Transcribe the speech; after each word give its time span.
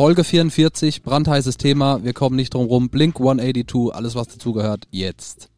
Folge 0.00 0.24
44, 0.24 1.02
brandheißes 1.02 1.58
Thema, 1.58 2.02
wir 2.02 2.14
kommen 2.14 2.34
nicht 2.34 2.54
drum 2.54 2.68
rum. 2.68 2.88
Blink 2.88 3.16
182, 3.16 3.94
alles 3.94 4.14
was 4.14 4.28
dazugehört, 4.28 4.86
jetzt. 4.90 5.50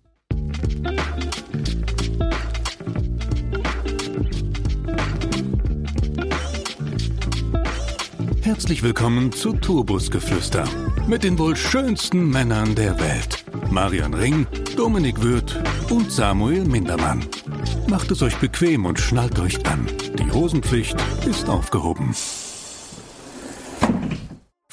Herzlich 8.41 8.83
willkommen 8.83 9.31
zu 9.31 9.53
Turbusgeflüster 9.53 10.65
mit 11.07 11.23
den 11.23 11.39
wohl 11.39 11.55
schönsten 11.55 12.29
Männern 12.29 12.75
der 12.75 12.99
Welt. 12.99 13.45
Marian 13.71 14.13
Ring, 14.13 14.49
Dominik 14.77 15.23
Würth 15.23 15.57
und 15.89 16.11
Samuel 16.11 16.65
Mindermann. 16.65 17.25
Macht 17.87 18.11
es 18.11 18.23
euch 18.23 18.37
bequem 18.39 18.87
und 18.87 18.99
schnallt 18.99 19.39
euch 19.39 19.65
an. 19.67 19.87
Die 20.19 20.33
Hosenpflicht 20.33 20.97
ist 21.31 21.49
aufgehoben. 21.49 22.13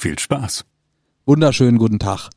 Viel 0.00 0.18
Spaß. 0.18 0.64
Wunderschönen 1.26 1.76
guten 1.76 1.98
Tag. 1.98 2.30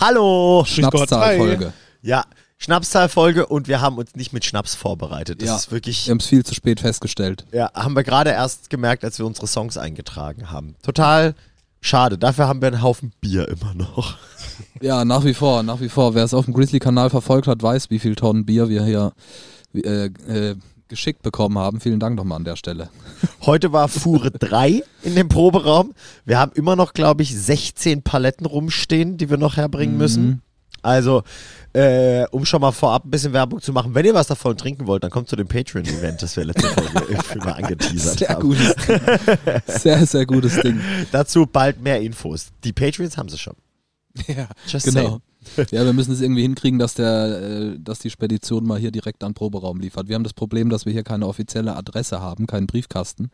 Hallo! 0.00 0.64
Schnapszahlfolge. 0.66 1.72
Ja, 2.02 2.24
Schnapszahlfolge 2.58 3.46
und 3.46 3.68
wir 3.68 3.80
haben 3.80 3.98
uns 3.98 4.16
nicht 4.16 4.32
mit 4.32 4.44
Schnaps 4.44 4.74
vorbereitet. 4.74 5.40
Das 5.40 5.46
Ja. 5.48 5.54
ist 5.54 5.70
wirklich, 5.70 6.06
Wir 6.06 6.10
haben 6.10 6.18
es 6.18 6.26
viel 6.26 6.44
zu 6.44 6.56
spät 6.56 6.80
festgestellt. 6.80 7.46
ja, 7.52 7.70
haben 7.72 7.94
wir 7.94 8.02
gerade 8.02 8.30
erst 8.30 8.68
gemerkt, 8.68 9.04
als 9.04 9.20
wir 9.20 9.26
unsere 9.26 9.46
Songs 9.46 9.76
eingetragen 9.78 10.50
haben. 10.50 10.74
Total 10.82 11.36
schade. 11.80 12.18
Dafür 12.18 12.48
haben 12.48 12.60
wir 12.60 12.66
einen 12.66 12.82
Haufen 12.82 13.12
Bier 13.20 13.46
immer 13.48 13.74
noch. 13.74 14.16
Ja, 14.80 15.04
nach 15.04 15.24
wie 15.24 15.34
vor, 15.34 15.62
nach 15.62 15.80
wie 15.80 15.88
vor. 15.88 16.16
Wer 16.16 16.24
es 16.24 16.34
auf 16.34 16.46
dem 16.46 16.54
Grizzly-Kanal 16.54 17.10
verfolgt 17.10 17.46
hat, 17.46 17.62
weiß, 17.62 17.90
wie 17.90 18.00
viel 18.00 18.16
Tonnen 18.16 18.44
Bier 18.44 18.68
wir 18.68 18.84
hier 18.84 19.12
äh, 19.72 20.06
äh, 20.06 20.56
geschickt 20.88 21.22
bekommen 21.22 21.58
haben. 21.58 21.80
Vielen 21.80 22.00
Dank 22.00 22.16
nochmal 22.16 22.36
an 22.36 22.44
der 22.44 22.56
Stelle. 22.56 22.88
Heute 23.42 23.72
war 23.72 23.88
Fuhre 23.88 24.30
3 24.30 24.82
in 25.02 25.14
dem 25.14 25.28
Proberaum. 25.28 25.94
Wir 26.24 26.38
haben 26.38 26.52
immer 26.54 26.76
noch, 26.76 26.92
glaube 26.92 27.22
ich, 27.22 27.34
16 27.36 28.02
Paletten 28.02 28.46
rumstehen, 28.46 29.16
die 29.16 29.30
wir 29.30 29.36
noch 29.36 29.56
herbringen 29.56 29.96
müssen. 29.96 30.42
Also, 30.82 31.22
äh, 31.72 32.26
um 32.30 32.44
schon 32.44 32.60
mal 32.60 32.72
vorab 32.72 33.06
ein 33.06 33.10
bisschen 33.10 33.32
Werbung 33.32 33.60
zu 33.62 33.72
machen, 33.72 33.94
wenn 33.94 34.04
ihr 34.04 34.12
was 34.12 34.26
davon 34.26 34.54
trinken 34.56 34.86
wollt, 34.86 35.02
dann 35.02 35.10
kommt 35.10 35.28
zu 35.28 35.34
dem 35.36 35.48
Patreon-Event, 35.48 36.22
das 36.22 36.36
wir 36.36 36.44
letzte 36.44 36.68
Folge 36.68 37.38
mal 37.38 37.52
angeteasert 37.52 38.18
Sehr 38.18 38.28
haben. 38.28 38.42
gutes 38.42 38.74
Ding. 38.76 39.00
Sehr, 39.66 40.06
sehr 40.06 40.26
gutes 40.26 40.60
Ding. 40.60 40.80
Dazu 41.10 41.46
bald 41.46 41.80
mehr 41.82 42.02
Infos. 42.02 42.48
Die 42.64 42.74
Patreons 42.74 43.16
haben 43.16 43.30
sie 43.30 43.38
schon. 43.38 43.54
Ja, 44.26 44.46
Just 44.66 44.86
genau. 44.86 45.20
Ja, 45.70 45.84
wir 45.84 45.92
müssen 45.92 46.12
es 46.12 46.20
irgendwie 46.20 46.42
hinkriegen, 46.42 46.78
dass 46.78 46.94
der, 46.94 47.40
äh, 47.40 47.78
dass 47.78 47.98
die 47.98 48.10
Spedition 48.10 48.64
mal 48.64 48.78
hier 48.78 48.90
direkt 48.90 49.24
an 49.24 49.34
Proberaum 49.34 49.80
liefert. 49.80 50.08
Wir 50.08 50.14
haben 50.14 50.24
das 50.24 50.34
Problem, 50.34 50.70
dass 50.70 50.86
wir 50.86 50.92
hier 50.92 51.02
keine 51.02 51.26
offizielle 51.26 51.76
Adresse 51.76 52.20
haben, 52.20 52.46
keinen 52.46 52.66
Briefkasten. 52.66 53.30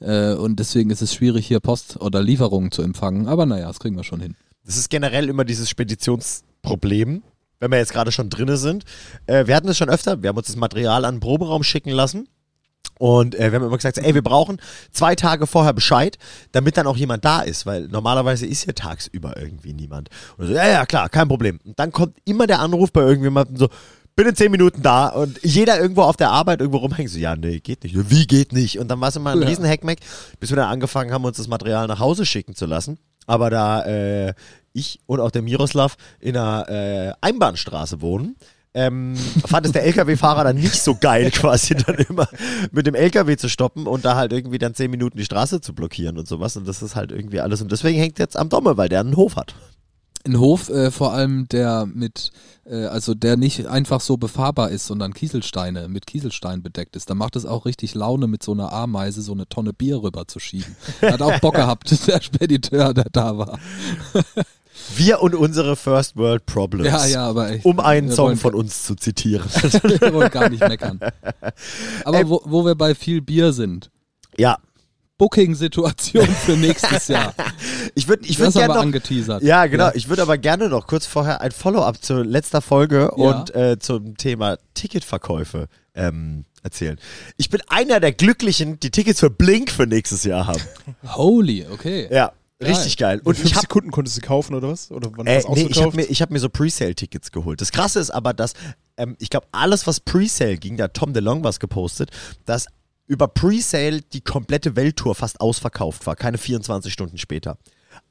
Äh, 0.00 0.34
und 0.34 0.58
deswegen 0.58 0.90
ist 0.90 1.02
es 1.02 1.14
schwierig, 1.14 1.46
hier 1.46 1.60
Post 1.60 2.00
oder 2.00 2.22
Lieferungen 2.22 2.70
zu 2.70 2.82
empfangen. 2.82 3.26
Aber 3.26 3.46
naja, 3.46 3.66
das 3.68 3.78
kriegen 3.78 3.96
wir 3.96 4.04
schon 4.04 4.20
hin. 4.20 4.36
Das 4.64 4.76
ist 4.76 4.90
generell 4.90 5.28
immer 5.28 5.44
dieses 5.44 5.70
Speditionsproblem, 5.70 7.22
wenn 7.60 7.70
wir 7.70 7.78
jetzt 7.78 7.92
gerade 7.92 8.12
schon 8.12 8.30
drinne 8.30 8.56
sind. 8.56 8.84
Äh, 9.26 9.46
wir 9.46 9.54
hatten 9.54 9.68
es 9.68 9.78
schon 9.78 9.90
öfter, 9.90 10.22
wir 10.22 10.28
haben 10.28 10.36
uns 10.36 10.48
das 10.48 10.56
Material 10.56 11.04
an 11.04 11.16
den 11.16 11.20
Proberaum 11.20 11.62
schicken 11.62 11.90
lassen. 11.90 12.28
Und 12.98 13.34
äh, 13.34 13.52
wir 13.52 13.58
haben 13.58 13.66
immer 13.66 13.76
gesagt, 13.76 13.98
ey, 13.98 14.14
wir 14.14 14.22
brauchen 14.22 14.58
zwei 14.90 15.14
Tage 15.14 15.46
vorher 15.46 15.72
Bescheid, 15.72 16.16
damit 16.52 16.76
dann 16.76 16.86
auch 16.86 16.96
jemand 16.96 17.24
da 17.24 17.40
ist, 17.40 17.66
weil 17.66 17.88
normalerweise 17.88 18.46
ist 18.46 18.64
hier 18.64 18.74
tagsüber 18.74 19.36
irgendwie 19.36 19.72
niemand. 19.72 20.08
Und 20.38 20.46
so, 20.46 20.52
ja, 20.54 20.66
ja, 20.66 20.86
klar, 20.86 21.08
kein 21.08 21.28
Problem. 21.28 21.60
Und 21.64 21.78
dann 21.78 21.92
kommt 21.92 22.16
immer 22.24 22.46
der 22.46 22.60
Anruf 22.60 22.92
bei 22.92 23.02
irgendjemandem 23.02 23.56
so, 23.56 23.68
bin 24.16 24.26
in 24.26 24.34
zehn 24.34 24.50
Minuten 24.50 24.80
da 24.80 25.08
und 25.08 25.38
jeder 25.42 25.78
irgendwo 25.78 26.00
auf 26.02 26.16
der 26.16 26.30
Arbeit 26.30 26.60
irgendwo 26.60 26.78
rumhängt, 26.78 27.10
so, 27.10 27.18
ja, 27.18 27.36
nee, 27.36 27.60
geht 27.60 27.84
nicht. 27.84 27.94
Wie 28.10 28.26
geht 28.26 28.52
nicht? 28.54 28.78
Und 28.78 28.88
dann 28.88 28.98
war 29.00 29.08
es 29.10 29.16
immer 29.16 29.32
ein 29.32 29.42
Ja. 29.42 29.46
riesen 29.48 29.68
Hackmack, 29.68 29.98
bis 30.40 30.48
wir 30.50 30.56
dann 30.56 30.70
angefangen 30.70 31.12
haben, 31.12 31.24
uns 31.26 31.36
das 31.36 31.48
Material 31.48 31.86
nach 31.86 31.98
Hause 31.98 32.24
schicken 32.24 32.54
zu 32.54 32.64
lassen. 32.64 32.98
Aber 33.26 33.50
da 33.50 33.84
äh, 33.84 34.34
ich 34.72 35.00
und 35.06 35.20
auch 35.20 35.30
der 35.30 35.42
Miroslav 35.42 35.96
in 36.20 36.36
einer 36.36 36.68
äh, 36.68 37.12
Einbahnstraße 37.20 38.00
wohnen, 38.00 38.36
ähm, 38.76 39.16
fand 39.46 39.64
es 39.64 39.72
der 39.72 39.84
LKW-Fahrer 39.84 40.44
dann 40.44 40.56
nicht 40.56 40.82
so 40.82 40.94
geil, 40.94 41.30
quasi 41.34 41.74
dann 41.74 41.96
immer 41.96 42.28
mit 42.72 42.86
dem 42.86 42.94
LKW 42.94 43.38
zu 43.38 43.48
stoppen 43.48 43.86
und 43.86 44.04
da 44.04 44.16
halt 44.16 44.34
irgendwie 44.34 44.58
dann 44.58 44.74
zehn 44.74 44.90
Minuten 44.90 45.16
die 45.16 45.24
Straße 45.24 45.62
zu 45.62 45.74
blockieren 45.74 46.18
und 46.18 46.28
sowas. 46.28 46.58
Und 46.58 46.68
das 46.68 46.82
ist 46.82 46.94
halt 46.94 47.10
irgendwie 47.10 47.40
alles. 47.40 47.62
Und 47.62 47.72
deswegen 47.72 47.98
hängt 47.98 48.18
jetzt 48.18 48.36
am 48.36 48.50
Domme, 48.50 48.76
weil 48.76 48.90
der 48.90 49.00
einen 49.00 49.16
Hof 49.16 49.36
hat. 49.36 49.54
Ein 50.26 50.38
Hof, 50.38 50.68
äh, 50.68 50.90
vor 50.90 51.14
allem 51.14 51.48
der 51.48 51.86
mit, 51.86 52.32
äh, 52.66 52.84
also 52.84 53.14
der 53.14 53.38
nicht 53.38 53.66
einfach 53.66 54.02
so 54.02 54.18
befahrbar 54.18 54.70
ist, 54.70 54.86
sondern 54.86 55.14
Kieselsteine, 55.14 55.88
mit 55.88 56.06
Kieselstein 56.06 56.62
bedeckt 56.62 56.96
ist. 56.96 57.08
Da 57.08 57.14
macht 57.14 57.36
es 57.36 57.46
auch 57.46 57.64
richtig 57.64 57.94
Laune, 57.94 58.26
mit 58.26 58.42
so 58.42 58.52
einer 58.52 58.72
Ameise 58.74 59.22
so 59.22 59.32
eine 59.32 59.48
Tonne 59.48 59.72
Bier 59.72 60.02
rüber 60.02 60.28
zu 60.28 60.38
schieben. 60.38 60.76
Hat 61.00 61.22
auch 61.22 61.40
Bock 61.40 61.54
gehabt, 61.56 62.06
der 62.08 62.20
Spediteur, 62.20 62.92
der 62.92 63.06
da 63.10 63.38
war. 63.38 63.58
Wir 64.94 65.20
und 65.20 65.34
unsere 65.34 65.74
First 65.76 66.16
World 66.16 66.46
Problems. 66.46 66.88
Ja, 66.88 67.06
ja, 67.06 67.26
aber 67.26 67.50
echt. 67.50 67.64
Um 67.64 67.80
einen 67.80 68.10
Song 68.12 68.36
von 68.36 68.54
uns 68.54 68.84
zu 68.84 68.94
zitieren. 68.94 69.48
Wir 70.00 70.12
wollen 70.14 70.30
gar 70.30 70.48
nicht 70.48 70.60
meckern. 70.60 71.00
Aber 72.04 72.28
wo, 72.28 72.40
wo 72.44 72.64
wir 72.64 72.74
bei 72.74 72.94
viel 72.94 73.20
Bier 73.20 73.52
sind. 73.52 73.90
ja. 74.36 74.58
Booking-Situation 75.18 76.26
für 76.26 76.52
nächstes 76.58 77.08
Jahr. 77.08 77.34
Ich 77.94 78.06
würde 78.06 78.26
ich 78.26 78.38
würd 78.38 78.52
gerne 78.52 78.74
noch. 78.74 78.82
angeteasert. 78.82 79.42
Ja, 79.42 79.64
genau. 79.64 79.90
Ich 79.94 80.10
würde 80.10 80.20
aber 80.20 80.36
gerne 80.36 80.68
noch 80.68 80.86
kurz 80.86 81.06
vorher 81.06 81.40
ein 81.40 81.52
Follow-up 81.52 82.02
zur 82.04 82.22
letzter 82.22 82.60
Folge 82.60 83.10
Ja. 83.16 83.24
und 83.24 83.54
äh, 83.54 83.78
zum 83.78 84.18
Thema 84.18 84.58
Ticketverkäufe 84.74 85.68
ähm, 85.94 86.44
erzählen. 86.62 86.98
Ich 87.38 87.48
bin 87.48 87.62
einer 87.68 87.98
der 87.98 88.12
Glücklichen, 88.12 88.78
die 88.78 88.90
Tickets 88.90 89.20
für 89.20 89.30
Blink 89.30 89.70
für 89.70 89.86
nächstes 89.86 90.22
Jahr 90.24 90.46
haben. 90.48 90.60
Holy, 91.14 91.64
okay. 91.72 92.08
Ja, 92.12 92.32
richtig 92.62 92.96
geil. 92.96 93.20
Und 93.24 93.34
fünf 93.34 93.46
ich 93.46 93.54
habe 93.54 93.62
Sekunden 93.62 93.90
konntest 93.90 94.16
du 94.16 94.20
kaufen 94.20 94.54
oder 94.54 94.68
was? 94.68 94.90
Oder 94.90 95.10
wann 95.16 95.26
äh, 95.26 95.34
nee, 95.34 95.38
ich 95.38 95.44
hab 95.44 95.50
ausverkauft? 95.50 95.96
mir, 95.96 96.04
ich 96.04 96.22
hab 96.22 96.30
mir 96.30 96.38
so 96.38 96.48
Presale-Tickets 96.48 97.32
geholt. 97.32 97.60
Das 97.60 97.72
Krasse 97.72 98.00
ist 98.00 98.10
aber, 98.10 98.34
dass 98.34 98.54
ähm, 98.96 99.16
ich 99.18 99.30
glaube, 99.30 99.46
alles, 99.52 99.86
was 99.86 100.00
Presale 100.00 100.56
ging, 100.56 100.76
da 100.76 100.84
hat 100.84 100.94
Tom 100.94 101.12
DeLong 101.12 101.44
was 101.44 101.60
gepostet, 101.60 102.10
dass 102.44 102.66
über 103.06 103.28
Presale 103.28 104.00
die 104.02 104.20
komplette 104.20 104.76
Welttour 104.76 105.14
fast 105.14 105.40
ausverkauft 105.40 106.06
war, 106.06 106.16
keine 106.16 106.38
24 106.38 106.92
Stunden 106.92 107.18
später. 107.18 107.58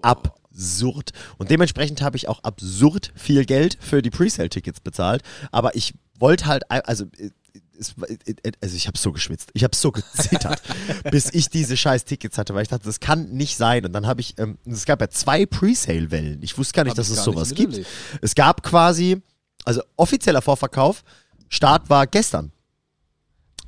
Absurd. 0.01 1.11
Und 1.37 1.49
dementsprechend 1.49 2.01
habe 2.01 2.17
ich 2.17 2.27
auch 2.27 2.43
absurd 2.43 3.11
viel 3.15 3.45
Geld 3.45 3.77
für 3.81 4.01
die 4.01 4.09
Presale-Tickets 4.09 4.79
bezahlt. 4.79 5.21
Aber 5.51 5.75
ich 5.75 5.93
wollte 6.17 6.45
halt, 6.45 6.63
also 6.69 7.05
äh, 7.17 7.31
es, 7.79 7.95
äh, 8.25 8.51
also 8.61 8.75
ich 8.75 8.87
habe 8.87 8.97
so 8.97 9.11
geschwitzt, 9.11 9.49
ich 9.53 9.63
habe 9.63 9.75
so 9.75 9.91
gezittert, 9.91 10.61
bis 11.11 11.33
ich 11.33 11.49
diese 11.49 11.77
scheiß 11.77 12.05
Tickets 12.05 12.37
hatte, 12.37 12.53
weil 12.53 12.63
ich 12.63 12.69
dachte, 12.69 12.85
das 12.85 12.99
kann 12.99 13.29
nicht 13.31 13.57
sein. 13.57 13.85
Und 13.85 13.93
dann 13.93 14.07
habe 14.07 14.21
ich, 14.21 14.35
ähm, 14.37 14.57
es 14.65 14.85
gab 14.85 15.01
ja 15.01 15.09
zwei 15.09 15.45
Presale-Wellen. 15.45 16.41
Ich 16.41 16.57
wusste 16.57 16.73
gar 16.73 16.83
nicht, 16.83 16.91
Hab 16.91 16.97
dass 16.97 17.09
es 17.09 17.23
sowas 17.23 17.53
gibt. 17.53 17.85
Es 18.21 18.35
gab 18.35 18.63
quasi, 18.63 19.21
also 19.63 19.81
offizieller 19.95 20.41
Vorverkauf, 20.41 21.03
Start 21.49 21.89
war 21.89 22.07
gestern. 22.07 22.51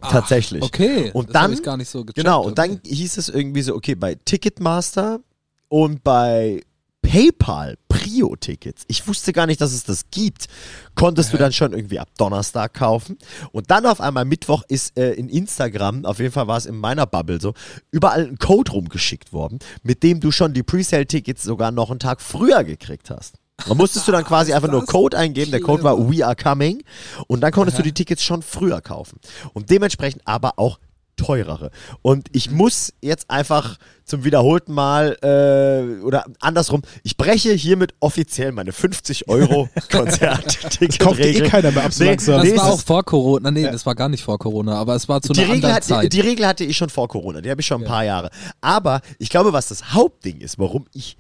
Tatsächlich. 0.02 0.62
Okay. 0.62 1.12
Und 1.14 1.34
dann, 1.34 1.54
ich 1.54 1.64
gar 1.64 1.78
nicht 1.78 1.90
so 1.90 2.02
gecheckt. 2.02 2.18
Genau, 2.18 2.44
und 2.44 2.60
okay. 2.60 2.70
dann 2.70 2.82
hieß 2.84 3.18
es 3.18 3.30
irgendwie 3.30 3.62
so, 3.62 3.76
okay, 3.76 3.96
bei 3.96 4.16
Ticketmaster 4.16 5.20
und 5.70 6.04
bei 6.04 6.62
PayPal 7.02 7.78
Prio-Tickets. 8.18 8.84
Ich 8.88 9.08
wusste 9.08 9.34
gar 9.34 9.46
nicht, 9.46 9.62
dass 9.62 9.74
es 9.74 9.84
das 9.84 10.06
gibt. 10.12 10.48
Konntest 10.96 11.34
du 11.34 11.38
dann 11.38 11.54
schon 11.54 11.74
irgendwie 11.74 12.00
ab 12.00 12.10
Donnerstag 12.18 12.74
kaufen. 12.74 13.18
Und 13.52 13.70
dann 13.72 13.86
auf 13.86 14.02
einmal 14.02 14.26
Mittwoch 14.26 14.64
ist 14.68 14.98
äh, 14.98 15.14
in 15.14 15.30
Instagram, 15.30 16.06
auf 16.06 16.20
jeden 16.20 16.32
Fall 16.32 16.48
war 16.48 16.58
es 16.58 16.66
in 16.66 16.76
meiner 16.76 17.06
Bubble 17.06 17.40
so, 17.40 17.54
überall 17.92 18.28
ein 18.28 18.38
Code 18.40 18.72
rumgeschickt 18.72 19.34
worden, 19.34 19.60
mit 19.84 20.04
dem 20.04 20.20
du 20.20 20.32
schon 20.32 20.54
die 20.54 20.64
Presale-Tickets 20.64 21.44
sogar 21.44 21.72
noch 21.72 21.92
einen 21.92 22.00
Tag 22.00 22.22
früher 22.22 22.64
gekriegt 22.64 23.10
hast. 23.10 23.36
Da 23.68 23.74
musstest 23.74 24.08
du 24.08 24.12
dann 24.12 24.24
quasi 24.26 24.54
einfach 24.54 24.72
nur 24.72 24.86
Code 24.86 25.18
eingeben. 25.18 25.52
Der 25.52 25.62
Code 25.62 25.84
war 25.84 25.98
We 25.98 26.26
Are 26.26 26.36
Coming. 26.36 26.84
Und 27.28 27.42
dann 27.42 27.52
konntest 27.52 27.78
du 27.78 27.84
die 27.84 27.94
Tickets 27.94 28.24
schon 28.24 28.42
früher 28.42 28.82
kaufen. 28.82 29.20
Und 29.54 29.70
dementsprechend 29.70 30.22
aber 30.26 30.58
auch 30.58 30.80
teurere. 31.18 31.72
Und 32.02 32.30
ich 32.32 32.52
muss 32.52 32.94
jetzt 33.02 33.30
einfach 33.30 33.78
zum 34.06 34.24
wiederholten 34.24 34.72
Mal 34.72 35.18
äh, 35.22 36.02
oder 36.04 36.26
andersrum, 36.40 36.84
ich 37.04 37.18
breche 37.18 37.52
hiermit 37.52 37.94
offiziell 38.00 38.54
meine 38.54 38.72
50 38.72 39.28
Euro 39.28 39.68
Konzertticket. 39.92 41.00
Kauft 41.00 41.20
eh 41.20 41.42
keiner 41.42 41.72
mehr 41.72 41.86
ab 41.86 41.94
so 41.94 42.06
langsam. 42.06 42.36
Das 42.36 42.50
nee, 42.50 42.58
war 42.58 42.68
es 42.70 42.74
auch 42.74 42.86
vor 42.86 43.04
Corona. 43.04 43.52
Nee, 43.52 43.64
das 43.64 43.86
war 43.86 43.96
gar 43.96 44.08
nicht 44.08 44.24
vor 44.24 44.40
Corona, 44.40 44.76
aber 44.76 44.96
es 44.96 45.10
war 45.10 45.22
zu 45.22 45.34
die 45.34 45.42
einer 45.42 45.54
Regel, 45.54 45.66
anderen 45.66 45.76
hat, 45.76 45.84
die, 45.84 45.90
Zeit. 45.90 46.14
die 46.14 46.22
Regel 46.22 46.48
hatte 46.48 46.64
ich 46.64 46.78
schon 46.78 46.90
vor 46.90 47.10
Corona, 47.10 47.42
die 47.42 47.50
habe 47.50 47.60
ich 47.60 47.68
schon 47.68 47.82
ein 47.82 47.88
paar 47.88 48.06
Jahre. 48.06 48.30
Aber 48.62 49.02
ich 49.20 49.30
glaube, 49.30 49.52
was 49.52 49.68
das 49.68 49.94
Hauptding 49.94 50.40
ist, 50.40 50.58
warum 50.58 50.86
ich 50.94 51.18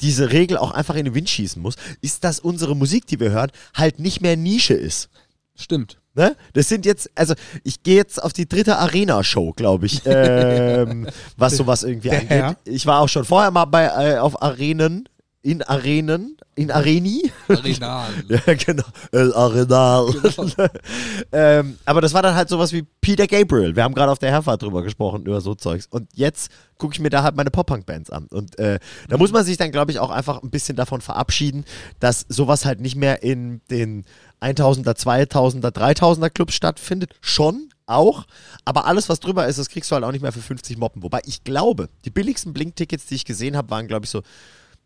diese 0.00 0.32
Regel 0.32 0.58
auch 0.58 0.72
einfach 0.72 0.96
in 0.96 1.06
den 1.06 1.14
Wind 1.14 1.30
schießen 1.30 1.60
muss, 1.62 1.76
ist, 2.00 2.24
dass 2.24 2.40
unsere 2.40 2.76
Musik, 2.76 3.06
die 3.06 3.20
wir 3.20 3.30
hören, 3.30 3.50
halt 3.74 3.98
nicht 3.98 4.20
mehr 4.20 4.36
Nische 4.36 4.74
ist. 4.74 5.08
Stimmt. 5.54 6.01
Ne? 6.14 6.36
Das 6.52 6.68
sind 6.68 6.84
jetzt, 6.84 7.10
also 7.14 7.34
ich 7.64 7.82
gehe 7.82 7.96
jetzt 7.96 8.22
auf 8.22 8.32
die 8.32 8.48
dritte 8.48 8.78
Arena-Show, 8.78 9.52
glaube 9.54 9.86
ich, 9.86 10.02
ähm, 10.04 11.08
was 11.36 11.56
sowas 11.56 11.84
irgendwie 11.84 12.10
Der 12.10 12.20
angeht. 12.20 12.30
Herr. 12.30 12.56
Ich 12.64 12.86
war 12.86 13.00
auch 13.00 13.08
schon 13.08 13.24
vorher 13.24 13.50
mal 13.50 13.64
bei 13.64 13.84
äh, 13.86 14.18
auf 14.18 14.42
Arenen 14.42 15.08
in 15.42 15.60
Arenen, 15.62 16.36
in 16.54 16.70
Areni. 16.70 17.30
Arenal. 17.48 18.08
Ja, 18.28 18.54
genau. 18.54 18.84
El 19.10 19.34
Arenal. 19.34 20.12
Genau. 20.12 20.66
ähm, 21.32 21.78
aber 21.84 22.00
das 22.00 22.14
war 22.14 22.22
dann 22.22 22.36
halt 22.36 22.48
sowas 22.48 22.72
wie 22.72 22.84
Peter 23.00 23.26
Gabriel. 23.26 23.74
Wir 23.74 23.82
haben 23.82 23.94
gerade 23.94 24.12
auf 24.12 24.20
der 24.20 24.30
Herfahrt 24.30 24.62
drüber 24.62 24.82
gesprochen, 24.82 25.24
über 25.26 25.40
so 25.40 25.54
Zeugs. 25.56 25.88
Und 25.90 26.08
jetzt 26.14 26.50
gucke 26.78 26.94
ich 26.94 27.00
mir 27.00 27.10
da 27.10 27.24
halt 27.24 27.34
meine 27.34 27.50
Pop-Punk-Bands 27.50 28.10
an. 28.10 28.26
Und 28.30 28.58
äh, 28.58 28.78
da 29.08 29.16
muss 29.16 29.32
man 29.32 29.44
sich 29.44 29.56
dann, 29.56 29.72
glaube 29.72 29.90
ich, 29.90 29.98
auch 29.98 30.10
einfach 30.10 30.42
ein 30.42 30.50
bisschen 30.50 30.76
davon 30.76 31.00
verabschieden, 31.00 31.64
dass 31.98 32.24
sowas 32.28 32.64
halt 32.64 32.80
nicht 32.80 32.94
mehr 32.94 33.24
in 33.24 33.60
den 33.68 34.04
1000er, 34.42 34.96
2000er, 34.96 35.70
3000er 35.70 36.30
Clubs 36.30 36.54
stattfindet. 36.54 37.14
Schon, 37.20 37.72
auch. 37.86 38.26
Aber 38.64 38.86
alles, 38.86 39.08
was 39.08 39.20
drüber 39.20 39.46
ist, 39.46 39.58
das 39.58 39.68
kriegst 39.68 39.90
du 39.90 39.94
halt 39.94 40.04
auch 40.04 40.12
nicht 40.12 40.22
mehr 40.22 40.32
für 40.32 40.42
50 40.42 40.78
Moppen. 40.78 41.02
Wobei 41.02 41.20
ich 41.24 41.44
glaube, 41.44 41.88
die 42.04 42.10
billigsten 42.10 42.52
Blink-Tickets, 42.52 43.06
die 43.06 43.14
ich 43.14 43.24
gesehen 43.24 43.56
habe, 43.56 43.70
waren, 43.70 43.86
glaube 43.86 44.04
ich, 44.04 44.10
so 44.10 44.22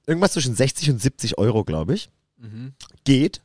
irgendwas 0.06 0.32
zwischen 0.32 0.54
60 0.54 0.90
und 0.90 1.00
70 1.00 1.38
Euro, 1.38 1.64
glaube 1.64 1.94
ich. 1.94 2.10
Mhm. 2.38 2.74
Geht, 3.04 3.40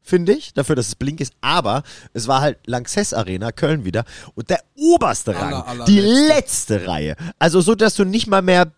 finde 0.00 0.32
ich, 0.32 0.54
dafür, 0.54 0.76
dass 0.76 0.88
es 0.88 0.94
Blink 0.94 1.20
ist. 1.20 1.32
Aber 1.40 1.82
es 2.12 2.28
war 2.28 2.40
halt 2.40 2.58
Lanxess 2.66 3.12
Arena, 3.12 3.52
Köln 3.52 3.84
wieder. 3.84 4.04
Und 4.34 4.50
der 4.50 4.62
oberste 4.76 5.34
Rang, 5.34 5.54
Aller, 5.54 5.66
allerletzte. 5.66 5.92
die 5.92 6.00
letzte 6.00 6.86
Reihe. 6.86 7.16
Also 7.38 7.60
so, 7.60 7.74
dass 7.74 7.94
du 7.94 8.04
nicht 8.04 8.26
mal 8.26 8.42
mehr 8.42 8.72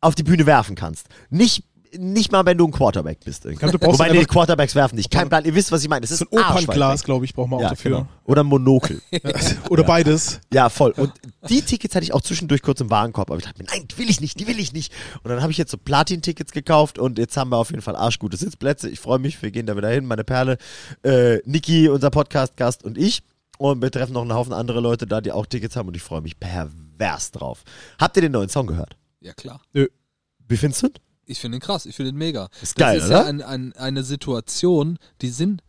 auf 0.00 0.14
die 0.14 0.22
Bühne 0.22 0.46
werfen 0.46 0.74
kannst. 0.74 1.06
Nicht, 1.30 1.64
nicht 1.98 2.32
mal, 2.32 2.44
wenn 2.46 2.58
du 2.58 2.66
ein 2.66 2.72
Quarterback 2.72 3.20
bist. 3.24 3.42
Glaub, 3.42 3.72
du 3.72 3.80
Wobei, 3.80 4.10
nee, 4.10 4.24
Quarterbacks 4.24 4.74
werfen 4.74 4.96
nicht. 4.96 5.10
Kein 5.10 5.28
Plan, 5.28 5.44
ihr 5.44 5.54
wisst, 5.54 5.72
was 5.72 5.82
ich 5.82 5.88
meine. 5.88 6.04
Es 6.04 6.10
ist 6.10 6.20
So 6.20 6.26
ein 6.30 6.38
Opernglas, 6.38 7.04
glaube 7.04 7.24
ich, 7.24 7.34
braucht 7.34 7.50
man 7.50 7.58
auch 7.58 7.62
Ja, 7.62 7.68
dafür. 7.70 7.90
genau. 7.98 8.08
Oder 8.24 8.42
ein 8.42 8.46
Monokel. 8.46 9.00
Oder 9.70 9.84
beides. 9.84 10.40
Ja, 10.52 10.68
voll. 10.68 10.92
Und 10.92 11.12
die 11.48 11.62
Tickets 11.62 11.94
hatte 11.94 12.04
ich 12.04 12.12
auch 12.12 12.22
zwischendurch 12.22 12.62
kurz 12.62 12.80
im 12.80 12.90
Warenkorb, 12.90 13.30
aber 13.30 13.38
ich 13.38 13.44
dachte 13.44 13.62
mir, 13.62 13.68
nein, 13.70 13.86
die 13.88 13.98
will 13.98 14.10
ich 14.10 14.20
nicht, 14.20 14.38
die 14.40 14.46
will 14.46 14.58
ich 14.58 14.72
nicht. 14.72 14.92
Und 15.22 15.30
dann 15.30 15.42
habe 15.42 15.52
ich 15.52 15.58
jetzt 15.58 15.70
so 15.70 15.78
Platin-Tickets 15.78 16.52
gekauft 16.52 16.98
und 16.98 17.18
jetzt 17.18 17.36
haben 17.36 17.50
wir 17.50 17.56
auf 17.58 17.70
jeden 17.70 17.82
Fall 17.82 17.96
arschgute 17.96 18.36
Sitzplätze. 18.36 18.88
Ich 18.88 19.00
freue 19.00 19.18
mich, 19.18 19.40
wir 19.42 19.50
gehen 19.50 19.66
da 19.66 19.76
wieder 19.76 19.90
hin. 19.90 20.06
Meine 20.06 20.24
Perle, 20.24 20.58
äh, 21.02 21.38
Niki, 21.44 21.88
unser 21.88 22.10
Podcast-Gast 22.10 22.84
und 22.84 22.98
ich. 22.98 23.22
Und 23.58 23.82
wir 23.82 23.90
treffen 23.90 24.12
noch 24.14 24.22
einen 24.22 24.34
Haufen 24.34 24.52
andere 24.52 24.80
Leute 24.80 25.06
da, 25.06 25.20
die 25.20 25.30
auch 25.30 25.46
Tickets 25.46 25.76
haben 25.76 25.88
und 25.88 25.94
ich 25.96 26.02
freue 26.02 26.20
mich 26.20 26.38
pervers 26.40 27.30
drauf. 27.30 27.62
Habt 28.00 28.16
ihr 28.16 28.22
den 28.22 28.32
neuen 28.32 28.48
Song 28.48 28.66
gehört? 28.66 28.96
Ja, 29.20 29.32
klar. 29.32 29.60
Wie 29.72 30.56
findest 30.56 30.82
du? 30.82 30.86
ihn? 30.88 30.92
Ich 31.26 31.38
finde 31.40 31.58
ihn 31.58 31.60
krass, 31.60 31.86
ich 31.86 31.96
finde 31.96 32.10
ihn 32.10 32.16
mega. 32.16 32.48
Ist 32.62 32.76
geil, 32.76 32.96
das 32.96 33.04
ist 33.04 33.10
oder? 33.10 33.22
ja 33.22 33.26
ein, 33.26 33.42
ein, 33.42 33.72
eine 33.74 34.02
Situation, 34.02 34.98
die 35.20 35.28
sind 35.28 35.62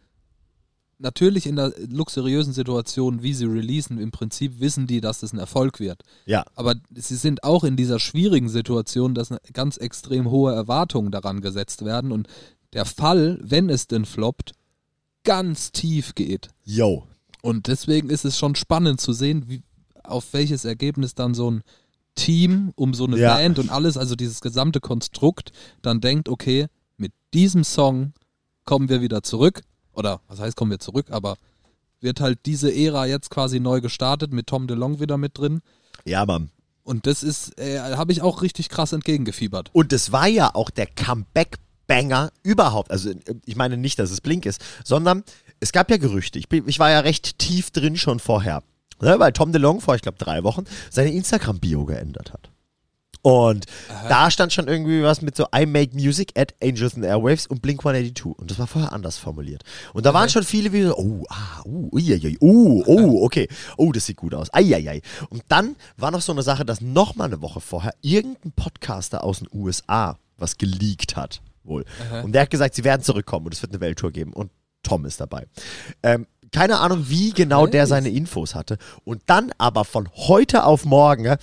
natürlich 0.97 1.45
in 1.45 1.55
der 1.55 1.73
luxuriösen 1.89 2.53
Situation, 2.53 3.21
wie 3.21 3.33
sie 3.33 3.45
releasen, 3.45 3.99
im 3.99 4.11
Prinzip 4.11 4.59
wissen 4.59 4.87
die, 4.87 5.01
dass 5.01 5.19
das 5.19 5.33
ein 5.33 5.39
Erfolg 5.39 5.79
wird. 5.79 6.03
Ja. 6.25 6.45
Aber 6.55 6.75
sie 6.93 7.15
sind 7.15 7.43
auch 7.43 7.63
in 7.63 7.75
dieser 7.75 7.99
schwierigen 7.99 8.49
Situation, 8.49 9.13
dass 9.13 9.33
ganz 9.53 9.77
extrem 9.77 10.29
hohe 10.29 10.53
Erwartungen 10.53 11.11
daran 11.11 11.41
gesetzt 11.41 11.83
werden 11.85 12.11
und 12.11 12.27
der 12.73 12.85
Fall, 12.85 13.39
wenn 13.41 13.69
es 13.69 13.87
denn 13.87 14.05
floppt, 14.05 14.53
ganz 15.23 15.71
tief 15.71 16.15
geht. 16.15 16.49
Yo. 16.63 17.07
Und 17.41 17.67
deswegen 17.67 18.09
ist 18.09 18.25
es 18.25 18.37
schon 18.37 18.55
spannend 18.55 18.99
zu 18.99 19.13
sehen, 19.13 19.45
wie, 19.47 19.63
auf 20.03 20.33
welches 20.33 20.65
Ergebnis 20.65 21.15
dann 21.15 21.33
so 21.33 21.51
ein 21.51 21.63
Team 22.15 22.71
um 22.75 22.93
so 22.93 23.05
eine 23.05 23.17
Ja. 23.17 23.35
Band 23.35 23.59
und 23.59 23.69
alles, 23.69 23.97
also 23.97 24.15
dieses 24.15 24.41
gesamte 24.41 24.79
Konstrukt, 24.79 25.51
dann 25.81 26.01
denkt, 26.01 26.29
okay, 26.29 26.67
mit 26.97 27.11
diesem 27.33 27.63
Song 27.63 28.13
kommen 28.63 28.89
wir 28.89 29.01
wieder 29.01 29.21
zurück. 29.23 29.61
Oder 29.93 30.21
was 30.27 30.39
heißt, 30.39 30.55
kommen 30.57 30.71
wir 30.71 30.79
zurück, 30.79 31.07
aber 31.09 31.35
wird 32.01 32.19
halt 32.19 32.39
diese 32.45 32.73
Ära 32.73 33.05
jetzt 33.05 33.29
quasi 33.29 33.59
neu 33.59 33.81
gestartet 33.81 34.33
mit 34.33 34.47
Tom 34.47 34.67
DeLong 34.67 34.99
wieder 34.99 35.17
mit 35.17 35.37
drin. 35.37 35.61
Ja, 36.03 36.25
Mann. 36.25 36.49
Und 36.83 37.07
das 37.07 37.23
ist, 37.23 37.57
äh, 37.59 37.79
habe 37.79 38.11
ich 38.11 38.21
auch 38.21 38.41
richtig 38.41 38.69
krass 38.69 38.93
entgegengefiebert. 38.93 39.69
Und 39.73 39.91
es 39.91 40.11
war 40.11 40.27
ja 40.27 40.53
auch 40.53 40.69
der 40.69 40.85
Comeback-Banger 40.85 42.31
überhaupt. 42.43 42.91
Also 42.91 43.11
ich 43.45 43.55
meine 43.55 43.77
nicht, 43.77 43.97
dass 43.97 44.11
es 44.11 44.21
Blink 44.21 44.45
ist, 44.45 44.63
sondern 44.83 45.23
es 45.59 45.71
gab 45.71 45.89
ja 45.89 45.97
Gerüchte. 45.97 46.37
Ich, 46.37 46.47
bin, 46.47 46.67
ich 46.67 46.77
war 46.77 46.91
ja 46.91 46.99
recht 46.99 47.39
tief 47.39 47.71
drin 47.71 47.97
schon 47.97 48.19
vorher. 48.19 48.61
Ne, 49.01 49.19
weil 49.19 49.33
Tom 49.33 49.51
DeLong 49.51 49.81
vor, 49.81 49.95
ich 49.95 50.01
glaube, 50.01 50.17
drei 50.17 50.43
Wochen 50.43 50.63
seine 50.89 51.11
Instagram-Bio 51.11 51.85
geändert 51.85 52.31
hat. 52.31 52.49
Und 53.25 53.65
da 54.07 54.29
stand 54.29 54.53
schon 54.53 54.67
irgendwie 54.67 55.01
was 55.01 55.23
mit 55.23 55.35
so 55.35 55.47
I 55.53 55.65
make 55.65 55.95
music 55.95 56.31
at 56.37 56.53
Angels 56.61 56.93
and 56.93 57.03
Airwaves 57.03 57.47
und 57.47 57.59
Blink 57.59 57.79
182. 57.79 58.37
Und 58.37 58.51
das 58.51 58.59
war 58.59 58.67
vorher 58.67 58.93
anders 58.93 59.17
formuliert. 59.17 59.63
Und 59.93 60.05
da 60.05 60.13
waren 60.13 60.29
schon 60.29 60.43
viele 60.43 60.71
wie 60.71 60.83
so, 60.83 60.95
oh, 60.95 61.23
ah, 61.29 61.63
uh, 61.65 61.89
uiuiui, 61.91 62.37
uh, 62.39 62.83
oh, 62.85 63.25
okay. 63.25 63.47
Oh, 63.77 63.91
das 63.91 64.05
sieht 64.05 64.17
gut 64.17 64.35
aus. 64.35 64.53
Eieiei. 64.53 65.01
Und 65.31 65.41
dann 65.47 65.75
war 65.97 66.11
noch 66.11 66.21
so 66.21 66.33
eine 66.33 66.43
Sache, 66.43 66.65
dass 66.65 66.81
noch 66.81 67.15
mal 67.15 67.25
eine 67.25 67.41
Woche 67.41 67.61
vorher 67.61 67.95
irgendein 68.01 68.51
Podcaster 68.51 69.23
aus 69.23 69.39
den 69.39 69.47
USA 69.51 70.19
was 70.37 70.59
geleakt 70.59 71.15
hat. 71.15 71.41
Wohl. 71.63 71.83
Und 72.23 72.33
der 72.33 72.43
hat 72.43 72.51
gesagt, 72.51 72.75
sie 72.75 72.83
werden 72.83 73.01
zurückkommen 73.01 73.47
und 73.47 73.55
es 73.55 73.61
wird 73.63 73.71
eine 73.71 73.81
Welttour 73.81 74.11
geben. 74.11 74.33
Und 74.33 74.51
Tom 74.83 75.03
ist 75.03 75.19
dabei. 75.19 75.47
Ähm, 76.03 76.27
keine 76.51 76.79
Ahnung, 76.79 77.05
wie 77.07 77.31
genau 77.31 77.67
der 77.67 77.87
seine 77.87 78.09
Infos 78.09 78.55
hatte. 78.55 78.77
Und 79.03 79.21
dann 79.27 79.51
aber 79.57 79.85
von 79.85 80.09
heute 80.15 80.65
auf 80.65 80.85
morgen, 80.85 81.25
ja, 81.25 81.37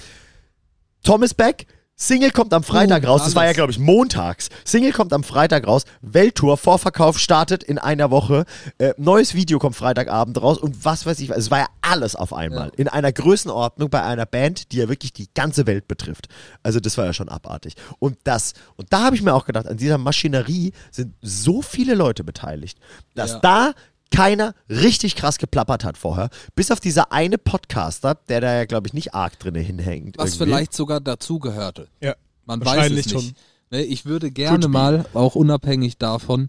ist 1.23 1.37
back. 1.37 1.67
Single 1.95 2.33
kommt 2.33 2.53
am 2.53 2.65
Freitag 2.65 3.05
Uh, 3.05 3.09
raus. 3.09 3.23
Das 3.25 3.37
war 3.37 3.45
ja, 3.45 3.53
glaube 3.53 3.71
ich, 3.71 3.79
montags. 3.79 4.49
Single 4.65 4.93
kommt 4.93 5.13
am 5.13 5.23
Freitag 5.23 5.69
raus. 5.69 5.85
Welttour, 6.01 6.57
Vorverkauf 6.57 7.19
startet 7.19 7.63
in 7.63 7.79
einer 7.79 8.11
Woche. 8.11 8.45
Äh, 8.79 8.93
neues 8.97 9.35
Video 9.35 9.61
kommt 9.61 9.77
Freitagabend 9.77 10.41
raus. 10.43 10.59
Und 10.59 10.85
was 10.85 11.07
weiß 11.07 11.21
ich. 11.21 11.31
Es 11.31 11.53
war 11.53 11.61
ja 11.61 11.67
alles 11.81 12.17
auf 12.17 12.33
einmal. 12.33 12.69
Ja. 12.69 12.73
In 12.77 12.89
einer 12.89 13.13
Größenordnung 13.13 13.89
bei 13.89 14.03
einer 14.03 14.27
Band, 14.27 14.73
die 14.73 14.79
ja 14.79 14.89
wirklich 14.89 15.13
die 15.13 15.29
ganze 15.33 15.67
Welt 15.69 15.87
betrifft. 15.87 16.29
Also, 16.65 16.81
das 16.81 16.99
war 16.99 17.05
ja 17.05 17.13
schon 17.13 17.29
abartig. 17.29 17.75
Und 18.01 18.17
das, 18.25 18.55
und 18.77 18.93
da 18.93 19.05
habe 19.05 19.15
ich 19.15 19.23
mir 19.23 19.35
auch 19.35 19.45
gedacht, 19.45 19.69
an 19.69 19.77
dieser 19.77 19.99
Maschinerie 19.99 20.73
sind 20.91 21.15
so 21.21 21.63
viele 21.63 21.95
Leute 21.95 22.25
beteiligt, 22.25 22.79
dass 23.15 23.33
Ja. 23.33 23.39
da 23.41 23.73
keiner 24.13 24.55
richtig 24.69 25.17
krass 25.17 25.39
geplappert 25.39 25.85
hat 25.85 25.97
vorher. 25.99 26.31
Bis 26.55 26.71
auf 26.71 26.81
dieser 26.81 27.13
eine 27.13 27.39
Podcaster, 27.39 28.15
der 28.29 28.41
da 28.41 28.55
ja, 28.55 28.65
glaube 28.65 28.87
ich, 28.87 28.93
nicht 28.95 29.15
arg 29.15 29.39
drinne 29.39 29.61
hinhängt. 29.61 30.19
Was 30.19 30.35
irgendwie. 30.35 30.45
vielleicht 30.45 30.75
sogar 30.75 31.01
dazugehörte. 31.01 31.89
Ja. 32.01 32.15
Man 32.45 32.61
weiß 32.61 32.67
Wahrscheinlich 32.67 33.07
es 33.07 33.13
nicht. 33.13 33.25
schon. 33.25 33.35
Ne, 33.71 33.83
ich 33.83 34.05
würde 34.05 34.31
gerne 34.31 34.69
mal, 34.69 35.07
auch 35.15 35.35
unabhängig 35.35 35.97
davon, 35.99 36.49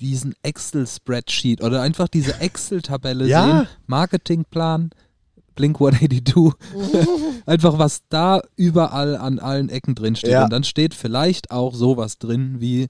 diesen 0.00 0.34
Excel-Spreadsheet 0.42 1.62
oder 1.62 1.82
einfach 1.82 2.08
diese 2.08 2.40
Excel-Tabelle 2.40 3.26
Ja. 3.26 3.46
sehen. 3.46 3.68
Marketingplan, 3.86 4.90
Blink 5.54 5.76
182. 5.76 6.54
einfach 7.46 7.78
was 7.78 8.02
da 8.08 8.40
überall 8.56 9.16
an 9.16 9.38
allen 9.38 9.68
Ecken 9.68 9.94
drin 9.94 10.16
steht. 10.16 10.30
Ja. 10.30 10.44
Und 10.44 10.50
dann 10.52 10.64
steht 10.64 10.94
vielleicht 10.94 11.50
auch 11.50 11.74
sowas 11.74 12.18
drin 12.18 12.56
wie 12.58 12.88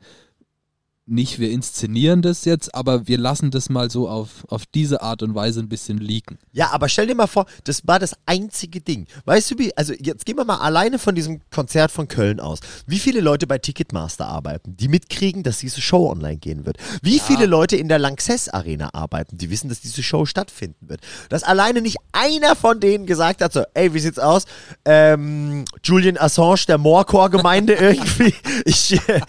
nicht 1.06 1.40
wir 1.40 1.50
inszenieren 1.50 2.22
das 2.22 2.44
jetzt, 2.44 2.74
aber 2.74 3.08
wir 3.08 3.18
lassen 3.18 3.50
das 3.50 3.68
mal 3.68 3.90
so 3.90 4.08
auf, 4.08 4.46
auf 4.48 4.66
diese 4.66 5.02
Art 5.02 5.22
und 5.22 5.34
Weise 5.34 5.60
ein 5.60 5.68
bisschen 5.68 5.98
leaken. 5.98 6.38
Ja, 6.52 6.70
aber 6.70 6.88
stell 6.88 7.08
dir 7.08 7.16
mal 7.16 7.26
vor, 7.26 7.46
das 7.64 7.86
war 7.86 7.98
das 7.98 8.14
einzige 8.24 8.80
Ding. 8.80 9.06
Weißt 9.24 9.50
du, 9.50 9.58
wie, 9.58 9.76
also 9.76 9.94
jetzt 9.98 10.24
gehen 10.26 10.36
wir 10.36 10.44
mal 10.44 10.58
alleine 10.58 11.00
von 11.00 11.14
diesem 11.14 11.40
Konzert 11.50 11.90
von 11.90 12.06
Köln 12.06 12.38
aus. 12.38 12.60
Wie 12.86 13.00
viele 13.00 13.20
Leute 13.20 13.48
bei 13.48 13.58
Ticketmaster 13.58 14.26
arbeiten, 14.26 14.76
die 14.76 14.86
mitkriegen, 14.86 15.42
dass 15.42 15.58
diese 15.58 15.80
Show 15.80 16.08
online 16.08 16.36
gehen 16.36 16.66
wird? 16.66 16.76
Wie 17.02 17.18
viele 17.18 17.46
Leute 17.46 17.76
in 17.76 17.88
der 17.88 17.98
Lanxess 17.98 18.48
Arena 18.48 18.90
arbeiten, 18.92 19.38
die 19.38 19.50
wissen, 19.50 19.68
dass 19.68 19.80
diese 19.80 20.04
Show 20.04 20.24
stattfinden 20.24 20.88
wird? 20.88 21.00
Dass 21.30 21.42
alleine 21.42 21.82
nicht 21.82 21.96
einer 22.12 22.54
von 22.54 22.78
denen 22.78 23.06
gesagt 23.06 23.42
hat, 23.42 23.52
so, 23.52 23.64
ey, 23.74 23.92
wie 23.92 24.00
sieht's 24.00 24.20
aus? 24.20 24.44
Ähm, 24.84 25.64
Julian 25.82 26.16
Assange 26.16 26.64
der 26.68 26.78
Moorcore-Gemeinde 26.78 27.72
irgendwie. 27.80 28.34
Ich, 28.64 28.92
äh, 29.08 29.20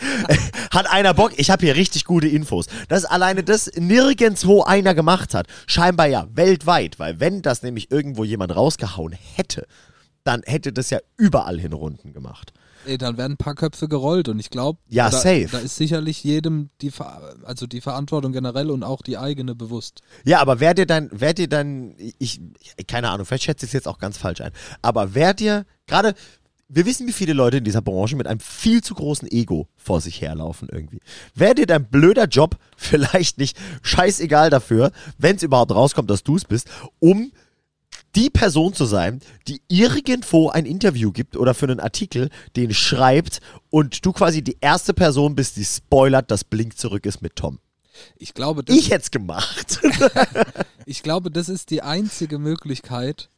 hat 0.71 0.89
einer 0.91 1.15
Bock? 1.15 1.31
Ich 1.37 1.49
habe 1.49 1.62
hier 1.63 1.75
richtig 1.75 2.05
gute 2.05 2.27
Infos. 2.27 2.67
Dass 2.89 3.05
alleine 3.05 3.43
das 3.43 3.71
nirgendwo 3.75 4.63
einer 4.63 4.93
gemacht 4.93 5.33
hat. 5.33 5.47
Scheinbar 5.67 6.07
ja 6.07 6.27
weltweit, 6.33 6.99
weil 6.99 7.19
wenn 7.19 7.41
das 7.41 7.63
nämlich 7.63 7.91
irgendwo 7.91 8.23
jemand 8.23 8.55
rausgehauen 8.55 9.13
hätte, 9.35 9.65
dann 10.23 10.41
hätte 10.45 10.71
das 10.71 10.89
ja 10.89 10.99
überall 11.17 11.59
hin 11.59 11.73
Runden 11.73 12.13
gemacht. 12.13 12.53
Ey, 12.85 12.97
dann 12.97 13.17
werden 13.17 13.33
ein 13.33 13.37
paar 13.37 13.55
Köpfe 13.55 13.87
gerollt 13.87 14.27
und 14.27 14.39
ich 14.39 14.49
glaube, 14.49 14.77
Ja, 14.89 15.09
da, 15.09 15.17
safe. 15.17 15.47
da 15.51 15.59
ist 15.59 15.77
sicherlich 15.77 16.21
jedem 16.23 16.69
die, 16.81 16.91
Ver 16.91 17.35
also 17.43 17.65
die 17.65 17.79
Verantwortung 17.79 18.33
generell 18.33 18.69
und 18.69 18.83
auch 18.83 19.01
die 19.01 19.17
eigene 19.17 19.55
bewusst. 19.55 20.01
Ja, 20.25 20.41
aber 20.41 20.59
wer 20.59 20.73
dir 20.73 20.85
dann, 20.85 21.09
wer 21.13 21.33
dir 21.33 21.47
dann, 21.47 21.95
ich, 22.19 22.41
keine 22.87 23.09
Ahnung, 23.09 23.25
vielleicht 23.25 23.43
schätze 23.45 23.65
ich 23.65 23.69
es 23.69 23.73
jetzt 23.73 23.87
auch 23.87 23.99
ganz 23.99 24.17
falsch 24.17 24.41
ein, 24.41 24.51
aber 24.81 25.13
wer 25.15 25.33
dir, 25.33 25.65
gerade, 25.87 26.13
wir 26.75 26.85
wissen, 26.85 27.07
wie 27.07 27.13
viele 27.13 27.33
Leute 27.33 27.57
in 27.57 27.63
dieser 27.63 27.81
Branche 27.81 28.15
mit 28.15 28.27
einem 28.27 28.39
viel 28.39 28.83
zu 28.83 28.95
großen 28.95 29.31
Ego 29.31 29.67
vor 29.75 30.01
sich 30.01 30.21
herlaufen 30.21 30.69
irgendwie. 30.71 30.99
Wäre 31.35 31.55
dir 31.55 31.67
dein 31.67 31.85
blöder 31.85 32.25
Job 32.25 32.57
vielleicht 32.77 33.37
nicht 33.37 33.57
scheißegal 33.81 34.49
dafür, 34.49 34.91
wenn 35.17 35.35
es 35.35 35.43
überhaupt 35.43 35.71
rauskommt, 35.71 36.09
dass 36.09 36.23
du 36.23 36.35
es 36.35 36.45
bist, 36.45 36.69
um 36.99 37.31
die 38.15 38.29
Person 38.29 38.73
zu 38.73 38.85
sein, 38.85 39.21
die 39.47 39.61
irgendwo 39.67 40.49
ein 40.49 40.65
Interview 40.65 41.11
gibt 41.11 41.35
oder 41.35 41.53
für 41.53 41.65
einen 41.65 41.79
Artikel, 41.79 42.29
den 42.55 42.73
schreibt 42.73 43.39
und 43.69 44.05
du 44.05 44.11
quasi 44.11 44.43
die 44.43 44.57
erste 44.61 44.93
Person 44.93 45.35
bist, 45.35 45.57
die 45.57 45.65
spoilert, 45.65 46.29
dass 46.29 46.43
Blink 46.43 46.77
zurück 46.77 47.05
ist 47.05 47.21
mit 47.21 47.35
Tom. 47.35 47.59
Ich 48.17 48.33
glaube, 48.33 48.63
das, 48.63 48.75
Ich 48.75 48.89
hätte 48.89 49.03
es 49.03 49.11
gemacht. 49.11 49.79
ich 50.85 51.03
glaube, 51.03 51.31
das 51.31 51.49
ist 51.49 51.69
die 51.69 51.81
einzige 51.81 52.39
Möglichkeit, 52.39 53.29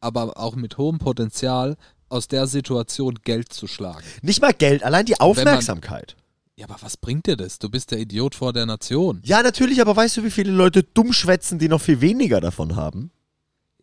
aber 0.00 0.36
auch 0.38 0.56
mit 0.56 0.78
hohem 0.78 0.98
Potenzial, 0.98 1.76
aus 2.10 2.28
der 2.28 2.46
Situation 2.46 3.18
Geld 3.24 3.52
zu 3.52 3.66
schlagen. 3.66 4.04
Nicht 4.22 4.42
mal 4.42 4.52
Geld, 4.52 4.82
allein 4.82 5.06
die 5.06 5.18
Aufmerksamkeit. 5.18 6.16
Ja, 6.56 6.66
aber 6.68 6.76
was 6.82 6.96
bringt 6.98 7.26
dir 7.26 7.36
das? 7.36 7.58
Du 7.58 7.70
bist 7.70 7.90
der 7.90 7.98
Idiot 8.00 8.34
vor 8.34 8.52
der 8.52 8.66
Nation. 8.66 9.22
Ja, 9.24 9.42
natürlich, 9.42 9.80
aber 9.80 9.96
weißt 9.96 10.18
du, 10.18 10.24
wie 10.24 10.30
viele 10.30 10.52
Leute 10.52 10.82
dumm 10.82 11.12
schwätzen, 11.14 11.58
die 11.58 11.68
noch 11.68 11.80
viel 11.80 12.02
weniger 12.02 12.40
davon 12.40 12.76
haben? 12.76 13.10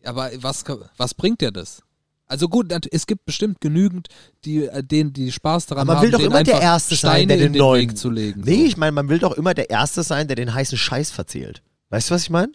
Aber 0.04 0.30
was, 0.36 0.64
was 0.98 1.14
bringt 1.16 1.42
dir 1.42 1.52
das? 1.52 1.82
Also 2.28 2.50
gut, 2.50 2.72
es 2.92 3.08
gibt 3.08 3.26
bestimmt 3.26 3.62
genügend, 3.62 4.10
die, 4.44 4.66
äh, 4.66 4.84
denen, 4.84 5.14
die 5.14 5.32
Spaß 5.32 5.66
daran 5.68 5.84
Aber 5.84 5.94
man 5.94 5.98
haben, 5.98 6.04
will 6.04 6.12
doch 6.12 6.20
immer 6.20 6.44
der 6.44 6.60
Erste 6.62 6.96
sein, 6.96 7.30
der 7.30 7.38
den 7.38 7.48
in 7.48 7.54
den 7.54 7.60
neuen- 7.60 7.90
Weg 7.90 7.98
zu 7.98 8.10
legen. 8.10 8.42
Nee, 8.46 8.60
so. 8.60 8.66
ich 8.66 8.78
meine, 8.78 8.92
man 8.92 9.08
will 9.10 9.20
doch 9.20 9.32
immer 9.32 9.54
der 9.54 9.70
Erste 9.70 10.04
sein, 10.04 10.28
der 10.28 10.36
den 10.36 10.54
heißen 10.54 10.78
Scheiß 10.78 11.10
verzählt. 11.10 11.64
Weißt 11.90 12.10
du, 12.10 12.16
was 12.16 12.24
ich 12.24 12.30
meine? 12.30 12.52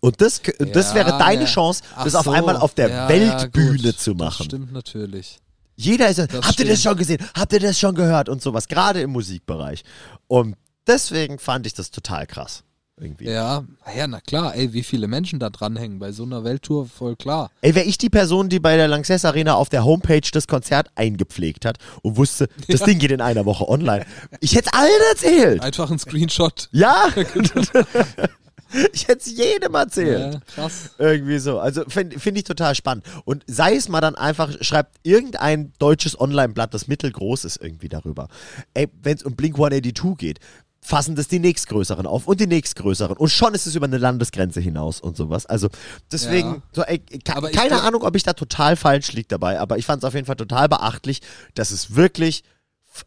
Und 0.00 0.20
das, 0.20 0.40
das 0.58 0.88
Ja, 0.90 0.94
wäre 0.94 1.18
deine 1.18 1.42
ja. 1.42 1.46
Chance, 1.46 1.82
Ach 1.96 2.04
das 2.04 2.14
auf 2.14 2.24
so. 2.26 2.30
einmal 2.30 2.56
auf 2.56 2.74
der 2.74 2.88
Ja, 2.90 3.08
Weltbühne 3.08 3.76
ja, 3.78 3.90
gut. 3.90 3.98
zu 4.00 4.14
Das 4.14 4.18
machen. 4.18 4.44
stimmt 4.44 4.72
natürlich. 4.72 5.38
Jeder 5.76 6.08
ist, 6.08 6.18
Das 6.18 6.28
habt 6.32 6.58
ihr 6.60 6.66
das 6.66 6.78
stimmt. 6.78 6.78
schon 6.78 6.96
gesehen? 6.96 7.18
Habt 7.36 7.52
ihr 7.52 7.60
das 7.60 7.78
schon 7.78 7.94
gehört? 7.94 8.28
Und 8.28 8.40
sowas, 8.42 8.68
gerade 8.68 9.00
im 9.00 9.10
Musikbereich. 9.10 9.82
Und 10.26 10.56
deswegen 10.86 11.38
fand 11.38 11.66
ich 11.66 11.74
das 11.74 11.90
total 11.90 12.26
krass. 12.26 12.62
Irgendwie. 12.98 13.26
Ja, 13.26 13.62
ja, 13.94 14.06
na 14.06 14.20
klar, 14.22 14.54
ey, 14.54 14.72
wie 14.72 14.82
viele 14.82 15.06
Menschen 15.06 15.38
da 15.38 15.50
dranhängen 15.50 15.98
bei 15.98 16.12
so 16.12 16.22
einer 16.22 16.44
Welttour, 16.44 16.86
voll 16.86 17.14
klar. 17.14 17.50
Ey, 17.60 17.74
wäre 17.74 17.84
ich 17.84 17.98
die 17.98 18.08
Person, 18.08 18.48
die 18.48 18.58
bei 18.58 18.78
der 18.78 18.88
Lanxess 18.88 19.26
Arena 19.26 19.52
auf 19.54 19.68
der 19.68 19.84
Homepage 19.84 20.22
das 20.32 20.46
Konzert 20.48 20.88
eingepflegt 20.94 21.66
hat 21.66 21.76
und 22.00 22.16
wusste, 22.16 22.48
das 22.68 22.80
Ding 22.84 22.98
geht 22.98 23.10
in 23.10 23.20
einer 23.20 23.44
Woche 23.44 23.68
online. 23.68 24.06
Ich 24.40 24.54
hätte 24.54 24.70
es 24.72 24.78
allen 24.78 25.02
erzählt. 25.10 25.60
Einfach 25.60 25.90
ein 25.90 25.98
Screenshot. 25.98 26.70
Ja. 26.72 27.08
ich 28.92 29.08
hätte 29.08 29.20
es 29.30 29.36
jedem 29.36 29.74
erzählt. 29.74 30.34
Ja, 30.34 30.40
krass. 30.54 30.90
Irgendwie 30.98 31.38
so. 31.38 31.58
Also 31.58 31.84
finde 31.88 32.18
find 32.18 32.38
ich 32.38 32.44
total 32.44 32.74
spannend. 32.74 33.04
Und 33.24 33.44
sei 33.46 33.74
es 33.76 33.88
mal 33.88 34.00
dann 34.00 34.14
einfach, 34.14 34.52
schreibt 34.62 34.96
irgendein 35.02 35.72
deutsches 35.78 36.18
Online-Blatt, 36.20 36.74
das 36.74 36.88
mittelgroß 36.88 37.44
ist, 37.44 37.56
irgendwie 37.60 37.88
darüber. 37.88 38.28
Ey, 38.74 38.88
wenn 39.02 39.16
es 39.16 39.22
um 39.22 39.34
Blink 39.36 39.56
182 39.56 40.16
geht, 40.18 40.38
fassen 40.80 41.16
das 41.16 41.26
die 41.26 41.40
nächstgrößeren 41.40 42.06
auf 42.06 42.28
und 42.28 42.38
die 42.38 42.46
nächstgrößeren. 42.46 43.16
Und 43.16 43.28
schon 43.28 43.54
ist 43.54 43.66
es 43.66 43.74
über 43.74 43.86
eine 43.86 43.98
Landesgrenze 43.98 44.60
hinaus 44.60 45.00
und 45.00 45.16
sowas. 45.16 45.44
Also 45.44 45.68
deswegen, 46.12 46.48
Ja. 46.48 46.62
so, 46.72 46.82
ey, 46.82 46.98
ke 47.00 47.18
keine 47.52 47.82
Ahnung, 47.82 48.02
ob 48.02 48.14
ich 48.14 48.22
da 48.22 48.34
total 48.34 48.76
falsch 48.76 49.12
liege 49.12 49.26
dabei, 49.28 49.58
aber 49.58 49.78
ich 49.78 49.84
fand 49.86 50.02
es 50.02 50.06
auf 50.06 50.14
jeden 50.14 50.26
Fall 50.26 50.36
total 50.36 50.68
beachtlich, 50.68 51.22
dass 51.54 51.72
es 51.72 51.96
wirklich 51.96 52.44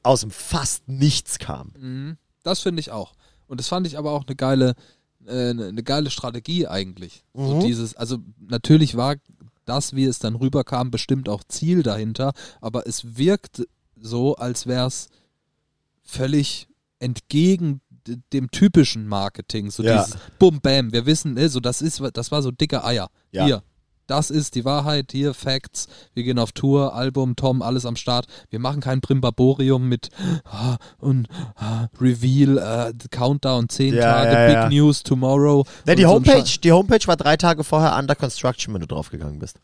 aus 0.03 0.21
dem 0.21 0.31
fast 0.31 0.89
nichts 0.89 1.39
kam. 1.39 1.71
Mhm. 1.79 2.17
Das 2.43 2.59
finde 2.59 2.81
ich 2.81 2.91
auch. 2.91 3.13
Und 3.47 3.59
das 3.59 3.69
fand 3.69 3.87
ich 3.87 3.97
aber 3.97 4.11
auch 4.11 4.25
eine 4.27 4.35
geile, 4.35 4.75
äh, 5.29 5.49
eine 5.51 5.67
eine 5.67 5.83
geile 5.83 6.09
Strategie 6.09 6.67
eigentlich. 6.67 7.23
So 7.33 7.55
Mhm. 7.55 7.59
dieses, 7.61 7.95
also 7.95 8.17
natürlich 8.39 8.95
war 8.97 9.15
das, 9.65 9.95
wie 9.95 10.05
es 10.05 10.19
dann 10.19 10.35
rüberkam, 10.35 10.89
bestimmt 10.91 11.29
auch 11.29 11.43
Ziel 11.47 11.83
dahinter, 11.83 12.33
aber 12.59 12.87
es 12.87 13.17
wirkt 13.17 13.63
so, 13.95 14.35
als 14.35 14.65
wäre 14.67 14.87
es 14.87 15.09
völlig 16.03 16.67
entgegen 16.99 17.81
dem 18.33 18.49
typischen 18.49 19.07
Marketing, 19.07 19.69
so 19.69 19.83
Ja. 19.83 20.03
dieses 20.03 20.17
Bum 20.39 20.59
Bam, 20.61 20.91
wir 20.91 21.05
wissen, 21.05 21.35
ne, 21.35 21.47
so 21.49 21.59
das 21.59 21.81
ist, 21.81 22.01
das 22.13 22.31
war 22.31 22.41
so 22.41 22.49
dicke 22.51 22.83
Eier. 22.83 23.09
Ja. 23.31 23.45
Hier, 23.45 23.63
das 24.09 24.29
ist 24.31 24.55
die 24.55 24.65
Wahrheit, 24.65 25.11
hier 25.11 25.33
Facts, 25.33 25.87
wir 26.13 26.23
gehen 26.23 26.39
auf 26.39 26.51
Tour, 26.51 26.95
Album, 26.95 27.35
Tom, 27.35 27.61
alles 27.61 27.85
am 27.85 27.95
Start. 27.95 28.25
Wir 28.49 28.59
machen 28.59 28.81
kein 28.81 29.01
Primbaborium 29.01 29.87
mit 29.87 30.09
ah, 30.45 30.77
und 30.97 31.27
ah, 31.55 31.87
Reveal, 31.99 32.57
äh, 32.57 32.93
Countdown, 33.11 33.69
10 33.69 33.93
Ja, 33.95 34.01
Tage, 34.01 34.31
ja, 34.31 34.45
Big 34.47 34.55
ja. 34.55 34.69
News 34.69 35.03
tomorrow. 35.03 35.65
Na, 35.85 35.95
die, 35.95 36.03
so 36.03 36.09
Homepage, 36.09 36.41
Sche- 36.41 36.61
die 36.61 36.71
Homepage 36.71 37.05
war 37.07 37.17
drei 37.17 37.37
Tage 37.37 37.63
vorher 37.63 37.97
under 37.97 38.15
construction, 38.15 38.73
wenn 38.73 38.81
du 38.81 38.87
draufgegangen 38.87 39.39
bist. 39.39 39.57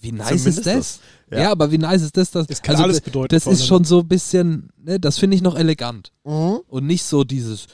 Wie 0.00 0.12
nice 0.12 0.28
Zumindest 0.28 0.58
ist 0.58 0.66
das? 0.66 0.74
das. 0.76 1.00
Ja. 1.30 1.38
Ja. 1.44 1.50
aber 1.52 1.70
wie 1.70 1.78
nice 1.78 2.02
ist 2.02 2.16
das? 2.16 2.30
Das, 2.30 2.46
Das 2.46 2.62
kann 2.62 2.74
also, 2.76 2.84
alles 2.84 3.00
bedeuten, 3.00 3.34
Das 3.34 3.46
ist 3.46 3.66
schon 3.66 3.84
so 3.84 4.00
ein 4.00 4.08
bisschen, 4.08 4.70
ne, 4.78 4.98
das 5.00 5.18
finde 5.18 5.36
ich 5.36 5.42
noch 5.42 5.56
elegant. 5.56 6.12
Mhm. 6.24 6.60
Und 6.68 6.86
nicht 6.86 7.02
so 7.04 7.24
dieses 7.24 7.66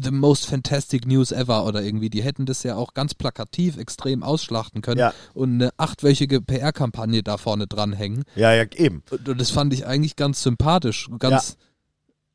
The 0.00 0.10
most 0.10 0.46
fantastic 0.46 1.06
news 1.06 1.32
ever 1.32 1.64
oder 1.66 1.82
irgendwie. 1.82 2.10
Die 2.10 2.22
hätten 2.22 2.46
das 2.46 2.62
ja 2.62 2.76
auch 2.76 2.94
ganz 2.94 3.14
plakativ 3.14 3.76
extrem 3.76 4.22
ausschlachten 4.22 4.82
können 4.82 4.98
Ja. 5.00 5.12
und 5.34 5.54
eine 5.54 5.70
achtwöchige 5.76 6.40
PR-Kampagne 6.40 7.22
da 7.22 7.36
vorne 7.36 7.66
dranhängen. 7.66 8.24
Ja, 8.36 8.52
ja, 8.54 8.64
eben. 8.76 9.02
Und, 9.10 9.28
und 9.28 9.40
das 9.40 9.50
fand 9.50 9.72
ich 9.72 9.86
eigentlich 9.86 10.16
ganz 10.16 10.42
sympathisch, 10.42 11.08
ganz 11.18 11.56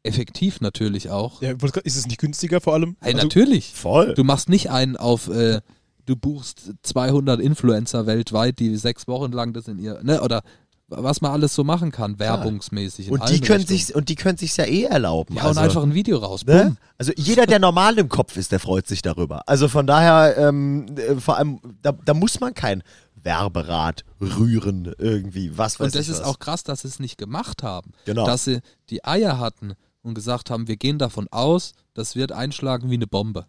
effektiv 0.04 0.62
natürlich 0.62 1.10
auch. 1.10 1.42
Ja, 1.42 1.52
ist 1.84 1.96
es 1.98 2.06
nicht 2.08 2.20
günstiger 2.20 2.62
vor 2.62 2.74
allem? 2.74 2.96
Hey, 3.02 3.14
Also, 3.14 3.26
natürlich. 3.28 3.74
Voll. 3.74 4.14
Du 4.14 4.24
machst 4.24 4.48
nicht 4.50 4.70
einen 4.70 4.96
auf, 4.96 5.28
äh, 5.28 5.62
du 6.06 6.16
buchst 6.16 6.72
200 6.84 7.40
Influencer 7.42 8.06
weltweit, 8.08 8.60
die 8.60 8.76
sechs 8.78 9.08
Wochen 9.08 9.32
lang 9.32 9.54
das 9.54 9.68
in 9.68 9.80
ihr, 9.80 10.02
ne, 10.04 10.22
oder 10.22 10.44
was 10.90 11.22
man 11.22 11.32
alles 11.32 11.54
so 11.54 11.64
machen 11.64 11.92
kann, 11.92 12.18
werbungsmäßig. 12.20 13.12
Und 13.12 13.30
die 13.30 13.42
können 13.42 13.60
Richtungen. 13.60 13.80
sich 13.80 13.96
und 13.96 14.10
die 14.10 14.16
können 14.16 14.38
sich's 14.38 14.56
ja 14.58 14.66
eh 14.66 14.84
erlauben. 14.84 15.36
Ja, 15.36 15.44
also, 15.44 15.60
und 15.60 15.66
einfach 15.66 15.84
ein 15.84 15.94
Video 15.94 16.18
raus. 16.18 16.46
ne? 16.46 16.78
Also 16.98 17.12
jeder, 17.18 17.46
der 17.46 17.60
normal 17.60 17.98
im 17.98 18.08
Kopf 18.10 18.38
ist, 18.38 18.52
der 18.52 18.60
freut 18.60 18.88
sich 18.88 19.02
darüber. 19.02 19.48
Also 19.48 19.68
von 19.68 19.86
daher, 19.86 20.38
ähm, 20.38 20.86
äh, 20.96 21.16
vor 21.16 21.38
allem, 21.38 21.60
da, 21.82 21.92
da 21.92 22.14
muss 22.14 22.40
man 22.40 22.54
kein 22.54 22.84
Werberad 23.16 24.06
rühren 24.22 24.94
irgendwie. 24.98 25.58
Was 25.58 25.80
weiß 25.80 25.88
Und 25.88 25.96
das 25.96 26.04
ich 26.06 26.14
ist 26.14 26.22
was. 26.22 26.28
auch 26.28 26.40
krass, 26.40 26.64
dass 26.64 26.82
sie 26.82 26.88
es 26.88 27.00
nicht 27.00 27.18
gemacht 27.18 27.64
haben. 27.64 27.92
Genau. 28.06 28.26
Dass 28.26 28.46
sie 28.46 28.62
die 28.90 29.04
Eier 29.04 29.40
hatten 29.40 29.74
und 30.04 30.14
gesagt 30.14 30.50
haben, 30.50 30.70
wir 30.70 30.78
gehen 30.78 30.98
davon 31.00 31.28
aus, 31.32 31.74
das 31.94 32.16
wird 32.16 32.32
einschlagen 32.32 32.90
wie 32.90 32.96
eine 32.96 33.08
Bombe. 33.08 33.46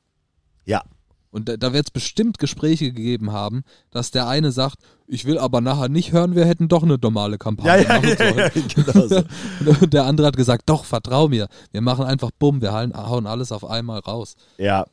ja. 0.64 0.83
Und 1.38 1.49
da, 1.49 1.57
da 1.57 1.73
wird 1.73 1.87
es 1.87 1.90
bestimmt 1.90 2.38
Gespräche 2.38 2.92
gegeben 2.92 3.33
haben, 3.33 3.62
dass 3.90 4.11
der 4.11 4.26
eine 4.26 4.50
sagt, 4.52 4.76
ich 5.07 5.25
will 5.25 5.38
aber 5.38 5.61
nachher 5.61 5.88
nicht 5.88 6.12
hören, 6.12 6.35
wir 6.35 6.45
hätten 6.45 6.68
doch 6.68 6.83
eine 6.83 6.99
normale 7.00 7.38
Kampagne 7.38 7.71
Ja, 7.71 7.76
ja, 7.78 7.88
machen 7.97 8.09
ja, 8.09 8.16
sollen. 8.16 8.37
ja, 8.38 8.49
genau 8.92 9.07
so. 9.07 9.23
Und 9.80 9.95
der 9.95 10.04
andere 10.04 10.26
hat 10.26 10.37
gesagt, 10.37 10.64
doch, 10.68 10.85
vertrau 10.85 11.28
mir. 11.28 11.49
Wir 11.71 11.80
machen 11.80 12.04
einfach 12.04 12.30
Bumm, 12.38 12.61
wir 12.61 12.73
hauen, 12.73 13.26
alles 13.26 13.52
auf 13.52 13.64
einmal 13.64 14.00
raus. 14.00 14.35
Ja. 14.59 14.85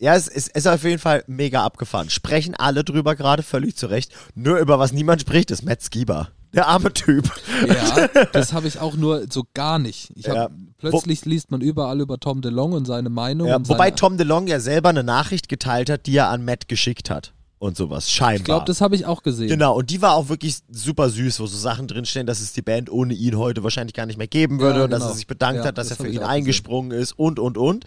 Ja, 0.00 0.14
es 0.14 0.28
ist, 0.28 0.48
ist 0.50 0.68
auf 0.68 0.84
jeden 0.84 1.00
Fall 1.00 1.24
mega 1.26 1.64
abgefahren. 1.64 2.08
Sprechen 2.08 2.54
alle 2.54 2.84
drüber 2.84 3.16
gerade, 3.16 3.42
völlig 3.42 3.76
zu 3.76 3.86
Recht. 3.86 4.12
Nur 4.36 4.58
über 4.58 4.78
was 4.78 4.92
niemand 4.92 5.22
spricht, 5.22 5.50
ist 5.50 5.64
Matt 5.64 5.82
Skiba. 5.82 6.28
Der 6.54 6.68
arme 6.68 6.92
Typ. 6.92 7.28
Ja, 7.66 8.06
das 8.32 8.52
habe 8.52 8.68
ich 8.68 8.78
auch 8.78 8.94
nur 8.94 9.26
so 9.30 9.44
gar 9.54 9.78
nicht. 9.80 10.12
Ich 10.14 10.28
hab, 10.28 10.36
Ja. 10.36 10.48
Plötzlich 10.78 11.24
liest 11.24 11.50
man 11.50 11.60
überall 11.60 12.00
über 12.00 12.18
Tom 12.18 12.40
DeLong 12.40 12.72
und 12.72 12.86
seine 12.86 13.10
Meinung. 13.10 13.48
Ja, 13.48 13.56
und 13.56 13.68
wobei 13.68 13.86
seine, 13.86 13.96
Tom 13.96 14.16
DeLong 14.16 14.46
ja 14.46 14.60
selber 14.60 14.90
eine 14.90 15.02
Nachricht 15.02 15.48
geteilt 15.48 15.90
hat, 15.90 16.06
die 16.06 16.16
er 16.16 16.28
an 16.28 16.44
Matt 16.44 16.68
geschickt 16.68 17.10
hat. 17.10 17.32
Und 17.58 17.76
sowas, 17.76 18.08
scheinbar. 18.08 18.36
Ich 18.36 18.44
glaube, 18.44 18.66
das 18.66 18.80
habe 18.80 18.94
ich 18.94 19.04
auch 19.04 19.24
gesehen. 19.24 19.48
Genau, 19.48 19.76
und 19.76 19.90
die 19.90 20.00
war 20.00 20.14
auch 20.14 20.28
wirklich 20.28 20.58
super 20.70 21.10
süß, 21.10 21.40
wo 21.40 21.46
so 21.46 21.58
Sachen 21.58 21.88
drinstehen, 21.88 22.24
dass 22.24 22.40
es 22.40 22.52
die 22.52 22.62
Band 22.62 22.88
ohne 22.88 23.14
ihn 23.14 23.36
heute 23.36 23.64
wahrscheinlich 23.64 23.94
gar 23.94 24.06
nicht 24.06 24.16
mehr 24.16 24.28
geben 24.28 24.60
würde 24.60 24.78
Ja, 24.78 24.84
und 24.84 24.90
dass 24.92 25.00
genau. 25.00 25.10
er 25.10 25.16
sich 25.16 25.26
bedankt 25.26 25.62
Ja, 25.62 25.68
hat, 25.68 25.78
dass 25.78 25.88
das 25.88 25.98
er 25.98 26.04
für 26.06 26.10
ihn 26.12 26.22
eingesprungen 26.22 26.92
ist 26.92 27.18
und, 27.18 27.40
und, 27.40 27.58
und. 27.58 27.84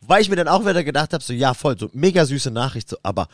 Weil 0.00 0.20
ich 0.20 0.28
mir 0.28 0.36
dann 0.36 0.48
auch 0.48 0.66
wieder 0.66 0.82
gedacht 0.82 1.12
habe, 1.12 1.22
so, 1.22 1.32
ja, 1.32 1.54
voll, 1.54 1.78
so 1.78 1.88
mega 1.92 2.26
süße 2.26 2.50
Nachricht, 2.50 2.88
so, 2.88 2.96
aber 3.04 3.28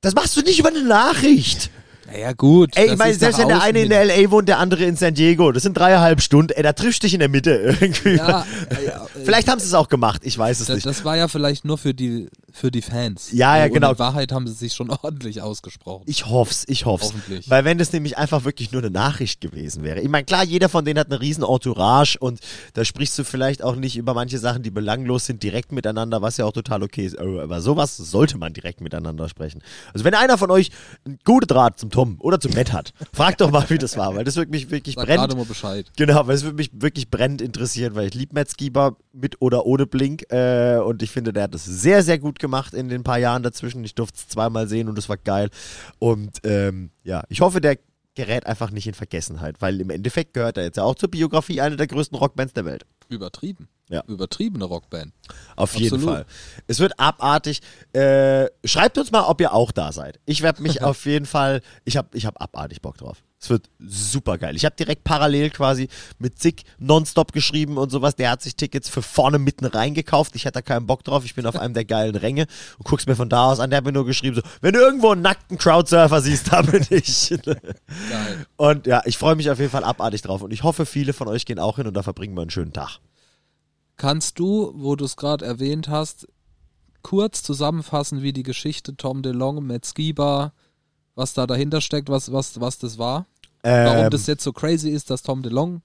das 0.00 0.14
machst 0.14 0.36
du 0.36 0.42
nicht 0.42 0.60
über 0.60 0.68
eine 0.68 0.84
Nachricht. 0.84 1.70
Naja, 2.06 2.32
gut. 2.32 2.76
Ey, 2.76 2.92
ich 2.92 2.98
meine, 2.98 3.14
selbst 3.14 3.38
wenn 3.38 3.48
der 3.48 3.62
eine 3.62 3.80
in 3.80 3.90
hin. 3.90 4.10
L.A. 4.10 4.30
wohnt, 4.30 4.48
der 4.48 4.58
andere 4.58 4.84
in 4.84 4.96
San 4.96 5.14
Diego, 5.14 5.52
das 5.52 5.62
sind 5.62 5.74
dreieinhalb 5.74 6.20
Stunden, 6.20 6.52
ey, 6.52 6.62
da 6.62 6.72
triffst 6.72 7.02
du 7.02 7.06
dich 7.06 7.14
in 7.14 7.20
der 7.20 7.28
Mitte 7.28 7.50
irgendwie. 7.80 8.16
Ja, 8.16 8.46
äh, 8.70 8.86
ja, 8.86 9.04
äh, 9.04 9.24
Vielleicht 9.24 9.48
haben 9.48 9.58
sie 9.58 9.66
es 9.66 9.74
auch 9.74 9.88
gemacht, 9.88 10.22
ich 10.24 10.36
weiß 10.36 10.60
es 10.60 10.66
das, 10.66 10.76
nicht. 10.76 10.86
das 10.86 11.04
war 11.04 11.16
ja 11.16 11.28
vielleicht 11.28 11.64
nur 11.64 11.78
für 11.78 11.94
die, 11.94 12.28
für 12.54 12.70
die 12.70 12.82
Fans. 12.82 13.32
Ja, 13.32 13.58
ja, 13.58 13.64
Und 13.64 13.72
genau. 13.72 13.90
In 13.90 13.98
Wahrheit 13.98 14.30
haben 14.30 14.46
sie 14.46 14.54
sich 14.54 14.74
schon 14.74 14.88
ordentlich 15.02 15.42
ausgesprochen. 15.42 16.04
Ich 16.06 16.26
hoff's, 16.26 16.64
ich 16.68 16.86
hoff's. 16.86 17.06
Hoffentlich. 17.06 17.50
Weil 17.50 17.64
wenn 17.64 17.78
das 17.78 17.92
nämlich 17.92 18.16
einfach 18.16 18.44
wirklich 18.44 18.70
nur 18.70 18.80
eine 18.80 18.92
Nachricht 18.92 19.40
gewesen 19.40 19.82
wäre. 19.82 20.00
Ich 20.00 20.08
meine, 20.08 20.24
klar, 20.24 20.44
jeder 20.44 20.68
von 20.68 20.84
denen 20.84 21.00
hat 21.00 21.10
eine 21.10 21.20
riesen 21.20 21.42
Entourage 21.42 22.16
und 22.18 22.38
da 22.74 22.84
sprichst 22.84 23.18
du 23.18 23.24
vielleicht 23.24 23.62
auch 23.64 23.74
nicht 23.74 23.96
über 23.96 24.14
manche 24.14 24.38
Sachen, 24.38 24.62
die 24.62 24.70
belanglos 24.70 25.26
sind, 25.26 25.42
direkt 25.42 25.72
miteinander, 25.72 26.22
was 26.22 26.36
ja 26.36 26.44
auch 26.44 26.52
total 26.52 26.84
okay 26.84 27.04
ist. 27.04 27.18
Aber 27.18 27.42
über 27.42 27.60
sowas 27.60 27.96
sollte 27.96 28.38
man 28.38 28.52
direkt 28.52 28.80
miteinander 28.80 29.28
sprechen. 29.28 29.60
Also 29.92 30.04
wenn 30.04 30.14
einer 30.14 30.38
von 30.38 30.52
euch 30.52 30.70
einen 31.04 31.18
guten 31.24 31.48
Draht 31.48 31.80
zum 31.80 31.90
Tom 31.90 32.18
oder 32.20 32.38
zum 32.38 32.54
Matt 32.54 32.72
hat, 32.72 32.94
fragt 33.12 33.40
doch 33.40 33.50
mal, 33.50 33.68
wie 33.68 33.78
das 33.78 33.96
war, 33.96 34.14
weil 34.14 34.24
das 34.24 34.36
würde 34.36 34.52
mich 34.52 34.70
wirklich 34.70 34.94
Sag 34.94 35.06
brennt. 35.06 35.18
gerade 35.18 35.34
mal 35.36 35.44
Bescheid. 35.44 35.90
Genau, 35.96 36.24
weil 36.28 36.36
es 36.36 36.44
würde 36.44 36.56
mich 36.56 36.70
wirklich 36.72 37.10
brennend 37.10 37.42
interessieren, 37.42 37.96
weil 37.96 38.06
ich 38.06 38.14
liebe 38.14 38.32
Matt 38.32 38.48
Skiba 38.48 38.96
mit 39.12 39.42
oder 39.42 39.66
ohne 39.66 39.86
Blink 39.86 40.30
äh, 40.30 40.76
und 40.76 41.02
ich 41.02 41.10
finde, 41.10 41.32
der 41.32 41.44
hat 41.44 41.54
das 41.54 41.64
sehr, 41.64 42.04
sehr 42.04 42.18
gut 42.18 42.38
gemacht 42.38 42.43
in 42.74 42.88
den 42.88 43.02
paar 43.04 43.18
Jahren 43.18 43.42
dazwischen. 43.42 43.84
Ich 43.84 43.94
durfte 43.94 44.18
es 44.18 44.28
zweimal 44.28 44.68
sehen 44.68 44.88
und 44.88 44.98
es 44.98 45.08
war 45.08 45.16
geil. 45.16 45.50
Und 45.98 46.40
ähm, 46.44 46.90
ja, 47.02 47.24
ich 47.28 47.40
hoffe, 47.40 47.60
der 47.60 47.78
gerät 48.14 48.46
einfach 48.46 48.70
nicht 48.70 48.86
in 48.86 48.94
Vergessenheit, 48.94 49.60
weil 49.60 49.80
im 49.80 49.90
Endeffekt 49.90 50.34
gehört 50.34 50.56
er 50.56 50.64
jetzt 50.64 50.76
ja 50.76 50.84
auch 50.84 50.94
zur 50.94 51.10
Biografie 51.10 51.60
einer 51.60 51.76
der 51.76 51.86
größten 51.86 52.16
Rockbands 52.16 52.52
der 52.52 52.64
Welt. 52.64 52.86
Übertrieben. 53.08 53.68
Ja. 53.90 54.02
Übertriebene 54.06 54.64
Rockband. 54.64 55.12
Auf 55.56 55.74
jeden 55.74 55.94
Absolut. 55.94 56.14
Fall. 56.14 56.26
Es 56.66 56.78
wird 56.78 56.98
abartig. 56.98 57.60
Äh, 57.92 58.46
schreibt 58.64 58.96
uns 58.96 59.10
mal, 59.10 59.24
ob 59.24 59.40
ihr 59.40 59.52
auch 59.52 59.72
da 59.72 59.92
seid. 59.92 60.20
Ich 60.24 60.42
werde 60.42 60.62
mich 60.62 60.82
auf 60.82 61.04
jeden 61.04 61.26
Fall, 61.26 61.60
ich 61.84 61.96
habe 61.96 62.08
ich 62.16 62.24
hab 62.24 62.40
abartig 62.40 62.80
Bock 62.80 62.96
drauf. 62.96 63.22
Es 63.38 63.50
wird 63.50 63.68
super 63.78 64.38
geil. 64.38 64.56
Ich 64.56 64.64
habe 64.64 64.74
direkt 64.74 65.04
parallel 65.04 65.50
quasi 65.50 65.88
mit 66.18 66.38
Zick 66.38 66.62
nonstop 66.78 67.32
geschrieben 67.32 67.76
und 67.76 67.90
sowas. 67.90 68.16
Der 68.16 68.30
hat 68.30 68.40
sich 68.40 68.56
Tickets 68.56 68.88
für 68.88 69.02
vorne 69.02 69.38
mitten 69.38 69.66
reingekauft. 69.66 70.34
Ich 70.34 70.46
hatte 70.46 70.54
da 70.54 70.62
keinen 70.62 70.86
Bock 70.86 71.04
drauf. 71.04 71.26
Ich 71.26 71.34
bin 71.34 71.44
auf 71.44 71.56
einem 71.56 71.74
der 71.74 71.84
geilen 71.84 72.16
Ränge 72.16 72.46
und 72.78 72.86
guck's 72.86 73.06
mir 73.06 73.16
von 73.16 73.28
da 73.28 73.52
aus 73.52 73.60
an. 73.60 73.68
Der 73.68 73.76
hat 73.78 73.84
mir 73.84 73.92
nur 73.92 74.06
geschrieben, 74.06 74.36
so, 74.36 74.42
wenn 74.62 74.72
du 74.72 74.80
irgendwo 74.80 75.10
einen 75.10 75.20
nackten 75.20 75.58
Crowdsurfer 75.58 76.22
siehst, 76.22 76.50
da 76.54 76.62
bin 76.62 76.86
ich. 76.88 77.34
Geil. 77.44 78.46
Und 78.56 78.86
ja, 78.86 79.02
ich 79.04 79.18
freue 79.18 79.36
mich 79.36 79.50
auf 79.50 79.58
jeden 79.58 79.70
Fall 79.70 79.84
abartig 79.84 80.22
drauf. 80.22 80.40
Und 80.40 80.50
ich 80.50 80.62
hoffe, 80.62 80.86
viele 80.86 81.12
von 81.12 81.28
euch 81.28 81.44
gehen 81.44 81.58
auch 81.58 81.76
hin 81.76 81.86
und 81.86 81.92
da 81.92 82.02
verbringen 82.02 82.34
wir 82.34 82.40
einen 82.40 82.50
schönen 82.50 82.72
Tag. 82.72 82.98
Kannst 83.96 84.38
du, 84.38 84.72
wo 84.74 84.96
du 84.96 85.04
es 85.04 85.16
gerade 85.16 85.44
erwähnt 85.44 85.88
hast, 85.88 86.26
kurz 87.02 87.42
zusammenfassen, 87.42 88.22
wie 88.22 88.32
die 88.32 88.42
Geschichte 88.42 88.96
Tom 88.96 89.22
DeLong 89.22 89.64
mit 89.64 89.84
Skiba, 89.84 90.52
was 91.14 91.34
da 91.34 91.46
dahinter 91.46 91.80
steckt, 91.80 92.08
was, 92.08 92.32
was, 92.32 92.60
was 92.60 92.78
das 92.78 92.98
war? 92.98 93.26
Warum 93.62 94.04
Ähm, 94.04 94.10
das 94.10 94.26
jetzt 94.26 94.44
so 94.44 94.52
crazy 94.52 94.90
ist, 94.90 95.10
dass 95.10 95.22
Tom 95.22 95.42
DeLong 95.42 95.82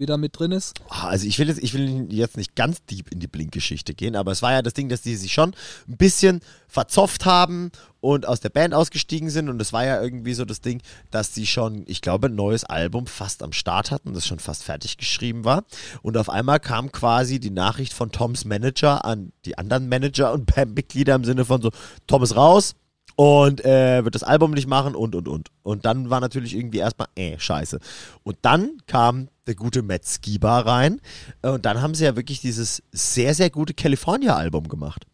wieder 0.00 0.16
mit 0.16 0.38
drin 0.38 0.50
ist? 0.50 0.74
Ah, 0.88 1.08
Also 1.08 1.26
ich 1.26 1.38
will 1.38 1.48
jetzt, 1.48 1.62
ich 1.62 1.74
will 1.74 2.06
jetzt 2.10 2.36
nicht 2.36 2.56
ganz 2.56 2.84
deep 2.86 3.12
in 3.12 3.20
die 3.20 3.28
Blink-Geschichte 3.28 3.94
gehen, 3.94 4.16
aber 4.16 4.32
es 4.32 4.42
war 4.42 4.52
ja 4.52 4.62
das 4.62 4.74
Ding, 4.74 4.88
dass 4.88 5.02
die 5.02 5.14
sich 5.14 5.32
schon 5.32 5.54
ein 5.88 5.96
bisschen 5.96 6.40
verzopft 6.66 7.26
haben 7.26 7.70
und 8.00 8.26
aus 8.26 8.40
der 8.40 8.48
Band 8.48 8.74
ausgestiegen 8.74 9.30
sind 9.30 9.48
und 9.48 9.60
es 9.60 9.72
war 9.72 9.84
ja 9.84 10.02
irgendwie 10.02 10.34
so 10.34 10.44
das 10.44 10.60
Ding, 10.60 10.80
dass 11.10 11.32
die 11.32 11.46
schon, 11.46 11.84
ich 11.86 12.00
glaube, 12.00 12.28
ein 12.28 12.34
neues 12.34 12.64
Album 12.64 13.06
fast 13.06 13.42
am 13.42 13.52
Start 13.52 13.90
hatten, 13.90 14.14
das 14.14 14.26
schon 14.26 14.38
fast 14.38 14.62
fertig 14.64 14.96
geschrieben 14.96 15.44
war 15.44 15.64
und 16.02 16.16
auf 16.16 16.30
einmal 16.30 16.60
kam 16.60 16.90
quasi 16.90 17.38
die 17.38 17.50
Nachricht 17.50 17.92
von 17.92 18.10
Toms 18.10 18.44
Manager 18.44 19.04
an 19.04 19.32
die 19.44 19.58
anderen 19.58 19.88
Manager 19.88 20.32
und 20.32 20.46
Bandmitglieder 20.46 21.14
im 21.14 21.24
Sinne 21.24 21.44
von 21.44 21.60
so, 21.60 21.70
Tom 22.06 22.22
ist 22.22 22.36
raus, 22.36 22.74
und 23.16 23.62
äh, 23.66 24.02
wird 24.02 24.14
das 24.14 24.22
Album 24.22 24.52
nicht 24.52 24.66
machen 24.66 24.94
und 24.94 25.14
und 25.14 25.28
und. 25.28 25.50
Und 25.62 25.84
dann 25.84 26.08
war 26.08 26.20
natürlich 26.20 26.56
irgendwie 26.56 26.78
erstmal, 26.78 27.08
äh, 27.16 27.38
scheiße. 27.38 27.78
Und 28.22 28.38
dann 28.40 28.78
kam 28.86 29.28
der 29.50 29.56
gute 29.56 29.82
Matt 29.82 30.04
Skiba 30.06 30.60
rein 30.60 31.00
äh, 31.42 31.48
und 31.50 31.66
dann 31.66 31.82
haben 31.82 31.94
sie 31.94 32.04
ja 32.04 32.16
wirklich 32.16 32.40
dieses 32.40 32.82
sehr, 32.92 33.34
sehr 33.34 33.50
gute 33.50 33.74
California-Album 33.74 34.68
gemacht. 34.68 35.06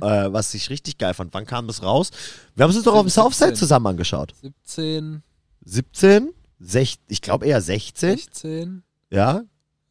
Äh, 0.00 0.32
was 0.32 0.52
ich 0.54 0.68
richtig 0.70 0.98
geil 0.98 1.14
fand. 1.14 1.32
Wann 1.32 1.46
kam 1.46 1.68
das 1.68 1.80
raus? 1.84 2.10
Wir 2.56 2.64
haben 2.64 2.70
es 2.70 2.76
uns 2.76 2.84
doch 2.86 2.94
auf 2.94 3.02
dem 3.04 3.08
17. 3.08 3.22
Southside 3.22 3.52
zusammen 3.54 3.86
angeschaut. 3.86 4.34
17, 4.42 5.22
17? 5.64 6.30
Sech, 6.58 6.96
ich 7.06 7.20
glaube 7.22 7.46
eher 7.46 7.60
16. 7.60 8.16
16? 8.16 8.82
Ja, 9.10 9.42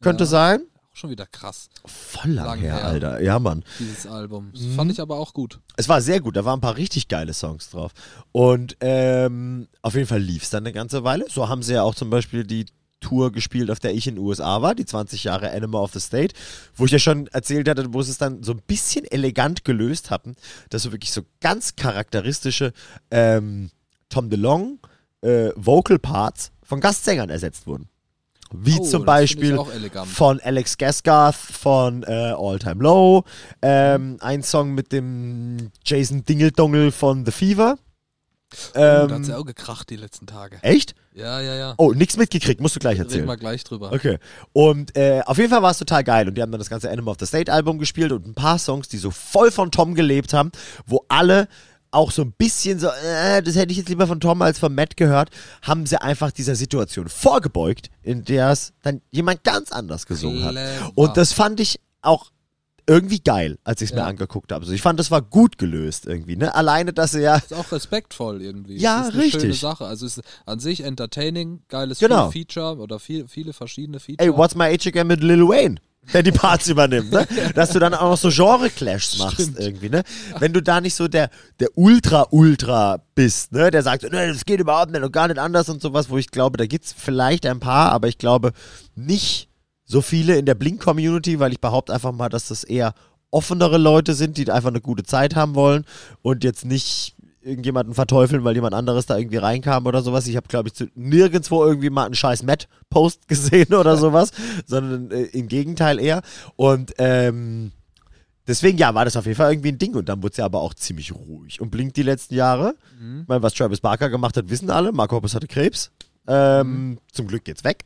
könnte 0.02 0.24
Ja. 0.24 0.28
sein. 0.28 0.60
Auch 0.92 0.96
schon 0.96 1.08
wieder 1.10 1.24
krass, 1.26 1.68
Voll 1.86 2.32
lang, 2.32 2.44
Lang 2.46 2.58
her, 2.58 2.74
her. 2.74 2.84
Alter. 2.84 3.22
Ja, 3.22 3.38
Mann. 3.38 3.64
dieses 3.78 4.06
Album. 4.06 4.50
Das 4.52 4.62
Mhm. 4.62 4.74
fand 4.74 4.92
ich 4.92 5.00
aber 5.00 5.16
auch 5.16 5.32
gut. 5.32 5.60
Es 5.76 5.88
war 5.88 6.02
sehr 6.02 6.20
gut, 6.20 6.36
da 6.36 6.44
waren 6.44 6.58
ein 6.58 6.62
paar 6.62 6.76
richtig 6.76 7.08
geile 7.08 7.32
Songs 7.32 7.70
drauf. 7.70 7.92
Und 8.32 8.76
ähm, 8.80 9.68
auf 9.82 9.94
jeden 9.94 10.06
Fall 10.08 10.20
lief 10.20 10.42
es 10.42 10.50
dann 10.50 10.64
eine 10.64 10.72
ganze 10.74 11.04
Weile. 11.04 11.24
So 11.30 11.48
haben 11.48 11.62
sie 11.62 11.72
ja 11.74 11.82
auch 11.84 11.94
zum 11.94 12.10
Beispiel 12.10 12.44
die 12.44 12.66
Tour 13.06 13.30
gespielt, 13.30 13.70
auf 13.70 13.78
der 13.78 13.94
ich 13.94 14.08
in 14.08 14.16
den 14.16 14.24
USA 14.24 14.62
war, 14.62 14.74
die 14.74 14.84
20 14.84 15.22
Jahre 15.22 15.52
Animal 15.52 15.82
of 15.82 15.92
the 15.92 16.00
State, 16.00 16.34
wo 16.74 16.86
ich 16.86 16.90
ja 16.90 16.98
schon 16.98 17.28
erzählt 17.28 17.68
hatte, 17.68 17.94
wo 17.94 18.02
sie 18.02 18.10
es 18.10 18.18
dann 18.18 18.42
so 18.42 18.52
ein 18.52 18.62
bisschen 18.66 19.04
elegant 19.04 19.64
gelöst 19.64 20.10
hatten, 20.10 20.34
dass 20.70 20.82
so 20.82 20.90
wirklich 20.92 21.12
so 21.12 21.22
ganz 21.40 21.76
charakteristische 21.76 22.72
ähm, 23.12 23.70
Tom 24.08 24.28
DeLong 24.28 24.80
äh, 25.22 25.50
Vocal 25.54 26.00
Parts 26.00 26.50
von 26.64 26.80
Gastsängern 26.80 27.30
ersetzt 27.30 27.68
wurden. 27.68 27.88
Wie 28.52 28.78
Oh, 28.80 28.84
zum 28.84 29.04
Beispiel 29.04 29.56
von 30.04 30.40
Alex 30.40 30.76
Gaskarth 30.76 31.36
von 31.36 32.02
äh, 32.02 32.34
All 32.36 32.58
Time 32.58 32.82
Low, 32.82 33.24
ähm, 33.62 34.16
ein 34.20 34.42
Song 34.42 34.74
mit 34.74 34.90
dem 34.90 35.70
Jason 35.84 36.24
Dingeldongel 36.24 36.90
von 36.90 37.24
The 37.24 37.32
Fever. 37.32 37.78
Oh, 38.70 38.78
da 38.78 39.02
hat 39.02 39.10
Ähm, 39.10 39.24
sie 39.24 39.34
auch 39.34 39.44
gekracht 39.44 39.90
die 39.90 39.96
letzten 39.96 40.26
Tage. 40.26 40.58
echt? 40.62 40.94
Ja, 41.14 41.40
ja, 41.40 41.54
ja. 41.54 41.74
Oh, 41.78 41.92
nichts 41.92 42.16
mitgekriegt, 42.16 42.60
musst 42.60 42.76
du 42.76 42.80
gleich 42.80 42.94
Reden 42.98 43.04
erzählen. 43.06 43.26
wir 43.26 43.36
gleich 43.36 43.64
drüber. 43.64 43.92
Okay. 43.92 44.18
Und 44.52 44.94
äh, 44.96 45.22
auf 45.24 45.38
jeden 45.38 45.48
Fall 45.50 45.62
war 45.62 45.70
es 45.70 45.78
total 45.78 46.04
geil. 46.04 46.28
Und 46.28 46.36
die 46.36 46.42
haben 46.42 46.52
dann 46.52 46.58
das 46.60 46.68
ganze 46.68 46.90
Animal 46.90 47.12
of 47.12 47.16
the 47.20 47.26
State 47.26 47.50
Album 47.52 47.78
gespielt 47.78 48.12
und 48.12 48.26
ein 48.26 48.34
paar 48.34 48.58
Songs, 48.58 48.88
die 48.88 48.98
so 48.98 49.10
voll 49.10 49.50
von 49.50 49.70
Tom 49.70 49.94
gelebt 49.94 50.32
haben, 50.34 50.52
wo 50.86 51.04
alle 51.08 51.48
auch 51.90 52.10
so 52.10 52.20
ein 52.22 52.32
bisschen 52.32 52.78
so, 52.78 52.88
äh, 52.88 53.42
das 53.42 53.54
hätte 53.56 53.70
ich 53.72 53.78
jetzt 53.78 53.88
lieber 53.88 54.06
von 54.06 54.20
Tom 54.20 54.42
als 54.42 54.58
von 54.58 54.74
Matt 54.74 54.98
gehört, 54.98 55.30
haben 55.62 55.86
sie 55.86 55.98
einfach 55.98 56.30
dieser 56.30 56.54
Situation 56.54 57.08
vorgebeugt, 57.08 57.88
in 58.02 58.24
der 58.24 58.50
es 58.50 58.74
dann 58.82 59.00
jemand 59.10 59.44
ganz 59.44 59.72
anders 59.72 60.04
gesungen 60.04 60.44
hat. 60.44 60.50
Clever. 60.50 60.92
Und 60.94 61.16
das 61.16 61.32
fand 61.32 61.60
ich 61.60 61.80
auch 62.02 62.26
irgendwie 62.88 63.20
geil, 63.20 63.58
als 63.64 63.80
ich 63.82 63.90
es 63.90 63.94
mir 63.94 64.02
Ja. 64.02 64.06
angeguckt 64.06 64.52
habe. 64.52 64.62
Also 64.62 64.72
ich 64.72 64.82
fand, 64.82 65.00
das 65.00 65.10
war 65.10 65.20
gut 65.22 65.58
gelöst 65.58 66.06
irgendwie. 66.06 66.36
Ne? 66.36 66.54
Alleine, 66.54 66.92
dass 66.92 67.12
sie 67.12 67.20
ja 67.22 67.36
ist 67.36 67.52
auch 67.52 67.72
respektvoll 67.72 68.40
irgendwie. 68.42 68.76
Ja, 68.76 68.98
das 68.98 69.08
ist 69.08 69.14
eine 69.14 69.30
schöne 69.30 69.42
richtig. 69.44 69.60
Sache. 69.60 69.84
Also 69.86 70.06
es 70.06 70.18
ist 70.18 70.24
an 70.46 70.60
sich 70.60 70.82
entertaining, 70.82 71.62
geiles 71.68 71.98
Genau. 71.98 72.30
Feature 72.30 72.76
oder 72.78 72.98
viel, 73.00 73.26
viele 73.28 73.52
verschiedene 73.52 73.98
Feature. 74.00 74.28
Ey, 74.30 74.36
What's 74.36 74.54
My 74.54 74.64
Age 74.64 74.86
Again 74.86 75.06
mit 75.08 75.22
Lil 75.22 75.46
Wayne? 75.48 75.76
Der 76.12 76.22
die 76.22 76.30
Parts 76.30 76.68
übernimmt, 76.68 77.10
ne? 77.10 77.26
Dass 77.56 77.70
du 77.70 77.80
dann 77.80 77.92
auch 77.92 78.10
noch 78.10 78.16
so 78.16 78.28
Genre-Clashs 78.30 79.18
machst 79.18 79.40
Stimmt. 79.40 79.58
irgendwie, 79.58 79.88
ne? 79.88 80.04
Wenn 80.38 80.52
du 80.52 80.62
da 80.62 80.80
nicht 80.80 80.94
so 80.94 81.08
der, 81.08 81.30
der 81.58 81.68
Ultra-Ultra 81.76 83.02
bist, 83.16 83.50
ne? 83.52 83.72
Der 83.72 83.82
sagt, 83.82 84.04
ne, 84.04 84.28
das 84.32 84.44
geht 84.44 84.60
überhaupt 84.60 84.92
nicht 84.92 85.02
und 85.02 85.12
gar 85.12 85.26
nicht 85.26 85.38
anders 85.38 85.68
und 85.68 85.82
sowas, 85.82 86.08
wo 86.08 86.18
ich 86.18 86.30
glaube, 86.30 86.56
da 86.58 86.66
gibt's 86.66 86.94
vielleicht 86.96 87.44
ein 87.46 87.58
paar, 87.58 87.90
aber 87.90 88.06
ich 88.06 88.18
glaube 88.18 88.52
nicht 88.94 89.48
so 89.86 90.02
viele 90.02 90.36
in 90.36 90.44
der 90.44 90.54
Blink-Community, 90.54 91.38
weil 91.38 91.52
ich 91.52 91.60
behaupte 91.60 91.94
einfach 91.94 92.12
mal, 92.12 92.28
dass 92.28 92.48
das 92.48 92.64
eher 92.64 92.94
offenere 93.30 93.78
Leute 93.78 94.14
sind, 94.14 94.36
die 94.36 94.50
einfach 94.50 94.68
eine 94.68 94.80
gute 94.80 95.04
Zeit 95.04 95.36
haben 95.36 95.54
wollen 95.54 95.84
und 96.22 96.44
jetzt 96.44 96.64
nicht 96.64 97.16
irgendjemanden 97.46 97.94
verteufeln, 97.94 98.42
weil 98.44 98.56
jemand 98.56 98.74
anderes 98.74 99.06
da 99.06 99.16
irgendwie 99.16 99.36
reinkam 99.36 99.86
oder 99.86 100.02
sowas. 100.02 100.26
Ich 100.26 100.36
habe, 100.36 100.48
glaube 100.48 100.68
ich, 100.68 100.74
zu, 100.74 100.88
nirgendwo 100.96 101.64
irgendwie 101.64 101.90
mal 101.90 102.04
einen 102.04 102.14
scheiß 102.14 102.42
Matt-Post 102.42 103.28
gesehen 103.28 103.72
oder 103.72 103.96
sowas, 103.96 104.32
sondern 104.66 105.10
äh, 105.12 105.22
im 105.26 105.46
Gegenteil 105.46 106.00
eher. 106.00 106.22
Und 106.56 106.94
ähm, 106.98 107.70
deswegen, 108.48 108.78
ja, 108.78 108.94
war 108.94 109.04
das 109.04 109.16
auf 109.16 109.26
jeden 109.26 109.36
Fall 109.36 109.52
irgendwie 109.52 109.70
ein 109.70 109.78
Ding. 109.78 109.94
Und 109.94 110.08
dann 110.08 110.22
wurde 110.22 110.32
es 110.32 110.36
ja 110.38 110.44
aber 110.44 110.60
auch 110.60 110.74
ziemlich 110.74 111.14
ruhig. 111.14 111.60
Und 111.60 111.70
blinkt 111.70 111.96
die 111.96 112.02
letzten 112.02 112.34
Jahre. 112.34 112.74
Mhm. 113.00 113.20
Ich 113.22 113.28
meine, 113.28 113.42
was 113.42 113.54
Travis 113.54 113.80
Barker 113.80 114.10
gemacht 114.10 114.36
hat, 114.36 114.50
wissen 114.50 114.68
alle. 114.68 114.90
Mark 114.90 115.12
Hoppus 115.12 115.34
hatte 115.34 115.46
Krebs. 115.46 115.92
Ähm, 116.26 116.98
Zum 117.12 117.28
Glück 117.28 117.44
geht's 117.44 117.62
weg. 117.62 117.84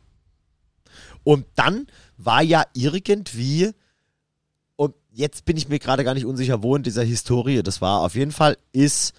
Und 1.24 1.46
dann 1.54 1.86
war 2.16 2.42
ja 2.42 2.64
irgendwie, 2.74 3.70
und 4.76 4.94
jetzt 5.12 5.44
bin 5.44 5.56
ich 5.56 5.68
mir 5.68 5.78
gerade 5.78 6.04
gar 6.04 6.14
nicht 6.14 6.26
unsicher, 6.26 6.62
wo 6.62 6.76
in 6.76 6.82
dieser 6.82 7.02
Historie 7.02 7.62
das 7.62 7.80
war. 7.80 8.00
Auf 8.02 8.14
jeden 8.14 8.32
Fall 8.32 8.56
ist 8.72 9.12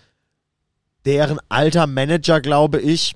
deren 1.06 1.40
alter 1.50 1.88
Manager, 1.88 2.42
glaube 2.42 2.80
ich, 2.80 3.16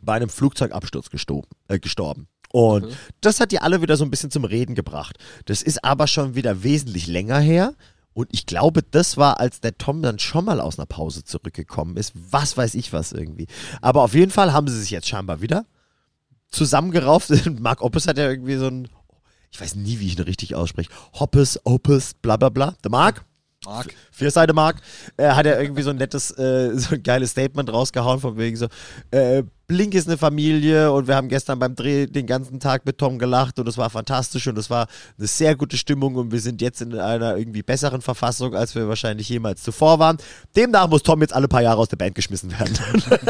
bei 0.00 0.14
einem 0.14 0.28
Flugzeugabsturz 0.28 1.10
gestorben. 1.10 1.48
Äh, 1.68 1.78
gestorben. 1.78 2.28
Und 2.52 2.84
Okay. 2.84 2.94
das 3.20 3.40
hat 3.40 3.50
die 3.50 3.58
alle 3.58 3.82
wieder 3.82 3.96
so 3.96 4.04
ein 4.04 4.10
bisschen 4.10 4.30
zum 4.30 4.44
Reden 4.44 4.74
gebracht. 4.74 5.18
Das 5.46 5.60
ist 5.62 5.82
aber 5.82 6.06
schon 6.06 6.34
wieder 6.36 6.62
wesentlich 6.62 7.06
länger 7.08 7.40
her. 7.40 7.74
Und 8.12 8.28
ich 8.30 8.46
glaube, 8.46 8.82
das 8.88 9.16
war, 9.16 9.40
als 9.40 9.60
der 9.60 9.76
Tom 9.76 10.00
dann 10.02 10.20
schon 10.20 10.44
mal 10.44 10.60
aus 10.60 10.78
einer 10.78 10.86
Pause 10.86 11.24
zurückgekommen 11.24 11.96
ist. 11.96 12.12
Was 12.14 12.56
weiß 12.56 12.74
ich 12.76 12.92
was 12.92 13.10
irgendwie. 13.10 13.48
Aber 13.80 14.02
auf 14.02 14.14
jeden 14.14 14.30
Fall 14.30 14.52
haben 14.52 14.68
sie 14.68 14.78
sich 14.78 14.90
jetzt 14.90 15.08
scheinbar 15.08 15.40
wieder 15.40 15.66
zusammengerauft. 16.54 17.30
Mark 17.60 17.82
Opus 17.82 18.06
hat 18.06 18.18
ja 18.18 18.28
irgendwie 18.28 18.56
so 18.56 18.66
ein, 18.66 18.88
ich 19.50 19.60
weiß 19.60 19.74
nie, 19.76 20.00
wie 20.00 20.06
ich 20.06 20.18
ihn 20.18 20.24
richtig 20.24 20.54
ausspreche. 20.54 20.90
Hoppes, 21.14 21.60
Opus, 21.64 22.14
bla 22.14 22.36
bla 22.36 22.48
bla. 22.48 22.74
Der 22.82 22.90
Mark, 22.90 23.24
Mark. 23.64 23.94
Vierseite 24.10 24.52
Mark, 24.52 24.76
äh, 25.16 25.28
hat 25.30 25.46
er 25.46 25.60
irgendwie 25.60 25.82
so 25.82 25.90
ein 25.90 25.96
nettes, 25.96 26.30
äh, 26.32 26.72
so 26.78 26.94
ein 26.94 27.02
geiles 27.02 27.30
Statement 27.30 27.72
rausgehauen, 27.72 28.20
von 28.20 28.36
wegen 28.36 28.56
so, 28.56 28.66
äh, 29.10 29.42
Blink 29.66 29.94
ist 29.94 30.06
eine 30.06 30.18
Familie 30.18 30.92
und 30.92 31.08
wir 31.08 31.16
haben 31.16 31.28
gestern 31.28 31.58
beim 31.58 31.74
Dreh 31.74 32.06
den 32.06 32.26
ganzen 32.26 32.60
Tag 32.60 32.84
mit 32.84 32.98
Tom 32.98 33.18
gelacht 33.18 33.58
und 33.58 33.66
es 33.66 33.78
war 33.78 33.88
fantastisch 33.88 34.46
und 34.46 34.58
es 34.58 34.68
war 34.68 34.88
eine 35.16 35.26
sehr 35.26 35.56
gute 35.56 35.78
Stimmung 35.78 36.16
und 36.16 36.32
wir 36.32 36.40
sind 36.40 36.60
jetzt 36.60 36.82
in 36.82 36.98
einer 36.98 37.38
irgendwie 37.38 37.62
besseren 37.62 38.02
Verfassung, 38.02 38.54
als 38.54 38.74
wir 38.74 38.88
wahrscheinlich 38.88 39.28
jemals 39.30 39.62
zuvor 39.62 39.98
waren. 39.98 40.18
Demnach 40.54 40.88
muss 40.88 41.02
Tom 41.02 41.22
jetzt 41.22 41.34
alle 41.34 41.48
paar 41.48 41.62
Jahre 41.62 41.78
aus 41.78 41.88
der 41.88 41.96
Band 41.96 42.14
geschmissen 42.14 42.52
werden. 42.52 42.76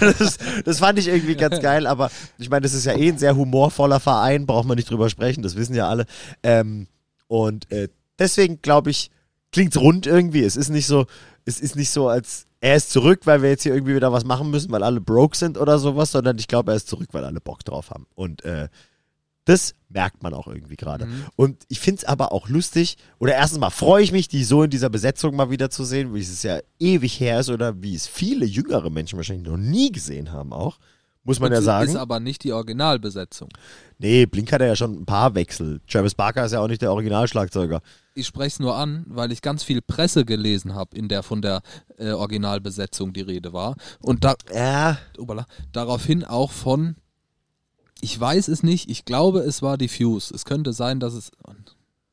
das, 0.00 0.38
das 0.64 0.78
fand 0.78 0.98
ich 0.98 1.08
irgendwie 1.08 1.36
ganz 1.36 1.60
geil, 1.60 1.86
aber 1.86 2.10
ich 2.38 2.48
meine, 2.48 2.62
das 2.62 2.72
ist 2.72 2.86
ja 2.86 2.94
eh 2.94 3.08
ein 3.10 3.18
sehr 3.18 3.36
humorvoller 3.36 4.00
Verein, 4.00 4.46
braucht 4.46 4.66
man 4.66 4.76
nicht 4.76 4.88
drüber 4.88 5.10
sprechen, 5.10 5.42
das 5.42 5.54
wissen 5.54 5.74
ja 5.74 5.86
alle. 5.86 6.06
Ähm, 6.42 6.86
und 7.28 7.70
äh, 7.70 7.88
deswegen 8.18 8.60
glaube 8.62 8.90
ich, 8.90 9.10
klingt's 9.52 9.76
rund 9.76 10.06
irgendwie. 10.06 10.42
Es 10.42 10.56
ist 10.56 10.68
nicht 10.68 10.86
so, 10.86 11.06
es 11.44 11.60
ist 11.60 11.76
nicht 11.76 11.90
so, 11.90 12.08
als 12.08 12.46
er 12.60 12.76
ist 12.76 12.90
zurück, 12.90 13.20
weil 13.24 13.42
wir 13.42 13.50
jetzt 13.50 13.62
hier 13.62 13.74
irgendwie 13.74 13.94
wieder 13.94 14.12
was 14.12 14.24
machen 14.24 14.50
müssen, 14.50 14.72
weil 14.72 14.82
alle 14.82 15.00
broke 15.00 15.36
sind 15.36 15.58
oder 15.58 15.78
sowas, 15.78 16.12
sondern 16.12 16.38
ich 16.38 16.48
glaube, 16.48 16.72
er 16.72 16.76
ist 16.76 16.88
zurück, 16.88 17.08
weil 17.12 17.24
alle 17.24 17.40
Bock 17.40 17.64
drauf 17.64 17.90
haben. 17.90 18.06
Und 18.14 18.44
äh, 18.44 18.68
das 19.44 19.74
merkt 19.90 20.22
man 20.22 20.32
auch 20.32 20.46
irgendwie 20.46 20.76
gerade. 20.76 21.06
Mhm. 21.06 21.26
Und 21.36 21.64
ich 21.68 21.78
finde 21.78 21.98
es 21.98 22.04
aber 22.04 22.32
auch 22.32 22.48
lustig, 22.48 22.96
oder 23.18 23.34
erstens 23.34 23.60
mal 23.60 23.70
freue 23.70 24.02
ich 24.02 24.12
mich, 24.12 24.28
die 24.28 24.44
so 24.44 24.62
in 24.62 24.70
dieser 24.70 24.88
Besetzung 24.88 25.36
mal 25.36 25.50
wieder 25.50 25.68
zu 25.68 25.84
sehen, 25.84 26.14
wie 26.14 26.20
es 26.20 26.42
ja 26.42 26.58
ewig 26.78 27.20
her 27.20 27.40
ist 27.40 27.50
oder 27.50 27.82
wie 27.82 27.94
es 27.94 28.06
viele 28.06 28.46
jüngere 28.46 28.90
Menschen 28.90 29.18
wahrscheinlich 29.18 29.46
noch 29.46 29.58
nie 29.58 29.92
gesehen 29.92 30.32
haben 30.32 30.52
auch. 30.52 30.78
Muss 31.24 31.40
man 31.40 31.50
Und 31.50 31.56
ja 31.56 31.62
sagen. 31.62 31.88
Ist 31.88 31.96
aber 31.96 32.20
nicht 32.20 32.44
die 32.44 32.52
Originalbesetzung. 32.52 33.48
Nee, 33.98 34.26
Blink 34.26 34.52
hat 34.52 34.60
ja 34.60 34.76
schon 34.76 34.92
ein 35.00 35.06
paar 35.06 35.34
Wechsel. 35.34 35.80
Travis 35.88 36.14
Barker 36.14 36.44
ist 36.44 36.52
ja 36.52 36.60
auch 36.60 36.68
nicht 36.68 36.82
der 36.82 36.92
Originalschlagzeuger. 36.92 37.80
Ich 38.14 38.26
spreche 38.26 38.48
es 38.48 38.60
nur 38.60 38.76
an, 38.76 39.04
weil 39.08 39.32
ich 39.32 39.42
ganz 39.42 39.62
viel 39.62 39.80
Presse 39.80 40.24
gelesen 40.24 40.74
habe, 40.74 40.96
in 40.96 41.08
der 41.08 41.22
von 41.22 41.42
der 41.42 41.62
äh, 41.98 42.10
Originalbesetzung 42.10 43.12
die 43.12 43.22
Rede 43.22 43.52
war. 43.52 43.76
Und 44.00 44.24
da, 44.24 44.34
Ja, 44.52 44.98
Obala, 45.18 45.46
daraufhin 45.72 46.24
auch 46.24 46.52
von, 46.52 46.96
ich 48.00 48.20
weiß 48.20 48.48
es 48.48 48.62
nicht, 48.62 48.90
ich 48.90 49.04
glaube, 49.04 49.40
es 49.40 49.62
war 49.62 49.78
Diffuse. 49.78 50.32
Es 50.34 50.44
könnte 50.44 50.72
sein, 50.72 51.00
dass 51.00 51.14
es, 51.14 51.32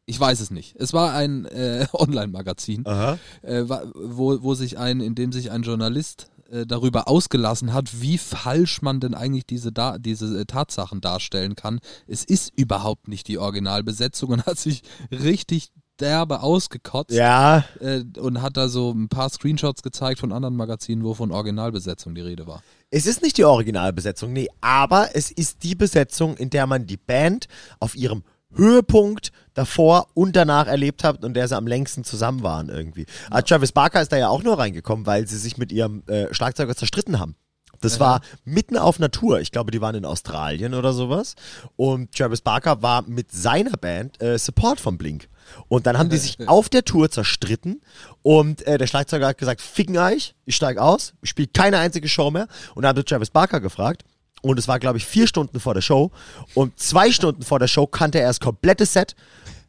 ich 0.06 0.20
weiß 0.20 0.40
es 0.40 0.50
nicht. 0.50 0.76
Es 0.78 0.94
war 0.94 1.14
ein 1.14 1.46
äh, 1.46 1.86
Online-Magazin, 1.94 2.86
äh, 2.86 3.64
wo, 3.68 4.42
wo 4.42 4.54
sich 4.56 4.80
ein, 4.80 5.02
in 5.02 5.16
dem 5.16 5.32
sich 5.32 5.52
ein 5.52 5.64
Journalist 5.64 6.31
äh, 6.52 6.66
darüber 6.66 7.08
ausgelassen 7.08 7.74
hat, 7.74 8.02
wie 8.02 8.18
falsch 8.18 8.82
man 8.82 9.00
denn 9.00 9.14
eigentlich 9.14 9.46
diese, 9.46 9.72
da 9.72 9.98
diese 9.98 10.42
äh, 10.42 10.46
Tatsachen 10.46 11.00
darstellen 11.00 11.56
kann. 11.56 11.80
Es 12.08 12.26
ist 12.26 12.52
überhaupt 12.58 13.08
nicht 13.08 13.28
die 13.28 13.38
Originalbesetzung 13.38 14.32
und 14.32 14.46
hat 14.46 14.60
sich 14.60 14.82
richtig 15.12 15.72
derbe 16.00 16.42
ausgekotzt 16.42 17.12
Ja, 17.12 17.64
äh, 17.80 18.04
und 18.20 18.42
hat 18.42 18.58
da 18.58 18.68
so 18.68 18.92
ein 18.92 19.08
paar 19.08 19.30
Screenshots 19.30 19.82
gezeigt 19.84 20.20
von 20.20 20.32
anderen 20.34 20.56
Magazinen, 20.56 21.04
wo 21.04 21.14
von 21.14 21.32
Originalbesetzung 21.32 22.16
die 22.16 22.22
Rede 22.22 22.48
war. 22.48 22.62
es 22.90 23.06
ist 23.06 23.22
nicht 23.22 23.38
die 23.38 23.46
Originalbesetzung, 23.46 24.34
nee, 24.34 24.50
aber 24.60 25.10
es 25.14 25.32
ist 25.32 25.64
die 25.64 25.76
Besetzung, 25.76 26.36
in 26.36 26.50
der 26.50 26.68
man 26.68 26.86
die 26.86 26.98
Band 26.98 27.48
auf 27.80 27.96
ihrem 27.96 28.24
Höhepunkt 28.56 29.32
davor 29.54 30.08
und 30.14 30.36
danach 30.36 30.68
erlebt 30.68 31.04
hat 31.04 31.24
und 31.24 31.34
der 31.34 31.48
sie 31.48 31.56
am 31.56 31.68
längsten 31.68 32.04
zusammen 32.04 32.44
waren 32.44 32.70
irgendwie. 32.70 33.06
Aber 33.30 33.44
Travis 33.44 33.72
Barker 33.72 34.02
ist 34.02 34.12
da 34.12 34.18
ja 34.18 34.30
auch 34.30 34.44
nur 34.44 34.58
reingekommen, 34.58 35.06
weil 35.06 35.28
sie 35.28 35.38
sich 35.38 35.58
mit 35.58 35.72
ihrem 35.72 36.04
äh, 36.08 36.34
Schlagzeuger 36.34 36.76
zerstritten 36.76 37.20
haben. 37.20 37.36
Das 37.82 38.00
war 38.00 38.22
mitten 38.46 38.78
auf 38.78 39.00
Natur. 39.00 39.42
Ich 39.42 39.52
glaube, 39.52 39.72
die 39.72 39.82
waren 39.82 39.96
in 39.96 40.06
Australien 40.06 40.76
oder 40.76 40.94
sowas. 40.94 41.36
Und 41.76 42.16
Travis 42.16 42.42
Barker 42.42 42.84
war 42.84 43.02
mit 43.02 43.32
seiner 43.32 43.72
Band 43.72 44.22
äh, 44.22 44.38
Support 44.38 44.80
von 44.80 45.00
Blink. 45.00 45.28
Und 45.68 45.88
dann 45.88 45.98
haben 45.98 46.10
die 46.10 46.18
sich 46.18 46.48
auf 46.48 46.70
der 46.70 46.86
Tour 46.86 47.10
zerstritten 47.10 47.82
und 48.22 48.66
äh, 48.68 48.78
der 48.78 48.88
Schlagzeuger 48.88 49.28
hat 49.28 49.38
gesagt, 49.38 49.60
ficken 49.60 49.98
euch, 49.98 50.36
ich 50.46 50.56
steig 50.56 50.78
aus, 50.78 51.14
ich 51.22 51.32
spiele 51.32 51.50
keine 51.54 51.80
einzige 51.80 52.08
Show 52.08 52.32
mehr. 52.32 52.48
Und 52.76 52.84
dann 52.84 52.96
hat 52.96 53.06
Travis 53.06 53.32
Barker 53.32 53.60
gefragt 53.60 54.06
und 54.42 54.58
es 54.60 54.68
war, 54.68 54.80
glaube 54.80 54.98
ich, 54.98 55.06
vier 55.06 55.28
Stunden 55.28 55.60
vor 55.60 55.74
der 55.74 55.82
Show 55.82 56.12
und 56.56 56.80
zwei 56.80 57.12
Stunden 57.12 57.44
vor 57.44 57.60
der 57.60 57.68
Show 57.68 57.88
kannte 57.88 58.20
er 58.20 58.28
das 58.28 58.40
komplette 58.40 58.86
Set 58.86 59.16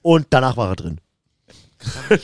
und 0.02 0.26
danach 0.30 0.56
war 0.56 0.70
er 0.70 0.76
drin. 0.76 1.00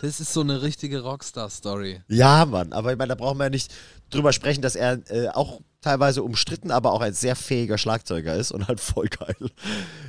Das 0.00 0.18
ist 0.20 0.32
so 0.32 0.40
eine 0.40 0.62
richtige 0.62 1.02
Rockstar-Story. 1.02 2.00
Ja, 2.08 2.44
Mann, 2.46 2.72
aber 2.72 2.92
ich 2.92 2.98
meine, 2.98 3.10
da 3.10 3.14
brauchen 3.14 3.38
wir 3.38 3.44
ja 3.44 3.50
nicht 3.50 3.72
drüber 4.10 4.32
sprechen, 4.32 4.62
dass 4.62 4.74
er 4.74 4.98
äh, 5.10 5.28
auch 5.28 5.60
teilweise 5.80 6.22
umstritten, 6.22 6.70
aber 6.70 6.92
auch 6.92 7.00
ein 7.00 7.12
sehr 7.12 7.36
fähiger 7.36 7.78
Schlagzeuger 7.78 8.34
ist 8.34 8.50
und 8.50 8.66
halt 8.68 8.80
voll 8.80 9.08
geil. 9.08 9.36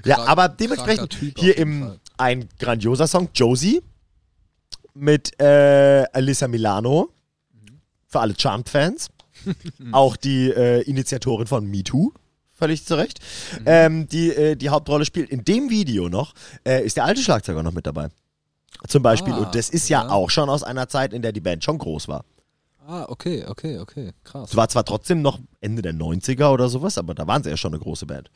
ja, 0.06 0.16
Krank- 0.16 0.30
aber 0.30 0.50
dementsprechend 0.50 1.18
hier 1.38 1.58
im 1.58 1.82
Fall. 1.84 2.00
ein 2.18 2.50
grandioser 2.60 3.08
Song, 3.08 3.30
Josie 3.36 3.82
mit 4.94 5.40
äh, 5.40 6.06
Alyssa 6.14 6.48
Milano 6.48 7.10
für 8.08 8.20
alle 8.20 8.34
Charmed-Fans. 8.38 9.10
auch 9.92 10.16
die 10.16 10.50
äh, 10.50 10.82
Initiatorin 10.82 11.48
von 11.48 11.66
MeToo. 11.66 12.12
Völlig 12.54 12.86
zu 12.86 12.96
Recht. 12.96 13.20
Mhm. 13.60 13.64
Ähm, 13.66 14.08
die 14.08 14.30
äh, 14.30 14.56
die 14.56 14.70
Hauptrolle 14.70 15.06
spielt. 15.06 15.30
In 15.30 15.44
dem 15.44 15.70
Video 15.70 16.08
noch 16.08 16.34
äh, 16.66 16.86
ist 16.86 16.98
der 16.98 17.06
alte 17.06 17.22
Schlagzeuger 17.22 17.64
noch 17.64 17.74
mit 17.74 17.86
dabei. 17.88 18.10
Zum 18.88 19.02
Beispiel. 19.04 19.34
Ah, 19.34 19.38
Und 19.38 19.56
das 19.56 19.70
ist 19.70 19.90
ja 19.90 20.04
ja. 20.04 20.10
auch 20.10 20.30
schon 20.30 20.50
aus 20.50 20.64
einer 20.64 20.88
Zeit, 20.88 21.14
in 21.14 21.22
der 21.22 21.32
die 21.32 21.42
Band 21.42 21.64
schon 21.64 21.78
groß 21.78 22.08
war. 22.08 22.26
Ah, 22.86 23.06
okay, 23.08 23.46
okay, 23.48 23.80
okay, 23.80 24.12
krass. 24.24 24.50
Es 24.50 24.56
war 24.56 24.68
zwar 24.68 24.84
trotzdem 24.84 25.22
noch 25.22 25.40
Ende 25.62 25.82
der 25.82 25.94
90er 25.94 26.50
oder 26.52 26.68
sowas, 26.68 26.98
aber 26.98 27.14
da 27.14 27.26
waren 27.28 27.42
sie 27.42 27.50
ja 27.50 27.58
schon 27.58 27.74
eine 27.74 27.82
große 27.82 28.06
Band. 28.06 28.30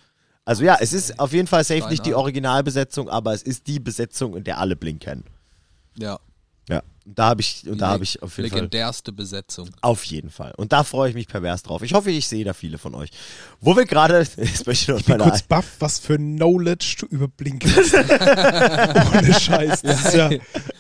Also 0.46 0.64
ja, 0.64 0.78
es 0.80 0.94
ist 0.94 1.20
auf 1.20 1.34
jeden 1.34 1.48
Fall 1.48 1.66
safe 1.66 1.90
nicht 1.90 2.06
die. 2.06 2.14
Originalbesetzung, 2.14 3.10
aber 3.10 3.34
es 3.34 3.44
ist 3.44 3.68
die 3.68 3.82
Besetzung, 3.82 4.38
in 4.38 4.46
der 4.46 4.60
alle 4.60 4.78
Blink 4.78 5.02
kennen. 5.02 5.26
Ja, 5.98 6.20
Ja, 6.70 6.82
und 7.08 7.18
da 7.18 7.30
habe 7.30 7.42
ich, 7.42 7.64
und 7.66 7.80
da 7.80 7.88
habe 7.88 8.04
ich 8.04 8.22
auf 8.22 8.36
jeden 8.38 8.50
Fall, 8.50 8.60
legendärste 8.60 9.14
Besetzung. 9.14 9.70
auf 9.82 10.04
jeden 10.04 10.30
Fall. 10.30 10.54
Und 10.58 10.74
da 10.74 10.84
freue 10.84 11.08
ich 11.10 11.16
mich 11.16 11.28
pervers 11.28 11.64
drauf. 11.64 11.82
Ich 11.82 11.94
hoffe, 11.94 12.12
ich 12.12 12.28
sehe 12.28 12.44
da 12.44 12.54
viele 12.54 12.78
von 12.78 12.94
euch. 12.96 13.12
Wo 13.62 13.76
wir 13.78 13.86
gerade, 13.86 14.20
jetzt 14.38 14.68
möchte 14.68 14.72
ich 14.84 14.88
noch 14.90 15.00
Ich 15.00 15.06
bin 15.06 15.18
kurz 15.20 15.42
baff, 15.42 15.66
was 15.80 16.00
für 16.00 16.18
Knowledge 16.18 16.98
du 17.00 17.06
über 17.06 17.28
Blink 17.30 17.64
hast. 17.66 17.94
Ohne 19.18 19.34
Scheiß. 19.40 19.82
Das 19.84 20.06
ist 20.06 20.14
ja 20.16 20.30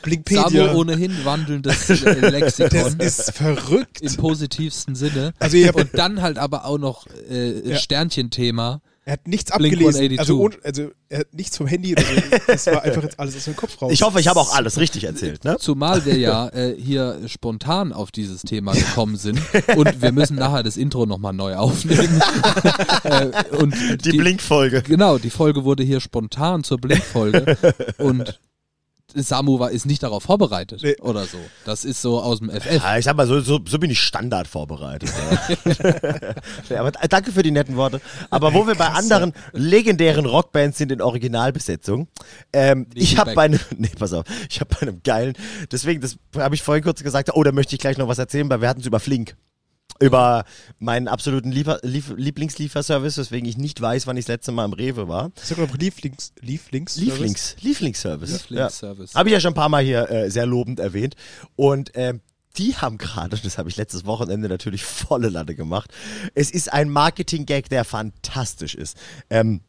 Blinkpedia. 0.01 0.73
ohnehin 0.73 1.13
wandelndes 1.23 1.89
äh, 1.89 2.21
Das 2.21 2.31
Lexikon. 2.31 2.99
ist 2.99 3.31
verrückt. 3.31 4.01
Im 4.01 4.15
positivsten 4.17 4.95
Sinne. 4.95 5.33
Also 5.39 5.57
und 5.73 5.89
dann 5.93 6.21
halt 6.21 6.37
aber 6.37 6.65
auch 6.65 6.77
noch 6.77 7.07
äh, 7.29 7.69
Ja. 7.69 7.77
Sternchen-Thema. 7.77 8.81
Er 9.07 9.13
hat 9.13 9.25
nichts 9.25 9.53
Blink 9.57 9.73
abgelesen. 9.73 10.01
182. 10.01 10.19
Also, 10.19 10.41
ohne, 10.41 10.55
also 10.65 10.91
er 11.07 11.19
hat 11.19 11.33
nichts 11.33 11.55
vom 11.55 11.65
Handy 11.65 11.93
oder 11.93 12.03
so. 12.03 12.37
Das 12.47 12.65
war 12.67 12.83
einfach 12.83 13.03
jetzt 13.03 13.17
alles 13.17 13.37
aus 13.37 13.45
dem 13.45 13.55
Kopf 13.55 13.81
raus. 13.81 13.93
ich 13.93 14.01
hoffe, 14.01 14.19
ich 14.19 14.27
habe 14.27 14.37
auch 14.37 14.53
alles 14.53 14.77
richtig 14.77 15.05
erzählt, 15.05 15.45
ne? 15.45 15.55
Zumal 15.59 16.03
wir 16.03 16.17
ja 16.17 16.49
äh, 16.49 16.75
hier 16.77 17.21
spontan 17.27 17.93
auf 17.93 18.11
dieses 18.11 18.41
Thema 18.41 18.73
gekommen 18.73 19.15
sind 19.15 19.39
und 19.77 20.01
wir 20.01 20.11
müssen 20.11 20.35
nachher 20.35 20.61
das 20.61 20.75
Intro 20.75 21.05
nochmal 21.05 21.31
neu 21.31 21.55
aufnehmen. 21.55 22.21
äh, 23.03 23.31
und 23.55 23.73
Die, 24.03 24.17
Blink-Folge. 24.17 24.81
Genau, 24.81 25.17
die 25.17 25.29
Folge 25.29 25.63
wurde 25.63 25.83
hier 25.83 26.01
spontan 26.01 26.65
zur 26.65 26.77
Blinkfolge 26.77 27.57
und 27.99 28.41
Samu 29.23 29.59
war, 29.59 29.71
ist 29.71 29.85
nicht 29.85 30.03
darauf 30.03 30.23
vorbereitet 30.23 30.81
Nee. 30.83 30.95
oder 31.01 31.25
so. 31.25 31.37
Das 31.65 31.85
ist 31.85 32.01
so 32.01 32.19
aus 32.21 32.39
dem 32.39 32.49
FF. 32.49 32.83
Ja, 32.83 32.97
ich 32.97 33.05
sag 33.05 33.15
mal, 33.15 33.27
so, 33.27 33.39
so, 33.41 33.59
so 33.65 33.79
bin 33.79 33.89
ich 33.89 33.99
Standard 33.99 34.47
vorbereitet. 34.47 35.11
Ja. 36.69 36.79
aber 36.79 36.91
danke 36.91 37.31
für 37.31 37.43
die 37.43 37.51
netten 37.51 37.75
Worte. 37.75 38.01
Aber 38.29 38.53
wo 38.53 38.67
wir 38.67 38.75
bei 38.75 38.87
anderen 38.87 39.33
legendären 39.53 40.25
Rockbands 40.25 40.77
sind 40.77 40.91
in 40.91 41.01
Originalbesetzung, 41.01 42.07
ähm, 42.53 42.87
ich 42.93 43.17
habe 43.17 43.33
bei 43.33 43.43
einem, 43.43 43.59
nee, 43.77 43.91
pass 43.97 44.13
auf, 44.13 44.25
ich 44.49 44.59
habe 44.59 44.73
bei 44.75 44.81
einem 44.81 45.01
geilen, 45.03 45.33
deswegen, 45.71 46.01
das 46.01 46.17
habe 46.35 46.55
ich 46.55 46.63
vorhin 46.63 46.83
kurz 46.83 47.03
gesagt, 47.03 47.31
oh, 47.33 47.43
da 47.43 47.51
möchte 47.51 47.75
ich 47.75 47.79
gleich 47.79 47.97
noch 47.97 48.07
was 48.07 48.17
erzählen, 48.17 48.49
weil 48.49 48.61
wir 48.61 48.69
hatten 48.69 48.81
es 48.81 48.85
über 48.85 48.99
Flink. 48.99 49.35
Über 49.99 50.45
meinen 50.79 51.07
absoluten 51.07 51.51
Liefer, 51.51 51.79
Lief, 51.83 52.13
Lieblingslieferservice, 52.15 53.17
weswegen 53.17 53.49
ich 53.49 53.57
nicht 53.57 53.81
weiß, 53.81 54.07
wann 54.07 54.17
ich 54.17 54.25
das 54.25 54.35
letzte 54.35 54.51
Mal 54.51 54.65
im 54.65 54.73
Rewe 54.73 55.07
war. 55.07 55.31
Sag 55.41 55.57
doch 55.57 55.75
Lieblings, 55.77 56.33
Lieblings, 56.41 56.97
Lieblings, 56.97 57.55
Lieblingsservice. 57.61 58.49
Lieblingsservice. 58.49 59.13
Ja. 59.13 59.19
Habe 59.19 59.29
ich 59.29 59.33
ja 59.33 59.39
schon 59.39 59.51
ein 59.51 59.55
paar 59.55 59.69
Mal 59.69 59.83
hier 59.83 60.09
äh, 60.09 60.29
sehr 60.29 60.45
lobend 60.45 60.79
erwähnt. 60.79 61.15
Und 61.55 61.91
ähm, 61.95 62.21
die 62.57 62.75
haben 62.75 62.97
gerade, 62.97 63.37
das 63.43 63.57
habe 63.57 63.69
ich 63.69 63.77
letztes 63.77 64.05
Wochenende 64.05 64.49
natürlich 64.49 64.83
volle 64.83 65.29
Latte 65.29 65.55
gemacht. 65.55 65.91
Es 66.35 66.51
ist 66.51 66.71
ein 66.71 66.89
Marketing-Gag, 66.89 67.69
der 67.69 67.83
fantastisch 67.83 68.75
ist. 68.75 68.97
Ähm, 69.29 69.61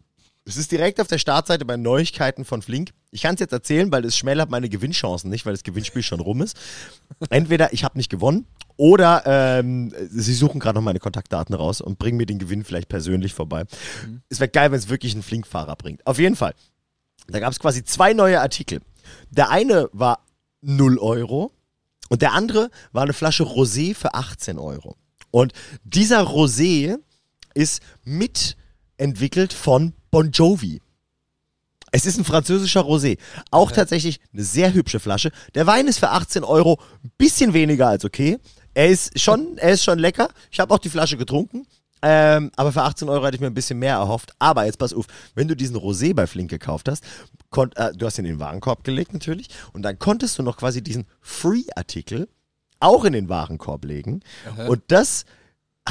es 0.48 0.56
ist 0.56 0.72
direkt 0.72 0.98
auf 0.98 1.08
der 1.08 1.18
Startseite 1.18 1.66
bei 1.66 1.76
Neuigkeiten 1.76 2.46
von 2.46 2.62
Flink. 2.62 2.90
Ich 3.10 3.22
kann 3.22 3.34
es 3.34 3.40
jetzt 3.40 3.52
erzählen, 3.52 3.92
weil 3.92 4.06
es 4.06 4.16
schmälert 4.16 4.50
meine 4.50 4.70
Gewinnchancen 4.70 5.28
nicht, 5.28 5.44
weil 5.44 5.52
das 5.52 5.62
Gewinnspiel 5.62 6.02
schon 6.02 6.20
rum 6.20 6.40
ist. 6.40 6.56
Entweder 7.28 7.74
ich 7.74 7.84
habe 7.84 7.98
nicht 7.98 8.10
gewonnen 8.10 8.46
oder 8.78 9.22
ähm, 9.26 9.92
sie 10.08 10.32
suchen 10.32 10.58
gerade 10.58 10.78
noch 10.78 10.84
meine 10.84 11.00
Kontaktdaten 11.00 11.54
raus 11.54 11.82
und 11.82 11.98
bringen 11.98 12.16
mir 12.16 12.24
den 12.24 12.38
Gewinn 12.38 12.64
vielleicht 12.64 12.88
persönlich 12.88 13.34
vorbei. 13.34 13.64
Es 14.30 14.40
wäre 14.40 14.48
geil, 14.48 14.72
wenn 14.72 14.78
es 14.78 14.88
wirklich 14.88 15.12
einen 15.12 15.22
Flink-Fahrer 15.22 15.76
bringt. 15.76 16.06
Auf 16.06 16.18
jeden 16.18 16.36
Fall. 16.36 16.54
Da 17.26 17.40
gab 17.40 17.52
es 17.52 17.58
quasi 17.58 17.84
zwei 17.84 18.14
neue 18.14 18.40
Artikel. 18.40 18.80
Der 19.30 19.50
eine 19.50 19.90
war 19.92 20.24
0 20.62 20.98
Euro 20.98 21.52
und 22.08 22.22
der 22.22 22.32
andere 22.32 22.70
war 22.92 23.02
eine 23.02 23.12
Flasche 23.12 23.44
Rosé 23.44 23.94
für 23.94 24.14
18 24.14 24.58
Euro. 24.58 24.96
Und 25.30 25.52
dieser 25.84 26.22
Rosé 26.22 26.96
ist 27.52 27.82
mitentwickelt 28.04 29.52
von 29.52 29.92
Bon 30.10 30.30
Jovi. 30.30 30.80
Es 31.90 32.06
ist 32.06 32.18
ein 32.18 32.24
französischer 32.24 32.82
Rosé. 32.82 33.18
Auch 33.50 33.72
tatsächlich 33.72 34.20
eine 34.32 34.42
sehr 34.42 34.74
hübsche 34.74 35.00
Flasche. 35.00 35.30
Der 35.54 35.66
Wein 35.66 35.88
ist 35.88 35.98
für 35.98 36.10
18 36.10 36.44
Euro 36.44 36.78
ein 37.02 37.10
bisschen 37.16 37.54
weniger 37.54 37.88
als 37.88 38.04
okay. 38.04 38.38
Er 38.74 38.88
ist 38.88 39.18
schon, 39.18 39.56
er 39.56 39.72
ist 39.72 39.84
schon 39.84 39.98
lecker. 39.98 40.28
Ich 40.50 40.60
habe 40.60 40.72
auch 40.74 40.78
die 40.78 40.90
Flasche 40.90 41.16
getrunken. 41.16 41.66
Ähm, 42.00 42.52
aber 42.56 42.72
für 42.72 42.82
18 42.82 43.08
Euro 43.08 43.24
hätte 43.26 43.36
ich 43.36 43.40
mir 43.40 43.48
ein 43.48 43.54
bisschen 43.54 43.78
mehr 43.78 43.96
erhofft. 43.96 44.32
Aber 44.38 44.66
jetzt 44.66 44.78
pass 44.78 44.92
auf, 44.92 45.06
wenn 45.34 45.48
du 45.48 45.56
diesen 45.56 45.76
Rosé 45.76 46.14
bei 46.14 46.26
Flink 46.26 46.50
gekauft 46.50 46.88
hast, 46.88 47.02
konnt, 47.50 47.76
äh, 47.76 47.92
du 47.92 48.06
hast 48.06 48.18
ihn 48.18 48.24
in 48.24 48.34
den 48.34 48.40
Warenkorb 48.40 48.84
gelegt 48.84 49.12
natürlich, 49.12 49.48
und 49.72 49.82
dann 49.82 49.98
konntest 49.98 50.38
du 50.38 50.42
noch 50.42 50.56
quasi 50.56 50.82
diesen 50.82 51.06
Free-Artikel 51.20 52.28
auch 52.80 53.04
in 53.04 53.12
den 53.12 53.28
Warenkorb 53.28 53.84
legen. 53.84 54.20
Und 54.68 54.82
das 54.88 55.24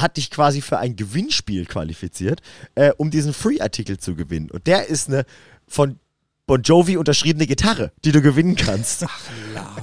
hat 0.00 0.16
dich 0.16 0.30
quasi 0.30 0.60
für 0.60 0.78
ein 0.78 0.96
Gewinnspiel 0.96 1.66
qualifiziert, 1.66 2.40
äh, 2.74 2.92
um 2.96 3.10
diesen 3.10 3.32
Free-Artikel 3.32 3.98
zu 3.98 4.14
gewinnen. 4.14 4.50
Und 4.50 4.66
der 4.66 4.88
ist 4.88 5.08
eine 5.08 5.24
von 5.66 5.98
Bon 6.48 6.62
Jovi 6.62 6.96
unterschriebene 6.96 7.46
Gitarre, 7.46 7.92
die 8.06 8.10
du 8.10 8.22
gewinnen 8.22 8.56
kannst. 8.56 9.04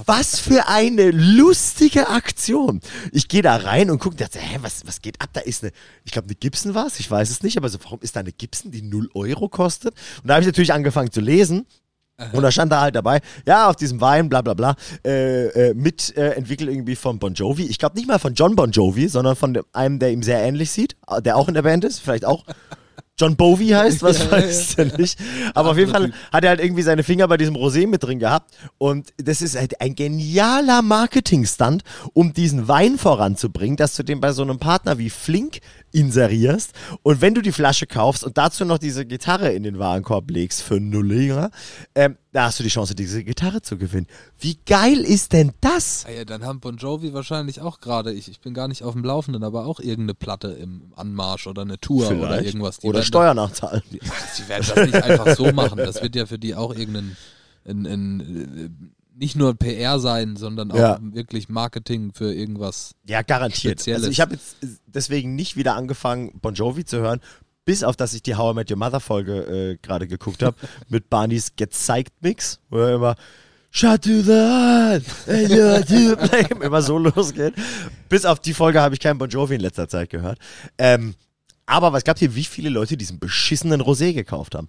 was 0.04 0.40
für 0.40 0.66
eine 0.66 1.12
lustige 1.12 2.08
Aktion. 2.08 2.80
Ich 3.12 3.28
gehe 3.28 3.40
da 3.40 3.54
rein 3.54 3.88
und 3.88 4.00
gucke, 4.00 4.16
dachte, 4.16 4.40
hä, 4.40 4.58
was, 4.62 4.84
was 4.84 5.00
geht 5.00 5.20
ab? 5.20 5.30
Da 5.32 5.40
ist 5.40 5.62
eine, 5.62 5.72
ich 6.04 6.10
glaube, 6.10 6.26
eine 6.26 6.34
Gibson 6.34 6.74
war 6.74 6.88
es, 6.88 6.98
ich 6.98 7.08
weiß 7.08 7.30
es 7.30 7.44
nicht, 7.44 7.56
aber 7.56 7.68
so, 7.68 7.78
warum 7.84 8.00
ist 8.02 8.16
da 8.16 8.20
eine 8.20 8.32
Gibson, 8.32 8.72
die 8.72 8.82
0 8.82 9.10
Euro 9.14 9.48
kostet? 9.48 9.94
Und 10.22 10.26
da 10.26 10.34
habe 10.34 10.42
ich 10.42 10.48
natürlich 10.48 10.72
angefangen 10.72 11.12
zu 11.12 11.20
lesen. 11.20 11.66
Und 12.32 12.42
da 12.42 12.50
stand 12.50 12.72
da 12.72 12.80
halt 12.80 12.94
dabei, 12.94 13.20
ja, 13.46 13.68
auf 13.68 13.76
diesem 13.76 14.00
Wein, 14.00 14.28
bla 14.30 14.40
bla 14.40 14.54
bla, 14.54 14.74
äh, 15.04 15.46
äh, 15.48 15.74
mit 15.74 16.16
äh, 16.16 16.30
entwickelt 16.30 16.70
irgendwie 16.70 16.96
von 16.96 17.18
Bon 17.18 17.34
Jovi. 17.34 17.64
Ich 17.64 17.78
glaube 17.78 17.96
nicht 17.96 18.08
mal 18.08 18.18
von 18.18 18.34
John 18.34 18.56
Bon 18.56 18.70
Jovi, 18.70 19.08
sondern 19.08 19.36
von 19.36 19.58
einem, 19.72 19.98
der 19.98 20.12
ihm 20.12 20.22
sehr 20.22 20.40
ähnlich 20.40 20.70
sieht, 20.70 20.96
äh, 21.08 21.20
der 21.20 21.36
auch 21.36 21.48
in 21.48 21.54
der 21.54 21.62
Band 21.62 21.84
ist, 21.84 22.00
vielleicht 22.00 22.24
auch 22.24 22.44
John 23.18 23.34
Bowie 23.34 23.74
heißt, 23.74 24.02
was 24.02 24.18
Ja, 24.24 24.32
weiß 24.32 24.76
der 24.76 24.98
nicht. 24.98 25.18
Aber 25.54 25.70
auf 25.70 25.78
jeden 25.78 25.90
Fall 25.90 26.12
hat 26.30 26.44
er 26.44 26.50
halt 26.50 26.60
irgendwie 26.60 26.82
seine 26.82 27.02
Finger 27.02 27.26
bei 27.28 27.38
diesem 27.38 27.56
Rosé 27.56 27.86
mit 27.86 28.02
drin 28.02 28.18
gehabt. 28.18 28.54
Und 28.76 29.12
das 29.16 29.40
ist 29.40 29.56
halt 29.56 29.80
ein 29.80 29.94
genialer 29.94 30.82
Marketing-Stunt, 30.82 31.82
um 32.12 32.34
diesen 32.34 32.68
Wein 32.68 32.98
voranzubringen, 32.98 33.76
dass 33.76 33.96
du 33.96 34.02
den 34.02 34.20
bei 34.20 34.32
so 34.32 34.42
einem 34.42 34.58
Partner 34.58 34.98
wie 34.98 35.08
Flink 35.08 35.60
inserierst. 35.92 36.72
Und 37.02 37.20
wenn 37.20 37.34
du 37.34 37.42
die 37.42 37.52
Flasche 37.52 37.86
kaufst 37.86 38.24
und 38.24 38.36
dazu 38.36 38.64
noch 38.64 38.78
diese 38.78 39.06
Gitarre 39.06 39.52
in 39.52 39.62
den 39.62 39.78
Warenkorb 39.78 40.30
legst 40.30 40.62
für 40.62 40.80
Nullinger, 40.80 41.50
ähm, 41.94 42.16
da 42.32 42.44
hast 42.44 42.58
du 42.58 42.62
die 42.62 42.68
Chance, 42.68 42.94
diese 42.94 43.24
Gitarre 43.24 43.62
zu 43.62 43.78
gewinnen. 43.78 44.06
Wie 44.38 44.58
geil 44.66 44.98
ist 44.98 45.32
denn 45.32 45.52
das? 45.60 46.04
Ah 46.06 46.12
ja, 46.12 46.24
dann 46.24 46.44
haben 46.44 46.60
Bon 46.60 46.76
Jovi 46.76 47.14
wahrscheinlich 47.14 47.60
auch 47.62 47.80
gerade, 47.80 48.12
ich, 48.12 48.28
ich 48.28 48.40
bin 48.40 48.52
gar 48.52 48.68
nicht 48.68 48.82
auf 48.82 48.92
dem 48.92 49.04
Laufenden, 49.04 49.42
aber 49.42 49.64
auch 49.64 49.80
irgendeine 49.80 50.14
Platte 50.14 50.48
im 50.48 50.92
Anmarsch 50.96 51.46
oder 51.46 51.62
eine 51.62 51.80
Tour 51.80 52.08
oder 52.08 52.16
Vielleicht. 52.16 52.46
irgendwas. 52.46 52.78
Die 52.78 52.86
Oder 52.88 53.02
Steuern 53.02 53.36
nachzahlen. 53.36 53.82
Die, 53.90 54.00
die 54.00 54.48
werden 54.48 54.66
das 54.68 54.86
nicht 54.86 55.02
einfach 55.02 55.34
so 55.34 55.50
machen. 55.52 55.78
Das 55.78 56.02
wird 56.02 56.14
ja 56.14 56.26
für 56.26 56.38
die 56.38 56.54
auch 56.54 56.74
irgendein, 56.74 57.16
ein, 57.64 57.86
ein, 57.86 58.20
äh, 58.20 58.68
nicht 59.16 59.36
nur 59.36 59.54
PR 59.54 59.98
sein, 59.98 60.36
sondern 60.36 60.70
auch 60.70 60.76
Ja. 60.78 60.98
wirklich 61.00 61.48
Marketing 61.48 62.12
für 62.12 62.32
irgendwas. 62.32 62.92
Ja, 63.06 63.22
garantiert. 63.22 63.80
Spezielles. 63.80 64.02
Also 64.02 64.10
ich 64.10 64.20
habe 64.20 64.34
jetzt 64.34 64.56
deswegen 64.86 65.34
nicht 65.34 65.56
wieder 65.56 65.74
angefangen, 65.74 66.38
Bon 66.40 66.54
Jovi 66.54 66.84
zu 66.84 66.98
hören, 66.98 67.20
bis 67.64 67.82
auf 67.82 67.96
dass 67.96 68.14
ich 68.14 68.22
die 68.22 68.36
How 68.36 68.52
I 68.52 68.54
Met 68.54 68.70
Your 68.70 68.76
Mother 68.76 69.00
Folge 69.00 69.32
äh, 69.72 69.78
gerade 69.80 70.06
geguckt 70.06 70.42
habe 70.42 70.56
mit 70.88 71.08
Barneys 71.10 71.56
Gezeigt 71.56 72.12
Mix, 72.22 72.60
wo 72.70 72.78
er 72.78 72.94
immer 72.94 73.16
Shut 73.70 74.02
to 74.04 74.22
the 74.22 75.02
blame, 75.26 76.48
immer 76.64 76.80
so 76.82 76.96
losgeht. 76.98 77.54
Bis 78.08 78.24
auf 78.24 78.40
die 78.40 78.54
Folge 78.54 78.80
habe 78.80 78.94
ich 78.94 79.00
keinen 79.00 79.18
Bon 79.18 79.28
Jovi 79.28 79.54
in 79.56 79.60
letzter 79.60 79.88
Zeit 79.88 80.10
gehört. 80.10 80.38
Ähm, 80.78 81.14
aber 81.66 81.92
was 81.92 82.04
glaubt 82.04 82.22
ihr, 82.22 82.34
wie 82.36 82.44
viele 82.44 82.68
Leute 82.70 82.96
diesen 82.96 83.18
beschissenen 83.18 83.82
Rosé 83.82 84.12
gekauft 84.14 84.54
haben? 84.54 84.68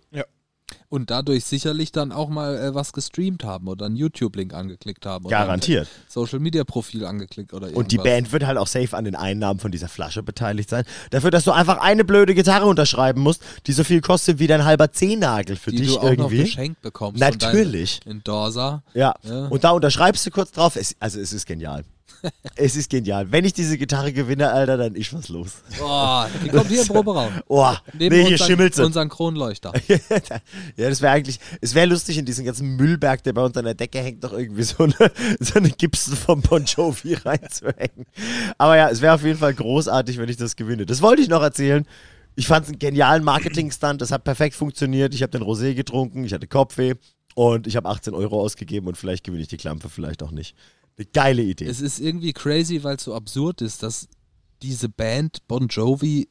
Und 0.90 1.12
dadurch 1.12 1.44
sicherlich 1.44 1.92
dann 1.92 2.14
auch 2.14 2.30
mal 2.30 2.58
äh, 2.58 2.74
was 2.74 2.94
gestreamt 2.94 3.44
haben 3.44 3.68
oder 3.68 3.88
einen 3.88 3.98
YouTube-Link 3.98 4.54
angeklickt 4.54 5.06
haben. 5.06 5.28
Garantiert. 5.28 5.90
Social-Media-Profil 6.08 7.06
angeklickt 7.06 7.54
oder 7.54 7.68
irgendwas. 7.68 7.84
Und 7.84 7.92
die 7.92 7.98
Band 7.98 8.32
wird 8.32 8.46
halt 8.46 8.58
auch 8.58 8.68
safe 8.68 8.96
an 8.96 9.04
den 9.04 9.16
Einnahmen 9.16 9.60
von 9.60 9.72
dieser 9.72 9.90
Flasche 9.90 10.24
beteiligt 10.24 10.70
sein. 10.70 10.86
Dafür, 11.10 11.30
dass 11.30 11.44
du 11.44 11.52
einfach 11.52 11.80
eine 11.80 12.06
blöde 12.06 12.34
Gitarre 12.34 12.68
unterschreiben 12.68 13.20
musst, 13.20 13.42
die 13.66 13.74
so 13.74 13.84
viel 13.84 14.00
kostet 14.00 14.40
wie 14.40 14.48
dein 14.48 14.64
halber 14.64 14.94
Zehennagel 14.94 15.58
für 15.58 15.72
die 15.72 15.78
dich 15.78 15.88
du 15.90 15.98
auch 15.98 16.04
noch 16.04 16.12
irgendwie. 16.12 16.44
geschenkt 16.44 16.82
bekommst. 16.82 17.20
Natürlich. 17.20 18.00
Endorser. 18.06 18.82
Ja. 18.94 19.14
Ja. 19.24 19.48
Und 19.48 19.66
da 19.66 19.72
unterschreibst 19.72 20.26
du 20.26 20.32
kurz 20.32 20.52
drauf. 20.52 20.78
Es, 20.78 20.96
also 21.02 21.20
es 21.20 21.34
ist 21.34 21.46
genial. 21.46 21.84
es 22.56 22.76
ist 22.76 22.90
genial. 22.90 23.32
Wenn 23.32 23.46
ich 23.46 23.54
diese 23.54 23.78
Gitarre 23.78 24.14
gewinne, 24.14 24.52
Alter, 24.52 24.78
dann 24.78 24.96
ist 24.96 25.14
was 25.14 25.30
los. 25.30 25.62
Boah, 25.78 26.30
die 26.44 26.50
kommt 26.50 26.68
hier 26.68 26.82
im 26.82 26.88
Proberaum. 26.88 27.32
Oh, 27.48 27.74
Neben 27.94 28.16
nee, 28.16 28.24
hier 28.24 28.32
unseren, 28.34 28.48
schimmelt 28.48 28.76
sie. 28.76 28.86
unseren 28.86 29.10
Kronleuchter. 29.10 29.74
ja, 29.88 30.00
das 30.90 31.02
wäre 31.02 31.14
eigentlich, 31.14 31.40
es 31.62 31.76
wäre 31.76 31.88
lustig 31.88 32.18
in 32.18 32.26
diesem 32.26 32.46
ganzen 32.46 32.76
Müllberg, 32.76 33.24
der 33.24 33.34
bei 33.34 33.44
uns 33.44 33.56
an 33.58 33.66
der 33.66 33.74
Decke 33.74 34.00
hängt, 34.00 34.24
noch 34.24 34.34
irgendwie 34.34 34.64
so 34.64 34.84
eine, 34.84 35.12
so 35.40 35.56
eine 35.56 35.70
Gibson 35.70 36.16
von 36.16 36.42
Bon 36.42 36.64
Jovi 36.64 37.14
reinzuhängen. 37.14 38.06
Aber 38.58 38.78
ja, 38.78 38.90
es 38.90 39.02
wäre 39.02 39.16
auf 39.16 39.24
jeden 39.24 39.40
Fall 39.40 39.54
großartig, 39.54 40.18
wenn 40.18 40.30
ich 40.30 40.38
das 40.38 40.56
gewinne. 40.56 40.86
Das 40.86 41.02
wollte 41.02 41.22
ich 41.22 41.30
noch 41.30 41.42
erzählen. 41.42 41.86
Ich 42.36 42.48
fand 42.48 42.66
es 42.66 42.70
einen 42.70 42.80
genialen 42.80 43.24
Marketing-Stunt. 43.24 44.02
Das 44.02 44.12
hat 44.12 44.24
perfekt 44.24 44.56
funktioniert. 44.56 45.16
Ich 45.16 45.24
habe 45.24 45.32
den 45.32 45.42
Rosé 45.42 45.74
getrunken, 45.74 46.24
ich 46.24 46.34
hatte 46.34 46.48
Kopfweh 46.48 46.94
und 47.34 47.68
ich 47.68 47.76
habe 47.76 47.90
18 47.90 48.14
Euro 48.14 48.42
ausgegeben 48.42 48.88
und 48.88 48.98
vielleicht 48.98 49.24
gewinne 49.24 49.42
ich 49.42 49.48
die 49.48 49.58
Klampe, 49.58 49.90
vielleicht 49.90 50.24
auch 50.24 50.32
nicht. 50.32 50.56
Eine 50.98 51.06
geile 51.14 51.44
Idee. 51.44 51.66
Es 51.66 51.82
ist 51.82 52.00
irgendwie 52.00 52.34
crazy, 52.34 52.84
weil 52.84 52.96
es 52.96 53.04
so 53.04 53.14
absurd 53.14 53.62
ist, 53.62 53.84
dass 53.84 54.08
diese 54.64 54.90
Band 54.90 55.48
Bon 55.48 55.68
Jovi 55.68 56.28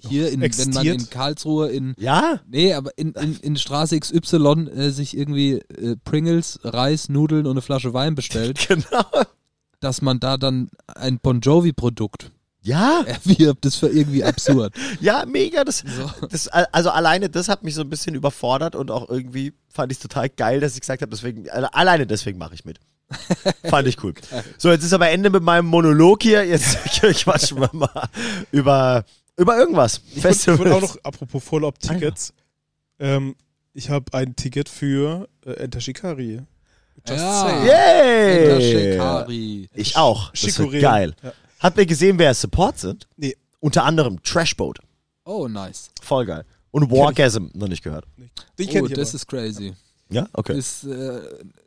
hier, 0.00 0.30
in, 0.30 0.40
wenn 0.40 0.70
man 0.70 0.86
in 0.86 1.10
Karlsruhe 1.10 1.70
in 1.70 1.94
ja? 1.98 2.40
Nee, 2.48 2.72
aber 2.74 2.96
in, 2.96 3.12
in, 3.14 3.34
in 3.36 3.56
Straße 3.56 3.98
XY 3.98 4.68
äh, 4.72 4.90
sich 4.90 5.16
irgendwie 5.16 5.54
äh, 5.54 5.96
Pringles, 6.04 6.60
Reis, 6.62 7.08
Nudeln 7.08 7.46
und 7.46 7.52
eine 7.52 7.62
Flasche 7.62 7.92
Wein 7.94 8.14
bestellt, 8.14 8.64
Genau. 8.68 9.04
dass 9.80 10.00
man 10.02 10.20
da 10.20 10.36
dann 10.36 10.70
ein 10.86 11.18
Bon 11.18 11.40
Jovi-Produkt 11.40 12.30
Ja, 12.62 13.02
erwirbt, 13.06 13.64
ist 13.66 13.76
für 13.76 13.88
irgendwie 13.88 14.22
absurd. 14.22 14.74
ja, 15.00 15.24
mega. 15.26 15.64
Das, 15.64 15.78
So. 15.78 16.26
das, 16.28 16.46
also 16.48 16.90
alleine 16.90 17.28
das 17.28 17.48
hat 17.48 17.64
mich 17.64 17.74
so 17.74 17.80
ein 17.82 17.90
bisschen 17.90 18.14
überfordert 18.14 18.76
und 18.76 18.90
auch 18.92 19.08
irgendwie 19.08 19.52
fand 19.68 19.90
ich 19.90 19.98
es 19.98 20.02
total 20.02 20.28
geil, 20.28 20.60
dass 20.60 20.74
ich 20.74 20.80
gesagt 20.80 21.02
habe, 21.02 21.10
deswegen, 21.10 21.48
alle- 21.50 21.74
alleine 21.74 22.06
deswegen 22.06 22.38
mache 22.38 22.54
ich 22.54 22.64
mit. 22.64 22.78
fand 23.70 23.88
ich 23.88 24.02
cool. 24.04 24.14
So, 24.58 24.70
jetzt 24.70 24.84
ist 24.84 24.92
aber 24.92 25.08
Ende 25.10 25.30
mit 25.30 25.42
meinem 25.42 25.66
Monolog 25.66 26.22
hier. 26.22 26.44
Jetzt 26.44 26.76
quatschen 26.84 27.60
wir 27.60 27.70
mal 27.72 28.08
über, 28.52 29.04
über 29.36 29.56
irgendwas. 29.58 30.00
Ich 30.14 30.24
wollt 30.24 30.68
auch 30.72 30.80
noch, 30.80 30.98
apropos 31.04 31.42
Follow-up-Tickets, 31.44 32.32
ähm, 32.98 33.34
ich 33.72 33.90
habe 33.90 34.12
ein 34.12 34.34
Ticket 34.36 34.68
für 34.68 35.28
äh, 35.46 35.52
Enter 35.52 35.80
Shikari. 35.80 36.40
Just 37.08 37.20
Ja. 37.20 37.40
say. 37.42 37.68
Enter 38.40 38.58
Yay! 38.60 38.92
Shikari. 38.92 39.68
Ich 39.74 39.96
auch. 39.96 40.30
Das 40.32 40.42
wird 40.58 40.70
Chicorée. 40.70 40.80
geil. 40.80 41.14
Ja. 41.22 41.32
Habt 41.60 41.78
ihr 41.78 41.86
gesehen, 41.86 42.18
wer 42.18 42.34
Support 42.34 42.78
sind? 42.78 43.06
Nee. 43.16 43.36
Unter 43.60 43.84
anderem 43.84 44.22
Trashboat. 44.22 44.80
Oh, 45.24 45.48
nice. 45.48 45.90
Voll 46.02 46.26
geil. 46.26 46.44
Und 46.70 46.90
Wargasm, 46.90 47.46
noch 47.54 47.68
nicht 47.68 47.82
gehört. 47.82 48.04
Den 48.58 48.68
kenne 48.68 48.82
Oh, 48.82 48.86
ich 48.86 48.92
das 48.94 49.08
aber. 49.10 49.16
ist 49.16 49.26
crazy. 49.26 49.74
Ja, 50.10 50.26
okay. 50.32 50.56
Ist 50.58 50.84
äh, 50.84 51.20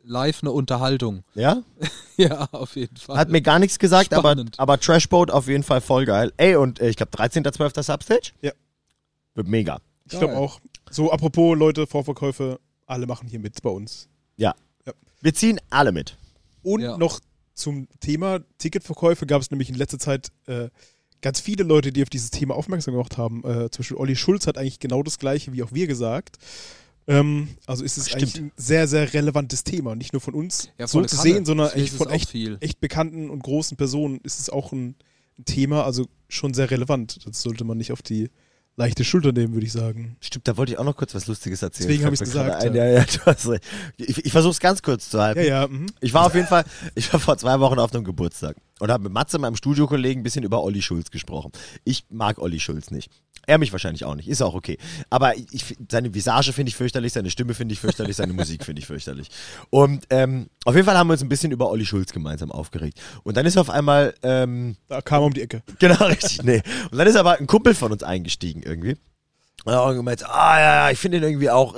live 0.04 0.42
eine 0.42 0.52
Unterhaltung. 0.52 1.24
Ja? 1.34 1.62
Ja, 2.18 2.46
auf 2.52 2.76
jeden 2.76 2.96
Fall. 2.98 3.16
Hat 3.16 3.30
mir 3.30 3.40
gar 3.40 3.58
nichts 3.58 3.78
gesagt, 3.78 4.12
aber, 4.12 4.32
Spannend. 4.32 4.60
aber 4.60 4.78
Trashboat 4.78 5.30
auf 5.30 5.48
jeden 5.48 5.62
Fall 5.62 5.80
voll 5.80 6.04
geil. 6.04 6.30
Ey, 6.36 6.56
und 6.56 6.78
äh, 6.78 6.90
ich 6.90 6.96
glaube 6.96 7.10
13.12. 7.16 7.82
Substage? 7.82 8.32
Ja. 8.42 8.52
Wird 9.34 9.48
mega. 9.48 9.80
Ich 10.04 10.18
glaube 10.18 10.36
auch. 10.36 10.60
So, 10.90 11.10
apropos 11.10 11.56
Leute, 11.56 11.86
Vorverkäufe, 11.86 12.60
alle 12.86 13.06
machen 13.06 13.26
hier 13.28 13.38
mit 13.40 13.62
bei 13.62 13.70
uns. 13.70 14.08
Wir 15.24 15.34
ziehen 15.34 15.60
alle 15.70 15.92
mit. 15.92 16.18
Und 16.64 16.80
Ja. 16.82 16.96
noch 16.98 17.20
zum 17.54 17.86
Thema 18.00 18.40
Ticketverkäufe 18.58 19.24
gab 19.24 19.40
es 19.40 19.50
nämlich 19.52 19.68
in 19.68 19.76
letzter 19.76 19.98
Zeit 20.00 20.32
äh, 20.46 20.68
ganz 21.20 21.38
viele 21.40 21.62
Leute, 21.62 21.92
die 21.92 22.02
auf 22.02 22.10
dieses 22.10 22.30
Thema 22.32 22.54
aufmerksam 22.56 22.94
gemacht 22.94 23.16
haben. 23.18 23.38
Äh, 23.44 23.70
zum 23.70 23.82
Beispiel 23.82 23.96
Olli 23.98 24.16
Schulz 24.16 24.46
hat 24.48 24.58
eigentlich 24.58 24.80
genau 24.80 25.02
das 25.04 25.18
gleiche 25.20 25.52
wie 25.52 25.62
auch 25.62 25.70
wir 25.72 25.86
gesagt. 25.86 26.38
Ähm, 27.08 27.48
also 27.66 27.84
ist 27.84 27.96
es 27.98 28.08
Stimmt. 28.08 28.22
eigentlich 28.22 28.40
ein 28.42 28.52
sehr, 28.56 28.86
sehr 28.86 29.12
relevantes 29.12 29.64
Thema. 29.64 29.94
Nicht 29.96 30.12
nur 30.12 30.20
von 30.20 30.34
uns 30.34 30.70
Ja, 30.78 30.86
so 30.86 30.98
volle 30.98 31.08
zu 31.08 31.16
Kanne. 31.16 31.32
sehen, 31.32 31.44
sondern 31.44 31.68
Ich 31.70 31.74
lese 31.74 31.96
von 31.96 32.08
es 32.08 32.12
echt, 32.14 32.34
echt 32.60 32.80
bekannten 32.80 33.28
und 33.30 33.42
großen 33.42 33.76
Personen 33.76 34.20
ist 34.22 34.38
es 34.40 34.50
auch 34.50 34.72
ein, 34.72 34.94
Thema, 35.44 35.84
also 35.84 36.06
schon 36.28 36.54
sehr 36.54 36.70
relevant. 36.70 37.26
Das 37.26 37.42
sollte 37.42 37.64
man 37.64 37.78
nicht 37.78 37.92
auf 37.92 38.02
die 38.02 38.30
leichte 38.76 39.04
Schulter 39.04 39.32
nehmen, 39.32 39.52
würde 39.54 39.66
ich 39.66 39.72
sagen. 39.72 40.16
Stimmt, 40.20 40.48
da 40.48 40.56
wollte 40.56 40.72
ich 40.72 40.78
auch 40.78 40.84
noch 40.84 40.96
kurz 40.96 41.14
was 41.14 41.26
Lustiges 41.26 41.62
erzählen. 41.62 41.88
Deswegen 41.88 42.04
hab 42.04 42.16
Fällt 42.16 42.28
ich's 42.28 42.34
mir 42.34 42.42
gerade 42.44 42.70
gesagt, 42.70 42.70
Ein. 42.70 42.74
Ja, 42.74 42.86
ja, 42.86 43.00
recht. 43.50 43.64
Ich, 43.96 44.24
ich 44.26 44.32
versuche 44.32 44.52
es 44.52 44.60
ganz 44.60 44.82
kurz 44.82 45.10
zu 45.10 45.20
halten. 45.20 45.40
Ja, 45.40 45.62
ja. 45.62 45.68
Mhm. 45.68 45.86
Ich 46.00 46.14
war 46.14 46.26
auf 46.26 46.34
jeden 46.34 46.46
Fall, 46.46 46.64
ich 46.94 47.12
war 47.12 47.20
vor 47.20 47.36
zwei 47.38 47.58
Wochen 47.60 47.78
auf 47.78 47.92
einem 47.94 48.04
Geburtstag 48.04 48.56
und 48.80 48.90
habe 48.90 49.04
mit 49.04 49.12
Matze, 49.12 49.38
meinem 49.38 49.56
Studiokollegen, 49.56 50.20
ein 50.20 50.24
bisschen 50.24 50.44
über 50.44 50.62
Olli 50.62 50.82
Schulz 50.82 51.10
gesprochen. 51.10 51.52
Ich 51.84 52.04
mag 52.08 52.38
Olli 52.38 52.60
Schulz 52.60 52.90
nicht. 52.90 53.10
Er 53.46 53.58
mich 53.58 53.72
wahrscheinlich 53.72 54.04
auch 54.04 54.14
nicht, 54.14 54.28
ist 54.28 54.40
auch 54.42 54.54
okay. 54.54 54.78
Aber 55.10 55.36
ich, 55.36 55.76
seine 55.90 56.14
Visage 56.14 56.52
finde 56.52 56.70
ich 56.70 56.76
fürchterlich, 56.76 57.12
seine 57.12 57.30
Stimme 57.30 57.54
finde 57.54 57.72
ich 57.72 57.80
fürchterlich, 57.80 58.16
seine 58.16 58.32
Musik 58.32 58.64
finde 58.64 58.80
ich 58.80 58.86
fürchterlich. 58.86 59.28
Und 59.70 60.04
ähm, 60.10 60.48
auf 60.64 60.74
jeden 60.74 60.86
Fall 60.86 60.96
haben 60.96 61.08
wir 61.08 61.12
uns 61.14 61.22
ein 61.22 61.28
bisschen 61.28 61.50
über 61.50 61.68
Olli 61.70 61.84
Schulz 61.84 62.12
gemeinsam 62.12 62.52
aufgeregt. 62.52 63.00
Und 63.24 63.36
dann 63.36 63.44
ist 63.44 63.56
auf 63.56 63.70
einmal, 63.70 64.14
ähm, 64.22 64.76
Da 64.88 65.00
kam 65.00 65.22
er 65.22 65.26
um 65.26 65.34
die 65.34 65.42
Ecke. 65.42 65.62
Genau, 65.78 66.04
richtig. 66.06 66.42
Nee. 66.42 66.62
Und 66.90 66.98
dann 66.98 67.06
ist 67.06 67.16
aber 67.16 67.38
ein 67.38 67.46
Kumpel 67.46 67.74
von 67.74 67.90
uns 67.90 68.02
eingestiegen 68.02 68.62
irgendwie. 68.62 68.96
Und 69.64 69.72
hat 69.72 69.80
auch 69.80 69.92
gemeint, 69.92 70.28
ah 70.28 70.58
ja, 70.58 70.74
ja, 70.74 70.90
ich 70.90 70.98
finde 70.98 71.18
ihn 71.18 71.22
irgendwie 71.22 71.50
auch 71.50 71.76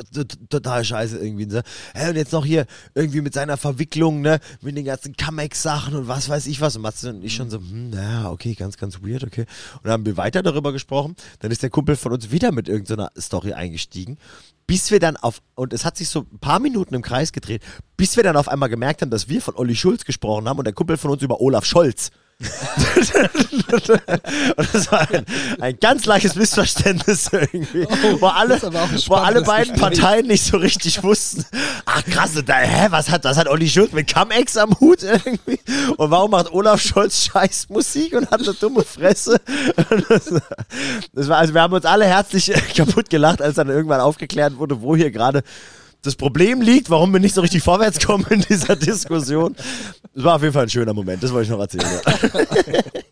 total 0.49 0.85
scheiße 0.85 1.19
irgendwie. 1.19 1.47
Ne? 1.47 1.63
Hey, 1.93 2.11
und 2.11 2.17
jetzt 2.17 2.33
noch 2.33 2.45
hier 2.45 2.67
irgendwie 2.95 3.21
mit 3.21 3.35
seiner 3.35 3.57
Verwicklung, 3.57 4.23
ne, 4.23 4.41
mit 4.63 4.77
den 4.77 4.87
ganzen 4.87 5.15
Comex-Sachen 5.17 5.95
und 5.95 6.09
was 6.09 6.29
weiß 6.29 6.47
ich 6.47 6.61
was. 6.61 6.77
Und 6.77 6.83
Matze 6.83 7.11
und 7.11 7.23
ich 7.23 7.35
schon 7.35 7.51
so, 7.51 7.59
hm, 7.59 7.93
ja, 7.93 8.31
okay, 8.31 8.55
ganz, 8.55 8.79
ganz 8.79 9.03
weird, 9.03 9.25
okay. 9.25 9.47
Und 9.75 9.85
dann 9.85 9.93
haben 9.93 10.07
wir 10.07 10.17
weiter 10.17 10.43
darüber 10.43 10.73
gesprochen. 10.73 11.15
Dann 11.41 11.51
ist 11.51 11.63
der 11.63 11.71
Kumpel 11.71 11.97
von 11.97 12.13
uns 12.13 12.31
wieder 12.31 12.53
mit 12.53 12.69
irgendeiner 12.69 13.11
Story 13.19 13.53
eingestiegen. 13.53 14.19
Bis 14.67 14.91
wir 14.91 14.99
dann 14.99 15.19
auf, 15.19 15.43
und 15.55 15.75
es 15.75 15.85
hat 15.85 15.99
sich 15.99 16.09
so 16.09 16.21
ein 16.21 16.39
paar 16.39 16.59
Minuten 16.59 16.95
im 16.95 17.03
Kreis 17.03 17.33
gedreht, 17.33 17.63
bis 17.99 18.17
wir 18.17 18.25
dann 18.25 18.37
auf 18.37 18.49
einmal 18.49 18.71
gemerkt 18.71 19.03
haben, 19.03 19.11
dass 19.11 19.29
wir 19.29 19.43
von 19.43 19.57
Olli 19.57 19.77
Schulz 19.77 20.07
gesprochen 20.07 20.49
haben 20.49 20.59
und 20.59 20.65
der 20.65 20.73
Kumpel 20.73 20.97
von 20.97 21.11
uns 21.11 21.23
über 21.23 21.43
Olaf 21.43 21.67
Scholz. 21.67 22.11
Und 24.57 24.75
das 24.75 24.93
war 24.93 25.11
ein, 25.11 25.25
ein 25.61 25.79
ganz 25.81 26.07
leichtes 26.07 26.35
Missverständnis 26.35 27.29
irgendwie, 27.33 27.87
wo 28.21 28.27
alle, 28.27 28.59
Oh, 28.63 28.69
auch 28.69 28.91
ein 28.91 29.03
wo 29.07 29.15
alle 29.15 29.43
beiden 29.43 29.75
Gespräch. 29.75 30.01
Parteien 30.01 30.27
nicht 30.27 30.45
so 30.45 30.57
richtig 30.57 31.03
wussten. 31.03 31.45
Ach 31.85 32.05
krass, 32.05 32.33
da, 32.45 32.59
hä, 32.59 32.87
was 32.91 33.11
hat, 33.11 33.25
was 33.25 33.37
hat 33.37 33.49
Olli 33.49 33.69
Schulz 33.69 33.93
mit 33.93 34.13
Cum-Ex 34.13 34.57
am 34.57 34.79
Hut 34.81 35.03
irgendwie? 35.03 35.59
Und 35.97 36.11
warum 36.11 36.31
macht 36.31 36.53
Olaf 36.53 36.81
Scholz 36.81 37.25
Scheißmusik 37.25 38.15
und 38.15 38.31
hat 38.31 38.41
eine 38.41 38.55
dumme 38.55 38.83
Fresse? 38.83 39.41
Das, 40.09 40.33
das 41.13 41.29
war, 41.29 41.39
also 41.39 41.55
wir 41.55 41.63
haben 41.63 41.73
uns 41.73 41.85
alle 41.85 42.07
herzlich 42.07 42.53
kaputt 42.77 43.11
gelacht, 43.11 43.43
als 43.43 43.57
dann 43.57 43.69
irgendwann 43.69 44.01
aufgeklärt 44.01 44.57
wurde, 44.57 44.83
wo 44.83 44.97
hier 44.97 45.11
gerade 45.11 45.43
das 46.05 46.17
Problem 46.17 46.61
liegt, 46.61 46.91
warum 46.91 47.13
wir 47.13 47.21
nicht 47.21 47.35
so 47.35 47.41
richtig 47.41 47.63
vorwärts 47.63 48.05
kommen 48.05 48.27
in 48.31 48.41
dieser 48.41 48.77
Diskussion. 48.77 49.57
Das 50.15 50.25
war 50.25 50.37
auf 50.37 50.43
jeden 50.43 50.53
Fall 50.53 50.65
ein 50.65 50.71
schöner 50.71 50.95
Moment, 50.95 51.23
das 51.23 51.33
wollte 51.33 51.45
ich 51.45 51.51
noch 51.51 51.61
erzählen. 51.61 52.01
Ja. 52.05 52.81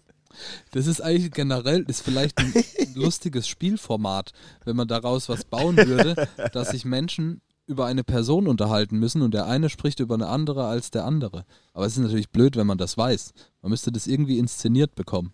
Das 0.72 0.86
ist 0.86 1.02
eigentlich 1.02 1.32
generell, 1.32 1.84
ist 1.86 2.02
vielleicht 2.02 2.38
ein 2.38 2.52
lustiges 2.94 3.46
Spielformat, 3.46 4.32
wenn 4.64 4.74
man 4.74 4.88
daraus 4.88 5.28
was 5.28 5.44
bauen 5.44 5.76
würde, 5.76 6.26
dass 6.52 6.70
sich 6.70 6.86
Menschen 6.86 7.42
über 7.66 7.86
eine 7.86 8.04
Person 8.04 8.48
unterhalten 8.48 8.98
müssen 8.98 9.20
und 9.20 9.34
der 9.34 9.46
eine 9.46 9.68
spricht 9.68 10.00
über 10.00 10.14
eine 10.14 10.28
andere 10.28 10.66
als 10.66 10.90
der 10.90 11.04
andere. 11.04 11.44
Aber 11.74 11.84
es 11.84 11.92
ist 11.92 11.98
natürlich 11.98 12.30
blöd, 12.30 12.56
wenn 12.56 12.66
man 12.66 12.78
das 12.78 12.96
weiß. 12.96 13.32
Man 13.60 13.70
müsste 13.70 13.92
das 13.92 14.06
irgendwie 14.06 14.38
inszeniert 14.38 14.94
bekommen. 14.94 15.32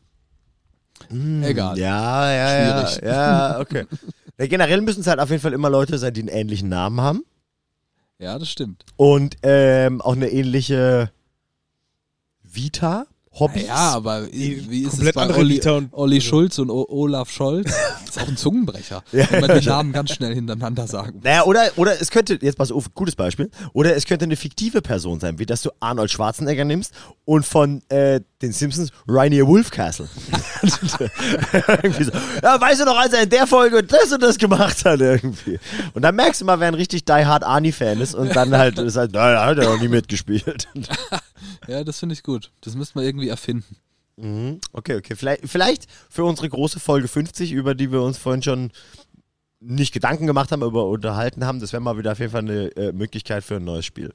Egal. 1.09 1.79
Ja, 1.79 2.33
ja, 2.33 2.87
Schwierig. 2.89 3.05
ja, 3.05 3.53
ja, 3.53 3.61
okay. 3.61 3.87
Ja, 4.39 4.47
generell 4.49 4.81
müssen 4.81 5.01
es 5.01 5.07
halt 5.07 5.21
auf 5.21 5.31
jeden 5.31 5.41
Fall 5.41 5.53
immer 5.53 5.71
Leute 5.71 5.99
sein, 5.99 6.13
die 6.13 6.21
einen 6.21 6.29
ähnlichen 6.29 6.69
Namen 6.69 7.01
haben 7.01 7.23
Ja, 8.19 8.39
das 8.39 8.49
stimmt. 8.51 8.85
und 8.97 9.37
ähm, 9.43 10.01
auch 10.01 10.15
eine 10.17 10.29
ähnliche 10.29 11.11
Vita, 12.43 13.07
Hobbys. 13.39 13.67
Ja, 13.69 13.93
aber 13.95 14.27
wie 14.33 14.69
wie 14.69 14.83
ist 14.83 15.01
es 15.01 15.13
bei 15.13 15.33
Olli, 15.37 15.57
Vita 15.57 15.73
und- 15.77 15.93
Olli 15.93 16.21
Schulz 16.21 16.59
und 16.59 16.71
o 16.71 16.85
Olaf 16.89 17.31
Scholz? 17.31 17.73
Das 18.09 18.17
ist 18.17 18.23
auch 18.23 18.29
ein 18.29 18.37
Zungenbrecher. 18.39 19.05
wenn 19.13 19.41
man 19.43 19.61
die 19.61 19.67
Namen 19.67 19.93
ganz 19.93 20.13
schnell 20.13 20.35
hintereinander 20.35 20.87
sagen. 20.87 21.21
Naja, 21.23 21.45
oder, 21.45 21.71
oder 21.77 22.01
es 22.01 22.11
könnte, 22.11 22.39
jetzt 22.41 22.57
pass 22.57 22.73
auf, 22.73 22.95
gutes 22.95 23.15
Beispiel, 23.15 23.51
oder 23.75 23.95
es 23.95 24.07
könnte 24.07 24.25
eine 24.25 24.35
fiktive 24.35 24.81
Person 24.81 25.21
sein, 25.21 25.39
wie 25.39 25.45
dass 25.45 25.61
du 25.61 25.71
Arnold 25.79 26.11
Schwarzenegger 26.11 26.65
nimmst 26.65 26.95
und 27.27 27.45
von 27.45 27.83
äh, 27.91 28.23
den 28.43 28.53
Simpsons 28.53 28.91
Rainier 29.09 29.47
Wolfcastle. 29.47 30.09
irgendwie 31.83 32.05
so, 32.05 32.13
ja, 32.43 32.61
weißt 32.61 32.81
du 32.81 32.85
noch, 32.85 32.97
als 32.97 33.13
er 33.13 33.23
in 33.25 33.31
der 33.31 33.47
Folge 33.47 33.83
das 33.83 34.13
und 34.13 34.23
das 34.23 34.39
gemacht 34.39 34.85
hat 34.85 35.01
irgendwie. 35.01 35.59
Und 35.95 36.03
dann 36.03 36.15
merkst 36.15 36.41
du 36.41 36.45
mal, 36.45 36.61
wer 36.61 36.69
ein 36.69 36.75
richtig 36.75 37.05
Die 37.05 37.13
Hard 37.13 37.43
Arnie-Fan 37.45 38.01
ist 38.01 38.15
und 38.15 38.35
dann 38.37 38.57
halt 38.57 38.79
ist 38.79 38.97
halt, 38.97 39.13
naja, 39.13 39.45
hat 39.45 39.59
er 39.59 39.65
noch 39.65 39.81
nie 39.81 39.89
mitgespielt. 39.89 40.69
Ja, 41.69 41.85
das 41.85 41.99
finde 41.99 42.15
ich 42.15 42.23
gut. 42.23 42.51
Das 42.63 42.75
müsste 42.75 42.97
man 42.97 43.05
irgendwie 43.05 43.29
erfinden. 43.29 43.77
Mhm. 44.17 44.61
Okay, 44.73 44.97
okay. 44.97 45.15
Vielleicht, 45.15 45.49
vielleicht 45.49 45.87
für 46.09 46.25
unsere 46.25 46.49
große 46.49 46.81
Folge 46.81 47.09
50, 47.09 47.53
über 47.53 47.75
die 47.75 47.93
wir 47.93 48.01
uns 48.01 48.17
vorhin 48.17 48.43
schon 48.43 48.73
nicht 49.61 49.93
Gedanken 49.93 50.27
gemacht 50.27 50.51
haben, 50.51 50.63
aber 50.63 50.87
unterhalten 50.87 51.45
haben, 51.45 51.61
das 51.61 51.73
wäre 51.73 51.83
mal 51.83 51.99
wieder 51.99 52.13
auf 52.13 52.19
jeden 52.19 52.33
Fall 52.33 52.41
eine 52.41 52.75
äh, 52.77 52.93
Möglichkeit 52.93 53.45
für 53.45 53.57
ein 53.57 53.65
neues 53.65 53.85
Spiel. 53.85 54.15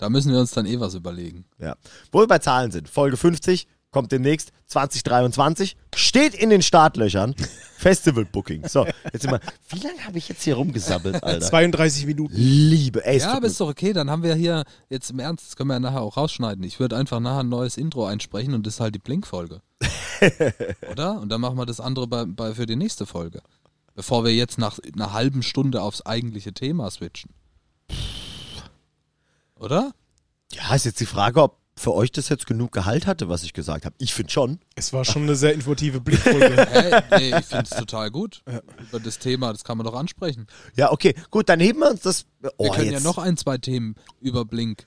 Da 0.00 0.08
müssen 0.08 0.32
wir 0.32 0.40
uns 0.40 0.52
dann 0.52 0.64
eh 0.64 0.80
was 0.80 0.94
überlegen. 0.94 1.44
Ja. 1.58 1.76
Wo 2.10 2.20
wir 2.20 2.26
bei 2.26 2.38
Zahlen 2.38 2.70
sind. 2.70 2.88
Folge 2.88 3.18
50 3.18 3.66
kommt 3.90 4.10
demnächst 4.12 4.50
2023. 4.68 5.76
Steht 5.94 6.34
in 6.34 6.48
den 6.48 6.62
Startlöchern. 6.62 7.34
Festival 7.76 8.24
Booking. 8.24 8.66
So, 8.66 8.86
jetzt 9.12 9.26
immer. 9.26 9.40
Wie 9.68 9.78
lange 9.80 10.02
habe 10.06 10.16
ich 10.16 10.26
jetzt 10.30 10.42
hier 10.42 10.54
rumgesabbelt, 10.54 11.22
Alter? 11.22 11.46
32 11.46 12.06
Minuten. 12.06 12.34
Liebe, 12.34 13.04
ey. 13.04 13.18
Ja, 13.18 13.34
aber 13.34 13.48
ist 13.48 13.60
doch 13.60 13.68
okay. 13.68 13.92
Dann 13.92 14.08
haben 14.08 14.22
wir 14.22 14.34
hier 14.36 14.64
jetzt 14.88 15.10
im 15.10 15.18
Ernst, 15.18 15.48
das 15.48 15.56
können 15.56 15.68
wir 15.68 15.74
ja 15.74 15.80
nachher 15.80 16.00
auch 16.00 16.16
rausschneiden. 16.16 16.64
Ich 16.64 16.80
würde 16.80 16.96
einfach 16.96 17.20
nachher 17.20 17.40
ein 17.40 17.50
neues 17.50 17.76
Intro 17.76 18.06
einsprechen 18.06 18.54
und 18.54 18.66
das 18.66 18.74
ist 18.74 18.80
halt 18.80 18.94
die 18.94 19.00
Blink-Folge. 19.00 19.60
Oder? 20.90 21.20
Und 21.20 21.28
dann 21.28 21.42
machen 21.42 21.58
wir 21.58 21.66
das 21.66 21.78
andere 21.78 22.06
bei, 22.06 22.24
bei, 22.24 22.54
für 22.54 22.64
die 22.64 22.76
nächste 22.76 23.04
Folge. 23.04 23.42
Bevor 23.94 24.24
wir 24.24 24.34
jetzt 24.34 24.56
nach 24.56 24.78
einer 24.94 25.12
halben 25.12 25.42
Stunde 25.42 25.82
aufs 25.82 26.00
eigentliche 26.06 26.54
Thema 26.54 26.90
switchen. 26.90 27.32
Oder? 29.60 29.92
ja, 30.52 30.74
ist 30.74 30.84
jetzt 30.84 31.00
die 31.00 31.06
Frage, 31.06 31.42
ob 31.42 31.58
für 31.76 31.94
euch 31.94 32.12
das 32.12 32.28
jetzt 32.28 32.46
genug 32.46 32.72
Gehalt 32.72 33.06
hatte, 33.06 33.28
was 33.30 33.42
ich 33.42 33.54
gesagt 33.54 33.86
habe. 33.86 33.94
Ich 33.98 34.12
finde 34.12 34.30
schon. 34.30 34.58
Es 34.74 34.92
war 34.92 35.04
schon 35.04 35.22
eine 35.22 35.34
sehr 35.34 35.54
informative 35.54 36.00
Blickfolge. 36.00 36.66
Hey, 36.70 37.02
nee, 37.18 37.38
ich 37.38 37.46
finde 37.46 37.64
es 37.64 37.70
total 37.70 38.10
gut. 38.10 38.42
Über 38.78 39.00
das 39.00 39.18
Thema, 39.18 39.52
das 39.52 39.64
kann 39.64 39.78
man 39.78 39.86
doch 39.86 39.94
ansprechen. 39.94 40.46
Ja, 40.76 40.92
okay. 40.92 41.14
Gut, 41.30 41.48
dann 41.48 41.58
heben 41.58 41.78
wir 41.80 41.90
uns 41.90 42.02
das. 42.02 42.26
Oh, 42.58 42.64
Wir 42.64 42.72
können 42.72 42.86
ja 42.86 42.92
jetzt. 42.94 43.04
noch 43.04 43.16
ein, 43.16 43.36
zwei 43.38 43.56
Themen 43.56 43.94
über 44.20 44.44
Blink 44.44 44.84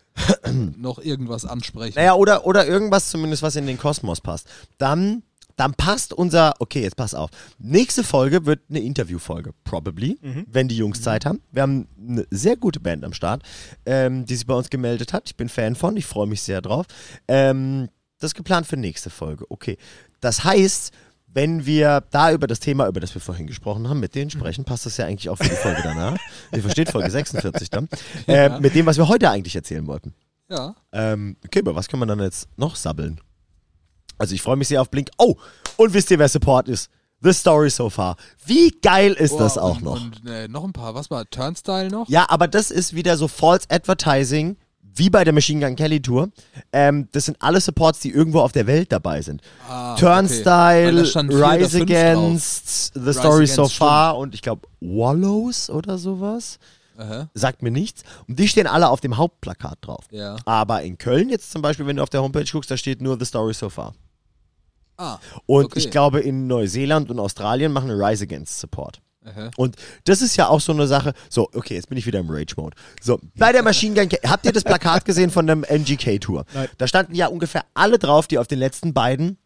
noch 0.78 1.00
irgendwas 1.00 1.46
ansprechen. 1.46 1.96
Naja, 1.96 2.14
oder, 2.14 2.46
oder 2.46 2.68
irgendwas 2.68 3.10
zumindest, 3.10 3.42
was 3.42 3.56
in 3.56 3.66
den 3.66 3.80
Kosmos 3.80 4.22
passt. 4.22 4.48
Dann, 4.78 5.24
dann 5.56 5.74
passt 5.74 6.13
unser. 6.13 6.54
Okay, 6.60 6.82
jetzt 6.82 6.96
pass 6.96 7.13
auf. 7.13 7.30
Nächste 7.60 8.04
Folge 8.04 8.46
wird 8.46 8.62
eine 8.70 8.80
Interviewfolge, 8.80 9.52
probably, 9.63 10.18
wenn 10.48 10.68
die 10.68 10.78
Jungs 10.78 11.02
Zeit 11.02 11.26
haben. 11.26 11.42
Wir 11.52 11.62
haben 11.63 11.88
eine 11.98 12.26
sehr 12.32 12.58
gute 12.58 12.80
Band 12.80 13.04
am 13.04 13.13
Start, 13.13 13.44
ähm, 13.86 14.26
die 14.26 14.36
sich 14.36 14.48
bei 14.48 14.56
uns 14.56 14.70
gemeldet 14.70 15.13
hat. 15.13 15.24
Ich 15.28 15.36
bin 15.36 15.50
Fan 15.50 15.76
von, 15.76 15.98
ich 15.98 16.06
freue 16.06 16.28
mich 16.28 16.42
sehr 16.42 16.62
drauf. 16.62 16.86
Ähm, 17.28 17.89
das 18.20 18.32
ist 18.32 18.36
geplant 18.36 18.68
für 18.68 18.78
nächste 18.78 19.10
Folge. 19.10 19.46
Okay. 19.50 19.78
Das 20.22 20.44
heißt. 20.44 20.92
Wenn 21.36 21.66
wir 21.66 22.04
da 22.12 22.32
über 22.32 22.46
das 22.46 22.60
Thema, 22.60 22.88
über 22.88 23.00
das 23.00 23.16
wir 23.16 23.20
vorhin 23.20 23.48
gesprochen 23.48 23.89
haben, 23.89 24.00
mit 24.00 24.13
denen 24.13 24.30
sprechen, 24.30 24.66
passt 24.66 24.86
das 24.86 24.98
ja 24.98 25.08
eigentlich 25.08 25.30
auch 25.30 25.38
für 25.38 25.50
die 25.50 25.56
Folge 25.56 25.82
danach. 25.82 26.16
Ihr 26.54 26.62
versteht 26.62 26.92
Folge 26.92 27.10
46 27.10 27.72
dann. 27.72 27.89
Äh, 28.28 28.60
mit 28.60 28.76
dem, 28.76 28.86
was 28.86 28.98
wir 28.98 29.08
heute 29.08 29.32
eigentlich 29.32 29.56
erzählen 29.56 29.88
wollten. 29.88 30.13
Ja. 30.48 30.76
Ähm, 30.92 31.38
okay, 31.44 31.62
über 31.62 31.74
was 31.74 31.88
kann 31.88 32.00
man 32.00 32.08
dann 32.08 32.20
jetzt 32.20 32.48
noch 32.56 32.76
sabbeln? 32.76 33.20
Also 34.17 34.36
ich 34.36 34.41
freue 34.41 34.56
mich 34.56 34.67
sehr 34.67 34.82
auf 34.82 34.89
Blink. 34.89 35.10
Oh, 35.17 35.36
und 35.78 35.93
wisst 35.93 36.12
ihr, 36.12 36.19
wer 36.19 36.30
Support 36.30 36.67
ist? 36.69 36.89
The 37.21 37.32
Story 37.32 37.69
So 37.69 37.89
Far. 37.89 38.17
Wie 38.45 38.71
geil 38.82 39.13
ist 39.13 39.38
das 39.38 39.56
Boah, 39.56 39.63
auch 39.63 39.76
und, 39.78 39.84
noch? 39.84 40.02
Und 40.02 40.30
äh, 40.30 40.47
noch 40.49 40.63
ein 40.65 40.73
paar. 40.73 40.93
Was 40.93 41.10
war? 41.10 41.30
Turnstyle 41.30 41.89
noch? 41.89 42.10
ja, 42.10 42.26
aber 42.28 42.47
das 42.47 42.69
ist 42.69 42.93
wieder 42.93 43.15
so 43.15 43.30
False 43.30 43.65
Advertising, 43.69 44.58
wie 44.82 45.10
bei 45.10 45.23
der 45.23 45.34
Machine 45.34 45.65
Gun 45.65 45.76
Kelly 45.78 46.02
Tour. 46.02 46.30
Ähm, 46.73 47.08
das 47.13 47.26
sind 47.26 47.38
alle 47.41 47.62
Supports, 47.62 48.02
die 48.02 48.12
irgendwo 48.12 48.41
auf 48.41 48.52
der 48.52 48.67
Welt 48.67 48.91
dabei 48.91 49.21
sind. 49.21 49.41
Ah, 49.69 49.93
okay. 49.93 50.02
Turnstyle, 50.02 51.02
oder 51.02 51.62
Rise 51.62 51.82
Against, 51.82 52.93
The 52.93 52.99
Rise 52.99 53.13
Story 53.13 53.47
So 53.47 53.62
Against, 53.63 53.78
Far 53.78 54.17
und 54.17 54.36
ich 54.36 54.41
glaube 54.41 54.67
Wallows 54.82 55.69
oder 55.69 55.97
sowas. 55.97 56.60
Aha. 57.04 57.30
Sagt 57.34 57.62
mir 57.62 57.72
nichts. 57.72 58.04
Und 58.28 58.39
die 58.39 58.48
stehen 58.48 58.68
alle 58.68 58.89
auf 58.89 59.02
dem 59.02 59.18
Hauptplakat 59.18 59.78
drauf. 59.82 60.06
Ja. 60.12 60.38
Aber 60.46 60.82
in 60.84 60.98
Köln 60.98 61.30
jetzt 61.30 61.52
zum 61.52 61.62
Beispiel, 61.62 61.86
wenn 61.86 61.98
du 61.98 62.04
auf 62.04 62.10
der 62.10 62.22
Homepage 62.22 62.46
guckst, 62.50 62.72
da 62.72 62.78
steht 62.78 63.02
nur 63.02 63.18
The 63.20 63.26
Story 63.26 63.54
So 63.54 63.70
Far. 63.70 63.94
Ah. 64.98 65.18
Und 65.46 65.66
okay. 65.66 65.80
ich 65.80 65.92
glaube, 65.92 66.22
in 66.22 66.48
Neuseeland 66.48 67.10
und 67.10 67.20
Australien 67.20 67.72
machen 67.72 67.92
Rise 67.92 68.24
Against 68.24 68.60
Support. 68.60 69.02
Aha. 69.26 69.52
Und 69.58 69.78
das 70.04 70.22
ist 70.22 70.36
ja 70.36 70.48
auch 70.48 70.60
so 70.60 70.72
eine 70.72 70.88
Sache. 70.88 71.13
So, 71.30 71.50
okay, 71.54 71.76
jetzt 71.76 71.89
bin 71.89 71.98
ich 71.98 72.06
wieder 72.06 72.20
im 72.20 72.30
Rage-Mode. 72.30 72.76
So, 73.02 73.20
bei 73.36 73.52
der 73.52 73.63
Machine 73.63 73.96
Gun, 73.96 74.10
habt 74.30 74.46
ihr 74.46 74.52
das 74.52 74.63
Plakat 74.63 75.06
gesehen 75.06 75.32
von 75.32 75.48
dem 75.48 75.63
NGK-Tour? 75.63 76.46
Nein. 76.54 76.68
Da 76.78 76.88
standen 76.88 77.16
ja 77.16 77.28
ungefähr 77.28 77.66
alle 77.74 78.00
drauf, 78.00 78.28
die 78.28 78.38
auf 78.38 78.48
den 78.48 78.60
letzten 78.60 78.94
beiden 78.94 79.38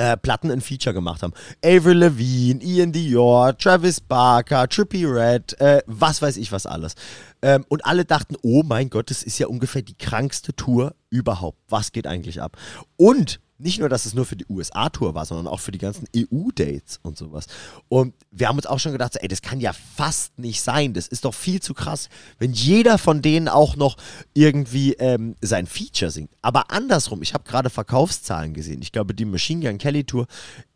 äh, 0.00 0.16
Platten 0.16 0.50
ein 0.50 0.62
Feature 0.62 0.94
gemacht 0.94 1.22
haben. 1.22 1.34
Avril 1.62 1.98
Lavigne, 1.98 2.62
Ian 2.62 2.90
Dior, 2.90 3.56
Travis 3.56 4.00
Barker, 4.00 4.66
Trippie 4.66 5.04
Red, 5.04 5.60
äh, 5.60 5.82
was 5.86 6.22
weiß 6.22 6.38
ich 6.38 6.52
was 6.52 6.64
alles. 6.64 6.94
Ähm, 7.42 7.66
und 7.68 7.84
alle 7.84 8.06
dachten, 8.06 8.36
oh 8.40 8.62
mein 8.64 8.88
Gott, 8.88 9.10
das 9.10 9.22
ist 9.22 9.38
ja 9.38 9.46
ungefähr 9.46 9.82
die 9.82 9.96
krankste 9.98 10.54
Tour 10.54 10.94
überhaupt. 11.10 11.58
Was 11.68 11.92
geht 11.92 12.06
eigentlich 12.06 12.40
ab? 12.40 12.56
Und 12.96 13.40
nicht 13.60 13.78
nur, 13.78 13.88
dass 13.88 14.06
es 14.06 14.14
nur 14.14 14.24
für 14.24 14.36
die 14.36 14.46
USA-Tour 14.48 15.14
war, 15.14 15.26
sondern 15.26 15.46
auch 15.46 15.60
für 15.60 15.70
die 15.70 15.78
ganzen 15.78 16.06
EU-Dates 16.16 16.98
und 17.02 17.16
sowas. 17.16 17.46
Und 17.88 18.14
wir 18.30 18.48
haben 18.48 18.56
uns 18.56 18.66
auch 18.66 18.78
schon 18.78 18.92
gedacht, 18.92 19.16
ey, 19.20 19.28
das 19.28 19.42
kann 19.42 19.60
ja 19.60 19.72
fast 19.72 20.38
nicht 20.38 20.62
sein. 20.62 20.94
Das 20.94 21.06
ist 21.06 21.24
doch 21.24 21.34
viel 21.34 21.60
zu 21.60 21.74
krass, 21.74 22.08
wenn 22.38 22.52
jeder 22.52 22.98
von 22.98 23.22
denen 23.22 23.48
auch 23.48 23.76
noch 23.76 23.96
irgendwie 24.34 24.94
ähm, 24.94 25.36
sein 25.40 25.66
Feature 25.66 26.10
singt. 26.10 26.30
Aber 26.42 26.70
andersrum, 26.70 27.22
ich 27.22 27.34
habe 27.34 27.44
gerade 27.44 27.70
Verkaufszahlen 27.70 28.54
gesehen. 28.54 28.82
Ich 28.82 28.92
glaube, 28.92 29.14
die 29.14 29.26
Machine 29.26 29.66
Gun 29.66 29.78
Kelly 29.78 30.04
Tour 30.04 30.26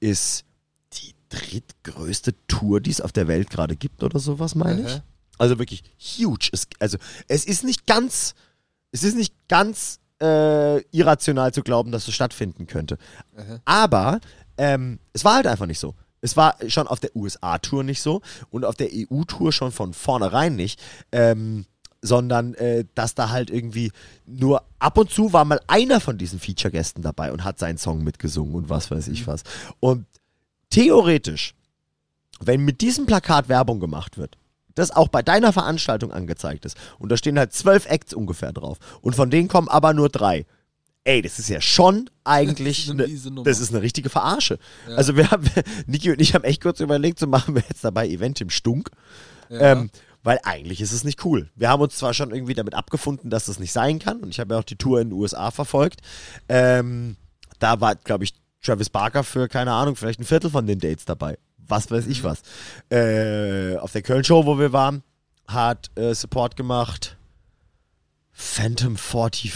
ist 0.01 0.45
die 0.93 1.15
drittgrößte 1.31 2.35
Tour, 2.47 2.81
die 2.81 2.91
es 2.91 3.01
auf 3.01 3.13
der 3.13 3.29
Welt 3.29 3.51
gerade 3.51 3.77
gibt 3.77 4.03
oder 4.03 4.19
sowas, 4.19 4.55
meine 4.55 4.87
ich. 4.87 5.03
Also 5.39 5.59
wirklich 5.59 5.83
huge. 5.99 6.51
Es, 6.53 6.69
also 6.79 6.99
es 7.29 7.45
ist 7.45 7.65
nicht 7.65 7.87
ganz, 7.87 8.35
es 8.93 9.03
ist 9.03 9.17
nicht 9.17 9.35
ganz 9.49 10.01
äh, 10.21 10.81
irrational 10.91 11.53
zu 11.53 11.63
glauben, 11.63 11.93
dass 11.93 12.09
es 12.09 12.15
stattfinden 12.15 12.67
könnte. 12.67 12.99
Aha. 13.37 13.61
Aber 13.65 14.21
ähm, 14.57 14.99
es 15.13 15.25
war 15.25 15.37
halt 15.37 15.47
einfach 15.47 15.67
nicht 15.67 15.81
so. 15.81 15.95
Es 16.21 16.37
war 16.37 16.57
schon 16.69 16.87
auf 16.87 17.01
der 17.01 17.15
USA-Tour 17.15 17.85
nicht 17.85 18.01
so 18.01 18.23
und 18.51 18.65
auf 18.65 18.77
der 18.77 18.89
EU-Tour 18.93 19.53
schon 19.53 19.73
von 19.73 19.93
vornherein 19.93 20.57
nicht. 20.57 20.81
Ähm, 21.13 21.67
sondern 22.05 22.53
äh, 22.55 22.85
dass 22.95 23.15
da 23.15 23.31
halt 23.31 23.49
irgendwie 23.49 23.91
nur 24.27 24.63
ab 24.79 24.99
und 24.99 25.11
zu 25.11 25.33
war 25.33 25.47
mal 25.47 25.61
einer 25.69 26.01
von 26.01 26.19
diesen 26.19 26.39
Feature-Gästen 26.39 27.01
dabei 27.03 27.33
und 27.33 27.45
hat 27.45 27.59
seinen 27.59 27.79
Song 27.79 28.05
mitgesungen 28.05 28.55
und 28.55 28.69
was 28.69 28.91
weiß 28.91 29.09
ich 29.09 29.27
was. 29.27 29.43
Und 29.81 30.05
theoretisch, 30.69 31.55
wenn 32.41 32.61
mit 32.61 32.83
diesem 32.83 33.07
Plakat 33.07 33.49
Werbung 33.49 33.81
gemacht 33.81 34.19
wird, 34.19 34.37
das 34.75 34.91
auch 34.91 35.09
bei 35.09 35.23
deiner 35.23 35.53
Veranstaltung 35.53 36.13
angezeigt 36.13 36.65
ist, 36.65 36.77
und 36.99 37.11
da 37.11 37.17
stehen 37.17 37.39
halt 37.39 37.53
zwölf 37.53 37.87
Acts 37.87 38.15
ungefähr 38.15 38.53
drauf, 38.53 38.79
und 39.01 39.15
von 39.15 39.31
denen 39.31 39.49
kommen 39.49 39.69
aber 39.69 39.93
nur 39.95 40.09
drei. 40.09 40.47
Ey, 41.05 41.21
das 41.21 41.39
ist 41.39 41.51
ja 41.51 41.61
schon 41.61 42.09
eigentlich 42.25 42.87
Das 42.97 43.09
ist 43.09 43.27
eine 43.27 43.35
Nummer. 43.35 43.45
das 43.45 43.61
ist 43.61 43.71
eine 43.71 43.83
richtige 43.83 44.09
Verarsche. 44.09 44.59
Ja. 44.89 44.97
Also 44.97 45.17
wir 45.17 45.31
haben, 45.31 45.45
Niki 45.87 46.11
und 46.11 46.21
ich 46.21 46.35
haben 46.35 46.45
echt 46.45 46.63
kurz 46.63 46.81
überlegt, 46.81 47.19
so 47.19 47.27
machen 47.27 47.55
wir 47.55 47.63
jetzt 47.69 47.85
dabei 47.85 48.09
Event 48.09 48.41
im 48.41 48.51
Stunk. 48.51 48.91
Ja. 49.51 49.73
Ähm, 49.73 49.91
weil 50.23 50.41
eigentlich 50.43 50.81
ist 50.81 50.93
es 50.93 51.05
nicht 51.05 51.25
cool. 51.27 51.51
Wir 51.55 51.69
haben 51.69 51.83
uns 51.83 51.97
zwar 51.97 52.15
schon 52.15 52.33
irgendwie 52.33 52.55
damit 52.55 52.75
abgefunden, 52.75 53.29
dass 53.29 53.45
das 53.45 53.59
nicht 53.59 53.73
sein 53.73 53.99
kann, 53.99 54.21
und 54.21 54.31
ich 54.31 54.41
habe 54.41 54.55
ja 54.55 54.61
auch 54.61 54.65
die 54.65 54.77
Tour 54.77 55.01
in 55.01 55.11
den 55.11 55.19
USA 55.19 55.51
verfolgt. 55.51 56.01
Ähm, 56.49 57.17
da 57.59 57.81
war, 57.83 57.95
glaube 57.95 58.25
ich, 58.25 58.33
Travis 58.63 58.89
Barker 58.89 59.23
für, 59.23 59.49
keine 59.49 59.73
Ahnung, 59.73 59.95
vielleicht 59.95 60.21
ein 60.21 60.25
Viertel 60.25 60.51
von 60.51 60.67
den 60.67 60.79
Dates 60.79 61.05
dabei. 61.05 61.37
Was 61.67 61.91
weiß 61.91 62.07
ich 62.07 62.25
was. 62.25 62.43
Äh, 62.91 63.77
auf 63.79 63.93
der 63.93 64.03
Köln-Show, 64.03 64.47
wo 64.47 64.59
wir 64.59 64.73
waren, 64.73 65.03
hat 65.47 65.91
äh, 65.97 66.15
Support 66.15 66.57
gemacht. 66.57 67.17
Phantom 68.33 68.97
44. 68.97 69.53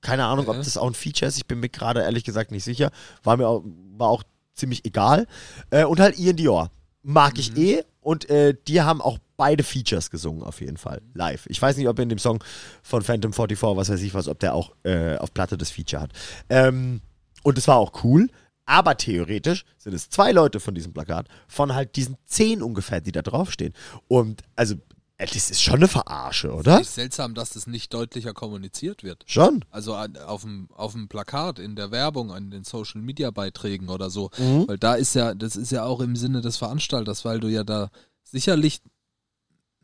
Keine 0.00 0.24
Ahnung, 0.26 0.46
ob 0.46 0.54
Okay. 0.56 0.64
das 0.64 0.76
auch 0.76 0.86
ein 0.86 0.94
Feature 0.94 1.28
ist. 1.28 1.36
Ich 1.38 1.46
bin 1.46 1.60
mir 1.60 1.68
gerade 1.68 2.02
ehrlich 2.02 2.24
gesagt 2.24 2.50
nicht 2.52 2.64
sicher. 2.64 2.90
War 3.24 3.36
mir 3.36 3.48
auch, 3.48 3.64
war 3.96 4.08
auch 4.08 4.22
ziemlich 4.54 4.84
egal. 4.84 5.26
Äh, 5.70 5.84
und 5.84 6.00
halt 6.00 6.18
Ian 6.18 6.36
Dior. 6.36 6.70
Mag 7.02 7.38
ich 7.38 7.56
eh. 7.56 7.82
Und 8.00 8.30
äh, 8.30 8.54
die 8.68 8.80
haben 8.80 9.00
auch 9.02 9.18
beide 9.36 9.62
Features 9.64 10.10
gesungen, 10.10 10.42
auf 10.42 10.60
jeden 10.60 10.76
Fall. 10.76 11.02
Live. 11.14 11.46
Ich 11.46 11.60
weiß 11.60 11.76
nicht, 11.76 11.88
ob 11.88 11.98
in 11.98 12.08
dem 12.08 12.18
Song 12.18 12.42
von 12.82 13.02
Phantom 13.02 13.32
44, 13.32 13.76
was 13.76 13.88
weiß 13.90 14.00
ich 14.02 14.14
was, 14.14 14.28
ob 14.28 14.38
der 14.38 14.54
auch 14.54 14.72
äh, 14.84 15.16
auf 15.16 15.34
Platte 15.34 15.58
das 15.58 15.70
Feature 15.70 16.02
hat. 16.02 16.12
Ähm, 16.48 17.00
und 17.42 17.58
es 17.58 17.68
war 17.68 17.76
auch 17.76 18.04
cool. 18.04 18.28
Aber 18.68 18.98
theoretisch 18.98 19.64
sind 19.78 19.94
es 19.94 20.10
zwei 20.10 20.30
Leute 20.30 20.60
von 20.60 20.74
diesem 20.74 20.92
Plakat, 20.92 21.26
von 21.46 21.74
halt 21.74 21.96
diesen 21.96 22.16
zehn 22.26 22.62
ungefähr, 22.62 23.00
die 23.00 23.12
da 23.12 23.22
draufstehen. 23.22 23.72
Und 24.08 24.42
also, 24.56 24.74
das 25.16 25.50
ist 25.50 25.62
schon 25.62 25.76
eine 25.76 25.88
Verarsche, 25.88 26.52
oder? 26.52 26.78
Ist 26.78 26.94
seltsam, 26.94 27.34
dass 27.34 27.50
das 27.50 27.66
nicht 27.66 27.94
deutlicher 27.94 28.34
kommuniziert 28.34 29.02
wird. 29.04 29.24
Schon. 29.26 29.64
Also 29.70 29.94
an- 29.94 30.18
auf 30.18 30.42
dem, 30.42 30.68
auf 30.74 30.92
dem 30.92 31.08
Plakat, 31.08 31.58
in 31.58 31.76
der 31.76 31.90
Werbung, 31.90 32.30
an 32.30 32.50
den 32.50 32.62
Social 32.62 33.00
Media 33.00 33.30
Beiträgen 33.30 33.88
oder 33.88 34.10
so. 34.10 34.30
Mhm. 34.36 34.68
Weil 34.68 34.76
da 34.78 34.94
ist 34.96 35.14
ja, 35.14 35.32
das 35.34 35.56
ist 35.56 35.72
ja 35.72 35.84
auch 35.84 36.00
im 36.00 36.14
Sinne 36.14 36.42
des 36.42 36.58
Veranstalters, 36.58 37.24
weil 37.24 37.40
du 37.40 37.48
ja 37.48 37.64
da 37.64 37.90
sicherlich 38.22 38.80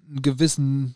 einen 0.07 0.21
gewissen 0.21 0.95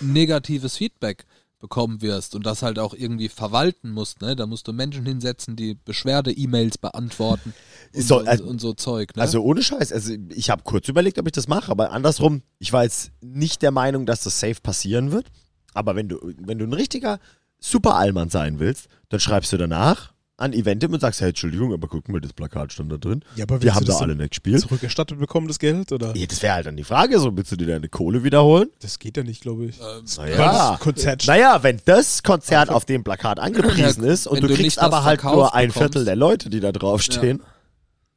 negatives 0.00 0.76
Feedback 0.76 1.24
bekommen 1.60 2.02
wirst 2.02 2.34
und 2.34 2.44
das 2.46 2.62
halt 2.62 2.78
auch 2.78 2.94
irgendwie 2.94 3.28
verwalten 3.28 3.90
musst, 3.90 4.22
ne? 4.22 4.34
Da 4.34 4.46
musst 4.46 4.66
du 4.66 4.72
Menschen 4.72 5.06
hinsetzen, 5.06 5.54
die 5.56 5.74
Beschwerde-E-Mails 5.74 6.78
beantworten 6.78 7.54
und 7.94 8.02
So, 8.02 8.18
also- 8.18 8.44
und 8.44 8.60
so 8.60 8.72
Zeug, 8.72 9.14
ne? 9.14 9.22
Also 9.22 9.42
ohne 9.42 9.62
Scheiß. 9.62 9.92
Also 9.92 10.14
ich 10.30 10.50
habe 10.50 10.62
kurz 10.64 10.88
überlegt, 10.88 11.18
ob 11.18 11.26
ich 11.26 11.32
das 11.32 11.46
mache, 11.48 11.70
aber 11.70 11.92
andersrum, 11.92 12.42
ich 12.58 12.72
war 12.72 12.82
jetzt 12.84 13.12
nicht 13.20 13.62
der 13.62 13.70
Meinung, 13.70 14.06
dass 14.06 14.22
das 14.24 14.40
safe 14.40 14.60
passieren 14.62 15.12
wird. 15.12 15.26
Aber 15.74 15.94
wenn 15.94 16.08
du, 16.08 16.18
wenn 16.38 16.58
du 16.58 16.64
ein 16.64 16.72
richtiger 16.72 17.20
super 17.60 17.94
Allmann 17.96 18.30
sein 18.30 18.58
willst, 18.58 18.88
dann 19.10 19.20
schreibst 19.20 19.52
du 19.52 19.56
danach 19.58 20.12
an 20.40 20.52
Eventim 20.52 20.92
und 20.92 21.00
sagst, 21.00 21.20
hey, 21.20 21.28
Entschuldigung, 21.28 21.72
aber 21.72 21.86
guck 21.86 22.08
mal, 22.08 22.20
das 22.20 22.32
Plakat 22.32 22.72
stand 22.72 22.90
da 22.90 22.96
drin. 22.96 23.22
Ja, 23.36 23.44
aber 23.44 23.62
Wir 23.62 23.74
haben 23.74 23.84
du 23.84 23.88
da 23.88 23.92
das 23.92 24.02
alle 24.02 24.16
nicht 24.16 24.30
gespielt. 24.30 24.60
zurückerstattet 24.60 25.18
bekommen, 25.18 25.46
das 25.48 25.58
Geld? 25.58 25.92
Oder? 25.92 26.16
Ja, 26.16 26.26
das 26.26 26.42
wäre 26.42 26.54
halt 26.54 26.66
dann 26.66 26.76
die 26.76 26.84
Frage, 26.84 27.18
so 27.20 27.36
willst 27.36 27.52
du 27.52 27.56
dir 27.56 27.66
deine 27.66 27.88
Kohle 27.88 28.24
wiederholen? 28.24 28.68
Das 28.80 28.98
geht 28.98 29.16
ja 29.16 29.22
nicht, 29.22 29.42
glaube 29.42 29.66
ich. 29.66 29.78
Ähm, 29.80 30.04
Naja, 30.16 30.70
das 30.72 30.80
Konzert 30.80 31.26
naja, 31.26 31.62
wenn 31.62 31.80
das 31.84 32.22
Konzert 32.22 32.70
auf 32.70 32.84
dem 32.84 33.04
Plakat 33.04 33.38
angepriesen 33.38 34.04
Ja, 34.04 34.12
ist 34.12 34.26
und 34.26 34.42
du 34.42 34.48
du 34.48 34.54
kriegst 34.54 34.78
aber 34.78 35.04
halt 35.04 35.22
nur 35.22 35.54
ein 35.54 35.68
bekommst. 35.68 35.78
Viertel 35.94 36.04
der 36.04 36.16
Leute, 36.16 36.50
die 36.50 36.60
da 36.60 36.72
draufstehen. 36.72 37.42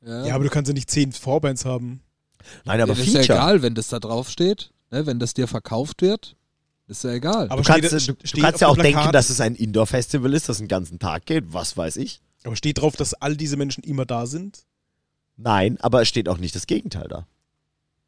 ja. 0.05 0.25
Ja, 0.25 0.35
aber 0.35 0.43
du 0.45 0.49
kannst 0.49 0.69
ja 0.69 0.73
nicht 0.73 0.89
zehn 0.89 1.11
Vorbands 1.11 1.65
haben. 1.65 2.01
Nein, 2.65 2.81
aber 2.81 2.93
das 2.93 2.99
ist 3.05 3.13
ja 3.13 3.19
Feature. 3.21 3.37
egal, 3.39 3.61
wenn 3.61 3.73
das 3.75 3.87
da 3.87 3.99
drauf 3.99 4.29
steht, 4.29 4.71
ne? 4.91 5.05
wenn 5.05 5.19
das 5.19 5.33
dir 5.33 5.47
verkauft 5.47 6.01
wird, 6.01 6.35
ist 6.87 7.03
ja 7.03 7.11
egal. 7.11 7.49
Aber 7.49 7.61
Du 7.61 7.67
kannst, 7.67 7.87
steht- 7.87 8.07
du, 8.07 8.13
du 8.21 8.27
steht 8.27 8.43
kannst 8.43 8.55
auf 8.55 8.61
ja 8.61 8.67
auch 8.67 8.75
dem 8.75 8.83
denken, 8.83 8.99
Plakat- 8.99 9.13
dass 9.13 9.29
es 9.29 9.39
ein 9.41 9.55
Indoor-Festival 9.55 10.33
ist, 10.33 10.49
das 10.49 10.57
den 10.57 10.67
ganzen 10.67 10.99
Tag 10.99 11.25
geht, 11.25 11.45
was 11.53 11.75
weiß 11.77 11.97
ich. 11.97 12.21
Aber 12.43 12.55
steht 12.55 12.79
drauf, 12.81 12.95
dass 12.95 13.13
all 13.13 13.37
diese 13.37 13.55
Menschen 13.57 13.83
immer 13.83 14.05
da 14.05 14.25
sind? 14.25 14.65
Nein, 15.37 15.77
aber 15.81 16.01
es 16.01 16.09
steht 16.09 16.27
auch 16.29 16.37
nicht 16.37 16.55
das 16.55 16.67
Gegenteil 16.67 17.07
da. 17.07 17.25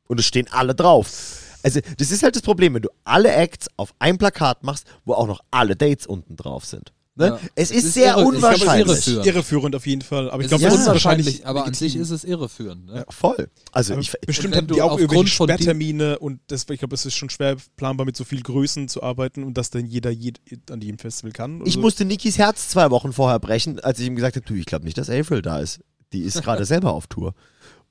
Und 0.07 0.19
es 0.19 0.25
stehen 0.25 0.47
alle 0.51 0.75
drauf. 0.75 1.41
Also, 1.63 1.79
das 1.97 2.11
ist 2.11 2.21
halt 2.21 2.35
das 2.35 2.43
Problem, 2.43 2.75
wenn 2.75 2.83
du 2.83 2.89
alle 3.05 3.31
Acts 3.33 3.67
auf 3.77 3.95
ein 3.97 4.17
Plakat 4.19 4.63
machst, 4.63 4.85
wo 5.05 5.13
auch 5.13 5.25
noch 5.25 5.39
alle 5.49 5.75
Dates 5.75 6.05
unten 6.05 6.35
drauf 6.35 6.65
sind. 6.65 6.91
Ne? 7.17 7.27
Ja. 7.27 7.39
Es 7.55 7.71
Es 7.71 7.77
ist, 7.77 7.85
ist 7.85 7.93
sehr 7.93 8.17
irre- 8.17 8.33
ich 8.33 8.39
glaube, 8.39 8.55
es 8.55 8.61
ist 8.61 8.67
unwahrscheinlich. 9.07 9.25
irreführend. 9.25 9.75
Auf 9.75 9.87
jeden 9.87 10.01
Fall. 10.01 10.29
Aber 10.29 10.41
ich 10.43 10.45
es 10.45 10.49
glaube, 10.49 10.63
ist 10.65 10.71
das 10.73 10.81
ist 10.81 10.87
unwahrscheinlich, 10.87 11.25
wahrscheinlich. 11.27 11.47
aber 11.47 11.65
an 11.65 11.73
sich 11.73 11.95
ist 11.95 12.09
es 12.09 12.23
irreführend. 12.25 12.87
Ne? 12.87 12.95
Ja, 12.97 13.05
voll. 13.09 13.47
Also, 13.71 13.93
Aber 13.93 14.01
ich, 14.01 14.11
bestimmt 14.25 14.55
haben 14.55 14.67
die 14.67 14.81
auch 14.81 14.99
irgendwelche 14.99 15.27
Sperrtermine 15.27 16.19
und 16.19 16.39
das, 16.47 16.65
ich 16.69 16.79
glaube, 16.79 16.93
es 16.95 17.05
ist 17.05 17.15
schon 17.15 17.29
schwer 17.29 17.55
planbar 17.77 18.05
mit 18.05 18.17
so 18.17 18.23
viel 18.25 18.41
Größen 18.41 18.89
zu 18.89 19.01
arbeiten 19.01 19.43
und 19.43 19.57
dass 19.57 19.69
dann 19.69 19.85
jeder 19.85 20.11
jed, 20.11 20.39
an 20.69 20.81
jedem 20.81 20.97
Festival 20.99 21.31
kann. 21.31 21.57
oder 21.61 21.67
ich 21.67 21.75
so. 21.75 21.79
musste 21.79 22.03
Nikis 22.05 22.37
Herz 22.37 22.67
zwei 22.69 22.91
Wochen 22.91 23.13
vorher 23.13 23.39
brechen, 23.39 23.79
als 23.79 23.99
ich 23.99 24.07
ihm 24.07 24.15
gesagt 24.15 24.35
habe, 24.35 24.45
du, 24.45 24.53
ich 24.53 24.65
glaube 24.65 24.83
nicht, 24.85 24.97
dass 24.97 25.09
April 25.09 25.41
da 25.41 25.59
ist. 25.59 25.79
Die 26.11 26.21
ist 26.21 26.43
gerade 26.43 26.65
selber 26.65 26.93
auf 26.93 27.07
Tour. 27.07 27.33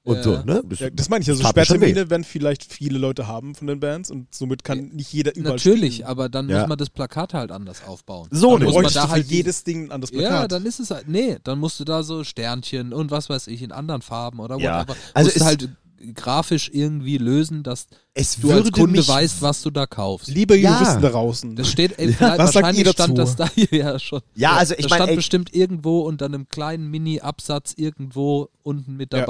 Und 0.06 0.16
Ja. 0.16 0.22
so, 0.22 0.42
ne? 0.44 0.62
Ja, 0.78 0.90
das 0.90 1.08
meine 1.08 1.22
ich, 1.22 1.30
also. 1.30 1.42
Sperrtermine 1.48 2.10
werden 2.10 2.24
vielleicht 2.24 2.62
viele 2.70 2.98
Leute 2.98 3.26
haben 3.26 3.54
von 3.54 3.66
den 3.68 3.80
Bands 3.80 4.10
und 4.10 4.34
somit 4.34 4.62
kann 4.62 4.88
nicht 4.88 5.10
jeder 5.14 5.34
überall 5.34 5.56
Natürlich, 5.56 5.94
spielen. 5.94 6.08
aber 6.08 6.28
dann 6.28 6.48
Ja. 6.50 6.60
muss 6.60 6.68
man 6.68 6.76
das 6.78 6.90
Plakat 6.90 7.32
halt 7.32 7.50
anders 7.50 7.82
aufbauen. 7.86 8.28
So 8.30 8.58
dann 8.58 8.64
muss 8.64 8.74
nicht. 8.74 8.82
man 8.84 8.92
da 8.92 9.06
du 9.06 9.12
halt 9.12 9.26
jedes 9.30 9.64
Ding 9.64 9.86
ein 9.86 9.92
anderes 9.92 10.10
Ja, 10.14 10.18
Plakat. 10.28 10.52
dann 10.52 10.66
ist 10.66 10.78
es 10.78 10.90
halt, 10.90 11.08
nee, 11.08 11.38
dann 11.42 11.58
musst 11.58 11.80
du 11.80 11.84
da 11.84 12.02
so 12.02 12.22
Sternchen 12.22 12.92
und 12.92 13.10
was 13.10 13.30
weiß 13.30 13.46
ich 13.46 13.62
in 13.62 13.72
anderen 13.72 14.02
Farben 14.02 14.40
oder 14.40 14.58
Ja, 14.58 14.80
whatever. 14.80 14.96
also 15.14 15.30
musst 15.30 15.40
halt 15.42 15.68
grafisch 16.14 16.68
irgendwie 16.70 17.16
lösen, 17.16 17.62
dass 17.62 17.86
Es 18.12 18.36
du 18.38 18.50
als 18.50 18.64
würde 18.64 18.70
Kunde 18.72 19.08
weißt, 19.08 19.40
was 19.40 19.62
du 19.62 19.70
da 19.70 19.86
kaufst. 19.86 20.28
Liebe 20.28 20.54
Ja. 20.54 20.74
Juristen 20.78 21.00
da 21.00 21.08
draußen. 21.08 21.56
Das 21.56 21.70
steht, 21.70 21.92
ey, 21.98 22.10
Ja, 22.10 22.16
vielleicht- 22.16 22.38
was 22.38 22.52
sagt 22.52 22.54
wahrscheinlich 22.66 22.84
ihr 22.86 22.92
stand 22.92 23.18
dazu? 23.18 23.36
das 23.36 23.36
da 23.36 23.48
hier 23.54 23.68
ja 23.78 23.98
schon. 23.98 24.20
Ja, 24.34 24.52
also 24.52 24.74
ich 24.74 24.82
das 24.82 24.90
meine, 24.90 24.98
stand 24.98 25.10
ey- 25.12 25.16
bestimmt 25.16 25.54
irgendwo 25.54 26.00
unter 26.00 26.26
einem 26.26 26.46
kleinen 26.50 26.90
Mini-Absatz 26.90 27.72
irgendwo 27.78 28.50
unten 28.62 28.96
mit 28.98 29.14
Ja. 29.14 29.20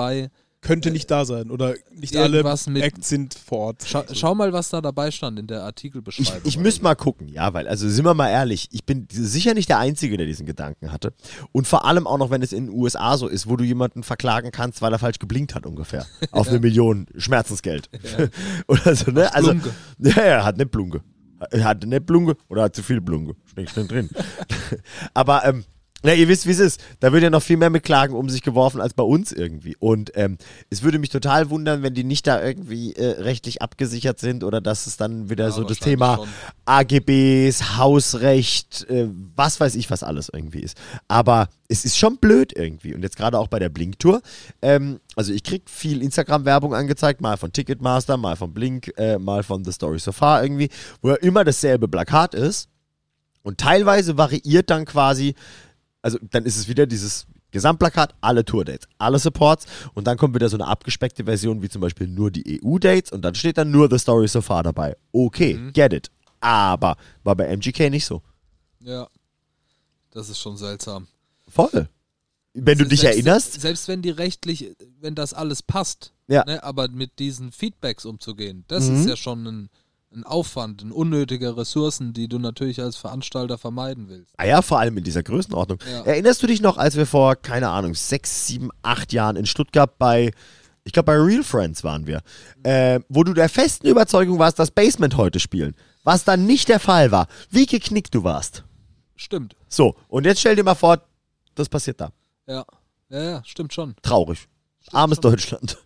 Könnte 0.65 0.91
nicht 0.91 1.11
da 1.11 1.25
sein 1.25 1.51
oder 1.51 1.75
nicht 1.95 2.17
alle 2.17 2.43
Acts 2.43 3.09
sind 3.09 3.35
vor 3.35 3.59
Ort. 3.59 3.85
Schau, 3.87 4.03
schau 4.13 4.35
mal, 4.35 4.53
was 4.53 4.71
da 4.71 4.81
dabei 4.81 5.11
stand 5.11 5.39
in 5.39 5.47
der 5.47 5.63
Artikelbeschreibung. 5.63 6.41
Ich, 6.43 6.57
ich 6.57 6.59
müsste 6.59 6.83
mal 6.83 6.97
gucken, 6.97 7.29
ja, 7.29 7.53
weil, 7.55 7.69
also 7.69 7.89
sind 7.89 8.05
wir 8.05 8.15
mal 8.15 8.31
ehrlich, 8.31 8.69
ich 8.73 8.85
bin 8.85 9.07
sicher 9.11 9.55
nicht 9.55 9.69
der 9.69 9.79
Einzige, 9.79 10.17
der 10.17 10.27
diesen 10.27 10.47
Gedanken 10.47 10.91
hatte. 10.91 11.13
Und 11.53 11.69
vor 11.69 11.85
allem 11.85 12.07
auch 12.07 12.19
noch, 12.19 12.31
wenn 12.31 12.43
es 12.43 12.53
in 12.53 12.67
den 12.67 12.75
USA 12.75 13.17
so 13.17 13.29
ist, 13.29 13.49
wo 13.49 13.57
du 13.57 13.65
jemanden 13.65 14.03
verklagen 14.03 14.51
kannst, 14.51 14.83
weil 14.83 14.93
er 14.93 14.99
falsch 14.99 15.19
geblinkt 15.19 15.55
hat 15.55 15.67
ungefähr. 15.67 16.07
Auf 16.33 16.49
eine 16.49 16.59
Million 16.59 17.07
Schmerzensgeld. 17.17 17.91
oder 18.67 18.97
so, 18.97 19.11
ne? 19.11 19.33
Also, 19.35 19.51
Blunke. 19.51 19.71
ja, 19.99 20.23
er 20.23 20.45
hat 20.45 20.55
eine 20.55 20.67
Blunke. 20.67 21.03
Er 21.51 21.65
hat 21.65 21.85
eine 21.85 22.01
Blunke 22.01 22.37
oder 22.49 22.63
hat 22.63 22.75
zu 22.75 22.83
viel 22.83 23.03
Blunke. 23.03 23.37
Steckt 23.45 23.77
drin. 23.77 24.09
Aber, 25.13 25.45
ähm, 25.45 25.65
ja, 26.05 26.13
ihr 26.13 26.29
wisst, 26.29 26.47
wie 26.47 26.51
es 26.51 26.59
ist. 26.59 26.83
Da 27.01 27.13
wird 27.13 27.23
ja 27.23 27.31
noch 27.31 27.43
viel 27.43 27.57
mehr 27.57 27.71
mit 27.71 27.83
Klagen 27.83 28.15
um 28.15 28.29
sich 28.29 28.43
geworfen 28.43 28.81
als 28.81 28.93
bei 28.93 29.03
uns 29.03 29.33
irgendwie. 29.33 29.75
Und 29.79 30.13
ähm, 30.17 30.37
es 30.69 30.83
würde 30.83 30.99
mich 30.99 31.09
total 31.09 31.49
wundern, 31.49 31.83
wenn 31.83 31.95
die 31.95 32.05
nicht 32.05 32.27
da 32.27 32.43
irgendwie 32.43 32.93
äh, 32.93 33.23
rechtlich 33.23 33.63
abgesichert 33.63 34.19
sind 34.21 34.45
oder 34.45 34.61
dass 34.61 34.87
es 34.87 34.97
dann 34.99 35.31
wieder 35.31 35.47
Ja, 35.47 35.51
so 35.51 35.65
das 35.65 35.79
Thema 35.79 36.17
schon. 36.17 36.29
AGBs, 36.67 37.79
Hausrecht, 37.79 38.87
äh, 38.91 39.09
was 39.35 39.61
weiß 39.61 39.75
ich, 39.77 39.91
was 39.91 40.03
alles 40.03 40.31
irgendwie 40.33 40.61
ist. 40.61 40.77
Aber 41.09 41.49
es 41.69 41.85
ist 41.85 41.97
schon 41.97 42.19
blöd 42.19 42.53
irgendwie. 42.55 42.95
Und 42.95 43.03
jetzt 43.03 43.17
gerade 43.17 43.39
auch 43.39 43.49
bei 43.49 43.59
der 43.59 43.71
Blink-Tour. 43.71 44.21
Ähm, 44.61 45.01
also 45.17 45.33
ich 45.33 45.43
krieg 45.43 45.71
viel 45.71 46.03
Instagram-Werbung 46.03 46.75
angezeigt, 46.75 47.23
mal 47.23 47.37
von 47.37 47.53
Ticketmaster, 47.53 48.17
mal 48.17 48.37
von 48.37 48.53
Blink, 48.53 48.93
äh, 48.97 49.19
mal 49.19 49.43
von 49.43 49.65
The 49.65 49.73
Story 49.73 49.99
So 49.99 50.13
Far 50.13 50.43
irgendwie, 50.43 50.69
wo 51.01 51.09
ja 51.09 51.17
immer 51.17 51.45
dasselbe 51.45 51.89
Plakat 51.89 52.35
ist. 52.35 52.69
Und 53.43 53.59
teilweise 53.59 54.17
variiert 54.17 54.71
dann 54.71 54.87
quasi, 54.87 55.35
also 56.05 56.19
dann 56.31 56.45
ist 56.45 56.57
es 56.57 56.69
wieder 56.69 56.87
dieses 56.87 57.27
Gesamtplakat, 57.51 58.15
alle 58.21 58.45
Tourdates, 58.45 58.87
alle 58.99 59.19
Supports 59.19 59.65
und 59.95 60.07
dann 60.07 60.17
kommt 60.19 60.35
wieder 60.35 60.49
so 60.49 60.57
eine 60.57 60.67
abgespeckte 60.67 61.25
Version, 61.25 61.63
wie 61.63 61.69
zum 61.69 61.81
Beispiel 61.81 62.07
nur 62.09 62.31
die 62.31 62.61
EU-Dates 62.63 63.11
und 63.13 63.23
dann 63.23 63.35
steht 63.35 63.57
dann 63.59 63.71
nur 63.71 63.89
The 63.91 63.99
Story 63.99 64.29
So 64.29 64.41
Far 64.43 64.63
dabei. 64.63 64.97
Okay, 65.13 65.55
Mhm. 65.55 65.73
get 65.73 65.93
it. 65.93 66.11
Aber 66.41 66.97
war 67.23 67.35
bei 67.37 67.47
MGK 67.47 67.89
nicht 67.91 68.05
so. 68.05 68.23
Ja. 68.81 69.09
Das 70.11 70.29
ist 70.29 70.39
schon 70.39 70.57
seltsam. 70.57 71.07
Voll. 71.49 71.89
Wenn 72.53 72.79
du 72.79 72.87
dich 72.87 73.01
selbst, 73.01 73.17
erinnerst, 73.17 73.61
Selbst 73.61 73.89
wenn 73.89 74.03
die 74.03 74.11
rechtlich, 74.11 74.77
wenn 75.01 75.15
das 75.15 75.33
alles 75.35 75.63
passt, 75.63 76.13
Ja. 76.29 76.45
ne, 76.45 76.63
aber 76.63 76.89
mit 76.89 77.19
diesen 77.19 77.51
Feedbacks 77.51 78.05
umzugehen, 78.05 78.65
das 78.69 78.89
Mhm. 78.89 78.97
ist 78.97 79.07
ja 79.09 79.17
schon 79.17 79.47
ein, 79.47 79.71
ein 80.15 80.25
Aufwand, 80.25 80.83
ein 80.83 80.93
unnötiger 80.93 81.57
Ressourcen, 81.57 82.13
die 82.13 82.29
du 82.29 82.39
natürlich 82.39 82.81
als 82.81 82.97
Veranstalter 82.97 83.59
vermeiden 83.59 84.09
willst. 84.09 84.33
ah 84.37 84.45
ja, 84.45 84.63
vor 84.63 84.79
allem 84.79 84.97
in 84.99 85.05
dieser 85.05 85.23
Größenordnung. 85.23 85.79
Ja. 85.91 86.03
Erinnerst 86.03 86.43
du 86.43 86.47
dich 86.47 86.61
noch, 86.61 86.79
als 86.79 86.97
wir 86.97 87.07
vor, 87.07 87.37
keine 87.37 87.69
Ahnung, 87.71 87.95
sechs, 87.95 88.47
sieben, 88.47 88.71
acht 88.83 89.13
Jahren 89.13 89.37
in 89.37 89.47
Stuttgart 89.47 89.99
bei, 89.99 90.31
ich 90.85 90.93
glaube 90.93 91.07
bei 91.07 91.17
Real 91.17 91.43
Friends 91.43 91.85
waren 91.85 92.07
wir, 92.07 92.23
äh, 92.63 93.01
wo 93.09 93.25
du 93.25 93.33
der 93.35 93.49
festen 93.49 93.87
Überzeugung 93.87 94.39
warst, 94.39 94.59
dass 94.59 94.71
Basement 94.71 95.17
heute 95.17 95.41
spielen, 95.41 95.75
was 96.05 96.25
dann 96.25 96.47
nicht 96.47 96.69
der 96.69 96.81
Fall 96.81 97.11
war, 97.11 97.27
wie 97.51 97.67
geknickt 97.67 98.15
du 98.15 98.25
warst. 98.25 98.65
Stimmt. 99.17 99.57
So, 99.69 99.97
und 100.09 100.27
jetzt 100.27 100.41
stell 100.41 100.57
dir 100.57 100.65
mal 100.65 100.75
vor, 100.75 101.01
das 101.55 101.69
passiert 101.69 102.01
da. 102.01 102.11
Ja. 102.47 102.65
Ja, 103.11 103.23
ja, 103.23 103.43
stimmt 103.45 103.73
schon. 103.73 103.95
Traurig. 104.03 104.49
Armes 104.93 105.17
schon. 105.17 105.31
Deutschland. 105.31 105.79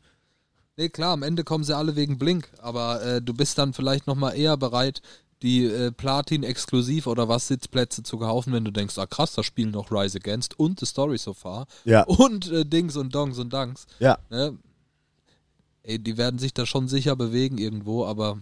Nee, 0.79 0.91
klar, 0.91 1.11
am 1.13 1.25
Ende 1.25 1.43
kommen 1.43 1.65
sie 1.65 1.77
alle 1.77 1.97
wegen 1.97 2.19
Blink, 2.19 2.49
aber 2.59 3.03
äh, 3.03 3.21
du 3.21 3.35
bist 3.35 3.59
dann 3.59 3.73
vielleicht 3.73 4.07
nochmal 4.07 4.37
eher 4.39 4.57
bereit, 4.57 5.03
die 5.43 5.65
äh, 5.65 5.91
Platin-Exklusiv 5.91 7.09
oder 7.09 7.29
was 7.29 7.49
Sitzplätze 7.49 8.05
zu 8.05 8.17
kaufen, 8.19 8.53
wenn 8.53 8.65
du 8.65 8.71
denkst, 8.71 8.97
ah 8.97 9.07
krass, 9.07 9.33
da 9.33 9.43
spielen 9.43 9.73
noch 9.73 9.91
Rise 9.91 10.19
Against 10.19 10.57
und 10.57 10.79
The 10.79 10.87
Story 10.87 11.19
So 11.19 11.35
Far 11.35 11.67
Ja. 11.85 12.05
und 12.05 12.53
äh, 12.53 12.65
Dings 12.65 12.97
und 12.97 13.13
Dongs 13.13 13.39
und 13.41 13.53
Danks. 13.53 13.89
Ja. 13.99 14.19
Ne? 14.31 14.57
Ey, 15.83 15.99
die 15.99 16.17
werden 16.17 16.39
sich 16.39 16.55
da 16.55 16.65
schon 16.65 16.87
sicher 16.87 17.17
bewegen 17.17 17.59
irgendwo, 17.59 18.07
aber 18.07 18.39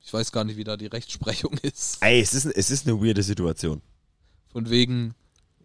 ich 0.00 0.12
weiß 0.12 0.30
gar 0.30 0.44
nicht, 0.44 0.58
wie 0.58 0.64
da 0.64 0.76
die 0.76 0.86
Rechtsprechung 0.86 1.54
ist. 1.62 1.98
Ey, 2.00 2.20
es 2.20 2.32
ist, 2.32 2.46
es 2.46 2.70
ist 2.70 2.86
eine 2.86 3.02
weirde 3.02 3.24
Situation. 3.24 3.82
Von 4.52 4.70
wegen 4.70 5.16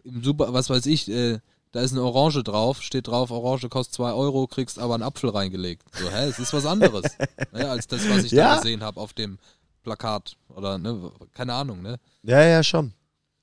im 0.02 0.24
Super, 0.24 0.52
was 0.52 0.68
weiß 0.68 0.86
ich, 0.86 1.08
äh, 1.08 1.38
da 1.72 1.80
ist 1.80 1.92
eine 1.92 2.02
Orange 2.02 2.42
drauf, 2.44 2.82
steht 2.82 3.06
drauf, 3.08 3.30
Orange 3.30 3.68
kostet 3.68 3.94
2 3.96 4.12
Euro, 4.12 4.46
kriegst 4.46 4.78
aber 4.78 4.94
einen 4.94 5.02
Apfel 5.02 5.30
reingelegt. 5.30 5.82
So, 5.98 6.10
hä, 6.10 6.24
es 6.28 6.38
ist 6.38 6.52
was 6.52 6.66
anderes 6.66 7.04
ne, 7.52 7.68
als 7.68 7.86
das, 7.86 8.08
was 8.08 8.24
ich 8.24 8.32
Ja. 8.32 8.54
da 8.56 8.60
gesehen 8.60 8.82
habe 8.82 9.00
auf 9.00 9.12
dem 9.14 9.38
Plakat. 9.82 10.36
Oder, 10.48 10.78
ne, 10.78 11.10
keine 11.34 11.54
Ahnung, 11.54 11.82
ne? 11.82 11.98
Ja, 12.22 12.42
ja, 12.44 12.62
schon. 12.62 12.92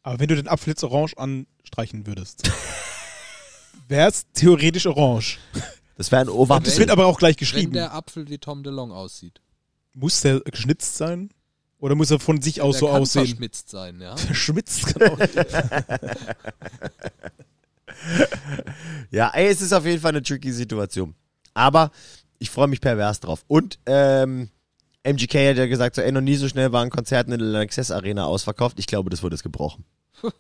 Aber 0.04 0.20
wenn 0.20 0.28
du 0.30 0.36
den 0.36 0.48
Apfel 0.48 0.70
jetzt 0.72 0.84
orange 0.84 1.18
anstreichen 1.18 2.08
würdest, 2.08 2.50
wäre 3.88 4.10
es 4.10 4.26
theoretisch 4.34 4.86
orange. 4.86 5.40
Das 5.98 6.12
wäre 6.12 6.22
ein 6.22 6.28
Das 6.28 6.36
Ovappel. 6.36 6.78
wird 6.78 6.92
aber 6.92 7.08
auch 7.08 7.18
gleich 7.20 7.36
Wenn 7.36 7.40
geschrieben. 7.40 7.74
der 7.74 7.94
Apfel 7.94 8.30
wie 8.30 8.38
Tom 8.38 8.64
DeLong 8.64 8.92
aussieht. 8.92 9.42
Muss 9.94 10.22
der 10.22 10.40
geschnitzt 10.42 10.96
sein? 10.96 11.32
Oder 11.80 11.96
muss 11.96 12.12
er 12.12 12.20
von 12.20 12.42
sich 12.42 12.62
aus 12.62 12.76
der 12.76 12.80
so 12.80 12.88
kann 12.88 13.02
aussehen? 13.02 13.26
verschmitzt 13.26 13.70
sein, 13.70 14.00
ja. 14.02 14.16
Verschmitzt, 14.18 14.86
genau. 14.94 15.18
Ja, 19.12 19.30
ey, 19.34 19.47
es 19.47 19.62
ist 19.62 19.74
auf 19.74 19.86
jeden 19.86 20.00
Fall 20.02 20.10
eine 20.12 20.22
tricky 20.22 20.52
Situation. 20.52 21.16
Aber 21.54 21.91
ich 22.38 22.50
freue 22.50 22.68
mich 22.68 22.80
pervers 22.80 23.20
drauf. 23.20 23.43
Und 23.47 23.80
ähm, 23.88 24.50
MGK 25.04 25.50
hat 25.50 25.58
ja 25.58 25.66
gesagt, 25.66 25.95
so, 25.95 26.02
ey, 26.02 26.12
noch 26.12 26.22
nie 26.22 26.36
so 26.36 26.47
schnell 26.47 26.72
waren 26.72 26.89
Konzerten 26.89 27.32
in 27.32 27.39
der 27.39 27.47
Lanxess 27.47 27.89
Arena 27.91 28.26
ausverkauft. 28.26 28.78
Ich 28.80 28.86
glaube, 28.88 29.10
das 29.10 29.24
wurde 29.24 29.36
jetzt 29.36 29.43
gebrochen. 29.43 29.84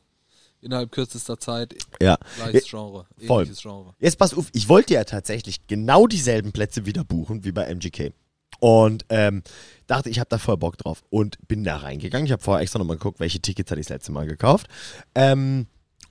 Innerhalb 0.61 0.91
kürzester 0.91 1.39
Zeit 1.39 1.75
Ja. 2.01 2.17
gleiches 2.35 2.69
Genre, 2.69 3.07
voll. 3.25 3.47
Genre. 3.47 3.95
Jetzt 3.99 4.17
pass 4.19 4.33
auf, 4.33 4.47
ich 4.53 4.69
wollte 4.69 4.93
ja 4.93 5.03
tatsächlich 5.03 5.65
genau 5.67 6.05
dieselben 6.05 6.51
Plätze 6.51 6.85
wieder 6.85 7.03
buchen 7.03 7.43
wie 7.45 7.51
bei 7.51 7.73
MGK. 7.73 8.13
Und 8.59 9.05
ähm, 9.09 9.41
dachte, 9.87 10.09
ich 10.09 10.19
habe 10.19 10.29
da 10.29 10.37
voll 10.37 10.57
Bock 10.57 10.77
drauf. 10.77 11.03
Und 11.09 11.37
bin 11.47 11.63
da 11.63 11.77
reingegangen. 11.77 12.25
Ich 12.25 12.31
habe 12.33 12.43
vorher 12.43 12.61
extra 12.61 12.77
nochmal 12.77 12.97
geguckt, 12.97 13.19
welche 13.19 13.39
Tickets 13.39 13.71
hatte 13.71 13.79
ich 13.79 13.87
das 13.87 13.95
letzte 13.95 14.11
Mal 14.11 14.27
gekauft. 14.27 14.67
Ähm, 15.15 15.67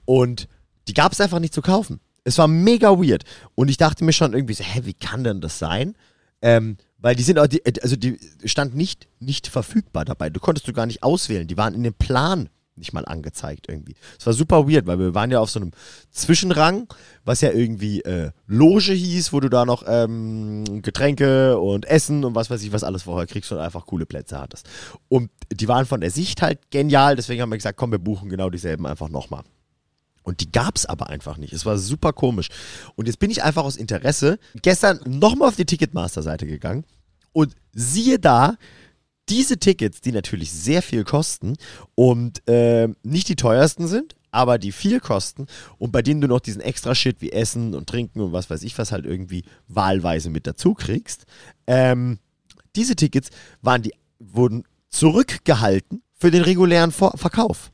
und 0.06 0.48
die 0.88 0.94
gab 0.94 1.12
es 1.12 1.20
einfach 1.20 1.38
nicht 1.38 1.54
zu 1.54 1.62
kaufen. 1.62 2.00
Es 2.24 2.38
war 2.38 2.48
mega 2.48 2.98
weird. 2.98 3.24
Und 3.54 3.68
ich 3.68 3.76
dachte 3.76 4.04
mir 4.04 4.12
schon 4.12 4.32
irgendwie 4.32 4.54
so, 4.54 4.64
hä, 4.64 4.80
wie 4.84 4.94
kann 4.94 5.24
denn 5.24 5.40
das 5.40 5.58
sein? 5.58 5.94
Ähm, 6.42 6.76
weil 6.98 7.14
die 7.14 7.22
sind 7.22 7.38
also 7.38 7.96
die 7.96 8.18
stand 8.44 8.74
nicht, 8.74 9.06
nicht 9.20 9.46
verfügbar 9.46 10.04
dabei. 10.04 10.30
Du 10.30 10.40
konntest 10.40 10.66
du 10.66 10.72
gar 10.72 10.86
nicht 10.86 11.02
auswählen. 11.02 11.46
Die 11.46 11.56
waren 11.56 11.74
in 11.74 11.84
dem 11.84 11.94
Plan 11.94 12.48
nicht 12.78 12.92
mal 12.92 13.04
angezeigt 13.04 13.66
irgendwie. 13.68 13.94
Es 14.18 14.26
war 14.26 14.32
super 14.32 14.68
weird, 14.68 14.86
weil 14.86 14.98
wir 14.98 15.14
waren 15.14 15.30
ja 15.30 15.40
auf 15.40 15.50
so 15.50 15.60
einem 15.60 15.72
Zwischenrang, 16.10 16.86
was 17.24 17.40
ja 17.40 17.50
irgendwie 17.50 18.02
äh, 18.02 18.30
Loge 18.46 18.92
hieß, 18.92 19.32
wo 19.32 19.40
du 19.40 19.48
da 19.48 19.64
noch 19.64 19.84
ähm, 19.86 20.80
Getränke 20.82 21.58
und 21.58 21.86
Essen 21.86 22.24
und 22.24 22.34
was 22.34 22.50
weiß 22.50 22.62
ich 22.62 22.72
was 22.72 22.84
alles 22.84 23.02
vorher 23.02 23.26
kriegst 23.26 23.50
und 23.52 23.58
einfach 23.58 23.86
coole 23.86 24.06
Plätze 24.06 24.40
hattest. 24.40 24.68
Und 25.08 25.30
die 25.52 25.68
waren 25.68 25.86
von 25.86 26.00
der 26.00 26.10
Sicht 26.10 26.40
halt 26.40 26.70
genial, 26.70 27.16
deswegen 27.16 27.42
haben 27.42 27.50
wir 27.50 27.58
gesagt, 27.58 27.78
komm, 27.78 27.90
wir 27.90 27.98
buchen 27.98 28.28
genau 28.28 28.48
dieselben 28.48 28.86
einfach 28.86 29.08
nochmal. 29.08 29.42
Und 30.28 30.40
die 30.40 30.52
gab 30.52 30.76
es 30.76 30.84
aber 30.84 31.08
einfach 31.08 31.38
nicht. 31.38 31.54
Es 31.54 31.64
war 31.64 31.78
super 31.78 32.12
komisch. 32.12 32.48
Und 32.96 33.06
jetzt 33.06 33.18
bin 33.18 33.30
ich 33.30 33.42
einfach 33.42 33.64
aus 33.64 33.76
Interesse 33.76 34.38
gestern 34.60 35.00
nochmal 35.06 35.48
auf 35.48 35.56
die 35.56 35.64
Ticketmaster-Seite 35.64 36.46
gegangen 36.46 36.84
und 37.32 37.56
siehe 37.72 38.18
da, 38.18 38.58
diese 39.30 39.58
Tickets, 39.58 40.02
die 40.02 40.12
natürlich 40.12 40.52
sehr 40.52 40.82
viel 40.82 41.04
kosten 41.04 41.56
und 41.94 42.46
äh, 42.46 42.88
nicht 43.02 43.28
die 43.30 43.36
teuersten 43.36 43.86
sind, 43.86 44.16
aber 44.30 44.58
die 44.58 44.70
viel 44.70 45.00
kosten 45.00 45.46
und 45.78 45.92
bei 45.92 46.02
denen 46.02 46.20
du 46.20 46.28
noch 46.28 46.40
diesen 46.40 46.60
extra 46.60 46.94
Shit 46.94 47.22
wie 47.22 47.32
Essen 47.32 47.74
und 47.74 47.88
Trinken 47.88 48.20
und 48.20 48.32
was 48.32 48.50
weiß 48.50 48.62
ich 48.64 48.76
was 48.76 48.92
halt 48.92 49.06
irgendwie 49.06 49.44
wahlweise 49.66 50.28
mit 50.28 50.46
dazu 50.46 50.74
kriegst, 50.74 51.24
ähm, 51.66 52.18
diese 52.76 52.96
Tickets 52.96 53.30
waren 53.62 53.80
die, 53.80 53.94
wurden 54.18 54.64
zurückgehalten 54.90 56.02
für 56.12 56.30
den 56.30 56.42
regulären 56.42 56.92
Vor 56.92 57.16
Verkauf. 57.16 57.70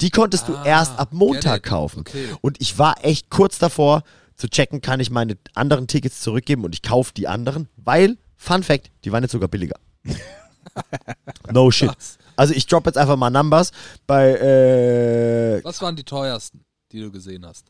Die 0.00 0.10
konntest 0.10 0.48
du 0.48 0.56
Ah, 0.56 0.64
erst 0.64 0.98
ab 0.98 1.12
Montag 1.12 1.62
kaufen. 1.64 2.00
Okay. 2.00 2.28
Und 2.40 2.60
ich 2.60 2.78
war 2.78 3.04
echt 3.04 3.30
kurz 3.30 3.58
davor 3.58 4.02
zu 4.36 4.48
checken, 4.48 4.80
kann 4.80 4.98
ich 5.00 5.10
meine 5.10 5.36
anderen 5.54 5.86
Tickets 5.86 6.20
zurückgeben 6.20 6.64
und 6.64 6.74
ich 6.74 6.82
kaufe 6.82 7.12
die 7.14 7.28
anderen, 7.28 7.68
weil, 7.76 8.16
Fun 8.36 8.62
Fact, 8.62 8.90
die 9.04 9.12
waren 9.12 9.22
jetzt 9.22 9.32
sogar 9.32 9.48
billiger. 9.48 9.76
no 11.52 11.70
shit. 11.70 11.88
Krass. 11.90 12.18
Also 12.34 12.54
ich 12.54 12.66
drop 12.66 12.86
jetzt 12.86 12.98
einfach 12.98 13.16
mal 13.16 13.30
Numbers 13.30 13.70
bei, 14.06 14.32
äh, 14.32 15.64
Was 15.64 15.80
waren 15.82 15.94
die 15.94 16.04
teuersten, 16.04 16.64
die 16.90 17.00
du 17.00 17.12
gesehen 17.12 17.46
hast? 17.46 17.66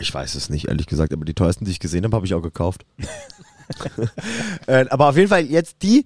ich 0.00 0.14
weiß 0.14 0.36
es 0.36 0.48
nicht, 0.48 0.68
ehrlich 0.68 0.86
gesagt, 0.86 1.12
aber 1.12 1.24
die 1.24 1.34
teuersten, 1.34 1.64
die 1.64 1.72
ich 1.72 1.80
gesehen 1.80 2.04
habe, 2.04 2.14
habe 2.14 2.24
ich 2.26 2.34
auch 2.34 2.40
gekauft. 2.40 2.86
äh, 4.66 4.86
aber 4.90 5.08
auf 5.08 5.16
jeden 5.16 5.28
Fall 5.28 5.44
jetzt 5.44 5.82
die, 5.82 6.04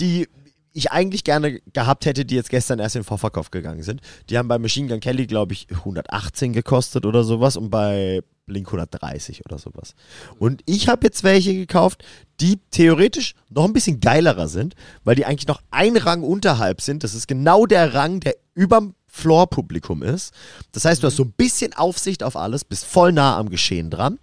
die 0.00 0.28
ich 0.74 0.90
eigentlich 0.90 1.24
gerne 1.24 1.60
gehabt 1.72 2.04
hätte, 2.04 2.24
die 2.24 2.34
jetzt 2.34 2.50
gestern 2.50 2.80
erst 2.80 2.96
in 2.96 3.02
den 3.02 3.06
Vorverkauf 3.06 3.50
gegangen 3.50 3.82
sind. 3.82 4.00
Die 4.28 4.36
haben 4.36 4.48
bei 4.48 4.58
Machine 4.58 4.88
Gun 4.88 5.00
Kelly, 5.00 5.26
glaube 5.26 5.54
ich, 5.54 5.68
118 5.70 6.52
gekostet 6.52 7.06
oder 7.06 7.22
sowas 7.24 7.56
und 7.56 7.70
bei 7.70 8.22
Blink 8.44 8.66
130 8.66 9.44
oder 9.46 9.56
sowas. 9.58 9.94
Und 10.38 10.62
ich 10.66 10.88
habe 10.88 11.06
jetzt 11.06 11.22
welche 11.22 11.54
gekauft, 11.54 12.04
die 12.40 12.58
theoretisch 12.70 13.34
noch 13.48 13.64
ein 13.64 13.72
bisschen 13.72 14.00
geilerer 14.00 14.48
sind, 14.48 14.74
weil 15.04 15.14
die 15.14 15.24
eigentlich 15.24 15.46
noch 15.46 15.62
ein 15.70 15.96
Rang 15.96 16.22
unterhalb 16.22 16.80
sind. 16.80 17.04
Das 17.04 17.14
ist 17.14 17.28
genau 17.28 17.66
der 17.66 17.94
Rang, 17.94 18.20
der 18.20 18.34
überm 18.54 18.94
Floor-Publikum 19.14 20.02
ist. 20.02 20.32
Das 20.72 20.84
heißt, 20.84 21.02
du 21.02 21.06
hast 21.06 21.16
so 21.16 21.22
ein 21.24 21.32
bisschen 21.36 21.72
Aufsicht 21.72 22.22
auf 22.22 22.36
alles, 22.36 22.64
bist 22.64 22.84
voll 22.84 23.12
nah 23.12 23.38
am 23.38 23.48
Geschehen 23.48 23.88
dran 23.90 24.18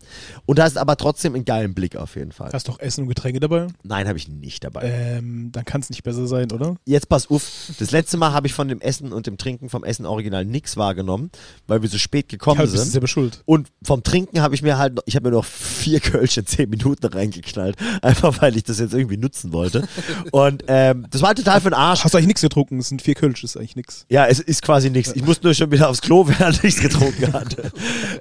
und 0.46 0.60
hast 0.60 0.78
aber 0.78 0.98
trotzdem 0.98 1.34
einen 1.34 1.46
geilen 1.46 1.74
Blick 1.74 1.96
auf 1.96 2.16
jeden 2.16 2.32
Fall. 2.32 2.50
Hast 2.54 2.68
doch 2.68 2.80
Essen 2.80 3.04
und 3.04 3.08
Getränke 3.08 3.40
dabei? 3.40 3.68
Nein, 3.84 4.08
habe 4.08 4.18
ich 4.18 4.28
nicht 4.28 4.64
dabei. 4.64 4.82
Ähm, 4.84 5.50
dann 5.52 5.66
kann 5.66 5.82
es 5.82 5.90
nicht 5.90 6.04
besser 6.04 6.28
sein, 6.28 6.52
oder? 6.52 6.76
Jetzt 6.86 7.10
pass 7.10 7.30
auf, 7.30 7.44
das 7.80 7.92
letzte 7.92 8.18
Mal 8.18 8.34
habe 8.34 8.48
ich 8.48 8.54
von 8.54 8.68
dem 8.68 8.82
Essen 8.82 9.14
und 9.14 9.28
dem 9.28 9.38
Trinken 9.38 9.70
vom 9.70 9.84
Essen 9.84 10.06
original 10.06 10.46
nichts 10.46 10.78
wahrgenommen, 10.78 11.32
weil 11.68 11.82
wir 11.82 11.90
so 11.90 11.98
spät 11.98 12.30
gekommen 12.30 12.60
Ja, 12.60 12.66
du 12.66 12.72
sind. 12.78 12.92
selber 12.92 13.08
schuld. 13.08 13.42
Und 13.46 13.70
vom 13.84 14.04
Trinken 14.04 14.42
habe 14.42 14.56
ich 14.56 14.62
mir 14.62 14.78
halt, 14.78 14.96
noch- 14.96 15.04
ich 15.06 15.16
habe 15.16 15.30
mir 15.30 15.36
noch 15.36 15.46
vier 15.46 16.00
Kölsch 16.02 16.38
in 16.38 16.46
zehn 16.46 16.70
Minuten 16.70 17.06
reingeknallt, 17.08 17.78
einfach 18.02 18.42
weil 18.42 18.56
ich 18.58 18.64
das 18.64 18.80
jetzt 18.80 18.94
irgendwie 18.94 19.18
nutzen 19.18 19.54
wollte. 19.54 19.88
Und 20.32 20.64
ähm, 20.68 21.08
das 21.10 21.22
war 21.22 21.30
halt 21.30 21.38
total 21.38 21.62
für 21.62 21.70
den 21.70 21.76
Arsch. 21.76 22.04
Hast 22.04 22.14
du 22.14 22.18
eigentlich 22.18 22.28
nichts 22.28 22.42
getrunken? 22.42 22.80
Es 22.80 22.90
sind 22.90 23.02
vier 23.02 23.16
Kölsch, 23.16 23.44
ist 23.44 23.56
eigentlich 23.58 23.76
nichts. 23.76 24.06
Ja, 24.10 24.26
es 24.26 24.40
ist 24.40 24.62
quasi 24.62 24.81
nichts. 24.90 25.14
Ich 25.16 25.24
musste 25.24 25.46
nur 25.46 25.54
schon 25.54 25.72
wieder 25.72 25.90
aufs 25.90 26.02
Klo, 26.02 26.28
während 26.28 26.64
ich 26.64 26.76
es 26.76 26.82
getrunken 26.82 27.34
hatte. 27.34 27.72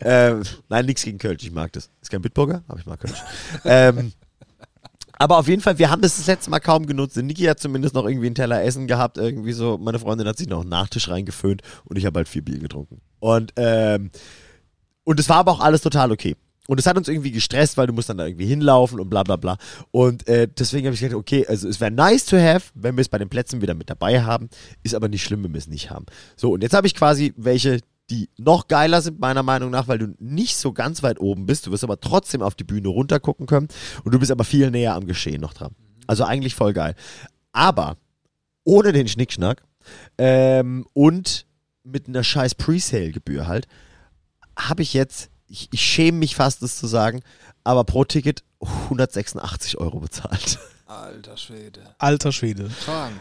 ähm, 0.00 0.42
nein, 0.68 0.86
nichts 0.86 1.02
gegen 1.02 1.18
Kölsch, 1.18 1.42
ich 1.42 1.52
mag 1.52 1.72
das. 1.72 1.90
Ist 2.00 2.10
kein 2.10 2.22
Bitburger, 2.22 2.62
aber 2.68 2.78
ich 2.78 2.86
mag 2.86 3.00
Kölsch. 3.00 3.22
ähm, 3.64 4.12
aber 5.18 5.36
auf 5.36 5.48
jeden 5.48 5.60
Fall, 5.60 5.78
wir 5.78 5.90
haben 5.90 6.00
das 6.00 6.16
das 6.16 6.28
letzte 6.28 6.50
Mal 6.50 6.60
kaum 6.60 6.86
genutzt. 6.86 7.16
Niki 7.16 7.44
hat 7.44 7.60
zumindest 7.60 7.94
noch 7.94 8.06
irgendwie 8.06 8.26
einen 8.26 8.34
Teller 8.34 8.64
Essen 8.64 8.86
gehabt, 8.86 9.18
irgendwie 9.18 9.52
so. 9.52 9.76
Meine 9.76 9.98
Freundin 9.98 10.26
hat 10.26 10.38
sich 10.38 10.48
noch 10.48 10.62
einen 10.62 10.70
Nachtisch 10.70 11.08
reingeföhnt 11.08 11.60
und 11.84 11.98
ich 11.98 12.06
habe 12.06 12.20
halt 12.20 12.28
vier 12.28 12.42
Bier 12.42 12.58
getrunken. 12.58 13.02
Und, 13.18 13.52
ähm, 13.56 14.10
und 15.04 15.20
es 15.20 15.28
war 15.28 15.36
aber 15.36 15.52
auch 15.52 15.60
alles 15.60 15.82
total 15.82 16.10
okay. 16.10 16.36
Und 16.68 16.78
es 16.78 16.86
hat 16.86 16.96
uns 16.96 17.08
irgendwie 17.08 17.32
gestresst, 17.32 17.76
weil 17.76 17.86
du 17.86 17.92
musst 17.92 18.08
dann 18.08 18.18
da 18.18 18.26
irgendwie 18.26 18.46
hinlaufen 18.46 19.00
und 19.00 19.10
bla 19.10 19.22
bla 19.22 19.36
bla. 19.36 19.56
Und 19.90 20.28
äh, 20.28 20.46
deswegen 20.46 20.86
habe 20.86 20.94
ich 20.94 21.00
gedacht, 21.00 21.16
okay, 21.16 21.46
also 21.46 21.68
es 21.68 21.80
wäre 21.80 21.90
nice 21.90 22.26
to 22.26 22.36
have, 22.36 22.70
wenn 22.74 22.96
wir 22.96 23.02
es 23.02 23.08
bei 23.08 23.18
den 23.18 23.28
Plätzen 23.28 23.60
wieder 23.60 23.74
mit 23.74 23.90
dabei 23.90 24.22
haben. 24.22 24.48
Ist 24.82 24.94
aber 24.94 25.08
nicht 25.08 25.24
schlimm, 25.24 25.42
wenn 25.42 25.52
wir 25.52 25.58
es 25.58 25.68
nicht 25.68 25.90
haben. 25.90 26.06
So, 26.36 26.52
und 26.52 26.62
jetzt 26.62 26.74
habe 26.74 26.86
ich 26.86 26.94
quasi 26.94 27.32
welche, 27.36 27.80
die 28.10 28.28
noch 28.38 28.68
geiler 28.68 29.02
sind, 29.02 29.18
meiner 29.18 29.42
Meinung 29.42 29.70
nach, 29.70 29.88
weil 29.88 29.98
du 29.98 30.14
nicht 30.18 30.56
so 30.56 30.72
ganz 30.72 31.02
weit 31.02 31.18
oben 31.18 31.46
bist. 31.46 31.66
Du 31.66 31.72
wirst 31.72 31.82
aber 31.82 32.00
trotzdem 32.00 32.42
auf 32.42 32.54
die 32.54 32.64
Bühne 32.64 32.88
runtergucken 32.88 33.46
können. 33.46 33.68
Und 34.04 34.12
du 34.12 34.18
bist 34.18 34.30
aber 34.30 34.44
viel 34.44 34.70
näher 34.70 34.94
am 34.94 35.06
Geschehen 35.06 35.40
noch 35.40 35.54
dran. 35.54 35.74
Also 36.06 36.24
eigentlich 36.24 36.54
voll 36.54 36.72
geil. 36.72 36.94
Aber 37.52 37.96
ohne 38.64 38.92
den 38.92 39.08
Schnickschnack 39.08 39.62
ähm, 40.18 40.86
und 40.92 41.46
mit 41.82 42.08
einer 42.08 42.24
scheiß 42.24 42.54
Presale-Gebühr 42.54 43.46
halt, 43.46 43.66
habe 44.56 44.82
ich 44.82 44.92
jetzt, 44.94 45.29
ich, 45.50 45.68
ich 45.72 45.80
schäme 45.80 46.18
mich 46.18 46.36
fast, 46.36 46.62
das 46.62 46.78
zu 46.78 46.86
sagen, 46.86 47.22
aber 47.64 47.84
pro 47.84 48.04
Ticket 48.04 48.42
186 48.62 49.78
Euro 49.78 50.00
bezahlt. 50.00 50.58
Alter 50.86 51.36
Schwede. 51.36 51.80
Alter 51.98 52.32
Schwede. 52.32 52.70
Krank. 52.84 53.20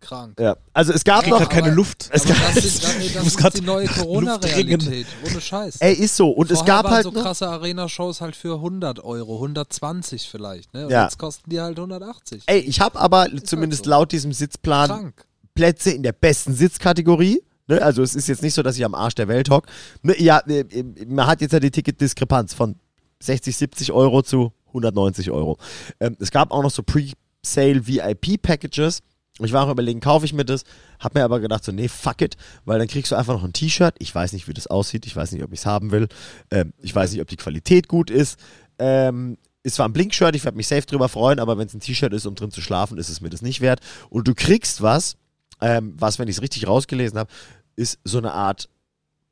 Krank. 0.00 0.38
Ja, 0.38 0.56
also 0.72 0.92
es 0.92 1.02
gab 1.02 1.26
noch, 1.26 1.38
grad 1.38 1.50
keine 1.50 1.66
aber- 1.68 1.74
Luft. 1.76 2.08
Aber 2.12 2.22
das 2.54 2.64
ist, 2.64 2.84
das, 2.84 2.96
Ich 3.00 3.14
das 3.14 3.26
ist 3.26 3.56
die 3.56 3.62
neue 3.62 3.88
Corona-Realität. 3.88 5.06
Ohne 5.26 5.40
Scheiß. 5.40 5.76
ey, 5.80 5.92
ist 5.94 6.16
so. 6.16 6.30
Und 6.30 6.50
es 6.52 6.58
Vorher 6.58 6.74
gab 6.76 6.84
waren 6.84 6.94
halt 6.94 7.04
so 7.04 7.10
noch, 7.10 7.22
krasse 7.22 7.48
Arena-Shows 7.48 8.20
halt 8.20 8.36
für 8.36 8.54
100 8.56 9.00
Euro, 9.00 9.34
120 9.36 10.28
vielleicht. 10.30 10.72
Ne? 10.72 10.84
Und 10.84 10.92
Ja. 10.92 11.04
jetzt 11.04 11.18
kosten 11.18 11.50
die 11.50 11.60
halt 11.60 11.78
180. 11.78 12.44
ey, 12.46 12.60
ich 12.60 12.80
habe 12.80 12.98
aber 13.00 13.26
zumindest 13.42 13.84
so. 13.84 13.90
laut 13.90 14.12
diesem 14.12 14.32
Sitzplan 14.32 14.88
Krank. 14.88 15.24
Plätze 15.54 15.90
in 15.90 16.04
der 16.04 16.12
besten 16.12 16.54
Sitzkategorie. 16.54 17.42
Ne? 17.68 17.80
Also 17.80 18.02
es 18.02 18.14
ist 18.14 18.28
jetzt 18.28 18.42
nicht 18.42 18.54
so, 18.54 18.62
dass 18.62 18.76
ich 18.76 18.84
am 18.84 18.94
Arsch 18.94 19.14
der 19.14 19.28
Welt 19.28 19.50
hock. 19.50 19.66
Ne? 20.02 20.20
Ja, 20.20 20.40
äh, 20.40 20.64
man 21.06 21.26
hat 21.26 21.40
jetzt 21.40 21.52
ja 21.52 21.60
die 21.60 21.70
Ticketdiskrepanz 21.70 22.54
von 22.54 22.76
60, 23.20 23.56
70 23.56 23.92
Euro 23.92 24.22
zu 24.22 24.52
190 24.68 25.30
Euro. 25.30 25.58
Ähm, 26.00 26.16
es 26.18 26.30
gab 26.30 26.50
auch 26.50 26.62
noch 26.62 26.70
so 26.70 26.82
Pre-Sale 26.82 27.86
VIP-Packages. 27.86 29.00
Ich 29.40 29.52
war 29.52 29.66
auch 29.66 29.70
überlegen, 29.70 30.00
kaufe 30.00 30.26
ich 30.26 30.32
mir 30.32 30.44
das, 30.44 30.64
hab 30.98 31.14
mir 31.14 31.22
aber 31.22 31.38
gedacht, 31.38 31.62
so, 31.62 31.70
nee, 31.70 31.86
fuck 31.86 32.20
it, 32.22 32.36
weil 32.64 32.80
dann 32.80 32.88
kriegst 32.88 33.12
du 33.12 33.16
einfach 33.16 33.34
noch 33.34 33.44
ein 33.44 33.52
T-Shirt. 33.52 33.94
Ich 33.98 34.12
weiß 34.12 34.32
nicht, 34.32 34.48
wie 34.48 34.52
das 34.52 34.66
aussieht, 34.66 35.06
ich 35.06 35.14
weiß 35.14 35.30
nicht, 35.30 35.44
ob 35.44 35.52
ich 35.52 35.60
es 35.60 35.66
haben 35.66 35.92
will. 35.92 36.08
Ähm, 36.50 36.72
ich 36.82 36.94
weiß 36.94 37.12
nicht, 37.12 37.20
ob 37.20 37.28
die 37.28 37.36
Qualität 37.36 37.86
gut 37.86 38.10
ist. 38.10 38.38
Ähm, 38.80 39.38
ist 39.62 39.76
zwar 39.76 39.88
ein 39.88 39.92
Blink-Shirt, 39.92 40.34
ich 40.34 40.44
werde 40.44 40.56
mich 40.56 40.66
safe 40.66 40.86
drüber 40.86 41.08
freuen, 41.08 41.38
aber 41.38 41.58
wenn 41.58 41.66
es 41.66 41.74
ein 41.74 41.80
T-Shirt 41.80 42.12
ist, 42.12 42.26
um 42.26 42.34
drin 42.34 42.50
zu 42.50 42.60
schlafen, 42.60 42.98
ist 42.98 43.08
es 43.08 43.20
mir 43.20 43.30
das 43.30 43.42
nicht 43.42 43.60
wert. 43.60 43.80
Und 44.08 44.26
du 44.26 44.34
kriegst 44.34 44.82
was, 44.82 45.16
ähm, 45.60 45.94
was, 45.96 46.18
wenn 46.18 46.28
ich 46.28 46.36
es 46.36 46.42
richtig 46.42 46.66
rausgelesen 46.66 47.18
habe, 47.18 47.30
ist 47.78 47.98
so 48.04 48.18
eine 48.18 48.32
Art 48.32 48.68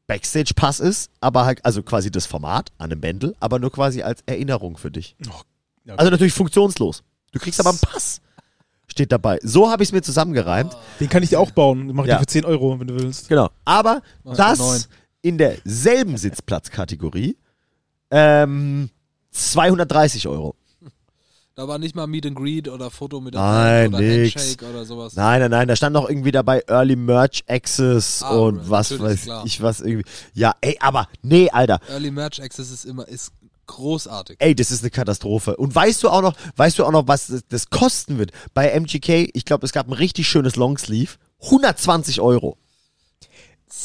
Backstage-Pass 0.06 0.80
ist, 0.80 1.10
aber 1.20 1.44
halt, 1.44 1.64
also 1.64 1.82
quasi 1.82 2.10
das 2.10 2.26
Format 2.26 2.70
an 2.78 2.92
einem 2.92 3.00
Bändel, 3.00 3.34
aber 3.40 3.58
nur 3.58 3.72
quasi 3.72 4.02
als 4.02 4.22
Erinnerung 4.26 4.76
für 4.76 4.90
dich. 4.90 5.16
Oh, 5.28 5.32
ja, 5.84 5.96
Also 5.96 6.10
natürlich 6.10 6.32
funktionslos. 6.32 7.02
Du 7.32 7.38
kriegst 7.40 7.58
aber 7.60 7.70
einen 7.70 7.78
Pass. 7.80 8.20
Steht 8.86 9.10
dabei. 9.10 9.40
So 9.42 9.68
habe 9.68 9.82
ich 9.82 9.88
es 9.88 9.92
mir 9.92 10.00
zusammengereimt. 10.02 10.76
Den 11.00 11.08
kann 11.08 11.22
ich 11.24 11.30
dir 11.30 11.40
auch 11.40 11.50
bauen. 11.50 11.90
Mach 11.92 12.04
ich 12.04 12.08
Ja. 12.10 12.16
dir 12.16 12.20
für 12.20 12.26
10 12.28 12.44
Euro, 12.44 12.78
wenn 12.78 12.86
du 12.86 12.94
willst. 12.94 13.28
Genau. 13.28 13.50
Aber 13.64 14.00
neun. 14.22 14.36
das 14.36 14.88
in 15.22 15.38
derselben 15.38 16.16
Sitzplatzkategorie 16.16 17.36
ähm, 18.12 18.90
230 19.32 20.28
Euro. 20.28 20.54
Da 21.56 21.66
war 21.66 21.78
nicht 21.78 21.96
mal 21.96 22.06
Meet 22.06 22.26
and 22.26 22.36
Greet 22.36 22.68
oder 22.68 22.90
Foto 22.90 23.18
mit 23.18 23.32
der 23.32 23.40
Nein, 23.40 23.88
oder 23.94 24.00
nix. 24.02 24.34
Handshake 24.34 24.66
oder 24.68 24.84
sowas. 24.84 25.14
Nein, 25.16 25.40
nein, 25.40 25.50
nein, 25.50 25.66
da 25.68 25.74
stand 25.74 25.94
noch 25.94 26.06
irgendwie 26.06 26.30
dabei 26.30 26.62
Early 26.68 26.96
Merch 26.96 27.44
Access 27.48 28.22
Ah, 28.22 28.28
und 28.36 28.58
right, 28.58 28.68
was 28.70 28.90
natürlich, 28.90 29.10
weiß 29.12 29.22
klar. 29.22 29.46
ich 29.46 29.62
was 29.62 29.80
irgendwie. 29.80 30.04
Ja, 30.34 30.54
ey, 30.60 30.76
aber 30.80 31.08
nee, 31.22 31.48
Alter. 31.48 31.80
Early 31.88 32.10
Merch 32.10 32.42
Access 32.42 32.70
ist 32.70 32.84
immer 32.84 33.08
ist 33.08 33.32
großartig. 33.68 34.36
Ey, 34.38 34.54
das 34.54 34.70
ist 34.70 34.82
eine 34.82 34.90
Katastrophe. 34.90 35.56
Und 35.56 35.74
weißt 35.74 36.02
du 36.02 36.10
auch 36.10 36.20
noch, 36.20 36.34
weißt 36.56 36.78
du 36.78 36.84
auch 36.84 36.90
noch, 36.92 37.08
was 37.08 37.28
das, 37.28 37.40
das 37.48 37.70
kosten 37.70 38.18
wird? 38.18 38.32
Bei 38.52 38.68
MGK, 38.78 39.30
ich 39.32 39.46
glaube, 39.46 39.64
es 39.64 39.72
gab 39.72 39.88
ein 39.88 39.94
richtig 39.94 40.28
schönes 40.28 40.56
Longsleeve. 40.56 41.12
120 41.42 42.20
Euro. 42.20 42.58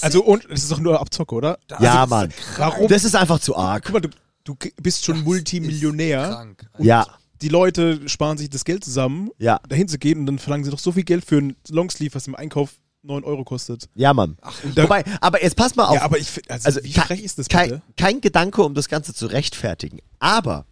Also, 0.01 0.21
und 0.25 0.43
es 0.49 0.63
ist 0.63 0.73
doch 0.73 0.79
nur 0.79 0.99
Abzocke, 0.99 1.33
oder? 1.33 1.57
ja, 1.79 2.01
also, 2.01 2.09
Mann. 2.15 2.33
Warum? 2.57 2.89
Das 2.89 3.05
ist 3.05 3.15
einfach 3.15 3.39
zu 3.39 3.55
arg. 3.55 3.85
Guck 3.85 3.93
mal, 3.93 4.01
du, 4.01 4.09
du 4.43 4.57
bist 4.81 5.05
schon 5.05 5.15
Das 5.15 5.23
Multimillionär. 5.23 6.23
ist 6.25 6.29
krank. 6.31 6.69
Ja, 6.79 7.07
Die 7.41 7.49
Leute 7.49 8.07
sparen 8.07 8.37
sich 8.37 8.49
das 8.49 8.65
Geld 8.65 8.83
zusammen, 8.83 9.29
ja, 9.37 9.59
dahin 9.67 9.87
zu 9.87 9.97
gehen 9.97 10.19
und 10.19 10.25
dann 10.27 10.39
verlangen 10.39 10.63
sie 10.63 10.71
doch 10.71 10.79
so 10.79 10.91
viel 10.91 11.03
Geld 11.03 11.25
für 11.25 11.37
ein 11.37 11.55
Longsleeve, 11.69 12.15
was 12.15 12.27
im 12.27 12.35
Einkauf 12.35 12.75
9 13.03 13.23
Euro 13.23 13.43
kostet. 13.43 13.89
ja, 13.95 14.13
Mann. 14.13 14.37
Ach, 14.41 14.55
Wobei, 14.75 15.03
aber 15.21 15.41
jetzt 15.41 15.55
pass 15.55 15.75
mal 15.75 15.85
auf. 15.85 15.95
Ja, 15.95 16.03
aber 16.03 16.19
ich 16.19 16.29
finde, 16.29 16.51
also, 16.51 16.67
Also 16.67 16.83
wie 16.83 16.93
frech 16.93 17.21
ist 17.23 17.39
das 17.39 17.47
kein, 17.49 17.69
bitte? 17.69 17.81
kein 17.97 18.21
Gedanke, 18.21 18.61
um 18.61 18.75
das 18.75 18.89
Ganze 18.89 19.13
zu 19.13 19.25
rechtfertigen. 19.25 19.99
Aber, 20.19 20.65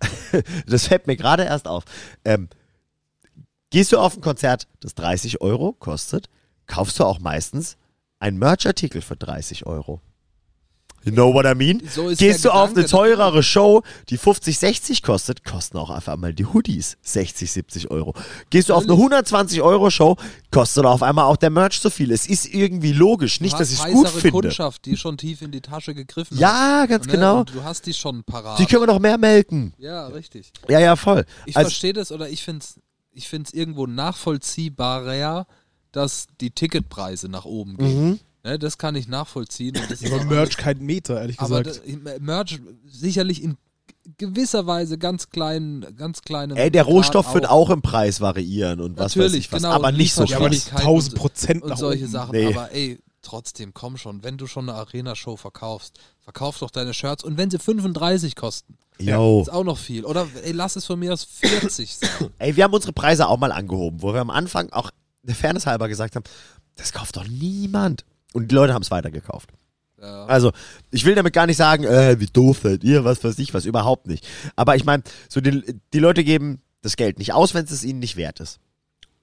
das 0.66 0.86
fällt 0.86 1.06
mir 1.06 1.16
gerade 1.16 1.44
erst 1.44 1.68
auf. 1.68 1.84
Ähm, 2.24 2.48
gehst 3.70 3.92
du 3.92 3.98
auf 3.98 4.16
ein 4.16 4.22
Konzert, 4.22 4.66
das 4.80 4.94
30 4.94 5.42
Euro 5.42 5.72
kostet, 5.74 6.30
kaufst 6.66 6.98
du 6.98 7.04
auch 7.04 7.18
meistens 7.18 7.76
einen 8.18 8.38
Merchartikel 8.38 9.02
für 9.02 9.16
30, 9.16 9.66
Euro. 9.66 10.00
You 11.04 11.12
know 11.12 11.32
what 11.32 11.46
I 11.46 11.54
mean? 11.54 11.80
So 11.88 12.08
ist 12.08 12.18
Gehst 12.18 12.44
du 12.44 12.50
auf 12.50 12.70
eine 12.76 12.84
teurere 12.84 13.42
Show, 13.42 13.82
die 14.10 14.18
50, 14.18 14.58
60 14.58 15.02
kostet, 15.02 15.44
kosten 15.44 15.78
auch 15.78 15.90
einfach 15.90 16.16
mal 16.16 16.34
die 16.34 16.44
Hoodies 16.44 16.96
60, 17.02 17.50
70 17.50 17.90
Euro. 17.90 18.14
Gehst 18.50 18.68
du 18.68 18.74
auf 18.74 18.80
eine 18.82 18.88
Natürlich. 18.88 19.12
120 19.12 19.62
Euro 19.62 19.90
Show, 19.90 20.16
kostet 20.50 20.84
auf 20.84 21.02
einmal 21.02 21.24
auch 21.24 21.36
der 21.36 21.50
Merch 21.50 21.80
so 21.80 21.88
viel. 21.88 22.10
Es 22.10 22.26
ist 22.26 22.52
irgendwie 22.52 22.92
logisch. 22.92 23.40
Nicht, 23.40 23.58
dass 23.58 23.70
ich 23.70 23.78
es 23.78 23.84
gut 23.92 24.08
finde. 24.08 24.30
Kundschaft, 24.48 24.84
die 24.86 24.96
schon 24.96 25.16
tief 25.16 25.40
in 25.40 25.50
die 25.52 25.60
Tasche 25.60 25.94
gegriffen 25.94 26.36
hat. 26.36 26.40
Ja, 26.42 26.86
ganz 26.86 27.06
Ne? 27.06 27.12
genau. 27.12 27.40
Und 27.40 27.54
du 27.54 27.62
hast 27.62 27.86
die 27.86 27.94
schon 27.94 28.24
parat. 28.24 28.58
Die 28.58 28.66
können 28.66 28.82
wir 28.82 28.86
noch 28.88 28.98
mehr 29.00 29.18
melken. 29.18 29.72
ja, 29.78 30.08
richtig. 30.08 30.52
Ja, 30.68 30.80
ja, 30.80 30.96
voll. 30.96 31.24
Ich 31.46 31.56
Also, 31.56 31.70
verstehe 31.70 31.92
das 31.92 32.12
oder 32.12 32.28
ich 32.28 32.42
finde 32.42 32.64
es 32.64 32.80
ich 33.12 33.28
find's 33.28 33.52
irgendwo 33.52 33.86
nachvollziehbarer, 33.86 35.46
dass 35.92 36.26
die 36.40 36.50
Ticketpreise 36.50 37.28
nach 37.28 37.44
oben 37.44 37.76
gehen. 37.76 38.04
mhm. 38.10 38.20
Ne, 38.48 38.58
das 38.58 38.78
kann 38.78 38.94
ich 38.96 39.08
nachvollziehen. 39.08 39.76
Und 39.76 39.90
das 39.90 40.00
Ja, 40.00 40.08
ist 40.08 40.12
aber 40.14 40.22
auch 40.22 40.26
Merch 40.26 40.56
kein 40.56 40.78
Meter, 40.78 41.20
ehrlich 41.20 41.38
aber 41.40 41.62
gesagt. 41.62 41.82
das, 41.86 42.20
Merch 42.20 42.60
sicherlich 42.86 43.42
in 43.42 43.56
gewisser 44.16 44.66
Weise 44.66 44.96
ganz 44.96 45.28
kleinen, 45.30 45.94
ganz 45.96 46.22
kleinen. 46.22 46.56
Ey, 46.56 46.70
der 46.70 46.84
Grad 46.84 46.92
Rohstoff 46.94 47.34
wird 47.34 47.48
auch 47.48 47.68
im 47.70 47.82
Preis 47.82 48.20
variieren 48.22 48.80
und 48.80 48.96
was 48.96 49.16
weiß 49.16 49.16
Natürlich, 49.16 49.46
ich 49.46 49.52
was. 49.52 49.62
genau, 49.62 49.74
aber 49.74 49.88
und 49.88 49.96
nicht 49.98 50.14
so 50.14 50.24
ja, 50.24 50.36
aber 50.36 50.46
viel. 50.46 50.50
nicht 50.56 50.64
Lieferschwierigkeiten 50.66 50.86
1000 50.88 51.12
und- 51.14 51.20
Prozent 51.20 51.62
und 51.62 51.68
nach 51.68 51.76
solche 51.76 52.04
oben. 52.04 52.12
Sachen. 52.12 52.32
Nee. 52.32 52.46
Aber 52.46 52.72
ey, 52.72 52.98
trotzdem, 53.20 53.74
komm 53.74 53.98
schon, 53.98 54.22
wenn 54.24 54.38
du 54.38 54.46
schon 54.46 54.68
eine 54.68 54.78
Arena-Show 54.78 55.36
verkaufst, 55.36 55.98
verkauf 56.20 56.58
doch 56.58 56.70
deine 56.70 56.94
Shirts 56.94 57.22
und 57.22 57.36
wenn 57.36 57.50
sie 57.50 57.58
35 57.58 58.34
kosten, 58.34 58.78
Yo. 58.98 59.42
ist 59.42 59.50
auch 59.52 59.64
noch 59.64 59.76
viel. 59.78 60.04
Oder 60.06 60.26
ey, 60.42 60.52
lass 60.52 60.76
es 60.76 60.86
von 60.86 60.98
mir 60.98 61.12
aus 61.12 61.24
40 61.24 61.96
sein. 61.96 62.08
Ey, 62.38 62.56
wir 62.56 62.64
haben 62.64 62.72
unsere 62.72 62.92
Preise 62.94 63.28
auch 63.28 63.38
mal 63.38 63.52
angehoben, 63.52 64.00
wo 64.02 64.14
wir 64.14 64.20
am 64.22 64.30
Anfang 64.30 64.70
auch 64.72 64.90
der 65.22 65.34
Fairness 65.34 65.66
halber 65.66 65.88
gesagt 65.88 66.16
haben, 66.16 66.24
das 66.76 66.92
kauft 66.92 67.16
doch 67.16 67.26
niemand. 67.28 68.04
Und 68.32 68.50
die 68.50 68.54
Leute 68.54 68.74
haben 68.74 68.82
es 68.82 68.90
weitergekauft. 68.90 69.50
Ja. 70.00 70.26
Also, 70.26 70.52
ich 70.90 71.04
will 71.04 71.14
damit 71.14 71.32
gar 71.32 71.46
nicht 71.46 71.56
sagen, 71.56 71.84
äh, 71.84 72.20
wie 72.20 72.26
doof 72.26 72.60
seid 72.62 72.84
ihr, 72.84 73.04
was 73.04 73.22
weiß 73.24 73.38
ich, 73.38 73.52
was, 73.54 73.64
überhaupt 73.64 74.06
nicht. 74.06 74.26
Aber 74.54 74.76
ich 74.76 74.84
meine, 74.84 75.02
so 75.28 75.40
die, 75.40 75.62
die 75.92 75.98
Leute 75.98 76.22
geben 76.24 76.62
das 76.82 76.96
Geld 76.96 77.18
nicht 77.18 77.32
aus, 77.32 77.54
wenn 77.54 77.64
es 77.64 77.84
ihnen 77.84 77.98
nicht 77.98 78.16
wert 78.16 78.40
ist. 78.40 78.60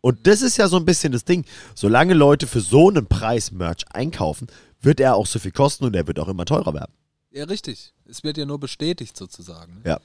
Und 0.02 0.28
das 0.28 0.42
ist 0.42 0.58
ja 0.58 0.68
so 0.68 0.78
ein 0.78 0.86
bisschen 0.86 1.14
das 1.14 1.26
Ding. 1.26 1.46
Solange 1.74 2.14
Leute 2.14 2.46
für 2.46 2.62
so 2.62 2.90
einen 2.90 3.08
Preis 3.08 3.52
Merch 3.52 3.86
einkaufen, 3.92 4.48
wird 4.82 5.00
er 5.00 5.16
auch 5.16 5.26
so 5.26 5.40
viel 5.40 5.52
kosten 5.52 5.86
und 5.86 5.96
er 5.96 6.06
wird 6.08 6.20
auch 6.20 6.28
immer 6.28 6.46
teurer 6.46 6.74
werden. 6.74 6.94
ja, 7.32 7.46
richtig. 7.46 7.94
Es 8.08 8.24
wird 8.24 8.38
ja 8.38 8.46
nur 8.46 8.60
bestätigt 8.60 9.18
sozusagen. 9.18 9.76
Ne? 9.76 9.82
Ja. 9.92 10.00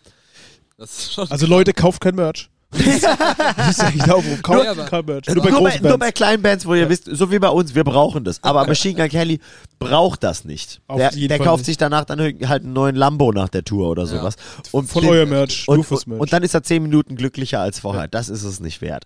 Das 0.79 0.99
ist 0.99 1.13
schon 1.13 1.31
Also 1.31 1.47
Leute, 1.47 1.75
kauft 1.75 2.01
kein 2.01 2.15
Merch. 2.15 2.49
Das 2.73 3.71
ist 3.71 3.81
eigentlich 3.81 4.05
der 4.05 4.14
Aufruf. 4.16 4.43
Kauft 4.43 4.62
Nee, 4.62 4.68
aber- 4.68 4.85
kein 4.85 5.05
Merch. 5.05 5.27
Nur, 5.27 5.35
Nur 5.37 5.45
bei 5.45 5.51
bei, 5.51 5.59
großen 5.59 5.83
nur 5.89 5.99
bei 5.99 6.12
kleinen 6.12 6.43
Bands, 6.43 6.66
wo 6.66 6.75
ihr 6.75 6.89
wisst, 6.89 7.05
so 7.11 7.31
wie 7.31 7.39
bei 7.39 7.49
uns, 7.49 7.75
wir 7.75 7.85
brauchen 7.85 8.25
das. 8.25 8.43
Aber 8.45 8.66
Machine 8.66 8.95
Gun 8.95 9.09
Kelly 9.09 9.41
braucht 9.79 10.23
das 10.23 10.45
nicht. 10.45 10.81
Auf 10.87 10.99
Der, 10.99 11.12
jeden 11.12 11.29
der 11.29 11.39
Fall 11.39 11.47
kauft 11.47 11.59
nicht. 11.61 11.66
sich 11.66 11.77
danach 11.79 12.05
dann 12.05 12.21
halt 12.21 12.62
einen 12.64 12.73
neuen 12.73 12.97
Lambo 12.97 13.33
nach 13.33 13.49
der 13.49 13.64
Tour 13.64 13.89
oder 13.91 14.07
sowas. 14.07 14.37
Und 14.73 14.89
Von 14.89 15.03
den- 15.03 15.11
euer 15.11 15.27
Merch, 15.27 15.66
nur 15.66 15.79
und, 15.79 16.07
Merch. 16.07 16.21
und 16.21 16.33
dann 16.33 16.43
ist 16.43 16.55
er 16.55 16.62
zehn 16.62 16.83
Minuten 16.83 17.16
glücklicher 17.16 17.61
als 17.61 17.81
vorher. 17.81 18.07
Das 18.09 18.29
ist 18.29 18.45
es 18.45 18.61
nicht 18.61 18.81
wert. 18.81 19.05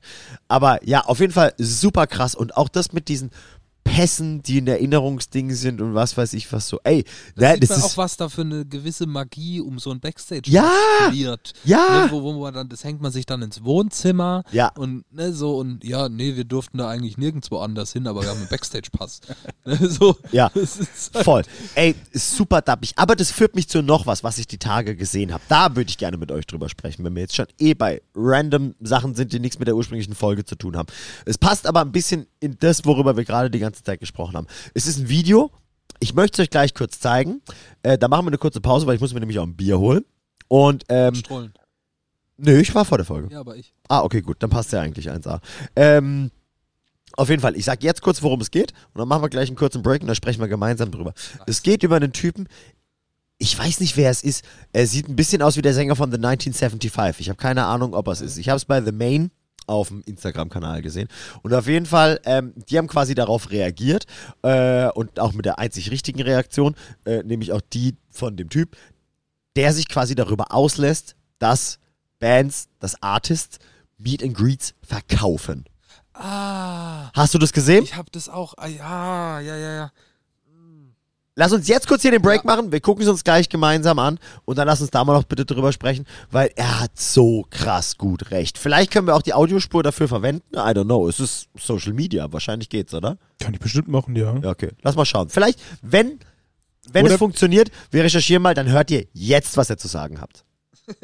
Aber 0.48 0.78
ja, 0.86 1.00
auf 1.06 1.20
jeden 1.20 1.32
Fall 1.32 1.54
super 1.58 2.06
krass. 2.06 2.34
Und 2.34 2.56
auch 2.56 2.68
das 2.68 2.92
mit 2.92 3.08
diesen 3.08 3.30
Pässen, 3.84 4.42
die 4.42 4.60
ein 4.60 4.66
Erinnerungsding 4.66 5.52
sind 5.52 5.80
und 5.80 5.94
was 5.94 6.16
weiß 6.16 6.32
ich 6.32 6.50
was 6.52 6.66
so. 6.68 6.80
Ey, 6.84 7.04
Da 7.36 7.52
sieht 7.52 7.62
das 7.64 7.70
man 7.70 7.78
ist. 7.78 7.84
auch, 7.84 7.96
was 7.98 8.16
da 8.16 8.28
für 8.28 8.40
eine 8.40 8.64
gewisse 8.64 9.06
Magie 9.06 9.60
um 9.60 9.78
so 9.78 9.90
ein 9.90 10.00
Backstage 10.00 10.50
Ja! 10.50 10.68
wird. 11.12 11.52
Ja! 11.64 12.06
Ne, 12.06 12.10
wo, 12.10 12.22
wo 12.22 12.32
man 12.40 12.54
dann, 12.54 12.68
das 12.68 12.82
hängt 12.82 13.00
man 13.02 13.12
sich 13.12 13.26
dann 13.26 13.42
ins 13.42 13.62
Wohnzimmer 13.62 14.42
Ja. 14.52 14.72
und 14.76 15.04
ne, 15.12 15.32
so 15.32 15.58
und 15.58 15.84
ja, 15.84 16.08
nee, 16.08 16.34
wir 16.34 16.44
durften 16.44 16.78
da 16.78 16.88
eigentlich 16.88 17.18
nirgendwo 17.18 17.58
anders 17.58 17.92
hin, 17.92 18.06
aber 18.06 18.22
wir 18.22 18.30
haben 18.30 18.38
einen 18.38 18.48
Backstage-Pass. 18.48 19.20
ne, 19.64 19.76
so, 19.88 20.16
Ja. 20.32 20.46
ist 20.54 21.14
halt, 21.14 21.24
Voll. 21.24 21.42
Ey, 21.74 21.94
ist 22.10 22.36
super 22.36 22.62
dappig. 22.62 22.94
Aber 22.96 23.14
das 23.14 23.30
führt 23.30 23.54
mich 23.54 23.68
zu 23.68 23.82
noch 23.82 24.06
was, 24.06 24.24
was 24.24 24.38
ich 24.38 24.46
die 24.46 24.58
Tage 24.58 24.96
gesehen 24.96 25.32
habe. 25.32 25.44
Da 25.48 25.76
würde 25.76 25.90
ich 25.90 25.98
gerne 25.98 26.16
mit 26.16 26.32
euch 26.32 26.46
drüber 26.46 26.68
sprechen, 26.68 27.04
wenn 27.04 27.14
wir 27.14 27.22
jetzt 27.22 27.36
schon 27.36 27.46
eh 27.58 27.74
bei 27.74 28.02
random 28.14 28.74
Sachen 28.80 29.14
sind, 29.14 29.32
die 29.32 29.40
nichts 29.40 29.58
mit 29.58 29.68
der 29.68 29.76
ursprünglichen 29.76 30.14
Folge 30.14 30.44
zu 30.44 30.56
tun 30.56 30.76
haben. 30.76 30.88
Es 31.26 31.36
passt 31.38 31.66
aber 31.66 31.82
ein 31.82 31.92
bisschen 31.92 32.26
in 32.44 32.56
das, 32.60 32.84
worüber 32.84 33.16
wir 33.16 33.24
gerade 33.24 33.50
die 33.50 33.58
ganze 33.58 33.82
Zeit 33.82 34.00
gesprochen 34.00 34.36
haben. 34.36 34.46
Es 34.74 34.86
ist 34.86 34.98
ein 34.98 35.08
Video. 35.08 35.50
Ich 35.98 36.14
möchte 36.14 36.42
es 36.42 36.46
euch 36.46 36.50
gleich 36.50 36.74
kurz 36.74 37.00
zeigen. 37.00 37.40
Äh, 37.82 37.96
da 37.96 38.08
machen 38.08 38.26
wir 38.26 38.30
eine 38.30 38.38
kurze 38.38 38.60
Pause, 38.60 38.86
weil 38.86 38.94
ich 38.94 39.00
muss 39.00 39.14
mir 39.14 39.20
nämlich 39.20 39.38
auch 39.38 39.46
ein 39.46 39.56
Bier 39.56 39.78
holen. 39.78 40.04
Und, 40.48 40.84
ähm, 40.88 41.14
Strollen. 41.14 41.54
nö, 42.36 42.60
ich 42.60 42.74
war 42.74 42.84
vor 42.84 42.98
der 42.98 43.06
Folge. 43.06 43.32
Ja, 43.32 43.40
aber 43.40 43.56
ich. 43.56 43.72
Ah, 43.88 44.02
okay, 44.02 44.20
gut, 44.20 44.42
dann 44.42 44.50
passt 44.50 44.72
ja 44.72 44.80
eigentlich 44.80 45.10
1A. 45.10 45.40
Ähm, 45.74 46.30
auf 47.16 47.30
jeden 47.30 47.40
Fall, 47.40 47.56
ich 47.56 47.64
sag 47.64 47.82
jetzt 47.82 48.02
kurz, 48.02 48.22
worum 48.22 48.40
es 48.40 48.50
geht 48.50 48.72
und 48.92 48.98
dann 48.98 49.08
machen 49.08 49.22
wir 49.22 49.28
gleich 49.30 49.48
einen 49.48 49.56
kurzen 49.56 49.82
Break 49.82 50.02
und 50.02 50.08
dann 50.08 50.16
sprechen 50.16 50.40
wir 50.40 50.48
gemeinsam 50.48 50.90
drüber. 50.90 51.14
Es 51.46 51.62
geht 51.62 51.82
über 51.82 51.96
einen 51.96 52.12
Typen, 52.12 52.48
ich 53.38 53.58
weiß 53.58 53.80
nicht, 53.80 53.96
wer 53.96 54.10
es 54.10 54.22
ist. 54.22 54.44
Er 54.72 54.86
sieht 54.86 55.08
ein 55.08 55.16
bisschen 55.16 55.42
aus 55.42 55.56
wie 55.56 55.62
der 55.62 55.74
Sänger 55.74 55.96
von 55.96 56.10
The 56.10 56.16
1975. 56.16 57.20
Ich 57.20 57.28
habe 57.28 57.36
keine 57.36 57.64
Ahnung, 57.64 57.94
ob 57.94 58.08
er 58.08 58.12
es 58.12 58.20
ist. 58.20 58.36
Ich 58.36 58.48
habe 58.48 58.56
es 58.56 58.64
bei 58.64 58.82
The 58.82 58.92
Main 58.92 59.30
auf 59.66 59.88
dem 59.88 60.02
Instagram-Kanal 60.06 60.82
gesehen. 60.82 61.08
Und 61.42 61.54
auf 61.54 61.66
jeden 61.66 61.86
Fall, 61.86 62.20
ähm, 62.24 62.52
die 62.68 62.78
haben 62.78 62.88
quasi 62.88 63.14
darauf 63.14 63.50
reagiert 63.50 64.06
äh, 64.42 64.88
und 64.90 65.20
auch 65.20 65.32
mit 65.32 65.44
der 65.44 65.58
einzig 65.58 65.90
richtigen 65.90 66.22
Reaktion, 66.22 66.74
äh, 67.04 67.22
nämlich 67.22 67.52
auch 67.52 67.60
die 67.72 67.96
von 68.10 68.36
dem 68.36 68.48
Typ, 68.48 68.76
der 69.56 69.72
sich 69.72 69.88
quasi 69.88 70.14
darüber 70.14 70.52
auslässt, 70.52 71.16
dass 71.38 71.78
Bands, 72.18 72.68
dass 72.80 73.00
Artists 73.02 73.58
Meet 73.98 74.22
and 74.22 74.34
Greets 74.34 74.74
verkaufen. 74.82 75.64
Ah, 76.14 77.10
Hast 77.12 77.34
du 77.34 77.38
das 77.38 77.52
gesehen? 77.52 77.82
ich 77.84 77.96
hab 77.96 78.10
das 78.12 78.28
auch. 78.28 78.54
Ah, 78.56 78.68
ja, 78.68 79.40
ja, 79.40 79.56
ja, 79.56 79.74
ja. 79.74 79.92
Lass 81.36 81.52
uns 81.52 81.66
jetzt 81.66 81.88
kurz 81.88 82.02
hier 82.02 82.12
den 82.12 82.22
Break 82.22 82.44
Ja. 82.44 82.54
machen. 82.54 82.70
Wir 82.70 82.80
gucken 82.80 83.02
es 83.02 83.08
uns 83.08 83.24
gleich 83.24 83.48
gemeinsam 83.48 83.98
an 83.98 84.18
und 84.44 84.56
dann 84.56 84.68
lass 84.68 84.80
uns 84.80 84.90
da 84.90 85.04
mal 85.04 85.14
noch 85.14 85.24
bitte 85.24 85.44
drüber 85.44 85.72
sprechen, 85.72 86.06
weil 86.30 86.50
er 86.54 86.78
hat 86.80 86.92
so 86.96 87.44
krass 87.50 87.98
gut 87.98 88.30
recht. 88.30 88.56
Vielleicht 88.56 88.92
können 88.92 89.08
wir 89.08 89.16
auch 89.16 89.22
die 89.22 89.34
Audiospur 89.34 89.82
dafür 89.82 90.06
verwenden. 90.06 90.44
I 90.54 90.58
don't 90.58 90.84
know. 90.84 91.08
Es 91.08 91.18
ist 91.18 91.48
Social 91.58 91.92
Media. 91.92 92.32
Wahrscheinlich 92.32 92.68
geht's, 92.68 92.94
oder? 92.94 93.18
Kann 93.40 93.52
ich 93.52 93.58
bestimmt 93.58 93.88
machen, 93.88 94.14
ja. 94.14 94.36
Ja, 94.38 94.50
okay. 94.50 94.70
Lass 94.82 94.94
mal 94.94 95.04
schauen. 95.04 95.28
Vielleicht, 95.28 95.58
wenn, 95.82 96.20
wenn 96.92 97.04
Oder- 97.06 97.14
es 97.14 97.18
funktioniert, 97.18 97.70
wir 97.90 98.04
recherchieren 98.04 98.42
mal, 98.42 98.54
dann 98.54 98.68
hört 98.70 98.92
ihr 98.92 99.06
jetzt, 99.12 99.56
was 99.56 99.70
ihr 99.70 99.76
zu 99.76 99.88
sagen 99.88 100.20
habt. 100.20 100.44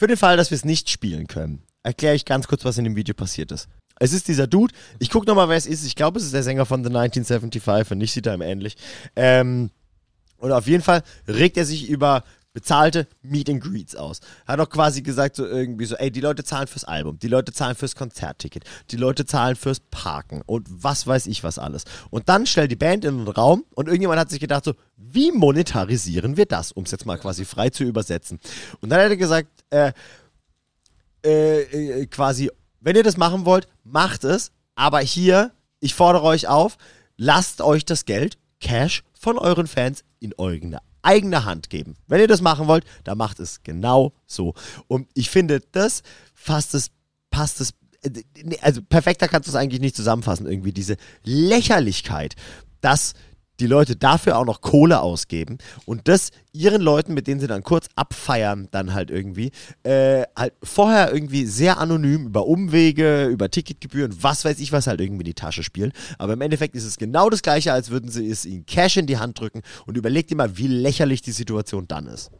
Für 0.00 0.06
den 0.06 0.16
Fall, 0.16 0.38
dass 0.38 0.50
wir 0.50 0.56
es 0.56 0.64
nicht 0.64 0.88
spielen 0.88 1.26
können, 1.26 1.62
erkläre 1.82 2.14
ich 2.14 2.24
ganz 2.24 2.48
kurz, 2.48 2.64
was 2.64 2.78
in 2.78 2.84
dem 2.84 2.96
Video 2.96 3.14
passiert 3.14 3.52
ist. 3.52 3.68
Es 3.98 4.14
ist 4.14 4.28
dieser 4.28 4.46
Dude. 4.46 4.72
Ich 4.98 5.10
gucke 5.10 5.26
nochmal, 5.26 5.50
wer 5.50 5.58
es 5.58 5.66
ist. 5.66 5.84
Ich 5.84 5.94
glaube, 5.94 6.18
es 6.18 6.24
ist 6.24 6.32
der 6.32 6.42
Sänger 6.42 6.64
von 6.64 6.82
The 6.82 6.88
1975 6.88 7.92
und 7.92 8.00
ich 8.00 8.10
sieht 8.10 8.24
er 8.24 8.32
ihm 8.32 8.40
ähnlich. 8.40 8.78
Ähm, 9.14 9.68
Und 10.38 10.52
auf 10.52 10.66
jeden 10.66 10.82
Fall 10.82 11.02
regt 11.28 11.58
er 11.58 11.66
sich 11.66 11.86
über 11.86 12.24
bezahlte 12.52 13.06
Meet 13.22 13.50
and 13.50 13.62
Greets 13.62 13.94
aus. 13.94 14.20
Hat 14.46 14.60
auch 14.60 14.68
quasi 14.68 15.02
gesagt 15.02 15.36
so 15.36 15.46
irgendwie 15.46 15.84
so, 15.84 15.96
ey, 15.96 16.10
die 16.10 16.20
Leute 16.20 16.44
zahlen 16.44 16.66
fürs 16.66 16.84
Album, 16.84 17.18
die 17.18 17.28
Leute 17.28 17.52
zahlen 17.52 17.76
fürs 17.76 17.94
Konzertticket, 17.94 18.64
die 18.90 18.96
Leute 18.96 19.24
zahlen 19.24 19.56
fürs 19.56 19.80
Parken 19.80 20.42
und 20.46 20.66
was 20.68 21.06
weiß 21.06 21.26
ich 21.26 21.44
was 21.44 21.58
alles. 21.58 21.84
Und 22.10 22.28
dann 22.28 22.46
stellt 22.46 22.70
die 22.70 22.76
Band 22.76 23.04
in 23.04 23.18
den 23.18 23.28
Raum 23.28 23.64
und 23.74 23.86
irgendjemand 23.86 24.20
hat 24.20 24.30
sich 24.30 24.40
gedacht 24.40 24.64
so, 24.64 24.74
wie 24.96 25.32
monetarisieren 25.32 26.36
wir 26.36 26.46
das, 26.46 26.72
um 26.72 26.84
es 26.84 26.90
jetzt 26.90 27.06
mal 27.06 27.18
quasi 27.18 27.44
frei 27.44 27.70
zu 27.70 27.84
übersetzen. 27.84 28.38
Und 28.80 28.90
dann 28.90 29.00
hat 29.00 29.10
er 29.10 29.16
gesagt, 29.16 29.48
äh, 29.70 29.92
äh, 31.24 31.60
äh, 31.62 32.06
quasi, 32.06 32.50
wenn 32.80 32.96
ihr 32.96 33.02
das 33.02 33.16
machen 33.16 33.44
wollt, 33.44 33.68
macht 33.84 34.24
es, 34.24 34.52
aber 34.74 35.00
hier, 35.00 35.52
ich 35.80 35.94
fordere 35.94 36.24
euch 36.24 36.48
auf, 36.48 36.78
lasst 37.16 37.60
euch 37.60 37.84
das 37.84 38.04
Geld, 38.04 38.38
Cash, 38.60 39.02
von 39.18 39.38
euren 39.38 39.66
Fans 39.66 40.04
in 40.18 40.34
eure 40.38 40.80
eigene 41.02 41.44
Hand 41.44 41.70
geben. 41.70 41.96
Wenn 42.06 42.20
ihr 42.20 42.28
das 42.28 42.40
machen 42.40 42.66
wollt, 42.66 42.84
dann 43.04 43.18
macht 43.18 43.40
es 43.40 43.62
genau 43.62 44.12
so. 44.26 44.54
Und 44.86 45.08
ich 45.14 45.30
finde, 45.30 45.60
das 45.72 46.02
fasst 46.34 46.74
es, 46.74 46.90
passt 47.30 47.60
es, 47.60 47.74
äh, 48.02 48.22
also 48.60 48.82
perfekter 48.82 49.28
kannst 49.28 49.48
du 49.48 49.52
es 49.52 49.56
eigentlich 49.56 49.80
nicht 49.80 49.96
zusammenfassen, 49.96 50.46
irgendwie 50.46 50.72
diese 50.72 50.96
Lächerlichkeit, 51.24 52.36
dass 52.80 53.14
die 53.60 53.66
Leute 53.66 53.96
dafür 53.96 54.38
auch 54.38 54.44
noch 54.44 54.60
Kohle 54.60 55.00
ausgeben 55.00 55.58
und 55.84 56.08
das 56.08 56.30
ihren 56.52 56.82
Leuten, 56.82 57.14
mit 57.14 57.26
denen 57.26 57.40
sie 57.40 57.46
dann 57.46 57.62
kurz 57.62 57.86
abfeiern, 57.94 58.68
dann 58.70 58.92
halt 58.92 59.10
irgendwie, 59.10 59.52
äh, 59.82 60.24
halt 60.36 60.54
vorher 60.62 61.12
irgendwie 61.12 61.46
sehr 61.46 61.78
anonym 61.78 62.26
über 62.26 62.46
Umwege, 62.46 63.26
über 63.26 63.50
Ticketgebühren, 63.50 64.16
was 64.20 64.44
weiß 64.44 64.58
ich 64.58 64.72
was 64.72 64.86
halt 64.86 65.00
irgendwie 65.00 65.22
in 65.22 65.26
die 65.26 65.34
Tasche 65.34 65.62
spielen. 65.62 65.92
Aber 66.18 66.32
im 66.32 66.40
Endeffekt 66.40 66.74
ist 66.74 66.84
es 66.84 66.96
genau 66.96 67.30
das 67.30 67.42
gleiche, 67.42 67.72
als 67.72 67.90
würden 67.90 68.10
sie 68.10 68.28
es 68.28 68.44
ihnen 68.44 68.66
Cash 68.66 68.96
in 68.96 69.06
die 69.06 69.18
Hand 69.18 69.38
drücken 69.38 69.62
und 69.86 69.96
überlegt 69.96 70.34
mal, 70.34 70.56
wie 70.56 70.66
lächerlich 70.66 71.22
die 71.22 71.32
Situation 71.32 71.86
dann 71.88 72.06
ist. 72.06 72.30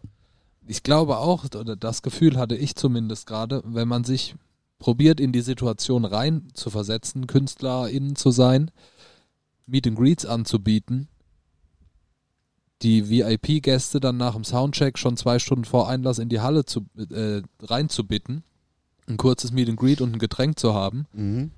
Ich 0.66 0.82
glaube 0.82 1.18
auch, 1.18 1.44
oder 1.44 1.76
das 1.76 2.02
Gefühl 2.02 2.36
hatte 2.36 2.56
ich 2.56 2.76
zumindest 2.76 3.26
gerade, 3.26 3.62
wenn 3.64 3.88
man 3.88 4.04
sich 4.04 4.36
probiert, 4.78 5.20
in 5.20 5.32
die 5.32 5.42
Situation 5.42 6.04
rein 6.04 6.48
zu 6.54 6.70
versetzen, 6.70 7.26
KünstlerInnen 7.26 8.16
zu 8.16 8.30
sein, 8.30 8.70
Meet 9.70 9.86
and 9.88 9.98
Greets 9.98 10.26
anzubieten, 10.26 11.08
die 12.82 13.08
VIP-Gäste 13.10 14.00
dann 14.00 14.16
nach 14.16 14.34
dem 14.34 14.44
Soundcheck 14.44 14.98
schon 14.98 15.16
zwei 15.16 15.38
Stunden 15.38 15.64
vor 15.64 15.88
Einlass 15.88 16.18
in 16.18 16.28
die 16.28 16.40
Halle 16.40 16.64
zu, 16.64 16.86
äh, 17.10 17.42
reinzubitten, 17.62 18.42
ein 19.06 19.16
kurzes 19.18 19.52
Meet 19.52 19.68
and 19.68 19.78
Greet 19.78 20.00
und 20.00 20.14
ein 20.14 20.18
Getränk 20.18 20.58
zu 20.58 20.72
haben. 20.74 21.06
Mhm. 21.12 21.50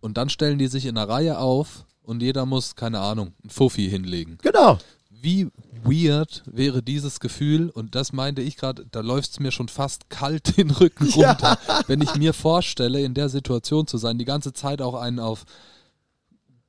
Und 0.00 0.16
dann 0.16 0.28
stellen 0.30 0.58
die 0.58 0.68
sich 0.68 0.86
in 0.86 0.96
einer 0.96 1.08
Reihe 1.08 1.38
auf 1.38 1.84
und 2.02 2.22
jeder 2.22 2.46
muss, 2.46 2.76
keine 2.76 3.00
Ahnung, 3.00 3.32
ein 3.44 3.50
Fuffi 3.50 3.88
hinlegen. 3.88 4.38
Genau. 4.42 4.78
Wie 5.10 5.48
weird 5.82 6.44
wäre 6.46 6.80
dieses 6.80 7.18
Gefühl, 7.18 7.70
und 7.70 7.96
das 7.96 8.12
meinte 8.12 8.40
ich 8.40 8.56
gerade, 8.56 8.86
da 8.92 9.00
läuft 9.00 9.32
es 9.32 9.40
mir 9.40 9.50
schon 9.50 9.66
fast 9.68 10.08
kalt 10.10 10.56
den 10.56 10.70
Rücken 10.70 11.08
Ja. 11.16 11.32
runter, 11.32 11.58
wenn 11.88 12.00
ich 12.00 12.14
mir 12.14 12.32
vorstelle, 12.32 13.02
in 13.02 13.14
der 13.14 13.28
Situation 13.28 13.88
zu 13.88 13.98
sein, 13.98 14.16
die 14.16 14.24
ganze 14.24 14.52
Zeit 14.52 14.80
auch 14.80 14.94
einen 14.94 15.18
auf 15.18 15.44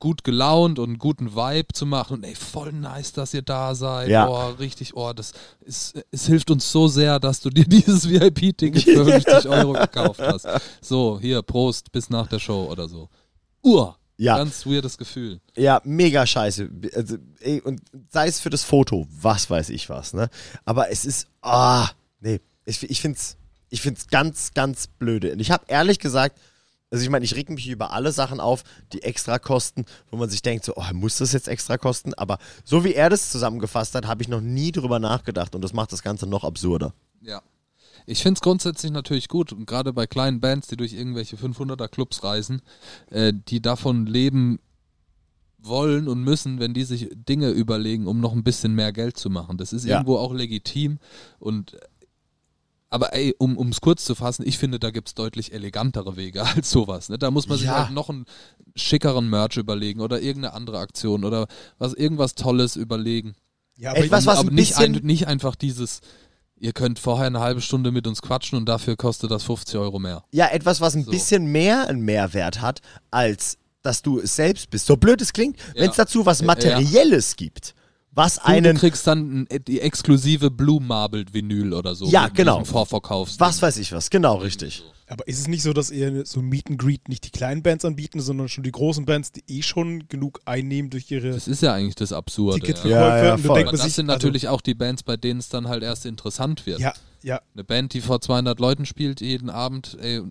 gut 0.00 0.24
gelaunt 0.24 0.78
und 0.80 0.88
einen 0.88 0.98
guten 0.98 1.34
Vibe 1.36 1.68
zu 1.72 1.86
machen 1.86 2.14
und 2.18 2.24
ey, 2.24 2.34
voll 2.34 2.72
nice, 2.72 3.12
dass 3.12 3.32
ihr 3.34 3.42
da 3.42 3.74
seid. 3.74 4.08
Ja. 4.08 4.28
Oh, 4.28 4.48
richtig, 4.58 4.96
oh, 4.96 5.12
das 5.12 5.32
ist, 5.60 6.02
es 6.10 6.26
hilft 6.26 6.50
uns 6.50 6.72
so 6.72 6.88
sehr, 6.88 7.20
dass 7.20 7.40
du 7.40 7.50
dir 7.50 7.64
dieses 7.68 8.08
VIP-Ticket 8.08 8.82
für 8.82 9.04
50 9.20 9.46
Euro 9.48 9.74
gekauft 9.74 10.20
hast. 10.20 10.48
So, 10.80 11.18
hier, 11.20 11.42
Prost, 11.42 11.92
bis 11.92 12.10
nach 12.10 12.26
der 12.26 12.38
Show 12.40 12.64
oder 12.64 12.88
so. 12.88 13.08
Uah, 13.62 13.96
Ja. 14.16 14.38
ganz 14.38 14.66
weirdes 14.66 14.96
Gefühl. 14.98 15.40
Ja, 15.56 15.80
mega 15.84 16.26
scheiße. 16.26 16.68
Also, 16.94 17.16
ey, 17.40 17.60
und 17.60 17.80
sei 18.10 18.26
es 18.26 18.40
für 18.40 18.50
das 18.50 18.64
Foto, 18.64 19.06
was 19.10 19.48
weiß 19.50 19.68
ich 19.70 19.88
was, 19.90 20.14
ne? 20.14 20.30
Aber 20.64 20.90
es 20.90 21.04
ist, 21.04 21.28
ah, 21.42 21.88
nee, 22.20 22.40
ich, 22.64 22.82
ich 22.88 23.00
find's, 23.02 23.36
ich 23.68 23.82
find's 23.82 24.08
ganz, 24.08 24.52
ganz 24.54 24.86
blöde. 24.86 25.32
Und 25.32 25.40
ich 25.40 25.50
habe 25.50 25.64
ehrlich 25.68 25.98
gesagt, 25.98 26.38
also 26.90 27.02
ich 27.04 27.10
meine, 27.10 27.24
ich 27.24 27.36
reg 27.36 27.48
mich 27.50 27.68
über 27.68 27.92
alle 27.92 28.12
Sachen 28.12 28.40
auf, 28.40 28.64
die 28.92 29.02
extra 29.02 29.38
kosten, 29.38 29.84
wo 30.10 30.16
man 30.16 30.28
sich 30.28 30.42
denkt, 30.42 30.64
so, 30.64 30.74
oh, 30.76 30.84
muss 30.92 31.18
das 31.18 31.32
jetzt 31.32 31.48
extra 31.48 31.78
kosten? 31.78 32.14
Aber 32.14 32.38
so 32.64 32.84
wie 32.84 32.94
er 32.94 33.10
das 33.10 33.30
zusammengefasst 33.30 33.94
hat, 33.94 34.06
habe 34.06 34.22
ich 34.22 34.28
noch 34.28 34.40
nie 34.40 34.72
drüber 34.72 34.98
nachgedacht 34.98 35.54
und 35.54 35.62
das 35.62 35.72
macht 35.72 35.92
das 35.92 36.02
Ganze 36.02 36.26
noch 36.26 36.44
absurder. 36.44 36.92
Ja. 37.22 37.42
Ich 38.06 38.22
finde 38.22 38.38
es 38.38 38.42
grundsätzlich 38.42 38.90
natürlich 38.90 39.28
gut, 39.28 39.52
und 39.52 39.66
gerade 39.66 39.92
bei 39.92 40.06
kleinen 40.06 40.40
Bands, 40.40 40.66
die 40.68 40.76
durch 40.76 40.92
irgendwelche 40.94 41.36
500er 41.36 41.86
Clubs 41.86 42.24
reisen, 42.24 42.62
äh, 43.10 43.32
die 43.48 43.60
davon 43.60 44.06
leben 44.06 44.58
wollen 45.58 46.08
und 46.08 46.22
müssen, 46.24 46.58
wenn 46.58 46.72
die 46.72 46.84
sich 46.84 47.10
Dinge 47.12 47.50
überlegen, 47.50 48.06
um 48.06 48.18
noch 48.18 48.32
ein 48.32 48.42
bisschen 48.42 48.74
mehr 48.74 48.92
Geld 48.92 49.18
zu 49.18 49.28
machen. 49.28 49.58
Das 49.58 49.72
ist 49.74 49.84
Ja. 49.84 49.96
irgendwo 49.96 50.16
auch 50.16 50.32
legitim 50.32 50.98
und 51.38 51.76
aber 52.90 53.14
ey, 53.14 53.34
um 53.38 53.56
es 53.70 53.80
kurz 53.80 54.04
zu 54.04 54.14
fassen, 54.14 54.44
ich 54.46 54.58
finde, 54.58 54.78
da 54.78 54.90
gibt 54.90 55.08
es 55.08 55.14
deutlich 55.14 55.52
elegantere 55.52 56.16
Wege 56.16 56.42
als 56.56 56.70
sowas. 56.70 57.08
Ne? 57.08 57.18
Da 57.18 57.30
muss 57.30 57.48
man 57.48 57.56
sich 57.58 57.66
Ja. 57.68 57.84
halt 57.84 57.94
noch 57.94 58.10
einen 58.10 58.24
schickeren 58.76 59.28
Merch 59.30 59.56
überlegen 59.56 60.00
oder 60.00 60.20
irgendeine 60.20 60.54
andere 60.54 60.78
Aktion 60.78 61.24
oder 61.24 61.46
was 61.78 61.94
irgendwas 61.94 62.34
Tolles 62.34 62.76
überlegen. 62.76 63.34
Ja, 63.76 63.94
Etwas, 63.94 64.26
was 64.26 64.38
aber 64.40 64.50
ein 64.50 64.54
nicht, 64.54 64.70
bisschen- 64.76 64.96
ein, 64.96 65.06
nicht 65.06 65.26
einfach 65.26 65.54
dieses, 65.56 66.00
ihr 66.56 66.72
könnt 66.72 66.98
vorher 66.98 67.26
eine 67.28 67.40
halbe 67.40 67.60
Stunde 67.62 67.92
mit 67.92 68.06
uns 68.06 68.20
quatschen 68.22 68.58
und 68.58 68.66
dafür 68.68 68.96
kostet 68.96 69.30
das 69.30 69.42
50 69.44 69.76
Euro 69.78 69.98
mehr. 69.98 70.24
Ja, 70.32 70.48
etwas, 70.48 70.80
was 70.80 70.94
ein 70.94 71.04
So. 71.04 71.10
bisschen 71.10 71.46
mehr 71.50 71.88
einen 71.88 72.02
Mehrwert 72.02 72.60
hat, 72.60 72.80
als 73.10 73.56
dass 73.82 74.02
du 74.02 74.18
es 74.20 74.36
selbst 74.36 74.68
bist. 74.68 74.84
So 74.84 74.96
blöd 74.96 75.22
es 75.22 75.32
klingt, 75.32 75.56
Ja. 75.74 75.82
wenn 75.82 75.90
es 75.90 75.96
dazu 75.96 76.26
was 76.26 76.40
Ja, 76.40 76.44
ja. 76.44 76.46
Materielles 76.48 77.36
gibt, 77.36 77.74
was 78.20 78.36
Du, 78.36 78.42
einen 78.44 78.74
du 78.74 78.80
kriegst 78.80 79.06
dann 79.06 79.46
ein, 79.50 79.64
die 79.66 79.80
exklusive 79.80 80.50
Blue 80.50 80.80
Marbled 80.80 81.32
Vinyl 81.32 81.72
oder 81.72 81.94
so. 81.94 82.06
Ja, 82.06 82.28
genau. 82.28 82.58
diesem 82.58 82.72
Vorverkaufs. 82.72 83.40
Was 83.40 83.62
weiß 83.62 83.78
ich 83.78 83.92
was, 83.92 84.10
genau 84.10 84.36
richtig. 84.36 84.84
Aber 85.08 85.26
ist 85.26 85.40
es 85.40 85.48
nicht 85.48 85.62
so, 85.62 85.72
dass 85.72 85.90
ihr 85.90 86.24
so 86.24 86.40
ein 86.40 86.48
Meet 86.48 86.70
and 86.70 86.78
Greet 86.78 87.08
nicht 87.08 87.24
die 87.24 87.30
kleinen 87.30 87.62
Bands 87.62 87.84
anbieten, 87.84 88.20
sondern 88.20 88.48
schon 88.48 88.62
die 88.62 88.70
großen 88.70 89.06
Bands, 89.06 89.32
die 89.32 89.42
eh 89.48 89.62
schon 89.62 90.06
genug 90.06 90.40
einnehmen 90.44 90.90
durch 90.90 91.10
ihre 91.10 91.32
Das 91.32 91.48
ist 91.48 91.62
ja 91.62 91.74
eigentlich 91.74 91.96
das 91.96 92.12
Absurde. 92.12 92.60
Ticketverkäufe? 92.60 92.94
Ja, 92.94 93.24
ja, 93.24 93.34
und 93.34 93.40
voll. 93.40 93.64
man 93.64 93.72
das 93.72 93.82
sich, 93.82 93.94
sind 93.94 94.06
natürlich 94.06 94.46
auch 94.46 94.60
die 94.60 94.74
Bands, 94.74 95.02
bei 95.02 95.16
denen 95.16 95.40
es 95.40 95.48
dann 95.48 95.66
halt 95.66 95.82
erst 95.82 96.06
interessant 96.06 96.64
wird. 96.66 96.80
also, 96.84 97.00
ja, 97.22 97.34
ja, 97.34 97.40
Eine 97.54 97.64
Band, 97.64 97.94
die 97.94 98.02
vor 98.02 98.20
200 98.20 98.60
Leuten 98.60 98.86
spielt 98.86 99.20
jeden 99.20 99.50
Abend, 99.50 99.96
ey, 100.00 100.22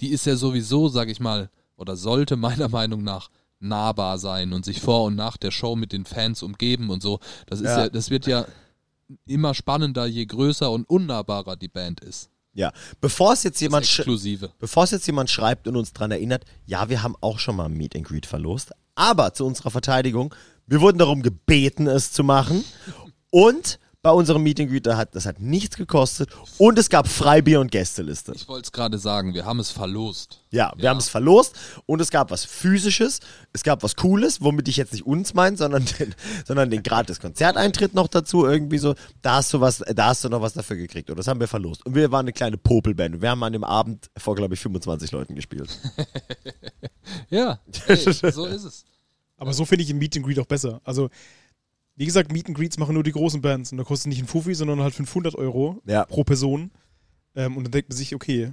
die 0.00 0.08
ist 0.08 0.24
ja 0.24 0.36
sowieso, 0.36 0.88
sag 0.88 1.08
ich 1.10 1.20
mal, 1.20 1.50
oder 1.76 1.96
sollte 1.96 2.36
meiner 2.36 2.68
Meinung 2.68 3.04
nach 3.04 3.28
nahbar 3.62 4.18
sein 4.18 4.52
und 4.52 4.64
sich 4.64 4.80
vor 4.80 5.04
und 5.04 5.14
nach 5.14 5.36
der 5.36 5.50
Show 5.50 5.76
mit 5.76 5.92
den 5.92 6.04
Fans 6.04 6.42
umgeben 6.42 6.90
und 6.90 7.02
so. 7.02 7.20
Das 7.46 7.60
ist 7.60 7.66
Ja. 7.66 7.84
ja, 7.84 7.88
das 7.88 8.10
wird 8.10 8.26
ja 8.26 8.46
immer 9.26 9.54
spannender, 9.54 10.06
je 10.06 10.24
größer 10.26 10.70
und 10.70 10.88
unnahbarer 10.88 11.56
die 11.56 11.68
Band 11.68 12.00
ist. 12.00 12.30
Ja, 12.54 12.72
bevor 13.00 13.32
es 13.32 13.44
jetzt 13.44 13.60
jemand 13.60 13.84
Exklusive. 13.84 14.50
bevor 14.58 14.84
es 14.84 14.90
jetzt 14.90 15.06
jemand 15.06 15.30
schreibt 15.30 15.66
und 15.68 15.76
uns 15.76 15.92
dran 15.92 16.10
erinnert, 16.10 16.44
ja, 16.66 16.88
wir 16.90 17.02
haben 17.02 17.16
auch 17.20 17.38
schon 17.38 17.56
mal 17.56 17.64
ein 17.66 17.72
Meet 17.72 17.96
and 17.96 18.04
Greet 18.06 18.26
verlost, 18.26 18.72
aber 18.94 19.32
zu 19.32 19.46
unserer 19.46 19.70
Verteidigung, 19.70 20.34
wir 20.66 20.80
wurden 20.82 20.98
darum 20.98 21.22
gebeten, 21.22 21.86
es 21.86 22.12
zu 22.12 22.22
machen 22.24 22.64
und 23.30 23.78
bei 24.02 24.10
unserem 24.10 24.42
Meet 24.42 24.58
and 24.60 24.68
Greet, 24.70 24.84
da 24.86 24.96
hat, 24.96 25.14
das 25.14 25.26
hat 25.26 25.38
nichts 25.40 25.76
gekostet 25.76 26.28
und 26.58 26.76
es 26.76 26.88
gab 26.90 27.06
Freibier 27.06 27.60
und 27.60 27.70
Gästeliste. 27.70 28.32
Ich 28.34 28.48
wollte 28.48 28.66
es 28.66 28.72
gerade 28.72 28.98
sagen, 28.98 29.32
wir 29.32 29.44
haben 29.44 29.60
es 29.60 29.70
verlost. 29.70 30.40
Ja, 30.50 30.72
wir 30.74 30.84
Ja. 30.84 30.90
haben 30.90 30.98
es 30.98 31.08
verlost 31.08 31.54
und 31.86 32.00
es 32.00 32.10
gab 32.10 32.32
was 32.32 32.44
Physisches, 32.44 33.20
es 33.52 33.62
gab 33.62 33.84
was 33.84 33.94
Cooles, 33.94 34.40
womit 34.42 34.66
ich 34.66 34.76
jetzt 34.76 34.92
nicht 34.92 35.06
uns 35.06 35.34
meine, 35.34 35.56
sondern 35.56 35.84
den, 35.84 36.14
sondern 36.44 36.68
den 36.70 36.82
gratis 36.82 37.20
Konzerteintritt 37.20 37.94
noch 37.94 38.08
dazu 38.08 38.44
irgendwie 38.44 38.78
so. 38.78 38.94
Da 39.22 39.36
hast 39.36 39.52
du 39.54 39.60
was, 39.60 39.78
da 39.78 40.06
hast 40.06 40.24
du 40.24 40.28
noch 40.28 40.40
was 40.42 40.54
dafür 40.54 40.76
gekriegt 40.76 41.08
und 41.08 41.16
das 41.16 41.28
haben 41.28 41.38
wir 41.38 41.46
verlost. 41.48 41.86
Und 41.86 41.94
wir 41.94 42.10
waren 42.10 42.24
eine 42.24 42.32
kleine 42.32 42.56
Popelband. 42.58 43.22
Wir 43.22 43.30
haben 43.30 43.42
an 43.44 43.52
dem 43.52 43.64
Abend 43.64 44.10
vor, 44.18 44.34
glaube 44.34 44.54
ich, 44.54 44.60
25 44.60 45.12
Leuten 45.12 45.34
gespielt. 45.36 45.70
Ja, 47.30 47.58
ey, 47.88 47.96
so 47.96 48.46
ist 48.46 48.64
es. 48.64 48.84
aber 49.36 49.52
so 49.52 49.64
finde 49.64 49.84
ich 49.84 49.90
ein 49.90 49.98
Meet 49.98 50.16
and 50.16 50.26
Greet 50.26 50.38
auch 50.38 50.46
besser. 50.46 50.80
Also, 50.84 51.10
wie 51.96 52.06
gesagt, 52.06 52.32
Meet 52.32 52.48
and 52.48 52.56
Greets 52.56 52.78
machen 52.78 52.94
nur 52.94 53.02
die 53.02 53.12
großen 53.12 53.40
Bands 53.40 53.72
und 53.72 53.78
da 53.78 53.84
kostet 53.84 54.08
nicht 54.08 54.20
ein 54.20 54.26
Fuffi, 54.26 54.54
sondern 54.54 54.80
halt 54.80 54.94
500 54.94 55.34
Euro 55.34 55.80
Ja. 55.86 56.04
pro 56.04 56.24
Person. 56.24 56.70
Ähm, 57.34 57.56
und 57.56 57.64
dann 57.64 57.70
denkt 57.72 57.88
man 57.90 57.96
sich, 57.96 58.14
okay, 58.14 58.52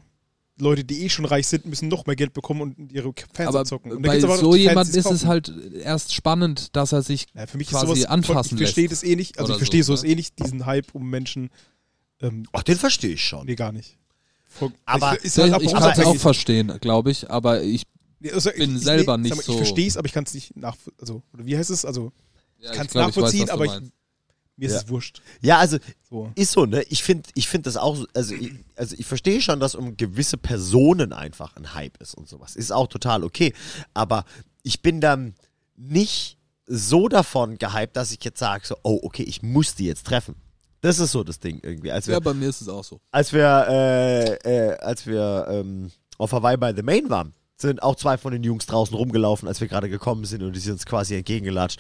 Leute, 0.57 0.83
die 0.83 1.03
eh 1.03 1.09
schon 1.09 1.23
reich 1.23 1.47
sind, 1.47 1.65
müssen 1.65 1.87
noch 1.87 2.05
mehr 2.05 2.17
Geld 2.17 2.33
bekommen 2.33 2.61
und 2.61 2.91
ihre 2.91 3.13
Fans 3.33 3.47
Aber 3.49 3.61
abzocken. 3.61 3.93
Und 3.93 4.01
bei 4.01 4.09
gibt's 4.09 4.25
aber 4.25 4.33
noch 4.35 4.41
so 4.41 4.55
jemand 4.55 4.89
ist 4.89 5.05
es 5.09 5.25
halt 5.25 5.53
erst 5.73 6.13
spannend, 6.13 6.75
dass 6.75 6.91
er 6.91 7.01
sich 7.01 7.27
Ja, 7.33 7.47
für 7.47 7.57
mich 7.57 7.69
quasi 7.69 7.85
ist 7.93 7.99
sowas, 8.01 8.05
anfassen 8.09 8.55
ich 8.57 8.63
verstehe 8.63 8.87
lässt 8.89 9.03
das 9.03 9.09
eh 9.09 9.15
nicht, 9.15 9.37
also 9.39 9.45
oder 9.45 9.55
ich 9.55 9.59
verstehe 9.59 9.83
so, 9.83 9.93
sowas 9.95 10.03
ne? 10.03 10.09
eh 10.09 10.15
nicht, 10.15 10.37
diesen 10.39 10.65
Hype 10.65 10.93
um 10.93 11.09
Menschen. 11.09 11.49
Ähm, 12.21 12.45
Ach, 12.51 12.63
den 12.63 12.75
verstehe 12.77 13.13
ich 13.13 13.23
schon. 13.23 13.45
nee, 13.45 13.55
gar 13.55 13.71
nicht. 13.71 13.97
Voll- 14.49 14.73
Aber- 14.85 15.17
ich, 15.17 15.23
ist 15.25 15.37
ich 15.37 15.43
halt 15.43 15.53
kann 15.71 15.91
es 15.93 15.99
auch 16.05 16.15
verstehen, 16.17 16.73
glaube 16.81 17.11
ich, 17.11 17.29
aber 17.29 17.61
ich, 17.63 17.83
also 18.33 18.49
bin 18.51 18.75
ich, 18.75 18.81
selber 18.83 19.15
nee, 19.17 19.29
nicht 19.29 19.37
mal, 19.37 19.43
so- 19.43 19.53
Ich 19.53 19.57
verstehe 19.59 19.87
es, 19.87 19.95
aber 19.95 20.07
ich 20.07 20.13
kann 20.13 20.25
es 20.25 20.33
nicht 20.33 20.57
nach, 20.57 20.75
also 20.99 21.21
oder 21.33 21.45
wie 21.45 21.57
heißt 21.57 21.69
es? 21.69 21.85
Also 21.85 22.11
ja, 22.59 22.71
ich 22.71 22.77
kann 22.77 22.85
es 22.85 22.91
glaub, 22.91 23.09
ich 23.09 23.15
weiß, 23.15 23.23
nachvollziehen, 23.23 23.49
aber 23.49 23.65
ich, 23.65 23.71
mir 24.57 24.65
ist 24.67 24.73
Ja. 24.73 24.79
es 24.79 24.89
wurscht. 24.89 25.21
Ja, 25.41 25.57
also 25.59 25.77
So. 26.09 26.31
ist 26.35 26.51
so, 26.51 26.65
ne? 26.65 26.83
Ich 26.89 27.03
finde 27.03 27.29
ich 27.33 27.47
find 27.47 27.65
das 27.65 27.77
auch, 27.77 27.95
so- 27.95 28.07
also 28.13 28.33
ich, 28.35 28.51
also 28.75 28.95
ich 28.97 29.05
verstehe 29.05 29.41
schon, 29.41 29.59
dass 29.59 29.75
um 29.75 29.95
gewisse 29.97 30.37
Personen 30.37 31.13
einfach 31.13 31.55
ein 31.55 31.73
Hype 31.73 32.01
ist 32.01 32.13
und 32.15 32.27
sowas. 32.27 32.55
Ist 32.55 32.71
auch 32.71 32.87
total 32.87 33.23
okay. 33.23 33.53
Aber 33.93 34.25
ich 34.63 34.81
bin 34.81 34.99
dann 35.01 35.33
nicht 35.77 36.37
so 36.65 37.07
davon 37.07 37.57
gehypt, 37.57 37.95
dass 37.95 38.11
ich 38.11 38.23
jetzt 38.23 38.39
sage, 38.39 38.67
so, 38.67 38.75
oh, 38.83 38.99
okay, 39.03 39.23
ich 39.23 39.41
muss 39.41 39.75
die 39.75 39.85
jetzt 39.85 40.05
treffen. 40.05 40.35
Das 40.81 40.99
ist 40.99 41.11
so 41.13 41.23
das 41.23 41.39
Ding 41.39 41.59
irgendwie. 41.63 41.91
Als 41.91 42.07
wir, 42.07 42.13
Ja, 42.15 42.19
bei 42.19 42.33
mir 42.33 42.49
ist 42.49 42.61
es 42.61 42.67
auch 42.69 42.83
so. 42.83 42.99
als 43.11 43.33
wir, 43.33 43.65
äh, 43.69 44.33
äh, 44.69 44.77
als 44.79 45.05
wir 45.07 45.47
ähm, 45.49 45.89
auf 46.17 46.31
Hawaii 46.31 46.57
bei 46.57 46.73
The 46.75 46.83
Main 46.83 47.09
waren, 47.09 47.33
sind 47.57 47.81
auch 47.83 47.95
zwei 47.95 48.17
von 48.17 48.31
den 48.31 48.43
Jungs 48.43 48.65
draußen 48.65 48.95
rumgelaufen, 48.95 49.47
als 49.47 49.59
wir 49.61 49.67
gerade 49.67 49.89
gekommen 49.89 50.23
sind 50.25 50.43
und 50.43 50.53
die 50.55 50.59
sind 50.59 50.73
uns 50.73 50.85
quasi 50.85 51.15
entgegengelatscht. 51.15 51.79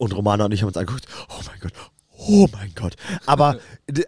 Und 0.00 0.16
Romana 0.16 0.46
und 0.46 0.52
ich 0.52 0.62
haben 0.62 0.68
uns 0.68 0.78
angeguckt, 0.78 1.06
oh 1.28 1.42
mein 1.46 1.60
Gott, 1.60 1.72
oh 2.16 2.48
mein 2.52 2.72
Gott. 2.74 2.96
Aber, 3.26 3.58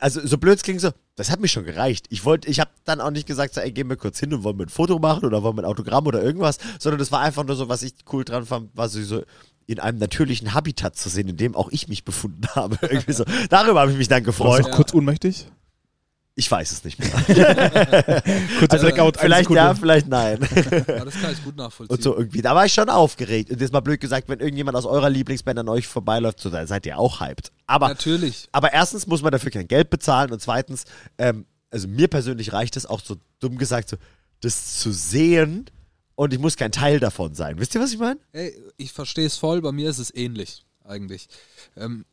also 0.00 0.26
so 0.26 0.38
blöd 0.38 0.56
es 0.56 0.62
klingt 0.62 0.80
so, 0.80 0.90
das 1.16 1.30
hat 1.30 1.38
mir 1.38 1.48
schon 1.48 1.64
gereicht. 1.64 2.06
Ich 2.08 2.24
wollte, 2.24 2.48
ich 2.48 2.60
habe 2.60 2.70
dann 2.84 3.02
auch 3.02 3.10
nicht 3.10 3.26
gesagt, 3.26 3.52
so, 3.52 3.60
ey, 3.60 3.72
gehen 3.72 3.90
wir 3.90 3.96
kurz 3.96 4.18
hin 4.18 4.32
und 4.32 4.42
wollen 4.42 4.58
wir 4.58 4.64
ein 4.64 4.70
Foto 4.70 4.98
machen 4.98 5.26
oder 5.26 5.42
wollen 5.42 5.54
wir 5.56 5.64
ein 5.64 5.70
Autogramm 5.70 6.06
oder 6.06 6.22
irgendwas, 6.22 6.56
sondern 6.78 6.98
das 6.98 7.12
war 7.12 7.20
einfach 7.20 7.44
nur 7.44 7.56
so, 7.56 7.68
was 7.68 7.82
ich 7.82 7.92
cool 8.10 8.24
dran 8.24 8.46
fand, 8.46 8.74
war 8.74 8.88
so, 8.88 9.02
so 9.02 9.22
in 9.66 9.80
einem 9.80 9.98
natürlichen 9.98 10.54
Habitat 10.54 10.96
zu 10.96 11.10
sehen, 11.10 11.28
in 11.28 11.36
dem 11.36 11.54
auch 11.54 11.68
ich 11.70 11.88
mich 11.88 12.06
befunden 12.06 12.48
habe. 12.54 12.78
Irgendwie 12.80 13.12
so. 13.12 13.24
Darüber 13.50 13.80
habe 13.80 13.92
ich 13.92 13.98
mich 13.98 14.08
dann 14.08 14.24
Warst 14.24 14.38
gefreut. 14.38 14.64
du 14.64 14.70
auch 14.70 14.76
kurz 14.76 14.94
ohnmächtig? 14.94 15.46
Ich 16.34 16.50
weiß 16.50 16.72
es 16.72 16.82
nicht 16.82 16.98
mehr. 16.98 17.10
Kurzer 18.58 18.78
Blackout, 18.78 19.18
eine 19.18 19.22
vielleicht 19.22 19.42
Sekunde. 19.44 19.60
ja, 19.62 19.74
vielleicht 19.74 20.08
nein. 20.08 20.38
Ja, 20.40 21.04
das 21.04 21.20
kann 21.20 21.32
ich 21.32 21.44
gut 21.44 21.56
nachvollziehen. 21.56 21.94
Und 21.94 22.02
so 22.02 22.16
irgendwie, 22.16 22.40
da 22.40 22.54
war 22.54 22.64
ich 22.64 22.72
schon 22.72 22.88
aufgeregt. 22.88 23.50
Und 23.50 23.60
jetzt 23.60 23.72
mal 23.72 23.80
blöd 23.80 24.00
gesagt, 24.00 24.30
wenn 24.30 24.40
irgendjemand 24.40 24.76
aus 24.76 24.86
eurer 24.86 25.10
Lieblingsband 25.10 25.58
an 25.58 25.68
euch 25.68 25.86
vorbeiläuft, 25.86 26.40
so, 26.40 26.48
dann 26.48 26.66
seid 26.66 26.86
ihr 26.86 26.98
auch 26.98 27.20
hyped. 27.20 27.52
Aber, 27.66 27.88
Natürlich. 27.88 28.48
aber 28.52 28.72
erstens 28.72 29.06
muss 29.06 29.20
man 29.20 29.30
dafür 29.30 29.50
kein 29.50 29.68
Geld 29.68 29.90
bezahlen 29.90 30.32
und 30.32 30.40
zweitens, 30.40 30.84
ähm, 31.18 31.44
also 31.70 31.86
mir 31.86 32.08
persönlich 32.08 32.52
reicht 32.54 32.76
es 32.78 32.86
auch 32.86 33.00
so 33.00 33.16
dumm 33.38 33.58
gesagt, 33.58 33.90
so, 33.90 33.96
das 34.40 34.78
zu 34.78 34.90
sehen 34.90 35.66
und 36.14 36.32
ich 36.32 36.38
muss 36.38 36.56
kein 36.56 36.72
Teil 36.72 36.98
davon 36.98 37.34
sein. 37.34 37.58
Wisst 37.58 37.74
ihr, 37.74 37.80
was 37.80 37.92
ich 37.92 37.98
meine? 37.98 38.20
Ey, 38.32 38.54
ich 38.78 38.92
verstehe 38.92 39.26
es 39.26 39.36
voll, 39.36 39.60
bei 39.60 39.72
mir 39.72 39.90
ist 39.90 39.98
es 39.98 40.14
ähnlich, 40.14 40.64
eigentlich. 40.84 41.28
Ähm, 41.76 42.06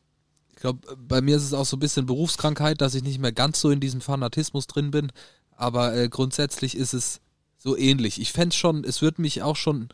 ich 0.60 0.62
glaube, 0.62 0.94
bei 0.94 1.22
mir 1.22 1.38
ist 1.38 1.44
es 1.44 1.54
auch 1.54 1.64
so 1.64 1.78
ein 1.78 1.80
bisschen 1.80 2.04
Berufskrankheit, 2.04 2.82
dass 2.82 2.94
ich 2.94 3.02
nicht 3.02 3.18
mehr 3.18 3.32
ganz 3.32 3.62
so 3.62 3.70
in 3.70 3.80
diesem 3.80 4.02
Fanatismus 4.02 4.66
drin 4.66 4.90
bin, 4.90 5.10
aber 5.56 5.96
äh, 5.96 6.10
grundsätzlich 6.10 6.76
ist 6.76 6.92
es 6.92 7.22
so 7.56 7.78
ähnlich. 7.78 8.20
Ich 8.20 8.30
fände 8.30 8.54
schon, 8.54 8.84
es 8.84 9.00
würde 9.00 9.22
mich 9.22 9.40
auch 9.40 9.56
schon 9.56 9.88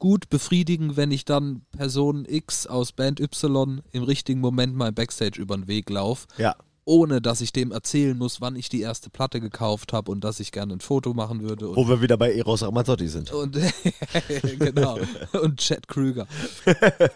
gut 0.00 0.28
befriedigen, 0.28 0.96
wenn 0.96 1.12
ich 1.12 1.24
dann 1.24 1.62
Person 1.70 2.24
X 2.28 2.66
aus 2.66 2.90
Band 2.90 3.20
Y 3.20 3.80
im 3.92 4.02
richtigen 4.02 4.40
Moment 4.40 4.74
mal 4.74 4.90
Backstage 4.90 5.40
über 5.40 5.56
den 5.56 5.68
Weg 5.68 5.88
laufe, 5.88 6.26
Ja. 6.36 6.56
Ohne 6.88 7.20
dass 7.20 7.42
ich 7.42 7.52
dem 7.52 7.70
erzählen 7.70 8.16
muss, 8.16 8.40
wann 8.40 8.56
ich 8.56 8.70
die 8.70 8.80
erste 8.80 9.10
Platte 9.10 9.40
gekauft 9.40 9.92
habe 9.92 10.10
und 10.10 10.24
dass 10.24 10.40
ich 10.40 10.52
gerne 10.52 10.72
ein 10.72 10.80
Foto 10.80 11.12
machen 11.12 11.42
würde. 11.42 11.76
Wo 11.76 11.86
wir 11.86 12.00
wieder 12.00 12.16
bei 12.16 12.32
Eros 12.32 12.62
Ramazzotti 12.62 13.08
sind. 13.08 13.30
und 13.30 13.58
genau. 14.58 14.98
Und 15.42 15.60
Chad 15.60 15.86
Krüger. 15.86 16.26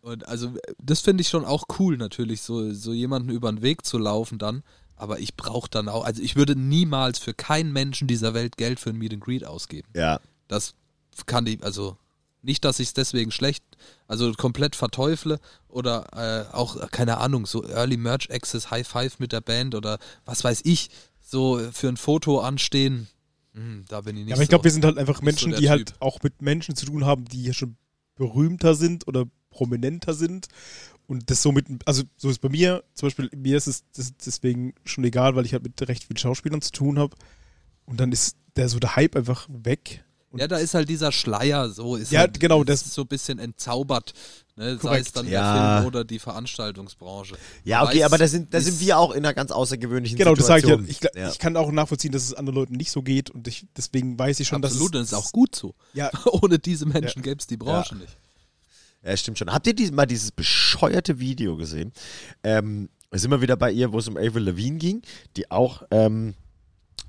Und 0.00 0.26
also 0.26 0.52
das 0.78 1.00
finde 1.00 1.20
ich 1.20 1.28
schon 1.28 1.44
auch 1.44 1.64
cool 1.78 1.98
natürlich, 1.98 2.40
so, 2.40 2.72
so 2.72 2.92
jemanden 2.94 3.28
über 3.28 3.50
den 3.52 3.60
Weg 3.60 3.84
zu 3.84 3.98
laufen 3.98 4.38
dann. 4.38 4.62
Aber 4.96 5.18
ich 5.18 5.36
brauche 5.36 5.68
dann 5.68 5.88
auch, 5.88 6.04
also 6.04 6.22
ich 6.22 6.34
würde 6.34 6.56
niemals 6.56 7.18
für 7.18 7.34
keinen 7.34 7.72
Menschen 7.72 8.08
dieser 8.08 8.32
Welt 8.32 8.56
Geld 8.56 8.80
für 8.80 8.90
ein 8.90 8.96
Meet 8.96 9.14
and 9.14 9.24
Greet 9.24 9.44
ausgeben. 9.44 9.88
Ja. 9.94 10.20
Das 10.46 10.74
kann 11.26 11.46
ich, 11.46 11.62
also 11.62 11.96
nicht, 12.42 12.64
dass 12.64 12.78
ich 12.78 12.88
es 12.88 12.94
deswegen 12.94 13.30
schlecht, 13.30 13.64
also 14.06 14.32
komplett 14.32 14.76
verteufle 14.76 15.40
oder 15.68 16.06
äh, 16.50 16.54
auch, 16.54 16.90
keine 16.90 17.18
Ahnung, 17.18 17.46
so 17.46 17.64
Early 17.64 17.96
Merch 17.96 18.30
Access, 18.30 18.70
High 18.70 18.86
Five 18.86 19.18
mit 19.18 19.32
der 19.32 19.40
Band 19.40 19.74
oder 19.74 19.98
was 20.24 20.44
weiß 20.44 20.62
ich, 20.64 20.90
so 21.20 21.60
für 21.72 21.88
ein 21.88 21.96
Foto 21.96 22.40
anstehen, 22.40 23.08
hm, 23.54 23.84
da 23.88 24.00
bin 24.02 24.16
ich 24.16 24.24
nicht 24.24 24.30
Ja, 24.30 24.34
aber 24.36 24.42
ich 24.42 24.46
so. 24.46 24.50
glaube, 24.50 24.64
wir 24.64 24.70
sind 24.70 24.84
halt 24.84 24.98
einfach 24.98 25.18
so 25.18 25.24
Menschen, 25.24 25.50
der 25.50 25.60
die 25.60 25.68
halt 25.68 25.88
Typ. 25.88 25.96
auch 26.00 26.22
mit 26.22 26.42
Menschen 26.42 26.76
zu 26.76 26.86
tun 26.86 27.04
haben, 27.04 27.24
die 27.24 27.44
ja 27.44 27.52
schon 27.52 27.76
berühmter 28.14 28.74
sind 28.74 29.06
oder 29.08 29.26
prominenter 29.50 30.14
sind. 30.14 30.48
Und 31.06 31.30
das 31.30 31.42
somit, 31.42 31.66
also 31.86 32.02
so 32.16 32.28
ist 32.28 32.40
bei 32.40 32.50
mir, 32.50 32.84
zum 32.94 33.06
Beispiel, 33.06 33.30
mir 33.34 33.56
ist 33.56 33.66
es 33.66 33.84
deswegen 34.24 34.74
schon 34.84 35.04
egal, 35.04 35.34
weil 35.36 35.46
ich 35.46 35.54
halt 35.54 35.62
mit 35.62 35.80
recht 35.88 36.04
vielen 36.04 36.18
Schauspielern 36.18 36.60
zu 36.60 36.70
tun 36.70 36.98
habe. 36.98 37.16
Und 37.86 37.98
dann 38.00 38.12
ist 38.12 38.36
der 38.56 38.68
so 38.68 38.78
der 38.78 38.96
Hype 38.96 39.16
einfach 39.16 39.48
weg. 39.50 40.04
Und 40.30 40.40
Ja, 40.40 40.48
da 40.48 40.58
ist 40.58 40.74
halt 40.74 40.88
dieser 40.88 41.10
Schleier, 41.10 41.70
so 41.70 41.96
ist 41.96 42.12
Ja, 42.12 42.20
halt, 42.20 42.38
genau, 42.38 42.62
das 42.62 42.82
ist 42.82 42.92
so 42.92 43.02
ein 43.02 43.08
bisschen 43.08 43.38
entzaubert, 43.38 44.12
ne? 44.56 44.78
sei 44.78 44.98
es 44.98 45.12
dann 45.12 45.26
Ja. 45.26 45.54
der 45.54 45.76
Film 45.78 45.86
oder 45.86 46.04
die 46.04 46.18
Veranstaltungsbranche. 46.18 47.36
Ja, 47.64 47.82
okay, 47.82 47.96
weißt, 47.96 48.04
aber 48.04 48.18
da 48.18 48.28
sind, 48.28 48.52
da 48.52 48.60
sind 48.60 48.78
wir 48.80 48.98
auch 48.98 49.12
in 49.12 49.24
einer 49.24 49.32
ganz 49.32 49.50
außergewöhnlichen 49.50 50.18
genau, 50.18 50.34
das 50.34 50.46
sage 50.46 50.60
ich 50.60 50.68
ja. 50.68 50.76
Situation. 50.76 51.10
Ich, 51.14 51.20
ja. 51.20 51.30
ich 51.30 51.38
kann 51.38 51.56
auch 51.56 51.72
nachvollziehen, 51.72 52.12
dass 52.12 52.24
es 52.24 52.34
anderen 52.34 52.56
Leuten 52.56 52.74
nicht 52.74 52.90
so 52.90 53.02
geht. 53.02 53.30
Und 53.30 53.48
ich, 53.48 53.66
deswegen 53.76 54.18
weiß 54.18 54.38
ich 54.40 54.48
schon, 54.48 54.62
Absolut, 54.62 54.94
dass 54.94 55.00
und 55.00 55.12
das 55.12 55.12
ist 55.12 55.26
auch 55.26 55.32
gut 55.32 55.54
so. 55.56 55.74
Ja, 55.94 56.10
Ohne 56.26 56.58
diese 56.58 56.84
Menschen 56.84 57.22
gäbe 57.22 57.38
es 57.40 57.46
die 57.46 57.56
Branche 57.56 57.96
nicht. 57.96 58.16
Ja, 59.02 59.16
stimmt 59.16 59.38
schon. 59.38 59.50
Habt 59.50 59.66
ihr 59.66 59.74
dies, 59.74 59.92
mal 59.92 60.06
dieses 60.06 60.32
bescheuerte 60.32 61.18
Video 61.20 61.56
gesehen? 61.56 61.92
Ähm, 62.42 62.90
sind 63.12 63.30
wir 63.30 63.40
wieder 63.40 63.56
bei 63.56 63.70
ihr, 63.72 63.92
wo 63.92 63.98
es 63.98 64.08
um 64.08 64.16
Avril 64.18 64.42
Lavigne 64.42 64.78
ging, 64.78 65.02
die 65.36 65.50
auch, 65.50 65.84
ähm, 65.90 66.34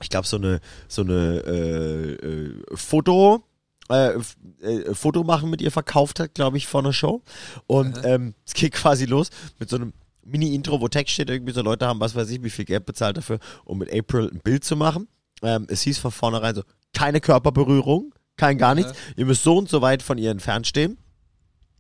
ich 0.01 0.09
glaube, 0.09 0.27
so 0.27 0.37
eine, 0.37 0.59
so 0.87 1.01
eine 1.01 1.43
äh, 1.45 2.13
äh, 2.13 2.63
Foto, 2.73 3.43
äh, 3.89 4.13
äh, 4.61 4.93
Foto 4.93 5.23
machen 5.23 5.49
mit 5.49 5.61
ihr 5.61 5.71
verkauft 5.71 6.19
hat, 6.19 6.33
glaube 6.35 6.57
ich, 6.57 6.67
vor 6.67 6.81
einer 6.81 6.93
Show. 6.93 7.21
Und 7.67 8.01
ähm, 8.03 8.35
es 8.45 8.53
geht 8.53 8.73
quasi 8.73 9.05
los 9.05 9.29
mit 9.59 9.69
so 9.69 9.77
einem 9.77 9.93
Mini-Intro, 10.23 10.79
wo 10.79 10.87
Text 10.87 11.13
steht, 11.13 11.29
irgendwie 11.29 11.53
so 11.53 11.61
Leute 11.61 11.87
haben, 11.87 11.99
was 11.99 12.15
weiß 12.15 12.29
ich, 12.29 12.43
wie 12.43 12.49
viel 12.49 12.65
Geld 12.65 12.85
bezahlt 12.85 13.17
dafür, 13.17 13.39
um 13.65 13.79
mit 13.79 13.93
April 13.93 14.29
ein 14.31 14.39
Bild 14.39 14.63
zu 14.63 14.75
machen. 14.75 15.07
Ähm, 15.41 15.65
es 15.69 15.81
hieß 15.81 15.97
von 15.97 16.11
vornherein 16.11 16.55
so, 16.55 16.63
keine 16.93 17.21
Körperberührung, 17.21 18.13
kein 18.35 18.57
gar 18.57 18.75
nichts. 18.75 18.93
Ihr 19.15 19.25
müsst 19.25 19.43
so 19.43 19.57
und 19.57 19.69
so 19.69 19.81
weit 19.81 20.03
von 20.03 20.17
ihr 20.17 20.31
entfernt 20.31 20.67
stehen. 20.67 20.97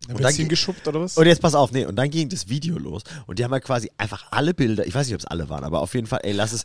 Ein 0.07 0.15
Und 0.15 0.21
dann 0.23 0.29
bisschen 0.29 0.45
ge- 0.45 0.49
geschubbt 0.49 0.87
oder 0.87 1.01
was? 1.01 1.17
Und 1.17 1.25
jetzt 1.27 1.41
pass 1.41 1.53
auf, 1.53 1.71
nee, 1.71 1.85
und 1.85 1.95
dann 1.95 2.09
ging 2.09 2.29
das 2.29 2.49
Video 2.49 2.77
los. 2.79 3.03
Und 3.27 3.37
die 3.37 3.43
haben 3.43 3.51
ja 3.51 3.59
quasi 3.59 3.91
einfach 3.97 4.25
alle 4.31 4.53
Bilder, 4.53 4.87
ich 4.87 4.95
weiß 4.95 5.05
nicht, 5.07 5.13
ob 5.15 5.19
es 5.21 5.27
alle 5.27 5.49
waren, 5.49 5.63
aber 5.63 5.81
auf 5.81 5.93
jeden 5.93 6.07
Fall, 6.07 6.21
ey, 6.23 6.31
lass 6.31 6.51
es 6.53 6.63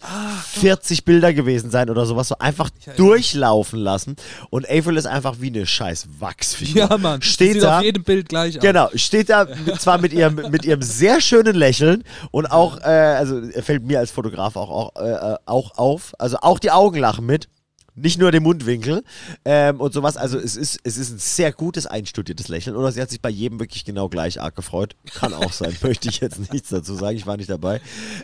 40 0.52 1.04
Bilder 1.04 1.32
gewesen 1.34 1.70
sein 1.70 1.90
oder 1.90 2.06
sowas, 2.06 2.28
so 2.28 2.38
einfach 2.38 2.70
durchlaufen 2.96 3.78
lassen. 3.78 4.16
Und 4.50 4.68
Avril 4.70 4.96
ist 4.96 5.06
einfach 5.06 5.36
wie 5.40 5.48
eine 5.48 5.66
scheiß 5.66 6.06
Wachsfigur. 6.20 6.88
Ja, 6.90 6.98
Mann. 6.98 7.22
Steht 7.22 7.54
Sieht 7.54 7.62
da, 7.62 7.78
auf 7.78 7.84
jedem 7.84 8.02
Bild 8.04 8.28
gleich 8.28 8.56
aus. 8.56 8.62
genau, 8.62 8.88
steht 8.94 9.28
da 9.30 9.46
mit, 9.66 9.80
zwar 9.80 9.98
mit 9.98 10.12
ihrem, 10.12 10.36
mit 10.50 10.64
ihrem 10.64 10.82
sehr 10.82 11.20
schönen 11.20 11.54
Lächeln 11.54 12.04
und 12.30 12.46
auch, 12.46 12.78
äh, 12.80 12.84
also 12.84 13.40
er 13.40 13.62
fällt 13.62 13.84
mir 13.84 13.98
als 13.98 14.10
Fotograf 14.10 14.56
auch, 14.56 14.70
auch, 14.70 14.96
äh, 15.02 15.36
auch 15.46 15.76
auf, 15.76 16.14
also 16.18 16.38
auch 16.40 16.58
die 16.58 16.70
Augen 16.70 16.98
lachen 16.98 17.26
mit. 17.26 17.48
Nicht 17.96 18.18
nur 18.18 18.32
den 18.32 18.42
Mundwinkel 18.42 19.04
ähm, 19.44 19.80
und 19.80 19.92
sowas. 19.92 20.16
Also 20.16 20.38
es 20.38 20.56
ist, 20.56 20.80
es 20.82 20.96
ist 20.96 21.12
ein 21.12 21.18
sehr 21.18 21.52
gutes, 21.52 21.86
einstudiertes 21.86 22.48
Lächeln. 22.48 22.74
Oder 22.74 22.90
sie 22.90 23.00
hat 23.00 23.10
sich 23.10 23.20
bei 23.20 23.30
jedem 23.30 23.60
wirklich 23.60 23.84
genau 23.84 24.08
gleich 24.08 24.40
arg 24.40 24.56
gefreut. 24.56 24.96
Kann 25.14 25.32
auch 25.32 25.52
sein, 25.52 25.76
möchte 25.82 26.08
ich 26.08 26.20
jetzt 26.20 26.52
nichts 26.52 26.70
dazu 26.70 26.94
sagen. 26.94 27.16
Ich 27.16 27.26
war 27.26 27.36
nicht 27.36 27.50
dabei. 27.50 27.80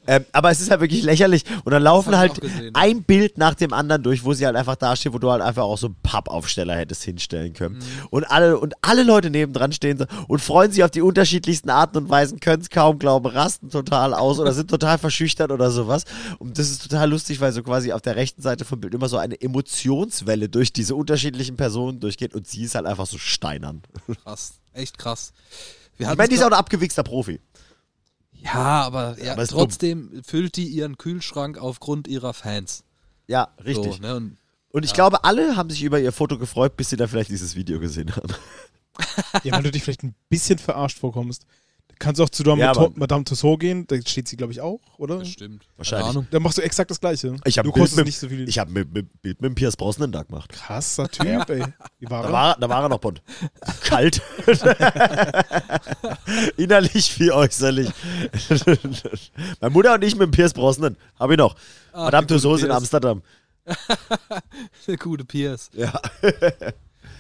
Ähm, 0.07 0.25
aber 0.33 0.51
es 0.51 0.61
ist 0.61 0.71
halt 0.71 0.81
wirklich 0.81 1.03
lächerlich. 1.03 1.45
Und 1.65 1.73
dann 1.73 1.83
laufen 1.83 2.17
halt 2.17 2.41
gesehen. 2.41 2.75
ein 2.75 3.03
Bild 3.05 3.39
nach 3.39 3.55
dem 3.55 3.73
anderen 3.73 4.03
durch, 4.03 4.25
wo 4.25 4.33
sie 4.33 4.45
halt 4.45 4.57
einfach 4.57 4.77
dasteht, 4.77 5.13
wo 5.13 5.19
du 5.19 5.31
halt 5.31 5.43
einfach 5.43 5.63
auch 5.63 5.79
so 5.79 5.87
einen 5.87 5.97
Pappaufsteller 6.03 6.75
hättest 6.75 7.05
hinstellen 7.05 7.53
können. 7.53 7.77
Mhm. 7.77 8.07
Und 8.11 8.25
alle, 8.25 8.59
und 8.59 8.75
alle 8.83 9.05
Leute 9.05 9.31
nebendran 9.31 9.73
stehen 9.73 9.99
so 9.99 10.07
und 10.27 10.41
freuen 10.41 10.73
sich 10.73 10.83
auf 10.83 10.91
die 10.91 11.03
unterschiedlichsten 11.03 11.71
Arten 11.71 11.99
und 11.99 12.09
Weisen, 12.09 12.41
können 12.41 12.63
es 12.63 12.71
kaum 12.71 12.99
glauben, 12.99 13.27
rasten 13.27 13.71
total 13.71 14.15
aus 14.15 14.39
oder 14.41 14.53
sind 14.53 14.69
total 14.69 14.99
verschüchtert 14.99 15.53
oder 15.53 15.71
sowas. 15.71 16.05
Und 16.39 16.59
das 16.59 16.71
ist 16.71 16.83
total 16.83 17.11
lustig, 17.11 17.41
weil 17.41 17.53
so 17.53 17.63
quasi 17.63 17.93
auf 17.93 18.03
der 18.03 18.17
rechten 18.17 18.43
Seite 18.43 18.65
vom 18.65 18.81
Bild 18.81 18.95
immer 18.95 19.09
so 19.09 19.17
eine 19.17 19.37
Emotionswelle 19.61 20.49
durch 20.49 20.73
diese 20.73 20.95
unterschiedlichen 20.95 21.57
Personen 21.57 22.01
durchgeht 22.01 22.35
und 22.35 22.47
sie 22.47 22.65
ist 22.65 22.75
halt 22.75 22.87
einfach 22.87 23.07
so 23.07 23.19
steinern. 23.19 23.83
Krass. 24.25 24.55
Echt 24.73 24.99
krass. 24.99 25.33
Wir 25.97 26.11
Ich 26.11 26.17
meine, 26.17 26.29
die 26.29 26.37
ist 26.37 26.43
auch 26.43 26.47
ein 26.47 26.53
abgewichster 26.53 27.03
Profi. 27.03 27.41
Ja, 28.33 28.83
aber, 28.83 29.23
ja, 29.23 29.33
aber 29.33 29.47
trotzdem 29.47 30.23
füllt 30.25 30.57
die 30.57 30.67
ihren 30.67 30.97
Kühlschrank 30.97 31.59
aufgrund 31.59 32.09
ihrer 32.09 32.33
Fans. 32.33 32.85
Ja, 33.27 33.49
richtig. 33.63 33.97
So, 33.97 34.01
ne? 34.01 34.17
Und 34.17 34.39
Und 34.71 34.85
ich 34.85 34.95
glaube, 34.95 35.25
alle 35.25 35.57
haben 35.57 35.69
sich 35.69 35.83
über 35.83 36.01
ihr 36.01 36.13
Foto 36.13 36.39
gefreut, 36.39 36.77
bis 36.77 36.91
sie 36.91 36.97
dann 36.97 37.09
vielleicht 37.09 37.31
dieses 37.31 37.57
Video 37.57 37.81
gesehen 37.81 38.15
haben. 38.15 38.33
Ja, 39.45 39.53
weil 39.53 39.63
du 39.63 39.71
dich 39.71 39.83
vielleicht 39.83 40.03
ein 40.03 40.15
bisschen 40.29 40.59
verarscht 40.59 40.99
vorkommst. 40.99 41.47
Du 41.91 41.95
kannst 42.07 42.21
auch 42.21 42.31
zu 42.31 42.43
Madame, 42.43 42.61
Ja, 42.63 42.71
aber- 42.71 42.91
Madame 42.95 43.25
Tussauds 43.25 43.61
gehen, 43.61 43.87
da 43.87 43.97
steht 44.05 44.27
sie, 44.27 44.37
glaube 44.37 44.53
ich, 44.55 44.61
auch, 44.63 44.81
oder? 44.97 45.19
bestimmt. 45.19 45.65
Wahrscheinlich. 45.77 46.07
Keine 46.07 46.19
Ahnung. 46.19 46.27
Da 46.31 46.41
machst 46.41 46.57
du 46.57 46.63
exakt 46.63 46.91
das 46.91 46.99
Gleiche. 46.99 47.37
Ich 47.45 47.59
habe 47.59 47.67
Bild 47.69 47.75
kostest 47.81 47.97
mit, 47.99 48.07
nicht 48.07 48.19
so 48.19 48.29
viel. 48.29 48.49
ich 48.49 48.59
hab 48.59 48.71
mit, 48.71 48.93
Bild 48.93 49.09
mit 49.23 49.43
dem 49.43 49.55
Pierce 49.55 49.77
Brosnan 49.77 50.11
da 50.11 50.23
gemacht. 50.23 50.51
Krasser 50.51 51.09
Typ, 51.09 51.49
ey. 51.51 51.63
Wie 51.99 52.09
war 52.11 52.23
Da 52.23 52.29
er? 52.29 52.33
war, 52.33 52.57
da 52.59 52.69
war 52.71 52.83
er 52.85 52.89
noch 52.89 52.99
bunt. 53.01 53.21
Kalt. 53.83 54.23
Innerlich 56.57 57.19
wie 57.21 57.31
äußerlich. 57.33 57.91
Meine 59.61 59.71
Mutter 59.73 59.95
und 59.95 60.03
ich 60.05 60.15
mit 60.15 60.23
dem 60.23 60.31
Pierce 60.31 60.55
Brosnan. 60.55 60.97
Hab 61.19 61.31
ich 61.31 61.37
noch. 61.39 61.55
Ah, 61.93 62.05
Madame 62.05 62.27
Tussauds 62.27 62.63
in. 62.63 62.71
Amsterdam. 62.71 63.23
Der 64.87 64.97
gute 64.97 65.25
Pierce. 65.25 65.71
Ja. 65.75 66.01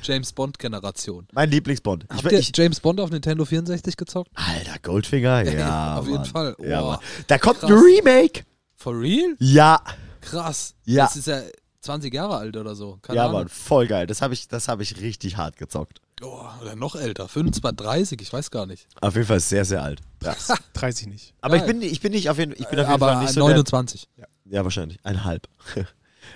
James 0.02 0.32
Bond-Generation. 0.32 1.26
Mein 1.32 1.50
Lieblingsbond. 1.50 2.04
Ich, 2.04 2.16
Habt 2.16 2.32
ihr 2.32 2.38
ich, 2.38 2.52
James 2.54 2.80
Bond 2.80 3.00
auf 3.00 3.10
Nintendo 3.10 3.44
64 3.44 3.96
gezockt? 3.96 4.30
Alter, 4.34 4.78
Goldfinger? 4.82 5.42
Ja. 5.52 5.98
Auf 5.98 6.06
jeden 6.06 6.18
Mann. 6.18 6.26
Fall. 6.26 6.56
Ja, 6.62 6.82
Oh, 6.82 6.90
Mann. 6.92 6.98
Da 7.26 7.38
kommt 7.38 7.60
krass. 7.60 7.70
ein 7.70 7.76
Remake. 7.76 8.42
For 8.76 8.98
real? 8.98 9.36
Ja. 9.38 9.80
Krass. 10.20 10.74
Ja. 10.84 11.04
Das 11.04 11.16
ist 11.16 11.26
ja 11.26 11.42
20 11.82 12.12
Jahre 12.12 12.36
alt 12.36 12.56
oder 12.56 12.74
so. 12.74 12.98
Keine 13.02 13.16
ja, 13.16 13.24
Ahnung. 13.24 13.40
Mann. 13.40 13.48
Voll 13.48 13.86
geil. 13.86 14.06
Das 14.06 14.22
habe 14.22 14.34
ich, 14.34 14.48
das 14.48 14.68
hab 14.68 14.80
ich 14.80 15.00
richtig 15.00 15.36
hart 15.36 15.56
gezockt. 15.56 16.00
Oh, 16.22 16.44
oder 16.60 16.76
noch 16.76 16.96
älter. 16.96 17.28
25, 17.28 17.76
30, 17.76 18.20
ich 18.20 18.32
weiß 18.32 18.50
gar 18.50 18.66
nicht. 18.66 18.86
Auf 19.00 19.14
jeden 19.14 19.26
Fall 19.26 19.40
sehr, 19.40 19.64
sehr 19.64 19.82
alt. 19.82 20.00
Ja. 20.22 20.34
30 20.74 21.06
nicht. 21.08 21.34
Aber 21.40 21.56
ich 21.56 21.64
bin, 21.64 21.80
ich 21.80 22.00
bin 22.00 22.12
nicht 22.12 22.28
auf 22.28 22.38
jeden, 22.38 22.52
ich 22.52 22.58
bin 22.68 22.78
auf 22.78 22.86
jeden 22.88 22.90
Aber 22.90 23.12
Fall 23.14 23.22
nicht 23.22 23.32
so 23.32 23.40
der, 23.40 23.50
29. 23.50 24.08
Ja, 24.46 24.64
wahrscheinlich. 24.64 24.98
Ein 25.02 25.24
halb. 25.24 25.48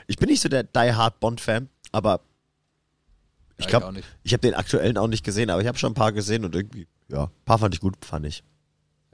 Ich 0.06 0.16
bin 0.16 0.28
nicht 0.28 0.40
so 0.40 0.48
der 0.48 0.64
Die 0.64 0.92
Hard 0.94 1.20
Bond-Fan, 1.20 1.68
aber 1.92 2.20
ich 3.58 3.64
Ja, 3.66 3.78
glaube, 3.78 3.92
nicht. 3.94 4.08
ich 4.22 4.32
habe 4.32 4.40
den 4.40 4.54
aktuellen 4.54 4.98
auch 4.98 5.06
nicht 5.08 5.24
gesehen, 5.24 5.50
aber 5.50 5.60
ich 5.62 5.68
habe 5.68 5.78
schon 5.78 5.92
ein 5.92 5.94
paar 5.94 6.12
gesehen 6.12 6.44
und 6.44 6.54
irgendwie, 6.54 6.86
ja, 7.08 7.24
ein 7.24 7.30
paar 7.44 7.58
fand 7.58 7.74
ich 7.74 7.80
gut, 7.80 7.94
fand 8.04 8.26
ich. 8.26 8.42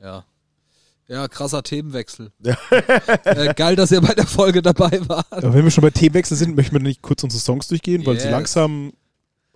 Ja. 0.02 0.24
Ja, 1.08 1.26
krasser 1.26 1.62
Themenwechsel. 1.62 2.30
Ja. 2.44 2.56
äh, 3.24 3.52
geil, 3.54 3.74
dass 3.76 3.90
ihr 3.90 4.00
bei 4.00 4.14
der 4.14 4.26
Folge 4.26 4.62
dabei 4.62 5.00
wart. 5.08 5.26
Aber 5.32 5.52
wenn 5.54 5.64
wir 5.64 5.70
schon 5.70 5.82
bei 5.82 5.90
Themenwechsel 5.90 6.36
sind, 6.36 6.54
möchten 6.56 6.72
wir 6.76 6.80
nicht 6.82 7.02
kurz 7.02 7.24
unsere 7.24 7.40
Songs 7.40 7.66
durchgehen, 7.68 8.06
weil 8.06 8.16
so 8.18 8.24
Yes. 8.26 8.30
langsam 8.32 8.92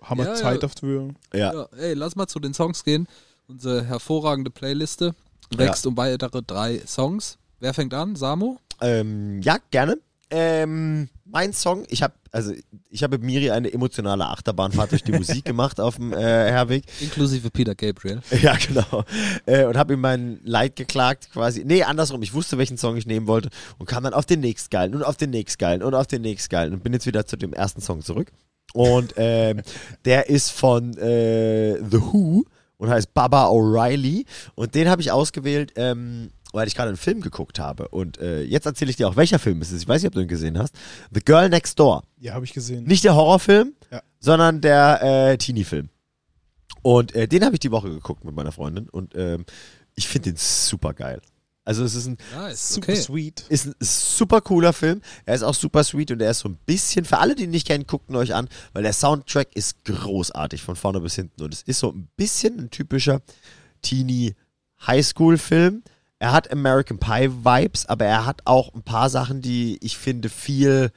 haben 0.01 0.17
wir 0.19 0.25
Ja, 0.27 0.35
Zeit 0.35 0.61
ja. 0.61 0.67
dafür. 0.67 1.09
Ja. 1.33 1.53
Ja, 1.53 1.63
ey, 1.77 1.93
lass 1.93 2.15
mal 2.15 2.27
zu 2.27 2.39
den 2.39 2.53
Songs 2.53 2.83
gehen. 2.83 3.07
Unsere 3.47 3.85
hervorragende 3.85 4.51
Playliste 4.51 5.15
wächst 5.55 5.85
um 5.87 5.95
weitere 5.95 6.41
drei 6.43 6.81
Songs. 6.85 7.37
Wer 7.59 7.73
fängt 7.73 7.93
an? 7.93 8.15
Samu? 8.17 8.57
Ähm, 8.81 9.41
ja, 9.41 9.57
gerne. 9.71 9.97
Ähm, 10.29 11.09
mein 11.25 11.53
Song, 11.53 11.85
ich 11.89 12.01
habe 12.03 12.13
also 12.35 12.53
ich 12.89 13.01
habe 13.01 13.17
mit 13.17 13.25
Miri 13.25 13.49
eine 13.51 13.71
emotionale 13.71 14.27
Achterbahnfahrt 14.27 14.91
durch 14.91 15.03
die 15.03 15.11
Musik 15.17 15.45
gemacht 15.45 15.79
auf 15.79 15.95
dem 15.95 16.11
äh, 16.11 16.17
Herweg. 16.17 16.83
Inklusive 16.99 17.49
Peter 17.49 17.75
Gabriel. 17.75 18.21
Ja, 18.41 18.57
genau. 18.57 19.05
Äh, 19.45 19.63
und 19.65 19.77
habe 19.77 19.93
ihm 19.93 20.01
mein 20.01 20.41
Leid 20.43 20.75
geklagt 20.75 21.29
quasi. 21.31 21.63
Nee, 21.63 21.83
andersrum. 21.83 22.21
Ich 22.23 22.33
wusste, 22.33 22.57
welchen 22.57 22.77
Song 22.77 22.97
ich 22.97 23.05
nehmen 23.05 23.27
wollte 23.27 23.49
und 23.77 23.85
kam 23.85 24.03
dann 24.03 24.13
auf 24.13 24.25
den 24.25 24.41
nächstgeilen 24.41 24.93
und 24.95 25.03
auf 25.03 25.15
den 25.15 25.29
nächstgeilen 25.29 25.81
und 25.81 25.93
auf 25.93 26.07
den 26.07 26.21
nächstgeilen 26.23 26.73
und 26.73 26.83
bin 26.83 26.91
jetzt 26.91 27.05
wieder 27.05 27.25
zu 27.25 27.37
dem 27.37 27.53
ersten 27.53 27.79
Song 27.79 28.01
zurück. 28.01 28.31
Und 28.73 29.13
ähm, 29.15 29.61
der 30.03 30.29
ist 30.29 30.51
von 30.51 30.97
äh, 30.97 31.75
The 31.75 32.01
Who 32.01 32.43
und 32.77 32.89
heißt 32.89 33.13
Baba 33.13 33.47
O'Reilly. 33.47 34.25
Und 34.55 34.75
den 34.75 34.89
habe 34.89 35.01
ich 35.01 35.11
ausgewählt, 35.11 35.71
ähm, 35.77 36.31
weil 36.55 36.67
ich 36.67 36.75
gerade 36.75 36.87
einen 36.89 36.97
Film 36.97 37.21
geguckt 37.21 37.59
habe. 37.59 37.87
Und 37.89 38.17
äh, 38.19 38.41
jetzt 38.43 38.65
erzähle 38.65 38.89
ich 38.89 38.97
dir 38.97 39.07
auch, 39.07 39.15
welcher 39.15 39.39
Film 39.39 39.61
es 39.61 39.71
ist. 39.71 39.83
Ich 39.83 39.87
weiß 39.87 40.01
nicht, 40.01 40.07
ob 40.07 40.13
du 40.15 40.21
ihn 40.21 40.27
gesehen 40.27 40.57
hast. 40.57 40.73
The 41.11 41.19
Girl 41.19 41.49
Next 41.49 41.77
Door. 41.79 42.03
Ja, 42.19 42.33
habe 42.33 42.45
ich 42.45 42.53
gesehen. 42.53 42.85
Nicht 42.85 43.03
der 43.03 43.15
Horrorfilm, 43.15 43.73
Ja. 43.91 44.01
sondern 44.19 44.61
der 44.61 45.01
äh, 45.31 45.37
Teenie-Film. 45.37 45.89
Und 46.81 47.13
äh, 47.15 47.27
den 47.27 47.43
habe 47.43 47.55
ich 47.55 47.59
die 47.59 47.71
Woche 47.71 47.89
geguckt 47.89 48.23
mit 48.25 48.35
meiner 48.35 48.51
Freundin 48.51 48.89
und 48.89 49.13
ähm, 49.15 49.45
ich 49.95 50.07
finde 50.07 50.31
den 50.31 50.37
super 50.37 50.93
geil. 50.93 51.19
Also 51.63 51.83
es 51.83 51.95
ist 51.95 52.05
ein, 52.05 52.17
Nice, 52.35 52.75
Super 52.75 52.91
okay. 52.91 53.01
sweet. 53.01 53.43
ist 53.49 53.65
ein 53.65 53.73
super 53.79 54.39
cooler 54.41 54.71
Film. 54.71 55.01
Er 55.25 55.33
ist 55.33 55.41
auch 55.41 55.55
super 55.55 55.83
sweet 55.83 56.11
und 56.11 56.21
er 56.21 56.29
ist 56.29 56.39
so 56.39 56.49
ein 56.49 56.59
bisschen, 56.67 57.05
für 57.05 57.17
alle, 57.17 57.33
die 57.33 57.45
ihn 57.45 57.49
nicht 57.49 57.65
kennen, 57.65 57.87
guckt 57.87 58.07
ihn 58.11 58.15
euch 58.15 58.35
an, 58.35 58.47
weil 58.73 58.83
der 58.83 58.93
Soundtrack 58.93 59.55
ist 59.55 59.83
großartig 59.85 60.61
von 60.61 60.75
vorne 60.75 60.99
bis 61.01 61.15
hinten 61.15 61.41
und 61.41 61.53
es 61.55 61.63
ist 61.63 61.79
so 61.79 61.91
ein 61.91 62.07
bisschen 62.17 62.59
ein 62.59 62.69
typischer 62.69 63.21
Teenie 63.81 64.35
Highschool-Film. 64.85 65.83
Er 66.25 66.31
hat 66.31 66.51
American 66.51 66.97
Pie 66.97 67.29
Vibes, 67.29 67.85
aber 67.85 68.05
er 68.05 68.25
hat 68.25 68.41
auch 68.45 68.73
ein 68.73 68.81
paar 68.81 69.11
Sachen, 69.11 69.43
die 69.43 69.77
ich 69.81 69.95
finde 69.95 70.29
viel 70.29 70.91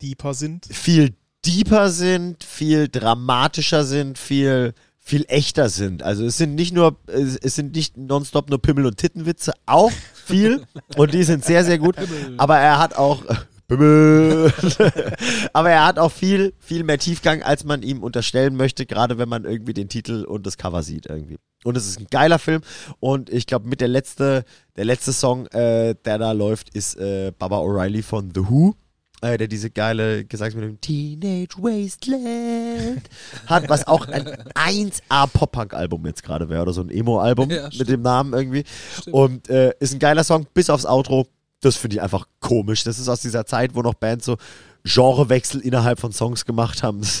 Deeper 0.00 0.32
sind. 0.32 0.64
viel 0.70 1.16
deeper 1.44 1.90
sind, 1.90 2.44
viel 2.44 2.86
dramatischer 2.86 3.82
sind, 3.82 4.16
viel 4.16 4.72
viel 5.00 5.24
echter 5.26 5.70
sind. 5.70 6.04
Also 6.04 6.24
es 6.24 6.36
sind 6.36 6.54
nicht 6.54 6.72
nur 6.72 6.94
es 7.08 7.36
es 7.36 7.56
sind 7.56 7.74
nicht 7.74 7.96
nonstop 7.96 8.48
nur 8.48 8.62
Pimmel 8.62 8.86
und 8.86 8.96
Tittenwitze, 8.96 9.54
auch 9.66 9.90
viel 10.24 10.62
und 10.96 11.14
die 11.14 11.24
sind 11.24 11.44
sehr 11.44 11.64
sehr 11.64 11.80
gut, 11.80 11.96
aber 12.36 12.58
er 12.58 12.78
hat 12.78 12.94
auch. 12.94 13.24
aber 15.52 15.70
er 15.70 15.86
hat 15.86 15.98
auch 15.98 16.12
viel 16.12 16.54
viel 16.58 16.84
mehr 16.84 16.98
Tiefgang, 16.98 17.42
als 17.42 17.64
man 17.64 17.82
ihm 17.82 18.02
unterstellen 18.02 18.56
möchte, 18.56 18.86
gerade 18.86 19.18
wenn 19.18 19.28
man 19.28 19.44
irgendwie 19.44 19.74
den 19.74 19.88
Titel 19.88 20.24
und 20.24 20.46
das 20.46 20.56
Cover 20.58 20.82
sieht 20.82 21.06
irgendwie. 21.06 21.38
Und 21.62 21.76
es 21.76 21.86
ist 21.86 22.00
ein 22.00 22.06
geiler 22.10 22.38
Film 22.38 22.62
und 22.98 23.30
ich 23.30 23.46
glaube 23.46 23.68
mit 23.68 23.80
der 23.80 23.88
letzte 23.88 24.44
der 24.76 24.84
letzte 24.84 25.12
Song, 25.12 25.46
äh, 25.48 25.94
der 26.04 26.18
da 26.18 26.32
läuft, 26.32 26.74
ist 26.74 26.96
äh, 26.96 27.32
Baba 27.38 27.58
O'Reilly 27.58 28.02
von 28.02 28.32
The 28.34 28.48
Who 28.48 28.74
äh, 29.20 29.38
der 29.38 29.48
diese 29.48 29.70
geile 29.70 30.24
Gesangs 30.24 30.54
mit 30.54 30.64
dem 30.64 30.80
Teenage 30.80 31.56
Wasteland 31.58 33.02
hat, 33.46 33.68
was 33.68 33.86
auch 33.86 34.08
ein 34.08 34.26
1A 34.54 35.26
Pop-Punk-Album 35.26 36.06
jetzt 36.06 36.22
gerade 36.22 36.48
wäre 36.48 36.62
oder 36.62 36.72
so 36.72 36.80
ein 36.80 36.90
Emo-Album 36.90 37.50
Ja, 37.50 37.68
mit 37.76 37.88
dem 37.88 38.02
Namen 38.02 38.32
irgendwie. 38.32 38.64
Stimmt. 38.98 39.14
Und 39.14 39.50
äh, 39.50 39.72
ist 39.80 39.92
ein 39.92 39.98
geiler 39.98 40.24
Song, 40.24 40.46
bis 40.54 40.70
aufs 40.70 40.86
Outro. 40.86 41.26
Das 41.60 41.76
finde 41.76 41.96
ich 41.96 42.02
einfach 42.02 42.26
komisch. 42.40 42.84
Das 42.84 42.98
ist 42.98 43.08
aus 43.08 43.20
dieser 43.20 43.44
Zeit, 43.46 43.74
wo 43.74 43.82
noch 43.82 43.94
Bands 43.94 44.24
so 44.24 44.36
Genrewechsel 44.84 45.60
innerhalb 45.60 46.00
von 46.00 46.12
Songs 46.12 46.44
gemacht 46.44 46.82
haben. 46.82 47.00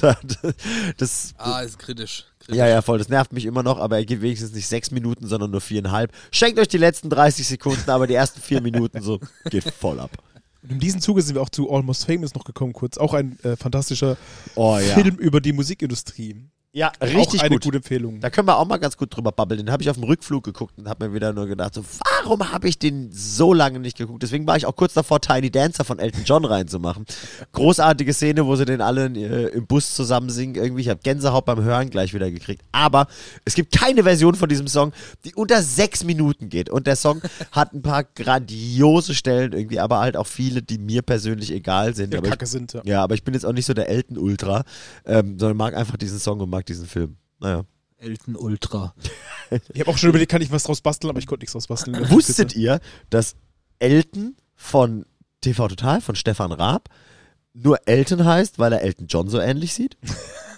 das 0.96 1.34
Ah, 1.36 1.60
ist 1.60 1.78
kritisch. 1.78 2.24
kritisch. 2.40 2.56
ja, 2.56 2.66
ja, 2.66 2.80
voll. 2.82 2.98
Das 2.98 3.08
nervt 3.10 3.32
mich 3.32 3.44
immer 3.44 3.62
noch, 3.62 3.78
aber 3.78 3.98
er 3.98 4.04
geht 4.06 4.22
wenigstens 4.22 4.52
nicht 4.52 4.66
sechs 4.66 4.90
Minuten, 4.90 5.26
sondern 5.26 5.50
nur 5.50 5.60
viereinhalb. 5.60 6.12
Schenkt 6.30 6.58
euch 6.58 6.68
die 6.68 6.78
letzten 6.78 7.10
30 7.10 7.46
Sekunden, 7.46 7.90
aber 7.90 8.06
die 8.06 8.14
ersten 8.14 8.40
vier 8.40 8.60
Minuten 8.62 9.02
so 9.02 9.20
geht 9.50 9.64
voll 9.74 10.00
ab. 10.00 10.10
Und 10.62 10.72
in 10.72 10.80
diesem 10.80 11.00
Zuge 11.00 11.22
sind 11.22 11.34
wir 11.36 11.42
auch 11.42 11.48
zu 11.50 11.70
Almost 11.70 12.04
Famous 12.06 12.34
noch 12.34 12.44
gekommen, 12.44 12.72
kurz. 12.72 12.98
Auch 12.98 13.14
ein 13.14 13.38
äh, 13.42 13.56
fantastischer 13.56 14.16
Oh 14.54 14.78
ja. 14.78 14.94
Film 14.94 15.16
über 15.16 15.40
die 15.40 15.52
Musikindustrie. 15.52 16.36
Ja, 16.72 16.92
auch 17.00 17.06
richtig 17.06 17.40
eine 17.40 17.56
gut. 17.56 17.64
gute 17.64 17.78
Empfehlung. 17.78 18.20
Da 18.20 18.30
können 18.30 18.46
wir 18.46 18.56
auch 18.56 18.64
mal 18.64 18.76
ganz 18.76 18.96
gut 18.96 19.14
drüber 19.14 19.32
babbeln. 19.32 19.58
Den 19.58 19.72
habe 19.72 19.82
ich 19.82 19.90
auf 19.90 19.96
dem 19.96 20.04
Rückflug 20.04 20.44
geguckt 20.44 20.78
und 20.78 20.88
habe 20.88 21.08
mir 21.08 21.14
wieder 21.14 21.32
nur 21.32 21.48
gedacht, 21.48 21.74
so, 21.74 21.82
warum 22.22 22.52
habe 22.52 22.68
ich 22.68 22.78
den 22.78 23.10
so 23.10 23.52
lange 23.52 23.80
nicht 23.80 23.98
geguckt? 23.98 24.22
Deswegen 24.22 24.46
war 24.46 24.56
ich 24.56 24.66
auch 24.66 24.76
kurz 24.76 24.94
davor, 24.94 25.20
Tiny 25.20 25.50
Dancer 25.50 25.84
von 25.84 25.98
Elton 25.98 26.22
John 26.24 26.44
reinzumachen. 26.44 27.06
Großartige 27.52 28.14
Szene, 28.14 28.46
wo 28.46 28.54
sie 28.54 28.66
den 28.66 28.82
alle 28.82 29.06
äh, 29.06 29.48
im 29.48 29.66
Bus 29.66 29.96
zusammen 29.96 30.30
singen. 30.30 30.54
Irgendwie, 30.54 30.82
ich 30.82 30.88
habe 30.88 31.00
Gänsehaut 31.02 31.44
beim 31.44 31.60
Hören 31.60 31.90
gleich 31.90 32.14
wieder 32.14 32.30
gekriegt. 32.30 32.62
Aber 32.70 33.08
es 33.44 33.54
gibt 33.54 33.76
keine 33.76 34.04
Version 34.04 34.36
von 34.36 34.48
diesem 34.48 34.68
Song, 34.68 34.92
die 35.24 35.34
unter 35.34 35.62
sechs 35.62 36.04
Minuten 36.04 36.50
geht. 36.50 36.70
Und 36.70 36.86
der 36.86 36.94
Song 36.94 37.20
hat 37.50 37.72
ein 37.72 37.82
paar 37.82 38.04
grandiose 38.04 39.16
Stellen 39.16 39.54
irgendwie, 39.54 39.80
aber 39.80 39.98
halt 39.98 40.16
auch 40.16 40.28
viele, 40.28 40.62
die 40.62 40.78
mir 40.78 41.02
persönlich 41.02 41.50
egal 41.50 41.96
sind. 41.96 42.12
Ja, 42.12 42.20
aber 42.20 42.28
ich, 42.28 42.30
Kacke 42.30 42.46
sind, 42.46 42.74
ja. 42.74 42.82
ja, 42.84 43.02
aber 43.02 43.16
ich 43.16 43.24
bin 43.24 43.34
jetzt 43.34 43.44
auch 43.44 43.52
nicht 43.52 43.66
so 43.66 43.74
der 43.74 43.88
Elton-Ultra, 43.88 44.62
ähm, 45.04 45.36
sondern 45.36 45.56
mag 45.56 45.74
einfach 45.74 45.96
diesen 45.96 46.20
Song 46.20 46.38
und 46.38 46.48
mag 46.48 46.59
diesen 46.64 46.86
Film. 46.86 47.16
Naja. 47.38 47.64
Elton 47.98 48.36
Ultra. 48.36 48.94
Ich 49.72 49.80
habe 49.80 49.90
auch 49.90 49.98
schon 49.98 50.10
überlegt, 50.10 50.30
kann 50.30 50.42
ich 50.42 50.52
was 50.52 50.62
draus 50.62 50.80
basteln, 50.80 51.10
aber 51.10 51.18
ich 51.18 51.26
konnte 51.26 51.42
nichts 51.42 51.52
draus 51.52 51.66
basteln. 51.66 52.08
Wusstet 52.10 52.54
ihr, 52.54 52.80
dass 53.10 53.34
Elton 53.78 54.36
von 54.54 55.04
TV 55.40 55.68
Total, 55.68 56.00
von 56.00 56.14
Stefan 56.14 56.52
Raab, 56.52 56.88
nur 57.52 57.78
Elton 57.86 58.24
heißt, 58.24 58.58
weil 58.58 58.72
er 58.72 58.82
Elton 58.82 59.06
John 59.06 59.28
so 59.28 59.40
ähnlich 59.40 59.74
sieht? 59.74 59.96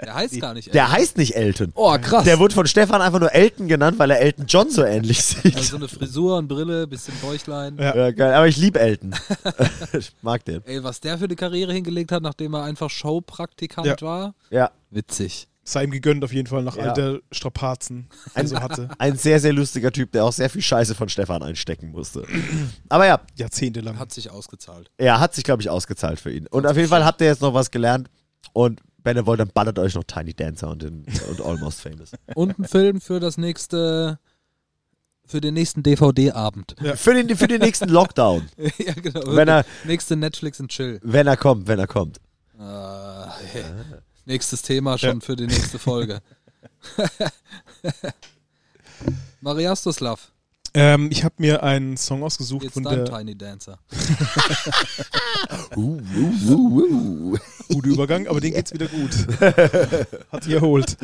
Der 0.00 0.14
heißt 0.14 0.40
gar 0.40 0.54
nicht 0.54 0.72
Der 0.74 0.82
Elton. 0.84 0.96
heißt 0.96 1.16
nicht 1.18 1.34
Elton. 1.36 1.72
Oh, 1.74 1.96
krass. 2.00 2.24
Der 2.24 2.38
wurde 2.38 2.54
von 2.54 2.66
Stefan 2.66 3.00
einfach 3.02 3.20
nur 3.20 3.32
Elton 3.34 3.68
genannt, 3.68 3.98
weil 3.98 4.10
er 4.10 4.20
Elton 4.20 4.46
John 4.46 4.70
so 4.70 4.84
ähnlich 4.84 5.22
sieht. 5.22 5.56
also 5.56 5.70
so 5.70 5.76
eine 5.76 5.88
Frisur 5.88 6.36
und 6.38 6.48
Brille, 6.48 6.86
bisschen 6.86 7.14
Bäuchlein. 7.22 7.76
Ja. 7.78 7.96
Ja, 7.96 8.10
geil. 8.10 8.34
Aber 8.34 8.46
ich 8.46 8.56
liebe 8.56 8.78
Elton. 8.80 9.14
ich 9.98 10.12
mag 10.22 10.44
den. 10.44 10.62
Ey, 10.66 10.82
was 10.84 11.00
der 11.00 11.18
für 11.18 11.24
eine 11.24 11.36
Karriere 11.36 11.72
hingelegt 11.72 12.12
hat, 12.12 12.22
nachdem 12.22 12.54
er 12.54 12.64
einfach 12.64 12.90
Showpraktikant 12.90 13.86
Ja. 13.86 13.96
war. 14.00 14.34
Ja. 14.50 14.70
Witzig. 14.90 15.48
Sei 15.66 15.84
ihm 15.84 15.90
gegönnt 15.92 16.22
auf 16.22 16.32
jeden 16.34 16.46
Fall 16.46 16.62
nach 16.62 16.76
Ja. 16.76 16.82
all 16.88 16.92
der 16.92 17.20
Strapazen, 17.32 18.08
die 18.36 18.40
er 18.40 18.46
so 18.46 18.60
hatte. 18.60 18.90
Ein 18.98 19.16
sehr, 19.16 19.40
sehr 19.40 19.54
lustiger 19.54 19.90
Typ, 19.90 20.12
der 20.12 20.24
auch 20.26 20.32
sehr 20.32 20.50
viel 20.50 20.60
Scheiße 20.60 20.94
von 20.94 21.08
Stefan 21.08 21.42
einstecken 21.42 21.90
musste. 21.90 22.26
Aber 22.90 23.06
ja, 23.06 23.18
Jahrzehntelang. 23.36 23.98
Hat 23.98 24.12
sich 24.12 24.30
ausgezahlt. 24.30 24.90
er 24.98 25.20
hat 25.20 25.34
sich, 25.34 25.42
glaube 25.42 25.62
ich, 25.62 25.70
ausgezahlt 25.70 26.20
für 26.20 26.30
ihn. 26.30 26.46
Und 26.48 26.66
auf 26.66 26.76
jeden 26.76 26.90
Fall 26.90 27.04
habt 27.06 27.22
ihr 27.22 27.28
jetzt 27.28 27.40
noch 27.40 27.54
was 27.54 27.70
gelernt. 27.70 28.10
Und 28.52 28.82
wenn 29.04 29.16
ihr 29.16 29.26
wollt, 29.26 29.40
dann 29.40 29.50
ballert 29.52 29.78
euch 29.78 29.94
noch 29.94 30.04
Tiny 30.04 30.34
Dancer 30.34 30.68
und, 30.68 30.82
den, 30.82 31.04
und 31.28 31.40
Almost 31.40 31.80
Famous. 31.80 32.12
Und 32.34 32.58
ein 32.58 32.64
Film 32.64 33.00
für 33.00 33.20
das 33.20 33.38
nächste, 33.38 34.18
für 35.26 35.40
den 35.40 35.54
nächsten 35.54 35.82
DVD-Abend. 35.82 36.74
Für 36.96 37.14
den, 37.14 37.36
für 37.36 37.46
den 37.46 37.60
nächsten 37.60 37.88
Lockdown. 37.88 38.48
ja, 38.78 38.94
genau. 38.94 39.36
Wenn 39.36 39.48
er- 39.48 39.64
nächste 39.84 40.16
Netflix 40.16 40.58
und 40.58 40.70
Chill. 40.70 41.00
Wenn 41.02 41.26
er 41.26 41.36
kommt, 41.36 41.68
wenn 41.68 41.78
er 41.78 41.86
kommt. 41.86 42.18
Ah, 42.58 43.34
hey. 43.52 43.64
Nächstes 44.26 44.62
Thema 44.62 44.96
schon 44.96 45.20
für 45.20 45.36
die 45.36 45.46
nächste 45.46 45.78
Folge. 45.78 46.20
Mariastoslav, 49.40 50.32
Ähm, 50.76 51.08
ich 51.12 51.22
habe 51.22 51.36
mir 51.38 51.62
einen 51.62 51.96
Song 51.96 52.24
ausgesucht 52.24 52.64
jetzt 52.64 52.72
von 52.74 52.82
der 52.82 53.04
Tiny 53.04 53.38
Dancer. 53.38 53.78
Uh, 55.76 56.00
uh, 56.16 56.50
uh, 56.50 56.80
uh. 56.80 57.38
gute 57.68 57.88
Übergang, 57.88 58.26
aber 58.26 58.40
den 58.40 58.52
geht's 58.54 58.72
wieder 58.72 58.88
gut. 58.88 59.12
Hat 60.32 60.42
sich 60.42 60.52
erholt. 60.52 60.96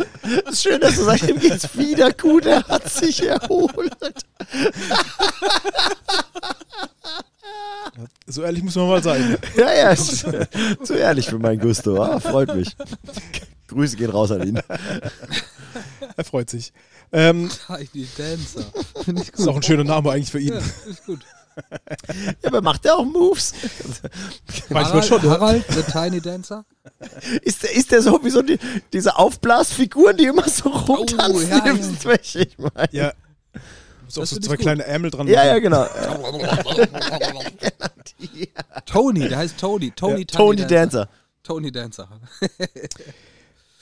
Schön, 0.53 0.81
dass 0.81 0.97
du 0.97 1.05
sagst, 1.05 1.29
ihm 1.29 1.39
geht's 1.39 1.79
wieder 1.79 2.13
gut, 2.13 2.47
er 2.47 2.67
hat 2.67 2.89
sich 2.91 3.25
erholt. 3.25 3.97
So 8.27 8.43
ehrlich 8.43 8.63
muss 8.63 8.77
man 8.77 8.89
mal 8.89 9.03
sein. 9.03 9.37
Ja, 9.57 9.75
ja, 9.75 9.91
ist 9.91 10.25
zu 10.85 10.95
ehrlich 10.95 11.27
für 11.27 11.39
meinen 11.39 11.59
Gusto. 11.59 12.01
Ah, 12.01 12.21
freut 12.21 12.55
mich. 12.55 12.75
Grüße 13.67 13.97
gehen 13.97 14.11
raus 14.11 14.31
an 14.31 14.47
ihn. 14.47 14.63
Er 16.17 16.25
freut 16.25 16.49
sich. 16.49 16.73
Ähm, 17.13 17.51
Tiny 17.67 18.07
Dancer. 18.17 18.65
Finde 19.05 19.23
ich 19.23 19.31
ist 19.31 19.49
auch 19.49 19.57
ein 19.57 19.63
schöner 19.63 19.85
Name 19.85 20.11
eigentlich 20.13 20.31
für 20.31 20.39
ihn. 20.41 20.55
Ja, 20.55 20.61
ich 20.91 21.03
gut. 21.05 21.21
Ja, 22.43 22.49
aber 22.49 22.63
macht 22.63 22.87
er 22.87 22.97
auch 22.97 23.05
Moves? 23.05 23.53
Manchmal 24.71 24.85
Harald, 24.85 25.05
schon, 25.05 25.25
ja. 25.25 25.31
Harald, 25.31 25.65
the 25.69 25.83
Tiny 25.83 26.21
Dancer. 26.21 26.65
Ist, 27.43 27.65
der- 27.65 27.75
ist 27.75 27.91
der 27.91 28.01
so 28.03 28.23
wie 28.25 28.31
so 28.31 28.41
die, 28.41 28.59
diese 28.93 29.17
Aufblasfiguren, 29.17 30.17
die 30.17 30.25
immer 30.27 30.49
so 30.49 30.69
rumtanzen? 30.71 31.51
ja, 31.51 31.59
Ihr 31.59 31.73
ja. 31.73 31.79
wisst, 31.79 32.05
welche 32.07 32.39
ich 32.45 32.57
meine. 32.57 32.89
Ja. 32.93 33.13
Du 33.53 33.61
musst 34.05 34.19
auch 34.21 34.25
so 34.27 34.41
zwei 34.41 34.55
gut. 34.57 34.61
kleine 34.63 34.85
Ärmel 34.85 35.11
dran 35.11 35.27
Ja, 35.29 35.45
ja, 35.45 35.53
machen. 35.55 35.63
genau. 35.63 35.87
Tony, 38.87 39.29
der 39.29 39.39
heißt 39.39 39.59
Tony. 39.59 39.91
Tony, 39.91 40.21
Ja, 40.21 40.25
Tony 40.27 40.67
Dancer. 40.67 41.09
Tony 41.43 41.73
Dancer. 41.73 42.09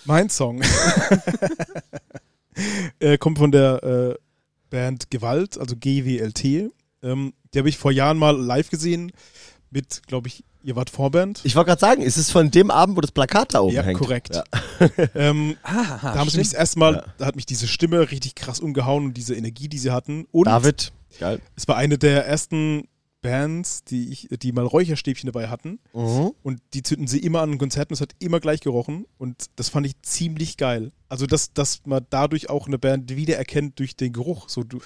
Mein 0.04 0.28
Song 0.30 0.62
äh, 2.98 3.18
kommt 3.18 3.38
von 3.38 3.52
der 3.52 3.82
äh, 3.82 4.14
Band 4.70 5.10
Gewalt, 5.10 5.58
also 5.58 5.76
GWLT. 5.76 6.70
Ähm, 7.02 7.32
die 7.54 7.58
habe 7.58 7.68
ich 7.68 7.78
vor 7.78 7.92
Jahren 7.92 8.18
mal 8.18 8.36
live 8.36 8.70
gesehen 8.70 9.12
mit, 9.70 10.02
glaube 10.06 10.28
ich, 10.28 10.44
ihr 10.62 10.76
wart 10.76 10.90
Vorband. 10.90 11.40
Ich 11.44 11.54
wollte 11.56 11.68
gerade 11.68 11.80
sagen, 11.80 12.02
ist 12.02 12.16
es 12.16 12.30
von 12.30 12.50
dem 12.50 12.70
Abend, 12.70 12.96
wo 12.96 13.00
das 13.00 13.12
Plakat 13.12 13.54
da 13.54 13.60
oben 13.60 13.74
ja, 13.74 13.82
hängt? 13.82 13.98
korrekt. 13.98 14.34
Ja. 14.34 14.44
Ähm, 15.14 15.56
Ah, 15.62 15.98
da 16.02 16.14
haben 16.16 16.30
sie 16.30 16.38
mich 16.38 16.50
das 16.50 16.58
erste 16.58 16.78
Mal, 16.78 17.04
da 17.18 17.26
hat 17.26 17.36
mich 17.36 17.46
diese 17.46 17.66
Stimme 17.66 18.10
richtig 18.10 18.34
krass 18.34 18.60
umgehauen 18.60 19.06
und 19.06 19.14
diese 19.14 19.34
Energie, 19.34 19.68
die 19.68 19.78
sie 19.78 19.90
hatten. 19.90 20.26
Und 20.30 20.46
David. 20.46 20.92
Geil. 21.18 21.40
es 21.56 21.66
war 21.66 21.76
eine 21.76 21.98
der 21.98 22.26
ersten 22.26 22.86
Bands, 23.20 23.82
die 23.84 24.10
ich, 24.10 24.28
die 24.30 24.52
mal 24.52 24.64
Räucherstäbchen 24.64 25.26
dabei 25.26 25.48
hatten. 25.48 25.80
Mhm. 25.92 26.32
Und 26.42 26.60
die 26.74 26.82
zünden 26.82 27.06
sie 27.08 27.18
immer 27.18 27.40
an 27.42 27.58
Konzerten. 27.58 27.92
Es 27.94 28.00
hat 28.00 28.12
immer 28.18 28.40
gleich 28.40 28.60
gerochen. 28.60 29.06
Und 29.18 29.46
das 29.56 29.68
fand 29.68 29.86
ich 29.86 30.00
ziemlich 30.02 30.56
geil. 30.56 30.92
Also, 31.08 31.26
dass, 31.26 31.52
dass 31.52 31.80
man 31.84 32.06
dadurch 32.10 32.48
auch 32.48 32.66
eine 32.66 32.78
Band 32.78 33.14
wiedererkennt 33.14 33.78
durch 33.78 33.96
den 33.96 34.12
Geruch. 34.12 34.48
So, 34.48 34.62
du, 34.62 34.80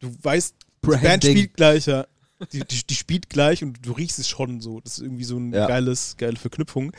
du 0.00 0.10
weißt, 0.22 0.54
die 0.84 0.88
Band 0.88 1.02
Branding. 1.02 1.30
spielt 1.32 1.54
gleich, 1.54 1.86
ja. 1.86 2.06
Die, 2.52 2.60
die, 2.60 2.86
die 2.86 2.94
spielt 2.94 3.28
gleich 3.28 3.64
und 3.64 3.84
du 3.84 3.92
riechst 3.92 4.18
es 4.20 4.28
schon 4.28 4.60
so. 4.60 4.80
Das 4.80 4.94
ist 4.98 5.00
irgendwie 5.04 5.24
so 5.24 5.36
eine 5.36 5.56
Ja. 5.56 5.66
geiles, 5.66 6.16
geile 6.16 6.36
Verknüpfung. 6.36 6.92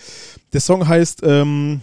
Der 0.51 0.59
Song 0.59 0.85
heißt, 0.87 1.21
ähm, 1.23 1.79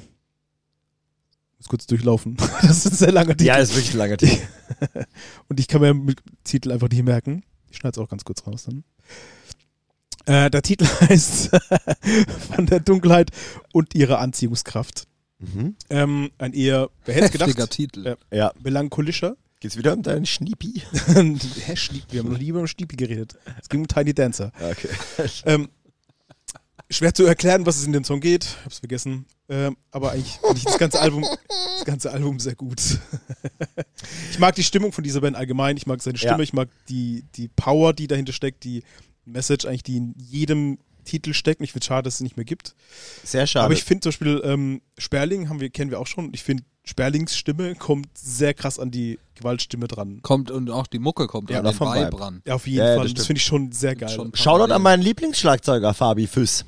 muss 1.59 1.66
kurz 1.68 1.87
durchlaufen. 1.87 2.37
das 2.62 2.84
ist 2.84 2.93
ein 2.93 2.97
sehr 2.97 3.12
langer 3.12 3.30
Titel. 3.32 3.45
Ja, 3.45 3.57
ist 3.57 3.74
wirklich 3.74 3.95
ein 3.95 3.99
langer 3.99 4.18
Titel. 4.18 4.39
Und 5.49 5.59
ich 5.59 5.68
kann 5.68 5.80
mir 5.80 5.95
den 5.95 6.14
Titel 6.45 6.70
einfach 6.70 6.91
nicht 6.91 7.03
merken. 7.03 7.43
Ich 7.71 7.79
schneide 7.79 7.99
es 8.01 8.05
auch 8.05 8.09
ganz 8.09 8.25
kurz 8.25 8.47
raus 8.47 8.64
dann. 8.64 8.85
Äh, 10.27 10.51
der 10.51 10.62
Titel 10.62 10.87
heißt 11.01 11.51
Von 12.55 12.67
der 12.67 12.81
Dunkelheit 12.81 13.31
und 13.73 13.95
ihrer 13.95 14.19
Anziehungskraft. 14.19 15.07
Mhm. 15.39 15.77
Ähm, 15.91 16.31
ein 16.39 16.53
eher, 16.53 16.91
wer 17.05 17.14
hätte 17.14 17.31
gedacht, 17.31 17.71
Titel. 17.71 18.07
Ja. 18.07 18.17
Ja. 18.37 18.53
melancholischer. 18.62 19.37
Geht's 19.61 19.77
wieder 19.77 19.95
um 19.95 20.03
deinen 20.03 20.27
Schniepi? 20.27 20.83
Hä, 21.07 21.77
Schniep, 21.77 22.05
wir 22.11 22.21
haben 22.21 22.31
noch 22.31 22.39
nie 22.39 22.49
über 22.49 22.59
den 22.61 22.69
Schniepi 22.69 22.97
geredet. 22.97 23.39
Es 23.61 23.69
ging 23.69 23.81
um 23.81 23.89
Tiny 23.89 24.12
Dancer. 24.12 24.53
Okay. 24.61 24.89
Ähm, 25.47 25.69
schwer 26.91 27.12
zu 27.14 27.24
erklären, 27.24 27.66
was 27.66 27.76
es 27.78 27.84
in 27.87 27.93
dem 27.93 28.05
Song 28.05 28.20
geht. 28.20 28.57
Hab's 28.64 28.78
vergessen. 28.78 29.26
Ähm, 29.49 29.76
aber 29.91 30.12
eigentlich 30.12 30.32
finde 30.41 30.59
ich 30.59 30.64
das 30.64 30.78
ganze 30.78 31.01
Album, 31.01 31.22
das 31.22 31.84
ganze 31.84 32.11
Album 32.12 32.39
sehr 32.39 32.55
gut. 32.55 32.80
ich 34.30 34.39
mag 34.39 34.55
die 34.55 34.62
Stimmung 34.64 34.93
von 34.93 35.05
dieser 35.05 35.20
Band 35.20 35.37
allgemein. 35.37 35.76
Ich 35.76 35.87
mag 35.87 36.03
seine 36.03 36.18
Stimme. 36.18 36.39
Ja. 36.39 36.43
Ich 36.43 36.53
mag 36.53 36.68
die, 36.89 37.24
die 37.37 37.49
Power, 37.49 37.93
die 37.93 38.07
dahinter 38.07 38.32
steckt. 38.32 38.64
Die 38.64 38.82
Message 39.24 39.66
eigentlich, 39.66 39.82
die 39.82 39.97
in 39.97 40.14
jedem 40.16 40.78
Titel 41.05 41.32
steckt. 41.34 41.61
Und 41.61 41.64
ich 41.64 41.72
finde 41.72 41.87
schade, 41.87 42.05
dass 42.05 42.14
es 42.14 42.20
nicht 42.20 42.37
mehr 42.37 42.45
gibt. 42.45 42.74
Sehr 43.24 43.47
schade. 43.47 43.64
Aber 43.64 43.74
ich 43.74 43.84
finde 43.84 44.03
zum 44.03 44.11
Beispiel 44.11 44.41
ähm, 44.45 44.82
Sperling 44.99 45.49
haben 45.49 45.61
wir, 45.61 45.70
kennen 45.70 45.91
wir 45.91 46.01
auch 46.01 46.07
schon. 46.07 46.30
Ich 46.34 46.43
finde 46.43 46.64
Sperlings 46.84 47.37
Stimme 47.37 47.74
kommt 47.74 48.07
sehr 48.16 48.55
krass 48.55 48.78
an 48.78 48.91
die 48.93 49.18
Gewaltstimme 49.34 49.89
dran. 49.89 50.20
Kommt 50.22 50.51
und 50.53 50.70
auch 50.70 50.87
die 50.87 51.01
Mucke 51.01 51.26
kommt 51.26 51.51
Ja, 51.51 51.59
an 51.59 51.64
den 51.64 51.74
vom 51.74 51.93
Vibe 51.93 52.20
ran. 52.20 52.43
Ja, 52.47 52.55
auf 52.55 52.66
jeden 52.66 52.78
Ja, 52.78 52.97
Fall. 52.97 53.05
das 53.05 53.14
Das, 53.14 53.26
finde 53.26 53.39
ich 53.39 53.45
schon 53.45 53.72
sehr 53.72 53.97
geil. 53.97 54.09
Schon- 54.09 54.34
Shoutout 54.34 54.72
an 54.72 54.82
meinen 54.82 55.03
Lieblingsschlagzeuger 55.03 55.95
Fabi 55.95 56.26
Füss. 56.26 56.64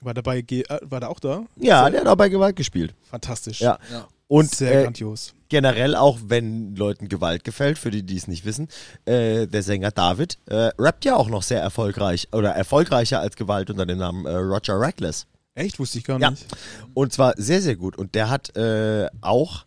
War 0.00 0.14
dabei, 0.14 0.38
äh, 0.48 0.64
war 0.82 1.00
der 1.00 1.10
auch 1.10 1.20
da? 1.20 1.44
Ja, 1.56 1.82
Sehr 1.82 1.90
der 1.92 2.00
hat 2.02 2.06
auch 2.08 2.16
bei 2.16 2.28
Gewalt 2.28 2.56
gespielt. 2.56 2.94
Fantastisch. 3.10 3.60
Ja. 3.60 3.78
Ja. 3.92 4.08
Und 4.28 4.54
sehr 4.54 4.80
äh, 4.80 4.82
grandios. 4.84 5.34
generell 5.48 5.96
auch, 5.96 6.18
wenn 6.24 6.76
Leuten 6.76 7.08
Gewalt 7.08 7.42
gefällt, 7.44 7.78
für 7.78 7.90
die, 7.90 8.04
die 8.04 8.16
es 8.16 8.28
nicht 8.28 8.44
wissen, 8.44 8.68
äh, 9.04 9.46
der 9.48 9.62
Sänger 9.62 9.90
David 9.90 10.38
äh, 10.46 10.70
rappt 10.78 11.04
ja 11.04 11.16
auch 11.16 11.28
noch 11.28 11.42
sehr 11.42 11.60
erfolgreich 11.60 12.28
oder 12.32 12.50
erfolgreicher 12.52 13.18
als 13.20 13.34
Gewalt 13.36 13.70
unter 13.70 13.86
dem 13.86 13.98
Namen 13.98 14.26
äh, 14.26 14.34
Roger 14.36 14.80
Reckless. 14.80 15.26
Echt? 15.54 15.78
Wusste 15.80 15.98
ich 15.98 16.04
gar 16.04 16.20
Ja. 16.20 16.30
nicht. 16.30 16.46
Und 16.94 17.12
zwar 17.12 17.34
sehr, 17.36 17.60
sehr 17.60 17.74
gut. 17.76 17.98
Und 17.98 18.14
der 18.14 18.30
hat 18.30 18.56
äh, 18.56 19.08
auch, 19.20 19.66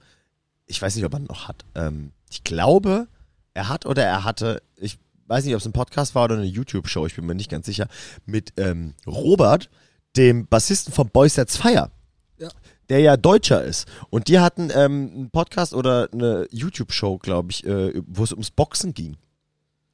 ich 0.66 0.82
weiß 0.82 0.96
nicht, 0.96 1.04
ob 1.06 1.14
er 1.14 1.20
noch 1.20 1.48
hat, 1.50 1.66
ähm, 1.76 2.12
ich 2.32 2.44
glaube, 2.46 3.08
er 3.54 3.68
hat 3.70 3.86
oder 3.86 4.04
er 4.06 4.24
hatte, 4.24 4.64
ich 4.78 4.98
weiß 5.28 5.44
nicht, 5.44 5.54
ob 5.56 5.60
es 5.60 5.66
ein 5.68 5.74
Podcast 5.74 6.16
war 6.16 6.24
oder 6.24 6.36
eine 6.36 6.46
YouTube-Show, 6.46 7.06
ich 7.06 7.16
bin 7.16 7.26
mir 7.26 7.36
nicht 7.36 7.52
ganz 7.52 7.66
sicher, 7.66 7.88
mit 8.26 8.54
ähm, 8.58 8.94
Robert, 9.06 9.70
dem 10.18 10.47
Bassisten 10.47 10.93
von 10.93 11.09
Boys 11.09 11.36
That's 11.36 11.57
Fire. 11.57 11.89
Ja. 12.38 12.49
Der 12.89 12.99
ja 12.99 13.18
Deutscher 13.18 13.64
ist. 13.64 13.88
Und 14.09 14.28
die 14.28 14.39
hatten 14.39 14.70
ähm, 14.76 15.11
einen 15.14 15.30
Podcast 15.32 15.74
oder 15.74 16.09
eine 16.11 16.47
YouTube-Show, 16.51 17.18
glaube 17.18 17.51
ich, 17.51 17.66
äh, 17.66 18.01
wo 18.07 18.24
es 18.24 18.32
ums 18.32 18.51
Boxen 18.51 18.93
ging. 18.93 19.18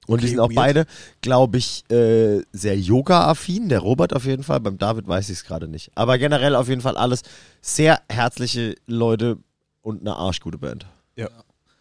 Und 0.07 0.21
die 0.21 0.25
Okay, 0.25 0.27
sind 0.31 0.39
auch 0.39 0.49
weird. 0.49 0.55
beide, 0.55 0.85
glaube 1.21 1.57
ich, 1.59 1.83
äh, 1.91 2.41
sehr 2.51 2.77
Yoga-affin. 2.79 3.69
Der 3.69 3.79
Robert 3.79 4.15
auf 4.15 4.25
jeden 4.25 4.41
Fall, 4.43 4.59
beim 4.59 4.79
David 4.79 5.07
weiß 5.07 5.29
ich 5.29 5.37
es 5.37 5.43
gerade 5.45 5.67
nicht. 5.67 5.91
Aber 5.93 6.17
generell 6.17 6.55
auf 6.55 6.67
jeden 6.67 6.81
Fall 6.81 6.97
alles 6.97 7.21
sehr 7.61 8.01
herzliche 8.09 8.75
Leute 8.87 9.37
und 9.81 10.01
eine 10.01 10.15
arschgute 10.15 10.57
Band. 10.57 10.87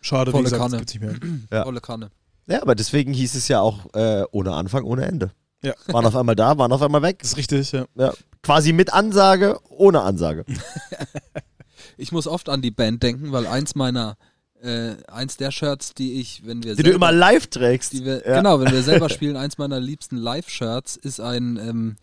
Schade, 0.01 0.30
Volle 0.30 0.43
wie 0.43 0.45
gesagt, 0.45 0.62
Kanne. 0.62 0.76
das 0.76 0.93
gibt's 0.93 0.95
nicht 0.95 1.22
mehr. 1.22 1.39
Ja. 1.51 1.64
Volle 1.64 1.80
Kanne. 1.80 2.11
Ja, 2.47 2.62
aber 2.62 2.74
deswegen 2.76 3.12
hieß 3.12 3.34
es 3.34 3.49
ja 3.49 3.61
auch 3.61 3.93
äh, 3.95 4.22
ohne 4.30 4.53
Anfang, 4.53 4.84
ohne 4.84 5.05
Ende. 5.07 5.32
Ja. 5.63 5.75
Waren 5.89 6.07
auf 6.07 6.15
einmal 6.17 6.37
da, 6.37 6.57
waren 6.59 6.71
auf 6.73 6.83
einmal 6.83 7.03
weg. 7.03 7.19
Das 7.21 7.31
ist 7.31 7.37
richtig, 7.37 7.73
ja. 7.73 7.87
Ja. 7.97 8.13
Quasi 8.43 8.73
mit 8.73 8.93
Ansage, 8.93 9.59
ohne 9.69 10.03
Ansage. 10.03 10.45
Ich 11.97 12.13
muss 12.13 12.27
oft 12.29 12.49
an 12.49 12.63
die 12.63 12.71
Band 12.71 13.03
denken, 13.03 13.33
weil 13.33 13.47
eins 13.47 13.75
meiner, 13.75 14.17
äh, 14.63 14.93
eins 15.09 15.37
der 15.37 15.51
Shirts, 15.51 15.95
die 15.95 16.21
ich, 16.21 16.47
wenn 16.47 16.63
wir 16.63 16.77
Die 16.77 16.83
du 16.85 16.91
immer 16.93 17.11
live 17.13 17.49
trägst. 17.49 17.93
die 17.93 18.05
wir, 18.05 18.25
Ja. 18.27 18.37
genau, 18.37 18.61
wenn 18.61 18.71
wir 18.71 18.83
selber 18.83 19.09
spielen, 19.11 19.37
eins 19.37 19.59
meiner 19.59 19.81
liebsten 19.81 20.17
Live-Shirts 20.17 20.97
ist 20.97 21.21
ein 21.21 21.57
ähm, 21.57 21.97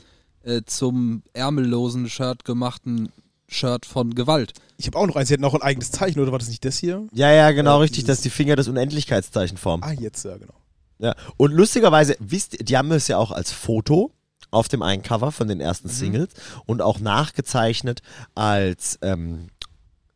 äh, 0.43 0.61
zum 0.65 1.23
ärmellosen 1.33 2.09
Shirt 2.09 2.43
gemachten 2.45 3.09
Shirt 3.47 3.85
von 3.85 4.15
Gewalt. 4.15 4.53
Ich 4.77 4.87
habe 4.87 4.97
auch 4.97 5.07
noch 5.07 5.15
eins, 5.15 5.27
die 5.29 5.33
hatten 5.35 5.45
auch 5.45 5.53
ein 5.53 5.61
eigenes 5.61 5.91
Zeichen, 5.91 6.19
oder 6.19 6.31
war 6.31 6.39
das 6.39 6.49
nicht 6.49 6.65
das 6.65 6.77
hier? 6.77 7.07
Ja, 7.13 7.31
ja, 7.31 7.51
genau, 7.51 7.75
Ja, 7.75 7.77
richtig, 7.77 8.03
dieses- 8.03 8.17
dass 8.17 8.21
die 8.21 8.29
Finger 8.31 8.55
das 8.57 8.67
Unendlichkeitszeichen 8.67 9.57
formen. 9.57 9.83
Ah, 9.83 9.91
jetzt, 9.93 10.25
ja, 10.25 10.35
genau. 10.37 10.55
Ja. 10.99 11.15
Und 11.37 11.51
lustigerweise, 11.53 12.15
wisst 12.19 12.53
ihr, 12.53 12.65
die 12.65 12.77
haben 12.77 12.91
es 12.91 13.07
ja 13.07 13.17
auch 13.17 13.31
als 13.31 13.51
Foto 13.51 14.11
auf 14.51 14.67
dem 14.67 14.81
einen 14.81 15.03
Cover 15.03 15.31
von 15.31 15.47
den 15.47 15.59
ersten 15.59 15.89
Singles 15.89 16.29
und 16.65 16.81
auch 16.81 16.99
nachgezeichnet 16.99 18.01
als 18.35 18.97
ähm, 19.01 19.47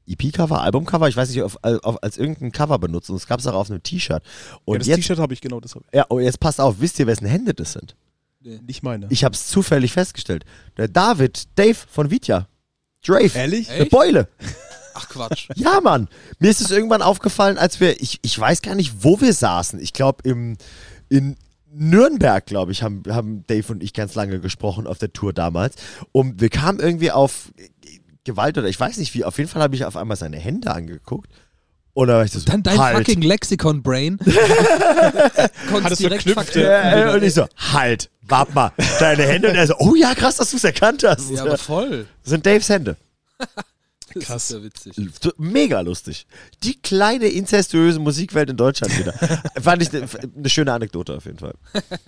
EP-Cover, 0.08 0.62
Albumcover, 0.62 1.08
ich 1.08 1.16
weiß 1.16 1.30
nicht, 1.30 1.44
auf, 1.44 1.58
auf, 1.62 2.02
als 2.02 2.18
irgendein 2.18 2.52
Cover 2.52 2.80
benutzt. 2.80 3.10
Und 3.10 3.18
es 3.18 3.28
gab 3.28 3.40
es 3.40 3.48
auch 3.48 3.54
auf 3.54 3.70
einem 3.70 3.84
T-Shirt. 3.84 4.24
Und 4.66 4.76
ja, 4.76 4.80
das 4.80 4.88
jetzt, 4.88 4.96
T-Shirt 4.98 5.20
habe 5.20 5.34
ich, 5.34 5.42
genau, 5.42 5.60
das 5.60 5.76
habe 5.76 5.86
ja, 5.94 6.04
und 6.06 6.24
jetzt 6.24 6.40
passt 6.40 6.60
auf, 6.60 6.80
wisst 6.80 7.00
ihr, 7.00 7.08
wessen 7.08 7.28
Hände 7.28 7.54
das 7.54 7.74
sind? 7.74 7.96
ich. 8.42 8.62
Nicht 8.62 8.84
meine. 8.84 9.08
Ich 9.10 9.24
habe 9.24 9.36
es 9.36 9.48
zufällig 9.48 9.92
festgestellt. 9.92 10.46
Der 10.78 10.88
David, 10.88 11.48
Dave 11.56 11.76
von 11.76 12.10
Vitya. 12.10 12.48
Drave. 13.06 13.32
Ehrlich? 13.34 13.68
Der 13.68 13.86
Beule. 13.86 14.28
Ach 15.00 15.10
Quatsch. 15.10 15.50
Ja, 15.56 15.82
Mann. 15.82 16.08
Mir 16.40 16.50
ist 16.50 16.62
es 16.62 16.72
irgendwann 16.72 17.02
aufgefallen, 17.02 17.58
als 17.58 17.80
wir, 17.80 18.02
ich, 18.02 18.20
ich 18.22 18.38
weiß 18.38 18.62
gar 18.62 18.76
nicht, 18.76 19.04
wo 19.04 19.22
wir 19.22 19.34
saßen. 19.34 19.80
Ich 19.80 19.94
glaube, 19.94 20.28
im 20.28 20.58
in 21.10 21.38
Nürnberg, 21.72 22.46
glaube 22.46 22.72
ich, 22.72 22.84
haben, 22.84 23.04
haben 23.10 23.44
Dave 23.48 23.72
und 23.72 23.84
ich 23.84 23.94
ganz 23.94 24.16
lange 24.16 24.40
gesprochen 24.40 24.88
auf 24.88 24.98
der 24.98 25.14
Tour 25.14 25.34
damals. 25.34 25.76
Und 26.12 26.42
wir 26.42 26.50
kamen 26.50 26.80
irgendwie 26.80 27.12
auf 27.12 27.52
Gewalt 28.24 28.58
oder 28.58 28.68
ich 28.68 28.80
weiß 28.80 28.98
nicht 28.98 29.14
wie. 29.14 29.24
Auf 29.24 29.38
jeden 29.38 29.50
Fall 29.50 29.62
habe 29.62 29.76
ich 29.76 29.86
auf 29.86 29.98
einmal 29.98 30.18
seine 30.18 30.38
Hände 30.38 30.72
angeguckt. 30.72 31.30
Und 31.94 32.08
da 32.08 32.16
war 32.16 32.24
ich 32.24 32.32
so, 32.32 32.40
Dann 32.42 32.64
dein 32.64 32.78
halt. 32.78 32.98
fucking 32.98 33.22
Lexikon-Brain. 33.22 34.20
Hat 34.20 35.52
Konntest 35.70 35.94
es 35.94 35.98
direkt 35.98 36.24
verknüpft. 36.24 36.56
Ja, 36.56 37.14
und 37.14 37.24
ich 37.24 37.34
so, 37.34 37.48
halt, 37.58 38.10
warte 38.22 38.54
mal, 38.54 38.72
deine 39.00 39.24
Hände. 39.24 39.50
Und 39.50 39.56
er 39.56 39.68
so, 39.68 39.76
oh 39.80 39.96
ja, 39.96 40.14
krass, 40.14 40.38
dass 40.38 40.52
du 40.52 40.58
es 40.58 40.64
erkannt 40.64 41.04
hast. 41.04 41.30
Ja, 41.32 41.42
aber 41.44 41.58
voll. 41.58 42.08
Das 42.24 42.30
sind 42.30 42.46
Daves 42.46 42.70
Hände. 42.70 42.96
Das 44.16 44.26
Krass. 44.26 44.52
ist 44.52 44.58
ja 44.58 44.64
witzig. 44.64 44.96
Mega 45.38 45.82
lustig. 45.82 46.26
Die 46.64 46.80
kleine 46.82 47.28
inzestuöse 47.28 48.00
Musikwelt 48.00 48.50
in 48.50 48.58
Deutschland 48.58 48.98
wieder. 48.98 49.14
Fand 49.62 49.82
ich 49.82 49.94
eine 49.94 50.08
ne 50.36 50.50
schöne 50.50 50.74
Anekdote 50.74 51.16
auf 51.18 51.26
jeden 51.26 51.40
Fall. 51.40 51.54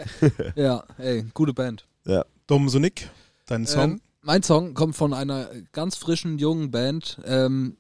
Ja, 0.56 0.84
ey, 0.98 1.24
gute 1.34 1.54
Band. 1.54 1.86
Ja. 2.06 2.26
Dom 2.48 2.68
Sonic, 2.70 3.10
dein 3.46 3.66
Song. 3.66 3.92
Ähm, 3.92 4.02
mein 4.22 4.44
Song 4.44 4.74
kommt 4.74 4.96
von 4.96 5.14
einer 5.14 5.50
ganz 5.72 5.96
frischen, 5.96 6.38
jungen 6.38 6.72
Band. 6.72 7.20
Ähm, 7.26 7.78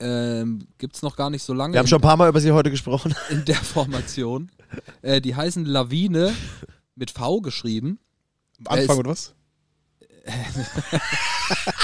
ähm, 0.00 0.66
gibt's 0.78 1.02
noch 1.02 1.16
gar 1.16 1.30
nicht 1.30 1.42
so 1.42 1.52
lange 1.52 1.74
Wir 1.74 1.78
haben 1.80 1.86
schon 1.86 1.98
ein 1.98 2.02
paar 2.02 2.16
Mal 2.16 2.28
über 2.28 2.40
sie 2.40 2.52
heute 2.52 2.70
gesprochen. 2.70 3.14
in 3.30 3.44
der 3.44 3.56
Formation. 3.56 4.50
Äh, 5.02 5.20
die 5.20 5.34
heißen 5.36 5.64
Lawine 5.64 6.34
mit 6.96 7.10
V 7.12 7.40
geschrieben. 7.40 7.98
Am 8.64 8.78
Anfang 8.78 8.96
ist- 8.96 8.98
oder 9.00 9.10
was? 9.10 9.34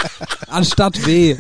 Anstatt 0.49 1.07
W. 1.07 1.37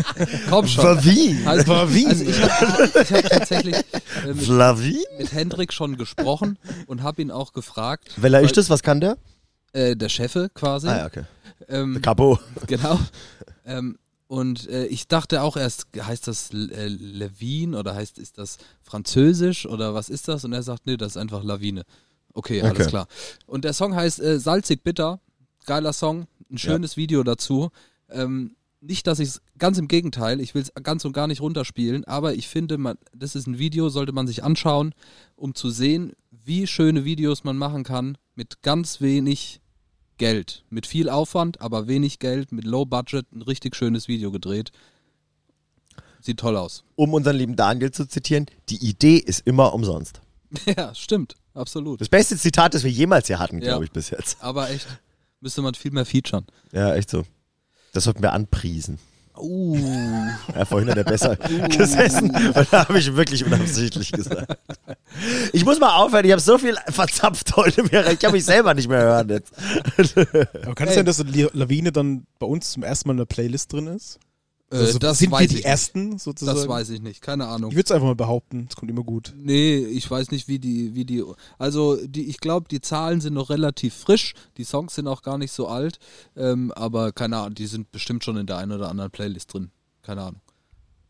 Komm 0.48 0.66
schon. 0.66 1.04
wie? 1.04 1.36
Also, 1.46 1.66
War 1.68 1.92
wie? 1.94 2.06
Also 2.06 2.24
ich 2.24 2.40
habe 2.40 2.82
hab 2.82 3.28
tatsächlich 3.30 3.74
äh, 3.74 4.34
mit, 4.34 5.18
mit 5.18 5.32
Hendrik 5.32 5.72
schon 5.72 5.96
gesprochen 5.96 6.58
und 6.86 7.02
habe 7.02 7.22
ihn 7.22 7.30
auch 7.30 7.52
gefragt. 7.52 8.10
Wer 8.16 8.40
ist 8.40 8.56
das? 8.56 8.70
Was 8.70 8.82
kann 8.82 9.00
der? 9.00 9.16
Äh, 9.72 9.96
der 9.96 10.08
Chefe 10.08 10.50
quasi. 10.54 10.88
Ah 10.88 10.98
ja, 10.98 11.06
okay. 11.06 11.24
ähm, 11.68 12.00
Capo. 12.02 12.38
Genau. 12.66 12.98
Ähm, 13.64 13.98
Und 14.26 14.68
äh, 14.68 14.86
ich 14.86 15.08
dachte 15.08 15.42
auch 15.42 15.56
erst, 15.56 15.86
heißt 16.00 16.26
das 16.28 16.50
äh, 16.52 16.86
Levine 16.88 17.76
oder 17.78 17.94
heißt 17.94 18.18
ist 18.18 18.38
das 18.38 18.58
Französisch 18.82 19.66
oder 19.66 19.94
was 19.94 20.08
ist 20.08 20.28
das? 20.28 20.44
Und 20.44 20.52
er 20.52 20.62
sagt, 20.62 20.86
nee, 20.86 20.96
das 20.96 21.12
ist 21.12 21.16
einfach 21.16 21.42
Lawine. 21.44 21.82
Okay, 22.32 22.62
alles 22.62 22.78
Okay. 22.80 22.88
klar. 22.88 23.06
Und 23.46 23.64
der 23.64 23.72
Song 23.72 23.94
heißt 23.94 24.20
äh, 24.20 24.38
Salzig 24.38 24.82
Bitter. 24.84 25.20
Geiler 25.66 25.92
Song, 25.92 26.26
ein 26.50 26.58
schönes 26.58 26.96
Video 26.96 27.22
dazu. 27.22 27.70
Ähm, 28.12 28.56
nicht, 28.80 29.06
dass 29.06 29.18
ich 29.18 29.28
es, 29.28 29.42
ganz 29.58 29.76
im 29.78 29.88
Gegenteil, 29.88 30.40
ich 30.40 30.54
will 30.54 30.62
es 30.62 30.72
ganz 30.82 31.04
und 31.04 31.12
gar 31.12 31.26
nicht 31.26 31.40
runterspielen, 31.42 32.04
aber 32.04 32.34
ich 32.34 32.48
finde, 32.48 32.78
man, 32.78 32.96
das 33.14 33.36
ist 33.36 33.46
ein 33.46 33.58
Video, 33.58 33.90
sollte 33.90 34.12
man 34.12 34.26
sich 34.26 34.42
anschauen, 34.42 34.94
um 35.36 35.54
zu 35.54 35.68
sehen, 35.70 36.12
wie 36.30 36.66
schöne 36.66 37.04
Videos 37.04 37.44
man 37.44 37.58
machen 37.58 37.84
kann 37.84 38.16
mit 38.34 38.62
ganz 38.62 39.00
wenig 39.02 39.60
Geld. 40.16 40.64
Mit 40.70 40.86
viel 40.86 41.08
Aufwand, 41.10 41.60
aber 41.60 41.88
wenig 41.88 42.18
Geld, 42.18 42.52
mit 42.52 42.64
Low 42.64 42.84
Budget, 42.86 43.30
ein 43.32 43.42
richtig 43.42 43.76
schönes 43.76 44.08
Video 44.08 44.30
gedreht. 44.30 44.70
Sieht 46.22 46.38
toll 46.38 46.56
aus. 46.56 46.84
Um 46.96 47.14
unseren 47.14 47.36
lieben 47.36 47.56
Daniel 47.56 47.90
zu 47.90 48.06
zitieren, 48.06 48.46
die 48.68 48.76
Idee 48.86 49.16
ist 49.16 49.46
immer 49.46 49.72
umsonst. 49.74 50.20
ja, 50.66 50.94
stimmt, 50.94 51.36
absolut. 51.54 52.00
Das 52.00 52.08
beste 52.08 52.36
Zitat, 52.36 52.74
das 52.74 52.84
wir 52.84 52.90
jemals 52.90 53.26
hier 53.26 53.38
hatten, 53.38 53.58
Ja. 53.60 53.68
glaube 53.68 53.84
ich, 53.84 53.90
bis 53.92 54.10
jetzt. 54.10 54.42
Aber 54.42 54.70
echt, 54.70 54.86
müsste 55.40 55.62
man 55.62 55.74
viel 55.74 55.90
mehr 55.90 56.04
featuren. 56.06 56.46
Ja, 56.72 56.94
echt 56.94 57.10
so. 57.10 57.24
Das 57.92 58.04
sollten 58.04 58.22
wir 58.22 58.32
anpriesen. 58.32 58.98
Uh, 59.36 59.76
Ja, 60.54 60.64
vorhin 60.66 60.90
hat 60.90 60.98
er 60.98 61.04
besser 61.04 61.36
gesessen 61.36 62.30
und 62.30 62.68
da 62.70 62.88
habe 62.88 62.98
ich 62.98 63.14
wirklich 63.16 63.44
unabsichtlich 63.44 64.12
gesagt. 64.12 64.58
Ich 65.52 65.64
muss 65.64 65.80
mal 65.80 65.96
aufhören, 65.96 66.24
ich 66.26 66.32
habe 66.32 66.40
so 66.42 66.58
viel 66.58 66.76
verzapft 66.88 67.56
heute 67.56 67.82
mehr. 67.84 68.10
Ich 68.12 68.18
kann 68.18 68.32
mich 68.32 68.44
selber 68.44 68.74
nicht 68.74 68.88
mehr 68.88 69.00
hören 69.00 69.28
jetzt. 69.30 69.52
Aber 70.62 70.74
kann 70.74 70.88
es 70.88 70.90
Ey. 70.90 70.96
sein, 70.96 71.06
dass 71.06 71.16
die 71.24 71.48
Lawine 71.52 71.90
dann 71.90 72.26
bei 72.38 72.46
uns 72.46 72.72
zum 72.72 72.82
ersten 72.82 73.08
Mal 73.08 73.14
in 73.14 73.18
der 73.18 73.24
Playlist 73.24 73.72
drin 73.72 73.86
ist? 73.86 74.18
Äh, 74.70 74.76
Also 74.76 74.98
das 74.98 75.18
sind 75.18 75.30
weiß 75.32 75.40
wir 75.40 75.56
ich 75.56 75.62
die 75.62 75.64
Ersten 75.64 76.18
sozusagen? 76.18 76.56
Nicht. 76.56 76.68
Das 76.68 76.74
weiß 76.74 76.90
ich 76.90 77.00
nicht, 77.02 77.20
keine 77.20 77.46
Ahnung. 77.46 77.70
Ich 77.70 77.76
würde 77.76 77.86
es 77.86 77.90
einfach 77.92 78.06
mal 78.06 78.14
behaupten, 78.14 78.66
es 78.68 78.76
kommt 78.76 78.90
immer 78.90 79.02
gut. 79.02 79.34
Nee, 79.36 79.78
ich 79.78 80.10
weiß 80.10 80.30
nicht, 80.30 80.48
wie 80.48 80.58
die, 80.58 80.94
wie 80.94 81.04
die, 81.04 81.22
also 81.58 81.96
die, 82.06 82.28
ich 82.28 82.38
glaube, 82.38 82.68
die 82.68 82.80
Zahlen 82.80 83.20
sind 83.20 83.34
noch 83.34 83.50
relativ 83.50 83.94
frisch, 83.94 84.34
die 84.56 84.64
Songs 84.64 84.94
sind 84.94 85.08
auch 85.08 85.22
gar 85.22 85.38
nicht 85.38 85.52
so 85.52 85.68
alt, 85.68 85.98
ähm, 86.36 86.72
aber 86.72 87.12
keine 87.12 87.38
Ahnung, 87.38 87.54
die 87.54 87.66
sind 87.66 87.90
bestimmt 87.92 88.24
schon 88.24 88.36
in 88.36 88.46
der 88.46 88.58
einen 88.58 88.72
oder 88.72 88.88
anderen 88.88 89.10
Playlist 89.10 89.52
drin, 89.52 89.70
keine 90.02 90.22
Ahnung. 90.22 90.40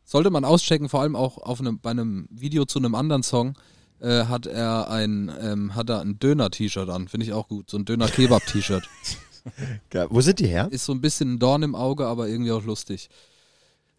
Sollte 0.05 0.31
man 0.31 0.45
auschecken, 0.45 0.89
vor 0.89 1.03
allem 1.03 1.15
auch 1.15 1.39
auf 1.39 1.61
einem, 1.61 1.79
bei 1.79 1.91
einem 1.91 2.27
Video 2.31 2.65
zu 2.65 2.79
einem 2.79 2.95
anderen 2.95 3.23
Song, 3.23 3.57
äh, 4.01 4.25
hat 4.25 4.47
er 4.47 4.91
ein, 4.91 5.31
ähm, 5.41 5.75
hat 5.75 5.91
er 5.91 6.01
ein 6.01 6.19
Döner-T-Shirt 6.19 6.89
an, 6.89 7.09
finde 7.09 7.27
ich 7.27 7.33
auch 7.33 7.49
gut, 7.49 7.71
so 7.71 7.77
ein 7.77 7.85
Döner-Kebab-T-Shirt. 7.85 8.89
Wo 10.11 10.21
sind 10.21 10.39
die 10.39 10.47
her? 10.47 10.69
Ist 10.71 10.85
so 10.85 10.93
ein 10.93 11.01
bisschen 11.01 11.35
ein 11.35 11.39
Dorn 11.39 11.63
im 11.63 11.75
Auge, 11.75 12.07
aber 12.07 12.29
irgendwie 12.29 12.53
auch 12.53 12.65
lustig. 12.65 13.09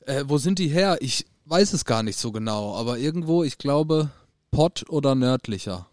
Äh, 0.06 0.24
wo 0.28 0.38
sind 0.38 0.60
die 0.60 0.68
her? 0.68 0.98
Ich 1.02 1.26
weiß 1.46 1.74
es 1.74 1.86
gar 1.86 2.04
nicht 2.04 2.18
so 2.20 2.32
genau, 2.32 2.76
aber 2.76 2.98
irgendwo, 2.98 3.44
ich 3.44 3.58
glaube, 3.58 4.10
Pott 4.52 4.86
oder 4.90 5.16
nördlicher. 5.16 5.88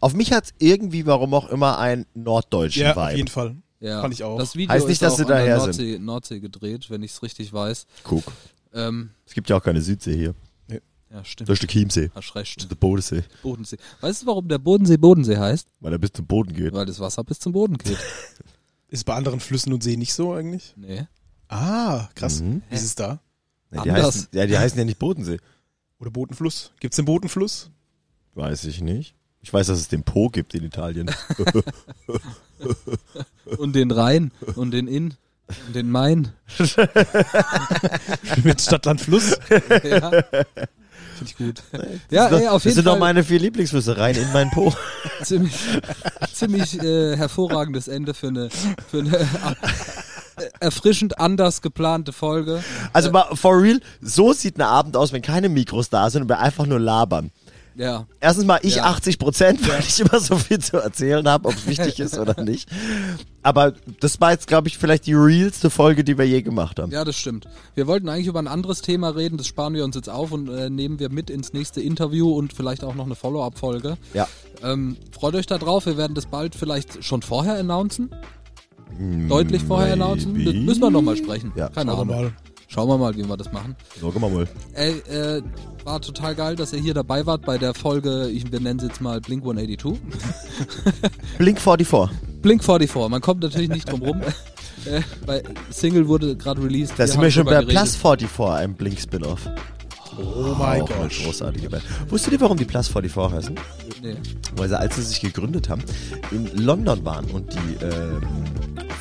Auf 0.00 0.14
mich 0.14 0.32
hat 0.32 0.44
es 0.46 0.54
irgendwie, 0.58 1.06
warum 1.06 1.32
auch 1.34 1.48
immer, 1.48 1.78
einen 1.78 2.06
norddeutschen 2.14 2.82
Ja, 2.82 2.90
auf 2.94 2.96
Vibe. 3.08 3.16
jeden 3.16 3.28
Fall. 3.28 3.56
Ja, 3.80 4.00
Fand 4.02 4.12
ich 4.14 4.24
auch. 4.24 4.38
Das 4.38 4.56
Video 4.56 4.74
Heißt 4.74 4.86
nicht, 4.86 4.94
ist 4.94 5.02
dass 5.02 5.12
auch 5.14 5.16
sie 5.18 5.22
an 5.22 5.28
der 5.28 5.36
daher 5.38 5.56
Nordsee, 5.58 5.98
Nordsee 5.98 6.40
gedreht, 6.40 6.90
wenn 6.90 7.02
ich 7.02 7.12
es 7.12 7.22
richtig 7.22 7.52
weiß. 7.52 7.86
Guck. 8.04 8.24
Ähm, 8.74 9.10
Es 9.26 9.32
gibt 9.32 9.48
ja 9.48 9.56
auch 9.56 9.62
keine 9.62 9.80
Südsee 9.80 10.14
hier. 10.16 10.34
ja, 11.10 11.24
stimmt. 11.24 11.48
Da 11.48 11.52
ist 11.54 11.62
der 11.62 11.68
Chiemsee. 11.68 12.10
Hast 12.14 12.34
recht. 12.34 12.70
Der 12.70 12.74
Bodensee. 12.76 13.22
Bodensee. 13.42 13.76
Weißt 14.00 14.22
du, 14.22 14.26
warum 14.26 14.48
der 14.48 14.58
Bodensee 14.58 14.96
Bodensee 14.98 15.36
heißt? 15.38 15.66
Weil 15.80 15.92
er 15.92 15.98
bis 15.98 16.12
zum 16.12 16.26
Boden 16.26 16.52
geht. 16.52 16.72
Weil 16.74 16.86
das 16.86 17.00
Wasser 17.00 17.24
bis 17.24 17.38
zum 17.38 17.52
Boden 17.52 17.78
geht. 17.78 17.96
Ist 18.88 19.04
bei 19.04 19.14
anderen 19.14 19.40
Flüssen 19.40 19.72
und 19.72 19.82
Seen 19.82 19.98
nicht 20.00 20.12
so 20.12 20.32
eigentlich? 20.34 20.74
Nee. 20.76 21.06
Ah, 21.48 22.08
krass. 22.16 22.40
Mhm. 22.42 22.62
Wie 22.68 22.74
ist 22.74 22.84
es 22.84 22.94
da? 22.96 23.20
Ja, 23.72 23.82
die, 23.82 23.92
heißen, 23.92 24.28
ja, 24.32 24.46
die 24.46 24.58
heißen 24.58 24.78
ja 24.78 24.84
nicht 24.84 24.98
Bodensee. 24.98 25.38
Oder 25.98 26.10
Botenfluss? 26.10 26.72
Gibt 26.80 26.94
es 26.94 26.96
den 26.96 27.04
Botenfluss? 27.04 27.70
Weiß 28.34 28.64
ich 28.64 28.80
nicht. 28.80 29.14
Ich 29.42 29.52
weiß, 29.52 29.68
dass 29.68 29.78
es 29.78 29.88
den 29.88 30.02
Po 30.02 30.28
gibt 30.28 30.54
in 30.54 30.64
Italien. 30.64 31.10
Und 33.58 33.74
den 33.74 33.90
Rhein 33.90 34.32
und 34.54 34.72
den 34.72 34.86
Inn 34.86 35.14
und 35.66 35.74
den 35.74 35.90
Main. 35.90 36.28
Mit 38.44 38.60
Stadtland 38.60 39.00
Fluss? 39.00 39.38
ja. 39.82 40.10
Finde 41.20 41.24
ich 41.24 41.36
gut. 41.36 41.62
Ja, 42.10 42.30
das 42.30 42.40
ey, 42.40 42.48
auf 42.48 42.54
das 42.54 42.64
jeden 42.64 42.74
sind 42.76 42.86
doch 42.86 42.92
Fall 42.92 43.00
meine 43.00 43.24
vier 43.24 43.38
Lieblingsflüsse 43.38 43.98
rein 43.98 44.14
in 44.14 44.32
meinen 44.32 44.50
Po. 44.50 44.72
ziemlich, 45.22 45.54
ziemlich 46.32 46.82
äh, 46.82 47.16
hervorragendes 47.16 47.88
Ende 47.88 48.14
für 48.14 48.28
eine, 48.28 48.48
für 48.50 49.00
eine 49.00 49.26
erfrischend 50.60 51.18
anders 51.20 51.62
geplante 51.62 52.12
Folge. 52.12 52.62
Also 52.92 53.10
mal 53.10 53.26
for 53.34 53.60
real, 53.62 53.80
so 54.00 54.32
sieht 54.32 54.56
ein 54.58 54.62
Abend 54.62 54.96
aus, 54.96 55.12
wenn 55.12 55.22
keine 55.22 55.48
Mikros 55.48 55.88
da 55.90 56.08
sind 56.10 56.22
und 56.22 56.28
wir 56.28 56.38
einfach 56.38 56.66
nur 56.66 56.80
labern. 56.80 57.30
Ja, 57.76 58.06
Erstens 58.20 58.44
mal 58.44 58.58
ich 58.62 58.74
Ja. 58.76 58.84
80 58.84 59.18
Prozent, 59.18 59.66
weil 59.66 59.80
ich 59.80 60.00
immer 60.00 60.20
so 60.20 60.36
viel 60.36 60.58
zu 60.58 60.76
erzählen 60.76 61.26
habe, 61.26 61.48
ob 61.48 61.54
es 61.54 61.66
wichtig 61.66 61.98
ist 62.00 62.18
oder 62.18 62.42
nicht. 62.42 62.68
Aber 63.42 63.72
das 64.00 64.20
war 64.20 64.32
jetzt, 64.32 64.48
glaube 64.48 64.68
ich, 64.68 64.76
vielleicht 64.76 65.06
die 65.06 65.14
realste 65.14 65.70
Folge, 65.70 66.04
die 66.04 66.18
wir 66.18 66.26
je 66.26 66.42
gemacht 66.42 66.78
haben. 66.78 66.90
ja, 66.92 67.04
das 67.04 67.16
stimmt. 67.16 67.46
Wir 67.74 67.86
wollten 67.86 68.08
eigentlich 68.08 68.26
über 68.26 68.40
ein 68.40 68.48
anderes 68.48 68.82
Thema 68.82 69.10
reden, 69.10 69.38
das 69.38 69.46
sparen 69.46 69.72
wir 69.72 69.84
uns 69.84 69.96
jetzt 69.96 70.10
auf 70.10 70.32
und 70.32 70.48
äh, 70.48 70.68
nehmen 70.68 70.98
wir 70.98 71.10
mit 71.10 71.30
ins 71.30 71.54
nächste 71.54 71.80
Interview 71.80 72.30
und 72.30 72.52
vielleicht 72.52 72.84
auch 72.84 72.94
noch 72.96 73.06
eine 73.06 73.14
Follow-up-Folge. 73.14 73.96
Ja. 74.12 74.28
Ähm, 74.62 74.98
freut 75.12 75.34
euch 75.36 75.46
da 75.46 75.56
drauf, 75.56 75.86
wir 75.86 75.96
werden 75.96 76.14
das 76.14 76.26
bald 76.26 76.54
vielleicht 76.56 77.02
schon 77.02 77.22
vorher 77.22 77.54
announcen. 77.54 78.10
Deutlich 79.28 79.62
vorher 79.62 79.94
announcen. 79.94 80.32
Müssen 80.32 80.80
wir 80.80 80.90
nochmal 80.90 81.16
sprechen. 81.16 81.52
Ja, 81.56 81.68
Keine 81.68 81.92
Schauen 81.92 82.08
wir 82.08 82.14
Ahnung. 82.14 82.24
mal. 82.26 82.32
Schauen 82.72 82.88
wir 82.88 82.98
mal, 82.98 83.16
wie 83.16 83.28
wir 83.28 83.36
das 83.36 83.50
machen. 83.52 83.74
So, 84.00 84.12
guck 84.12 84.20
mal 84.20 84.30
mal. 84.30 84.46
Ey, 84.74 84.92
äh, 85.12 85.42
war 85.84 86.00
total 86.00 86.36
geil, 86.36 86.54
dass 86.54 86.72
ihr 86.72 86.78
hier 86.78 86.94
dabei 86.94 87.26
wart 87.26 87.44
bei 87.44 87.58
der 87.58 87.74
Folge, 87.74 88.28
ich, 88.28 88.52
wir 88.52 88.60
nennen 88.60 88.78
sie 88.78 88.86
jetzt 88.86 89.00
mal 89.00 89.20
Blink 89.20 89.42
182. 89.42 90.00
Blink 91.38 91.60
44. 91.60 92.16
Blink 92.42 92.62
44, 92.62 93.08
man 93.10 93.20
kommt 93.20 93.42
natürlich 93.42 93.70
nicht 93.70 93.90
drum 93.90 94.02
rum. 94.02 94.20
äh, 94.84 95.00
bei 95.26 95.42
Single 95.70 96.06
wurde 96.06 96.36
gerade 96.36 96.62
released. 96.62 96.94
Da 96.96 97.08
sind 97.08 97.20
wir 97.20 97.30
schon 97.32 97.44
bei 97.44 97.60
Plus 97.62 98.00
geredet. 98.00 98.30
44, 98.30 98.40
einem 98.40 98.74
Blink-Spin-Off. 98.74 99.48
Oh 100.16 100.54
mein 100.56 100.82
Auch 100.82 100.90
eine 100.90 101.08
Gott. 101.08 101.24
großartige 101.24 101.70
Band. 101.70 101.82
Wusstet 102.08 102.34
ihr, 102.34 102.40
warum 102.40 102.56
die 102.56 102.64
Plus 102.64 102.86
44 102.86 103.36
heißen? 103.36 103.56
Nee. 104.02 104.16
Weil 104.56 104.68
sie, 104.68 104.78
als 104.78 104.96
sie 104.96 105.02
sich 105.02 105.20
gegründet 105.20 105.68
haben, 105.68 105.82
in 106.30 106.46
London 106.56 107.04
waren 107.04 107.26
und 107.26 107.52
die 107.52 107.84
ähm, 107.84 108.22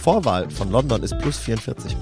Vorwahl 0.02 0.50
von 0.50 0.72
London 0.72 1.04
ist 1.04 1.18
plus 1.20 1.38
44. 1.38 1.96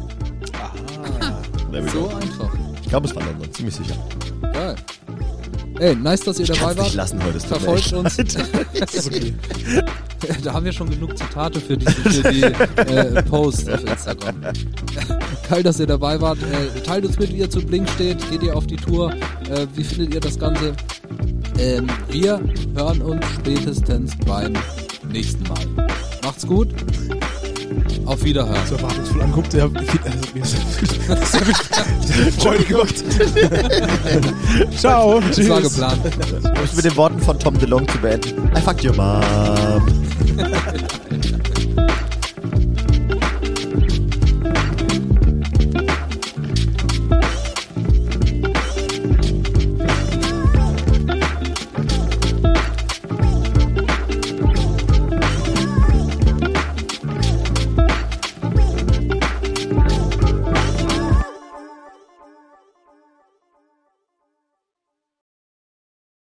There 1.72 1.84
we 1.84 1.90
So 1.90 2.08
einfach. 2.08 2.54
Ich 2.82 2.90
glaube, 2.90 3.08
es 3.08 3.16
war 3.16 3.24
London, 3.24 3.54
ziemlich 3.54 3.76
sicher. 3.76 3.96
Geil. 4.42 4.76
Ey, 5.80 5.96
nice, 5.96 6.22
dass 6.22 6.40
ihr 6.40 6.50
Ich 6.50 6.60
dabei 6.60 6.78
wart. 6.78 6.94
lassen 6.94 7.24
heute. 7.24 7.40
Verfolgt 7.40 7.94
uns. 7.94 8.20
okay. 9.06 9.34
da 10.44 10.54
haben 10.54 10.66
wir 10.66 10.72
schon 10.72 10.90
genug 10.90 11.18
Zitate 11.18 11.60
für 11.60 11.78
die, 11.78 11.86
für 11.86 12.32
die 12.32 12.44
äh, 12.44 13.24
Posts 13.24 13.70
auf 13.70 13.84
Instagram. 13.86 14.36
Geil, 15.50 15.64
dass 15.64 15.80
ihr 15.80 15.88
dabei 15.88 16.20
wart. 16.20 16.40
Äh, 16.40 16.82
teilt 16.82 17.06
uns 17.06 17.20
mit, 17.20 17.32
wie 17.32 17.38
ihr 17.38 17.50
zu 17.50 17.62
Blink 17.62 17.88
steht. 17.90 18.30
Geht 18.30 18.44
ihr 18.44 18.56
auf 18.56 18.66
die 18.66 18.78
Tour? 18.78 19.12
Äh, 19.14 19.68
wie 19.76 19.84
findet 19.84 20.14
ihr 20.16 20.20
das 20.20 20.40
Ganze? 20.40 20.74
Ähm, 21.60 21.88
wir 22.10 22.40
hören 22.76 23.02
uns 23.02 23.26
spätestens 23.36 24.14
beim 24.26 24.54
nächsten 25.12 25.44
Mal. 25.48 25.88
Macht's 26.24 26.46
gut. 26.46 26.70
Auf 28.06 28.24
Wiederhören. 28.24 28.66
So 28.68 28.76
erwartungsvoll 28.76 29.22
anguckt. 29.22 29.54
Habe 29.60 29.84
ich 29.84 29.92
voll 32.42 32.58
geguckt. 32.60 33.04
Ciao. 34.78 35.20
Das 35.20 35.50
war 35.50 35.62
Tschüss. 35.62 35.74
geplant. 35.74 36.02
Um 36.44 36.64
es 36.64 36.76
mit 36.76 36.86
den 36.86 36.96
Worten 36.96 37.20
von 37.20 37.38
Tom 37.40 37.58
DeLong 37.58 37.88
zu 37.88 37.98
beenden. 37.98 38.52
I 38.56 38.62
fucked 38.62 38.86
your 38.86 38.96
mom. 38.96 39.82